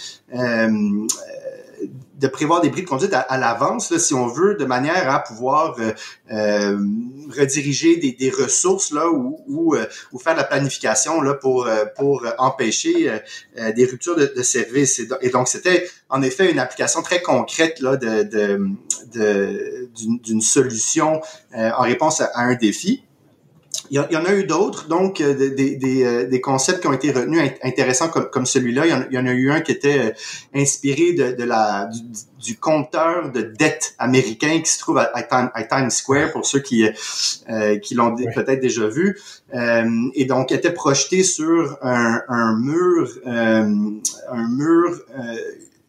de 2.19 2.29
prévoir 2.29 2.61
des 2.61 2.71
bris 2.71 2.83
de 2.83 2.89
conduite 2.89 3.13
à, 3.13 3.39
l'avance, 3.39 3.97
si 3.99 4.15
on 4.15 4.27
veut, 4.27 4.55
de 4.55 4.65
manière 4.65 5.11
à 5.11 5.21
pouvoir 5.21 5.77
euh, 5.79 5.93
euh 6.33 6.79
rediriger 7.37 7.97
des, 7.97 8.13
des, 8.13 8.31
ressources 8.31 8.93
là 8.93 9.11
ou, 9.11 9.41
ou, 9.49 9.75
euh, 9.75 9.85
ou, 10.13 10.19
faire 10.19 10.35
de 10.35 10.39
la 10.39 10.45
planification 10.45 11.21
là 11.21 11.35
pour 11.35 11.67
euh, 11.67 11.85
pour 11.97 12.25
empêcher 12.39 13.21
des 13.75 13.85
ruptures 13.85 14.17
de, 14.17 14.33
de 14.35 14.43
service. 14.43 15.03
Et, 15.21 15.31
donc 15.31 15.49
c'était 15.49 15.89
en 16.09 16.23
effet 16.23 16.51
une 16.51 16.59
application 16.59 17.03
très 17.03 17.21
concrète 17.21 17.81
là 17.81 17.97
de 17.97 18.61
d'une 19.15 20.41
solution 20.41 21.21
en 21.53 21.83
réponse 21.83 22.21
à 22.21 22.31
un 22.37 22.55
défi. 22.55 23.03
Il 23.91 24.07
y, 24.11 24.17
en 24.17 24.25
a 24.25 24.35
eu 24.35 24.45
d'autres, 24.45 24.89
donc 24.89 25.21
euh, 25.21 25.35
des, 25.35 25.77
des, 25.77 26.05
euh, 26.05 26.27
des, 26.27 26.41
concepts 26.41 26.81
qui 26.81 26.87
ont 26.87 26.93
été 26.93 27.13
retenus 27.13 27.53
intéressants 27.63 28.09
comme, 28.09 28.29
comme 28.31 28.47
celui-là. 28.47 28.85
Il, 28.87 29.15
y 29.15 29.19
en 29.19 29.27
a 29.27 29.33
eu 29.33 29.51
un 29.51 29.61
qui 29.61 29.73
était 29.73 29.99
euh, 29.99 30.11
inspiré 30.55 31.13
de, 31.13 31.33
de 31.33 31.45
la 31.45 31.87
du, 31.87 32.01
du, 32.41 32.57
compteur 32.57 33.31
de 33.31 33.43
dette 33.43 33.95
américain 33.99 34.61
qui 34.61 34.71
se 34.71 34.79
trouve 34.79 34.99
à, 34.99 35.63
Times 35.63 35.91
Square 35.91 36.33
pour 36.33 36.47
ceux 36.47 36.61
qui 36.61 36.87
qui 37.83 37.95
l'ont 37.95 38.15
peut-être 38.15 38.61
déjà 38.61 38.87
vu. 38.89 39.19
et 40.15 40.25
donc 40.27 40.53
était 40.53 40.73
projeté 40.73 41.23
sur 41.23 41.79
un, 41.83 42.21
un 42.29 42.57
mur, 42.57 43.11
un 43.27 44.49
mur, 44.49 45.01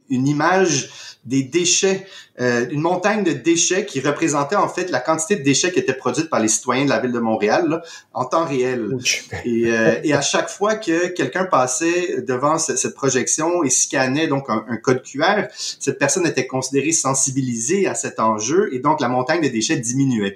une 0.09 0.27
image 0.27 0.89
des 1.25 1.43
déchets, 1.43 2.07
euh, 2.39 2.67
une 2.69 2.81
montagne 2.81 3.23
de 3.23 3.31
déchets 3.31 3.85
qui 3.85 3.99
représentait 3.99 4.55
en 4.55 4.67
fait 4.67 4.91
la 4.91 4.99
quantité 4.99 5.37
de 5.37 5.43
déchets 5.43 5.71
qui 5.71 5.79
étaient 5.79 5.93
produits 5.93 6.25
par 6.25 6.39
les 6.39 6.47
citoyens 6.47 6.85
de 6.85 6.89
la 6.89 6.99
ville 6.99 7.11
de 7.11 7.19
Montréal 7.19 7.65
là, 7.67 7.81
en 8.13 8.25
temps 8.25 8.45
réel. 8.45 8.97
Et, 9.43 9.71
euh, 9.71 9.99
et, 10.03 10.13
à 10.13 10.21
chaque 10.21 10.49
fois 10.49 10.75
que 10.75 11.07
quelqu'un 11.07 11.45
passait 11.45 12.21
devant 12.21 12.59
cette 12.59 12.93
projection 12.93 13.63
et 13.63 13.69
scannait 13.69 14.27
donc 14.27 14.49
un, 14.49 14.77
code 14.77 15.01
QR, 15.01 15.47
cette 15.55 15.97
personne 15.97 16.27
était 16.27 16.45
considérée 16.45 16.91
sensibilisée 16.91 17.87
à 17.87 17.95
cet 17.95 18.19
enjeu 18.19 18.69
et 18.71 18.79
donc 18.79 19.01
la 19.01 19.09
montagne 19.09 19.41
de 19.41 19.47
déchets 19.47 19.77
diminuait. 19.77 20.35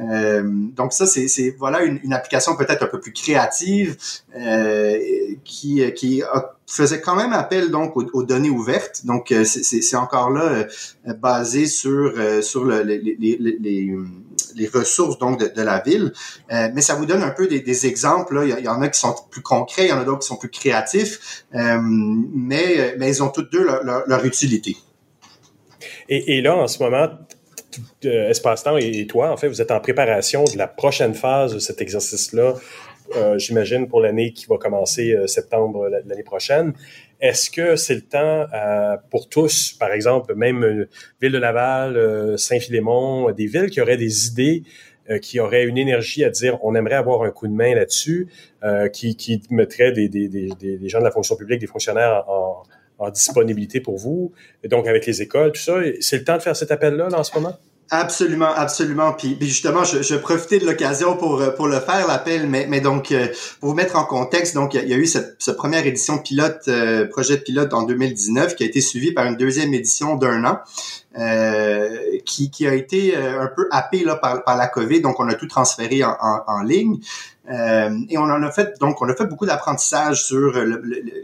Euh, 0.00 0.42
donc 0.44 0.92
ça, 0.92 1.06
c'est 1.06 1.54
voilà 1.58 1.82
une, 1.82 2.00
une 2.02 2.14
application 2.14 2.56
peut-être 2.56 2.82
un 2.82 2.88
peu 2.88 3.00
plus 3.00 3.12
créative 3.12 3.96
euh, 4.36 4.98
qui, 5.44 5.82
qui 5.94 6.22
a 6.22 6.54
faisait 6.72 7.00
quand 7.00 7.14
même 7.14 7.32
appel 7.32 7.70
donc 7.70 7.96
aux, 7.96 8.22
données 8.22 8.50
ouvertes. 8.50 9.04
Donc 9.04 9.30
euh, 9.30 9.44
c'est 9.44 9.96
encore 9.96 10.30
là 10.30 10.42
euh, 10.42 11.14
sur 11.44 12.12
euh, 12.16 12.42
sur 12.42 12.64
le, 12.64 12.82
les, 12.82 13.16
les, 14.56 14.68
ressources 14.72 15.18
donc 15.18 15.40
de, 15.40 15.62
la 15.62 15.80
ville. 15.80 16.12
mais 16.50 16.82
ça 16.82 16.94
vous 16.94 17.06
donne 17.06 17.22
un 17.22 17.30
peu 17.30 17.46
des, 17.46 17.86
exemples. 17.86 18.42
Il, 18.44 18.64
y, 18.64 18.68
en 18.68 18.82
a 18.82 18.88
qui 18.88 19.00
sont 19.00 19.14
plus 19.30 19.42
concrets, 19.42 19.86
il 19.86 19.88
y 19.88 19.92
en 19.92 20.00
a 20.00 20.04
d'autres 20.04 20.20
qui 20.20 20.28
sont 20.28 20.36
plus 20.36 20.50
créatifs, 20.50 21.44
mais 21.52 22.94
mais 22.98 23.08
ils 23.08 23.22
ont 23.22 23.30
toutes 23.30 23.50
deux 23.50 23.64
leur, 23.64 24.24
utilité. 24.24 24.76
Et, 26.08 26.36
et, 26.36 26.42
là, 26.42 26.54
en 26.56 26.68
ce 26.68 26.82
moment, 26.82 27.08
Espace-Temps 28.02 28.76
et 28.76 29.06
toi, 29.06 29.30
en 29.30 29.36
fait, 29.36 29.48
vous 29.48 29.62
êtes 29.62 29.70
en 29.70 29.80
préparation 29.80 30.44
de 30.44 30.58
la 30.58 30.68
prochaine 30.68 31.14
phase 31.14 31.54
de 31.54 31.58
cet 31.58 31.80
exercice-là 31.80 32.54
euh, 33.16 33.38
j'imagine, 33.38 33.88
pour 33.88 34.00
l'année 34.00 34.32
qui 34.32 34.46
va 34.46 34.56
commencer 34.56 35.12
euh, 35.12 35.26
septembre 35.26 35.88
l'année 35.88 36.22
prochaine. 36.22 36.72
Est-ce 37.22 37.50
que 37.50 37.76
c'est 37.76 37.94
le 37.94 38.02
temps 38.02 38.46
euh, 38.52 38.96
pour 39.10 39.30
tous, 39.30 39.72
par 39.72 39.92
exemple, 39.92 40.34
même 40.34 40.86
Ville 41.22 41.32
de 41.32 41.38
Laval, 41.38 42.38
Saint-Philémon, 42.38 43.30
des 43.30 43.46
villes 43.46 43.70
qui 43.70 43.80
auraient 43.80 43.96
des 43.96 44.26
idées, 44.26 44.64
qui 45.22 45.40
auraient 45.40 45.64
une 45.64 45.78
énergie 45.78 46.24
à 46.24 46.30
dire 46.30 46.58
on 46.62 46.74
aimerait 46.74 46.96
avoir 46.96 47.22
un 47.22 47.30
coup 47.30 47.48
de 47.48 47.52
main 47.52 47.74
là-dessus, 47.74 48.28
qui, 48.92 49.16
qui 49.16 49.42
mettraient 49.50 49.92
des, 49.92 50.08
des, 50.08 50.28
des, 50.28 50.48
des, 50.60 50.88
gens 50.88 50.98
de 51.00 51.04
la 51.04 51.10
fonction 51.10 51.36
publique, 51.36 51.60
des 51.60 51.66
fonctionnaires 51.66 52.24
en, 52.28 52.62
en 52.98 53.10
disponibilité 53.10 53.80
pour 53.80 53.98
vous, 53.98 54.32
donc 54.64 54.86
avec 54.86 55.06
les 55.06 55.22
écoles, 55.22 55.52
tout 55.52 55.60
ça. 55.60 55.80
C'est 56.00 56.18
le 56.18 56.24
temps 56.24 56.36
de 56.36 56.42
faire 56.42 56.56
cet 56.56 56.70
appel-là 56.70 57.08
là, 57.08 57.18
en 57.18 57.24
ce 57.24 57.34
moment? 57.34 57.56
Absolument, 57.94 58.48
absolument. 58.54 59.12
Puis, 59.12 59.36
justement, 59.42 59.84
je, 59.84 60.00
je 60.00 60.14
profitais 60.14 60.58
de 60.58 60.64
l'occasion 60.64 61.14
pour 61.14 61.42
pour 61.56 61.68
le 61.68 61.78
faire 61.78 62.06
l'appel, 62.06 62.48
mais 62.48 62.64
mais 62.66 62.80
donc 62.80 63.12
euh, 63.12 63.26
pour 63.60 63.68
vous 63.68 63.74
mettre 63.74 63.96
en 63.96 64.06
contexte, 64.06 64.54
donc 64.54 64.72
il 64.72 64.88
y, 64.88 64.94
a 64.94 64.96
eu 64.96 65.04
cette, 65.04 65.36
première 65.58 65.86
édition 65.86 66.16
pilote, 66.16 66.62
euh, 66.68 67.06
projet 67.06 67.36
pilote 67.36 67.74
en 67.74 67.82
2019, 67.82 68.56
qui 68.56 68.62
a 68.62 68.66
été 68.66 68.80
suivi 68.80 69.12
par 69.12 69.26
une 69.26 69.36
deuxième 69.36 69.74
édition 69.74 70.16
d'un 70.16 70.42
an. 70.46 70.58
Euh, 71.18 71.94
qui, 72.24 72.50
qui 72.50 72.66
a 72.66 72.72
été 72.72 73.14
un 73.14 73.50
peu 73.54 73.68
happé 73.70 74.02
là, 74.02 74.16
par, 74.16 74.44
par 74.44 74.56
la 74.56 74.66
COVID, 74.66 75.02
donc 75.02 75.20
on 75.20 75.28
a 75.28 75.34
tout 75.34 75.46
transféré 75.46 76.02
en, 76.02 76.16
en, 76.18 76.40
en 76.46 76.62
ligne. 76.62 77.00
Euh, 77.50 77.98
et 78.08 78.18
on 78.18 78.22
en 78.22 78.42
a 78.42 78.52
fait 78.52 78.78
donc 78.78 79.02
on 79.02 79.08
a 79.08 79.16
fait 79.16 79.26
beaucoup 79.26 79.46
d'apprentissage 79.46 80.22
sur 80.22 80.56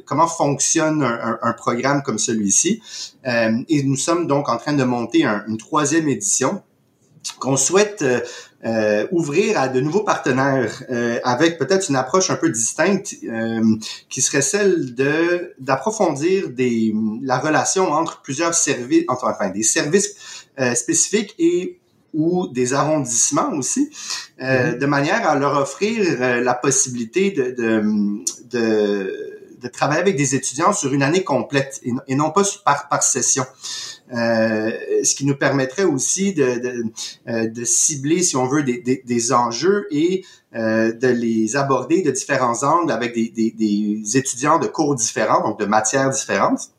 comment 0.04 0.26
fonctionne 0.26 1.02
un, 1.02 1.38
un, 1.40 1.52
programme 1.52 2.02
comme 2.02 2.18
celui-ci. 2.18 2.82
Euh, 3.26 3.52
et 3.68 3.82
nous 3.84 3.96
sommes 3.96 4.26
donc 4.26 4.48
en 4.48 4.56
train 4.56 4.72
de 4.72 4.82
monter 4.82 5.24
une 5.24 5.58
troisième 5.58 6.08
édition 6.08 6.62
qu'on 7.38 7.56
souhaite 7.56 8.02
euh, 8.02 8.20
euh, 8.64 9.06
ouvrir 9.12 9.60
à 9.60 9.68
de 9.68 9.80
nouveaux 9.80 10.02
partenaires 10.02 10.82
avec 11.22 11.58
peut-être 11.58 11.88
une 11.88 11.96
approche 11.96 12.30
un 12.30 12.36
peu 12.36 12.50
distincte 12.50 13.14
qui 14.08 14.20
serait 14.20 14.42
celle 14.42 14.96
de 14.96 15.54
d'approfondir 15.60 16.50
des 16.50 16.92
la 17.22 17.38
relation 17.38 17.92
entre 17.92 18.22
plusieurs 18.22 18.54
services 18.54 19.04
enfin 19.06 19.50
des 19.50 19.62
services 19.62 20.16
spécifiques 20.74 21.36
et 21.38 21.77
ou 22.14 22.48
des 22.48 22.72
arrondissements 22.72 23.52
aussi, 23.52 23.90
mm-hmm. 24.40 24.78
de 24.78 24.86
manière 24.86 25.28
à 25.28 25.34
leur 25.34 25.58
offrir 25.58 26.20
la 26.42 26.54
possibilité 26.54 27.30
de, 27.30 27.50
de, 27.50 28.24
de 28.50 29.38
de 29.60 29.68
travailler 29.68 30.00
avec 30.00 30.16
des 30.16 30.34
étudiants 30.34 30.72
sur 30.72 30.92
une 30.92 31.02
année 31.02 31.24
complète 31.24 31.80
et, 32.06 32.14
non 32.14 32.30
pas 32.30 32.42
par, 32.64 32.88
par 32.88 33.02
session. 33.02 33.44
Euh, 34.12 34.70
ce 35.02 35.14
qui 35.14 35.26
nous 35.26 35.36
permettrait 35.36 35.84
aussi 35.84 36.32
de, 36.32 36.58
de, 36.58 36.84
euh, 37.28 37.46
de, 37.48 37.64
cibler, 37.64 38.22
si 38.22 38.36
on 38.36 38.46
veut, 38.46 38.62
des, 38.62 38.80
des, 38.80 39.02
des 39.04 39.32
enjeux 39.32 39.86
et 39.90 40.24
euh, 40.54 40.92
de 40.92 41.08
les 41.08 41.56
aborder 41.56 42.02
de 42.02 42.10
différents 42.10 42.62
angles 42.62 42.90
avec 42.90 43.14
des, 43.14 43.30
des, 43.30 44.16
étudiants 44.16 44.58
de 44.58 44.66
cours 44.66 44.94
différents, 44.94 45.46
donc 45.46 45.58
de 45.60 45.66
matières 45.66 46.10
différentes. 46.10 46.70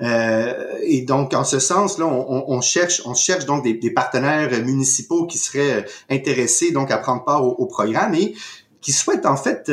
Et 0.00 1.02
donc, 1.02 1.32
en 1.34 1.44
ce 1.44 1.58
sens, 1.58 1.98
là, 1.98 2.06
on, 2.06 2.44
on, 2.48 2.60
cherche, 2.60 3.02
on 3.06 3.14
cherche 3.14 3.46
donc 3.46 3.64
des, 3.64 3.74
des, 3.74 3.90
partenaires 3.90 4.50
municipaux 4.64 5.26
qui 5.26 5.38
seraient 5.38 5.86
intéressés 6.10 6.70
donc 6.70 6.90
à 6.90 6.98
prendre 6.98 7.24
part 7.24 7.44
au, 7.44 7.52
au 7.52 7.66
programme 7.66 8.14
et 8.14 8.34
qui 8.80 8.92
souhaitent 8.92 9.26
en 9.26 9.36
fait 9.36 9.70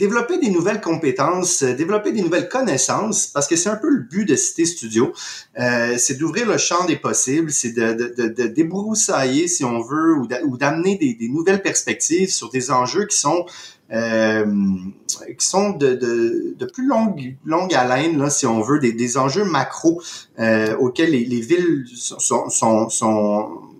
développer 0.00 0.38
des 0.38 0.48
nouvelles 0.48 0.80
compétences, 0.80 1.62
euh, 1.62 1.74
développer 1.74 2.10
des 2.10 2.22
nouvelles 2.22 2.48
connaissances, 2.48 3.26
parce 3.26 3.46
que 3.46 3.54
c'est 3.54 3.68
un 3.68 3.76
peu 3.76 3.90
le 3.90 4.00
but 4.00 4.24
de 4.24 4.34
Cité 4.34 4.64
Studio, 4.64 5.12
euh, 5.58 5.96
c'est 5.98 6.14
d'ouvrir 6.14 6.46
le 6.46 6.56
champ 6.56 6.86
des 6.86 6.96
possibles, 6.96 7.50
c'est 7.50 7.72
de, 7.72 7.92
de, 7.92 8.28
de, 8.28 8.46
débroussailler, 8.46 9.46
si 9.46 9.62
on 9.62 9.82
veut, 9.82 10.14
ou 10.44 10.56
d'amener 10.56 10.96
des, 10.96 11.12
des, 11.12 11.28
nouvelles 11.28 11.60
perspectives 11.60 12.30
sur 12.30 12.48
des 12.48 12.70
enjeux 12.70 13.06
qui 13.06 13.18
sont 13.18 13.44
euh, 13.44 13.79
qui 13.90 15.46
sont 15.46 15.70
de, 15.70 15.94
de, 15.94 16.54
de, 16.56 16.66
plus 16.66 16.86
longue, 16.86 17.34
longue 17.44 17.74
haleine, 17.74 18.18
là, 18.18 18.30
si 18.30 18.46
on 18.46 18.60
veut, 18.60 18.78
des, 18.78 18.92
des 18.92 19.18
enjeux 19.18 19.44
macro 19.44 20.00
euh, 20.38 20.76
auxquels 20.76 21.10
les, 21.10 21.24
les 21.24 21.40
villes 21.40 21.84
sont, 21.94 22.48
sont, 22.48 22.88
sont 22.88 23.70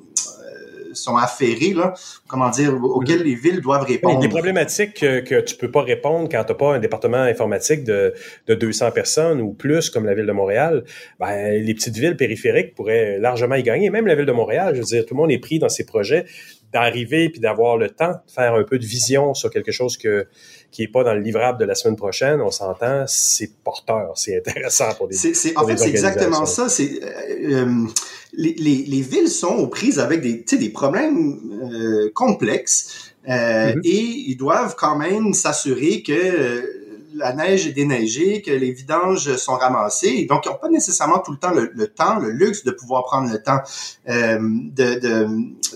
sont 0.93 1.17
affairés, 1.17 1.73
là, 1.73 1.95
comment 2.27 2.51
dire, 2.51 2.75
auxquels 2.83 3.23
les 3.23 3.35
villes 3.35 3.61
doivent 3.61 3.85
répondre. 3.85 4.21
Des 4.21 4.29
problématiques 4.29 4.95
que, 4.95 5.21
que 5.21 5.41
tu 5.41 5.57
peux 5.57 5.71
pas 5.71 5.83
répondre 5.83 6.29
quand 6.31 6.45
tu 6.45 6.53
n'as 6.53 6.59
pas 6.59 6.75
un 6.75 6.79
département 6.79 7.19
informatique 7.19 7.85
de, 7.85 8.15
de 8.47 8.55
200 8.55 8.91
personnes 8.93 9.41
ou 9.41 9.53
plus, 9.53 9.91
comme 9.91 10.07
la 10.07 10.15
ville 10.15 10.27
de 10.27 10.33
Montréal. 10.33 10.85
Ben, 11.19 11.63
les 11.63 11.75
petites 11.75 11.97
villes 11.97 12.17
périphériques 12.17 12.75
pourraient 12.75 13.19
largement 13.19 13.55
y 13.55 13.63
gagner. 13.63 13.91
Même 13.91 14.07
la 14.07 14.15
ville 14.15 14.27
de 14.27 14.33
Montréal, 14.33 14.75
je 14.75 14.81
veux 14.81 14.87
dire, 14.87 15.07
tout 15.07 15.15
le 15.15 15.21
monde 15.21 15.31
est 15.31 15.39
pris 15.39 15.59
dans 15.59 15.69
ces 15.69 15.85
projets 15.85 16.27
d'arriver 16.73 17.29
puis 17.29 17.41
d'avoir 17.41 17.77
le 17.77 17.91
temps 17.91 18.13
de 18.13 18.33
faire 18.33 18.55
un 18.55 18.65
peu 18.65 18.79
de 18.79 18.87
vision 18.87 19.35
sur 19.35 19.51
quelque 19.51 19.73
chose 19.73 19.97
que 19.97 20.27
qui 20.71 20.85
est 20.85 20.89
pas 20.89 21.03
dans 21.03 21.15
le 21.15 21.21
livrable 21.21 21.59
de 21.59 21.65
la 21.65 21.75
semaine 21.75 21.97
prochaine, 21.97 22.41
on 22.41 22.51
s'entend, 22.51 23.05
c'est 23.09 23.51
porteur, 23.65 24.13
c'est 24.15 24.37
intéressant 24.39 24.95
pour 24.95 25.09
des 25.09 25.17
c'est, 25.17 25.57
En 25.57 25.67
fait, 25.67 25.77
c'est 25.77 25.89
exactement 25.89 26.47
ça. 26.47 26.69
C'est 26.69 27.01
euh, 27.03 27.65
euh, 27.65 27.87
les, 28.33 28.55
les, 28.55 28.85
les, 28.87 29.01
villes 29.01 29.29
sont 29.29 29.57
aux 29.57 29.67
prises 29.67 29.99
avec 29.99 30.21
des, 30.21 30.45
des 30.49 30.71
problèmes 30.71 31.41
euh, 31.73 32.11
complexes 32.15 33.13
mm-hmm. 33.27 33.81
et 33.83 34.01
ils 34.29 34.37
doivent 34.37 34.77
quand 34.77 34.97
même 34.97 35.35
s'assurer 35.35 36.03
que 36.03 36.80
la 37.15 37.33
neige 37.33 37.67
est 37.67 37.73
déneigée, 37.73 38.43
que 38.43 38.51
les 38.51 38.73
vidanges 38.73 39.37
sont 39.37 39.55
ramassés. 39.55 40.27
Donc, 40.29 40.45
ils 40.45 40.49
n'ont 40.49 40.59
pas 40.59 40.69
nécessairement 40.69 41.19
tout 41.19 41.33
le 41.33 41.39
temps 41.39 41.53
le, 41.53 41.87
temps, 41.89 42.19
le 42.19 42.31
luxe 42.31 42.65
de 42.65 42.71
pouvoir 42.71 43.05
prendre 43.05 43.31
le 43.31 43.43
temps 43.43 43.61
euh, 44.09 44.39
de, 44.41 44.99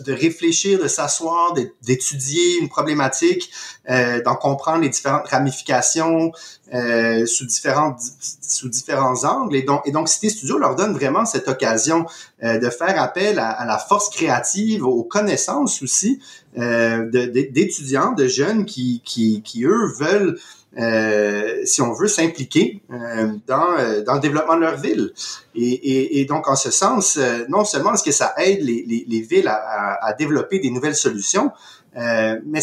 de, 0.05 0.13
réfléchir, 0.13 0.79
de 0.79 0.89
s'asseoir, 0.89 1.55
d'étudier 1.83 2.59
une 2.59 2.69
problématique, 2.69 3.51
euh, 3.91 4.23
d'en 4.23 4.37
comprendre 4.37 4.83
les 4.83 4.89
différentes 4.89 5.29
ramifications 5.29 6.33
euh, 6.73 7.27
sous 7.27 7.47
différents 7.47 7.97
sous 8.41 8.69
différents 8.69 9.25
angles. 9.25 9.57
Et 9.57 9.63
donc, 9.63 9.83
et 9.87 9.93
donc, 9.93 10.09
Cité 10.09 10.29
Studio 10.29 10.59
leur 10.59 10.77
donne 10.77 10.93
vraiment 10.93 11.25
cette 11.25 11.49
occasion 11.49 12.07
de 12.43 12.69
faire 12.69 13.01
appel 13.01 13.39
à, 13.39 13.65
la 13.65 13.79
force 13.79 14.11
créative, 14.11 14.85
aux 14.85 15.03
connaissances 15.03 15.83
aussi 15.83 16.21
d'étudiants, 16.57 18.13
de, 18.13 18.27
jeunes 18.27 18.65
qui, 18.65 19.03
qui 19.05 19.65
eux 19.65 19.93
veulent 19.99 20.39
euh, 20.79 21.61
si 21.65 21.83
on 21.83 21.93
veut, 21.93 22.09
s'impliquer 22.09 22.83
euh, 22.91 23.29
dans, 23.47 23.79
euh, 23.79 24.03
dans 24.03 24.15
le 24.15 24.21
développement 24.21 24.57
de 24.57 24.63
leur 24.63 24.77
ville. 24.77 25.13
Et, 25.55 25.63
et, 25.63 26.21
et 26.21 26.25
donc, 26.25 26.49
en 26.49 26.57
ce 26.57 26.71
sens, 26.71 27.19
non 27.49 27.65
seulement 27.65 27.95
est-ce 27.95 28.03
que 28.03 28.13
ça 28.13 28.35
aide 28.39 28.61
les, 28.63 28.85
les, 28.87 29.05
les 29.09 29.21
villes 29.21 29.49
à, 29.49 29.99
à, 30.03 30.13
développer 30.15 30.59
des 30.59 30.71
nouvelles 30.71 30.97
solutions, 30.97 31.53
mais 31.95 32.61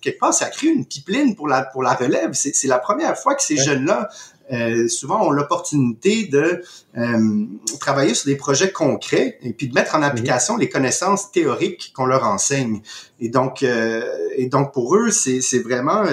quelque 0.00 0.18
part, 0.18 0.34
ça 0.34 0.46
crée 0.46 0.68
une 0.68 0.86
pipeline 0.86 1.36
pour 1.36 1.46
la, 1.46 1.62
pour 1.62 1.82
la 1.82 1.94
relève. 1.94 2.32
C'est 2.32 2.66
la 2.66 2.78
première 2.78 3.16
fois 3.16 3.34
que 3.34 3.42
ces 3.42 3.56
jeunes-là 3.56 4.08
euh, 4.52 4.86
souvent 4.86 5.26
ont 5.26 5.30
l'opportunité 5.30 6.24
de 6.24 6.62
euh, 6.96 7.46
travailler 7.80 8.14
sur 8.14 8.26
des 8.26 8.36
projets 8.36 8.70
concrets 8.70 9.38
et 9.42 9.52
puis 9.52 9.68
de 9.68 9.74
mettre 9.74 9.96
en 9.96 10.02
application 10.02 10.56
les 10.56 10.68
connaissances 10.68 11.32
théoriques 11.32 11.92
qu'on 11.96 12.06
leur 12.06 12.24
enseigne. 12.24 12.80
Et 13.18 13.28
donc, 13.28 13.62
euh, 13.62 14.04
et 14.36 14.46
donc 14.46 14.72
pour 14.72 14.94
eux, 14.94 15.10
c'est 15.10 15.58
vraiment, 15.58 16.04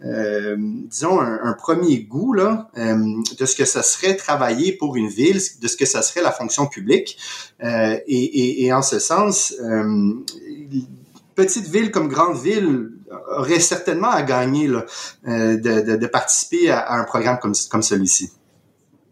disons, 0.00 1.20
un, 1.20 1.52
premier 1.54 2.00
goût 2.02 2.34
là 2.34 2.70
de 2.76 3.46
ce 3.46 3.56
que 3.56 3.64
ça 3.64 3.82
serait 3.82 4.16
travailler 4.16 4.72
pour 4.72 4.96
une 4.96 5.08
ville, 5.08 5.40
de 5.60 5.68
ce 5.68 5.76
que 5.76 5.86
ça 5.86 6.02
serait 6.02 6.22
la 6.22 6.32
fonction 6.32 6.66
publique. 6.66 7.18
Et, 7.62 8.02
et, 8.06 8.64
et, 8.64 8.72
en 8.72 8.82
ce 8.82 8.98
sens, 8.98 9.54
petite 11.34 11.68
ville 11.68 11.90
comme 11.90 12.08
grande 12.08 12.36
ville 12.36 12.90
aurait 13.36 13.60
certainement 13.60 14.10
à 14.10 14.22
gagner 14.22 14.68
euh, 14.68 15.56
de, 15.56 16.06
participer 16.06 16.70
à, 16.70 16.92
un 16.92 17.04
programme 17.04 17.38
comme, 17.38 17.54
comme 17.70 17.82
celui-ci. 17.82 18.30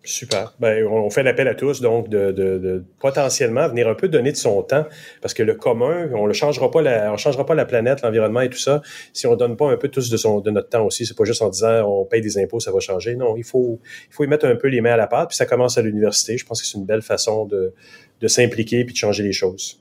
Super. 0.03 0.55
Ben, 0.59 0.87
on 0.87 1.11
fait 1.11 1.23
l'appel 1.23 1.47
à 1.47 1.55
tous, 1.55 1.83
donc, 1.83 2.09
de, 2.09 2.85
potentiellement 3.01 3.69
venir 3.69 3.87
un 3.87 3.95
peu 3.95 4.09
donner 4.09 4.33
de 4.33 4.37
son 4.37 4.63
temps, 4.63 4.87
parce 5.21 5.35
que 5.35 5.43
le 5.43 5.55
commun, 5.55 6.09
on 6.15 6.27
ne 6.27 6.33
changera 6.33 6.71
pas 6.71 6.81
la, 6.81 7.15
changera 7.19 7.45
pas 7.45 7.55
la 7.55 7.67
planète, 7.67 8.01
l'environnement 8.03 8.41
et 8.41 8.49
tout 8.49 8.59
ça, 8.59 8.81
si 9.13 9.27
on 9.27 9.37
donne 9.37 9.57
pas 9.57 9.71
un 9.71 9.77
peu 9.77 9.89
tous 9.89 10.09
de, 10.09 10.17
son, 10.17 10.41
de 10.41 10.51
notre 10.51 10.71
temps 10.71 10.87
aussi. 10.87 11.05
C'est 11.05 11.17
pas 11.17 11.25
juste 11.25 11.43
en 11.43 11.51
disant 11.51 11.83
on 11.87 12.07
paye 12.07 12.23
des 12.23 12.39
impôts, 12.39 12.61
ça 12.61 12.73
va 12.73 12.81
changer. 12.81 13.15
Non, 13.15 13.37
il 13.37 13.45
faut, 13.45 13.79
il 14.09 14.15
faut 14.15 14.25
y 14.25 14.27
mettre 14.27 14.47
un 14.47 14.57
peu 14.57 14.69
les 14.69 14.81
mains 14.81 14.95
à 14.95 14.97
la 14.97 15.07
pâte, 15.07 15.29
puis 15.29 15.37
ça 15.37 15.45
commence 15.45 15.77
à 15.77 15.83
l'université. 15.83 16.39
Je 16.39 16.47
pense 16.47 16.63
que 16.63 16.67
c'est 16.67 16.79
une 16.79 16.87
belle 16.87 17.03
façon 17.03 17.45
de, 17.45 17.75
de 18.21 18.29
s'impliquer 18.29 18.85
puis 18.85 18.95
de 18.95 18.99
changer 18.99 19.23
les 19.23 19.33
choses 19.33 19.81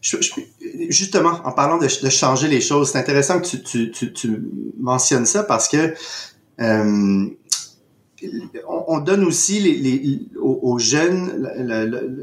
justement, 0.00 1.40
en 1.44 1.52
parlant 1.52 1.78
de, 1.78 1.88
changer 1.88 2.48
les 2.48 2.60
choses, 2.60 2.90
c'est 2.90 2.98
intéressant 2.98 3.40
que 3.40 3.56
tu, 3.56 3.90
tu, 3.90 4.12
tu, 4.12 4.42
mentionnes 4.78 5.26
ça 5.26 5.42
parce 5.42 5.68
que 5.68 5.94
euh, 6.60 7.26
on, 8.66 9.00
donne 9.00 9.24
aussi 9.24 9.60
les, 9.60 9.76
les, 9.76 10.20
aux, 10.40 10.78
jeunes 10.78 11.48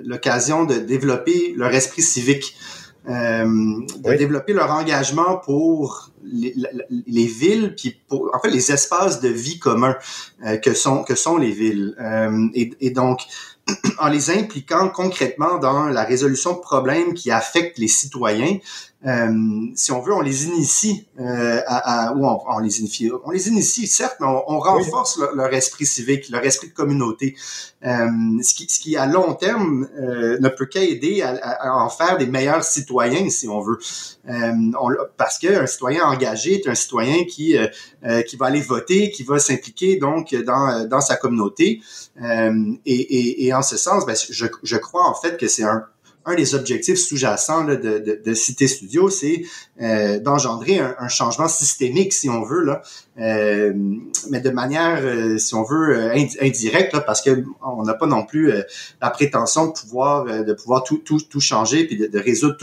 l'occasion 0.05 0.65
de 0.65 0.75
développer 0.75 1.53
leur 1.55 1.73
esprit 1.73 2.01
civique, 2.01 2.55
euh, 3.07 3.45
de 3.45 4.13
développer 4.17 4.53
leur 4.53 4.71
engagement 4.71 5.37
pour 5.37 6.11
les, 6.23 6.53
les, 6.89 7.25
villes, 7.25 7.73
puis 7.75 7.99
pour 8.07 8.29
en 8.33 8.39
fait 8.39 8.49
les 8.49 8.71
espaces 8.71 9.21
de 9.21 9.29
vie 9.29 9.59
communs 9.59 9.95
euh, 10.45 10.57
que 10.57 10.73
sont 10.73 11.03
que 11.03 11.15
sont 11.15 11.37
les 11.37 11.51
villes. 11.51 11.95
Euh, 11.99 12.47
et, 12.53 12.71
et, 12.81 12.89
donc 12.89 13.21
en 13.99 14.07
les 14.07 14.29
impliquant 14.29 14.89
concrètement 14.89 15.57
dans 15.57 15.87
la 15.87 16.03
résolution 16.03 16.53
de 16.53 16.59
problèmes 16.59 17.13
qui 17.13 17.31
affectent 17.31 17.77
les 17.77 17.87
citoyens, 17.87 18.57
si 19.75 19.91
on 19.91 20.01
veut, 20.01 20.13
on 20.13 20.21
les 20.21 20.47
initie 20.47 21.07
euh, 21.19 21.61
à, 21.67 22.09
à, 22.09 22.13
ou 22.13 22.25
on, 22.25 22.59
les 22.59 22.79
initie, 22.79 23.11
on 23.25 23.31
les 23.31 23.47
initie 23.47 23.87
certes, 23.87 24.17
mais 24.19 24.25
on, 24.25 24.59
renforce 24.59 25.19
leur, 25.35 25.53
esprit 25.53 25.85
civique, 25.85 26.29
leur 26.29 26.43
esprit 26.43 26.69
de 26.69 26.73
communauté, 26.73 27.35
euh, 27.85 28.07
ce, 28.41 28.55
qui, 28.55 28.67
ce 28.67 28.79
qui 28.79 28.97
à 28.97 29.05
long 29.05 29.35
terme 29.35 29.87
euh, 29.99 30.39
ne 30.39 30.49
peut 30.49 30.65
qu'aider 30.65 31.21
à, 31.21 31.29
à, 31.29 31.73
en 31.75 31.89
faire 31.89 32.17
des 32.17 32.25
meilleurs 32.25 32.63
citoyens, 32.63 33.29
si 33.29 33.47
on 33.47 33.61
veut, 33.61 33.77
euh, 34.29 34.51
on, 34.81 34.89
parce 35.15 35.37
qu'un 35.37 35.67
citoyen 35.67 36.03
engagé 36.03 36.55
est 36.55 36.67
un 36.67 36.75
citoyen 36.75 37.23
qui 37.25 37.55
qui 38.27 38.37
va 38.37 38.45
aller 38.47 38.61
voter, 38.61 39.11
qui 39.11 39.23
va 39.23 39.37
s'impliquer 39.37 39.97
donc 39.97 40.33
dans 40.33 40.87
dans 40.87 41.01
sa 41.01 41.17
communauté, 41.17 41.81
et, 42.21 42.79
et, 42.85 43.45
et, 43.45 43.53
en 43.53 43.61
ce 43.61 43.77
sens, 43.77 44.05
ben, 44.05 44.15
je, 44.15 44.45
je 44.63 44.77
crois 44.77 45.07
en 45.07 45.13
fait 45.13 45.37
que 45.37 45.47
c'est 45.47 45.63
un 45.63 45.85
un 46.27 46.35
des 46.35 46.55
objectifs 46.55 46.99
sous-jacents 46.99 47.63
de, 47.63 47.75
de, 47.75 48.21
de, 48.23 48.33
Cité 48.33 48.67
Studio, 48.67 49.09
c'est 49.09 49.43
euh, 49.81 50.19
d'engendrer 50.19 50.79
un, 50.79 50.95
un, 50.99 51.07
changement 51.07 51.47
systémique, 51.47 52.11
si 52.13 52.29
on 52.29 52.43
veut, 52.43 52.63
là, 52.63 52.81
euh, 53.19 53.73
mais 54.29 54.41
de 54.41 54.49
manière, 54.49 54.99
euh, 55.01 55.37
si 55.37 55.55
on 55.55 55.63
veut, 55.63 55.97
euh, 55.97 56.25
indirecte, 56.41 56.97
parce 57.05 57.21
que 57.21 57.43
on 57.65 57.83
n'a 57.83 57.93
pas 57.95 58.05
non 58.05 58.25
plus 58.25 58.51
la 59.01 59.09
prétention 59.09 59.67
de 59.67 59.71
pouvoir 59.71 60.25
de 60.25 60.53
pouvoir 60.53 60.83
tout, 60.83 60.97
tout, 60.97 61.19
tout 61.21 61.39
changer 61.39 61.85
puis 61.85 61.97
de, 61.97 62.07
de 62.07 62.19
résoudre 62.19 62.57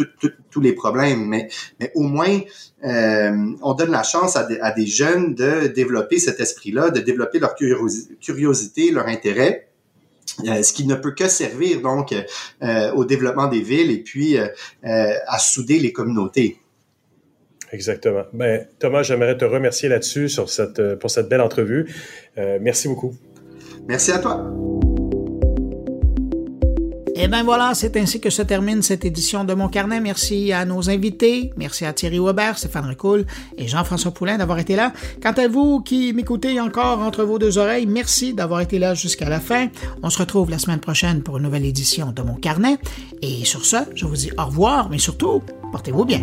tous 0.50 0.60
les 0.60 0.72
problèmes, 0.72 1.24
mais, 1.26 1.48
mais 1.80 1.90
au 1.94 2.02
moins 2.02 2.38
on 2.82 3.74
donne 3.74 3.90
la 3.90 4.02
chance 4.02 4.36
à, 4.36 4.46
à, 4.60 4.70
des 4.72 4.86
jeunes 4.86 5.34
de 5.34 5.68
développer 5.68 6.18
cet 6.18 6.38
esprit-là, 6.38 6.90
de 6.90 7.00
développer 7.00 7.38
leur 7.38 7.54
curiosité, 8.20 8.90
leur 8.90 9.08
intérêt. 9.08 9.68
Euh, 10.46 10.62
ce 10.62 10.72
qui 10.72 10.86
ne 10.86 10.94
peut 10.94 11.12
que 11.12 11.28
servir 11.28 11.80
donc 11.80 12.12
euh, 12.12 12.92
au 12.92 13.04
développement 13.04 13.46
des 13.46 13.60
villes 13.60 13.90
et 13.90 13.98
puis 13.98 14.36
euh, 14.36 14.46
à 14.82 15.38
souder 15.38 15.78
les 15.78 15.92
communautés. 15.92 16.58
Exactement. 17.72 18.24
Ben, 18.32 18.66
Thomas, 18.78 19.02
j'aimerais 19.02 19.36
te 19.36 19.44
remercier 19.44 19.88
là-dessus 19.88 20.28
sur 20.28 20.48
cette, 20.48 20.96
pour 20.96 21.10
cette 21.10 21.28
belle 21.28 21.40
entrevue. 21.40 21.92
merci 22.36 22.88
beaucoup. 22.88 23.14
Merci 23.88 24.12
à 24.12 24.18
toi. 24.18 24.44
Et 27.16 27.22
eh 27.22 27.28
ben 27.28 27.44
voilà, 27.44 27.74
c'est 27.74 27.96
ainsi 27.96 28.20
que 28.20 28.28
se 28.28 28.42
termine 28.42 28.82
cette 28.82 29.04
édition 29.04 29.44
de 29.44 29.54
Mon 29.54 29.68
Carnet. 29.68 30.00
Merci 30.00 30.52
à 30.52 30.64
nos 30.64 30.90
invités. 30.90 31.52
Merci 31.56 31.84
à 31.84 31.92
Thierry 31.92 32.18
Weber, 32.18 32.58
Stéphane 32.58 32.86
Ricoul 32.86 33.24
et 33.56 33.68
Jean-François 33.68 34.10
Poulain 34.10 34.36
d'avoir 34.36 34.58
été 34.58 34.74
là. 34.74 34.92
Quant 35.22 35.30
à 35.30 35.46
vous 35.46 35.80
qui 35.80 36.12
m'écoutez 36.12 36.58
encore 36.58 36.98
entre 36.98 37.22
vos 37.22 37.38
deux 37.38 37.56
oreilles, 37.56 37.86
merci 37.86 38.34
d'avoir 38.34 38.62
été 38.62 38.80
là 38.80 38.94
jusqu'à 38.94 39.28
la 39.28 39.38
fin. 39.38 39.68
On 40.02 40.10
se 40.10 40.18
retrouve 40.18 40.50
la 40.50 40.58
semaine 40.58 40.80
prochaine 40.80 41.22
pour 41.22 41.36
une 41.36 41.44
nouvelle 41.44 41.64
édition 41.64 42.10
de 42.10 42.20
Mon 42.22 42.34
Carnet. 42.34 42.78
Et 43.22 43.44
sur 43.44 43.64
ce, 43.64 43.76
je 43.94 44.06
vous 44.06 44.16
dis 44.16 44.32
au 44.36 44.46
revoir, 44.46 44.90
mais 44.90 44.98
surtout, 44.98 45.40
portez-vous 45.70 46.04
bien. 46.04 46.20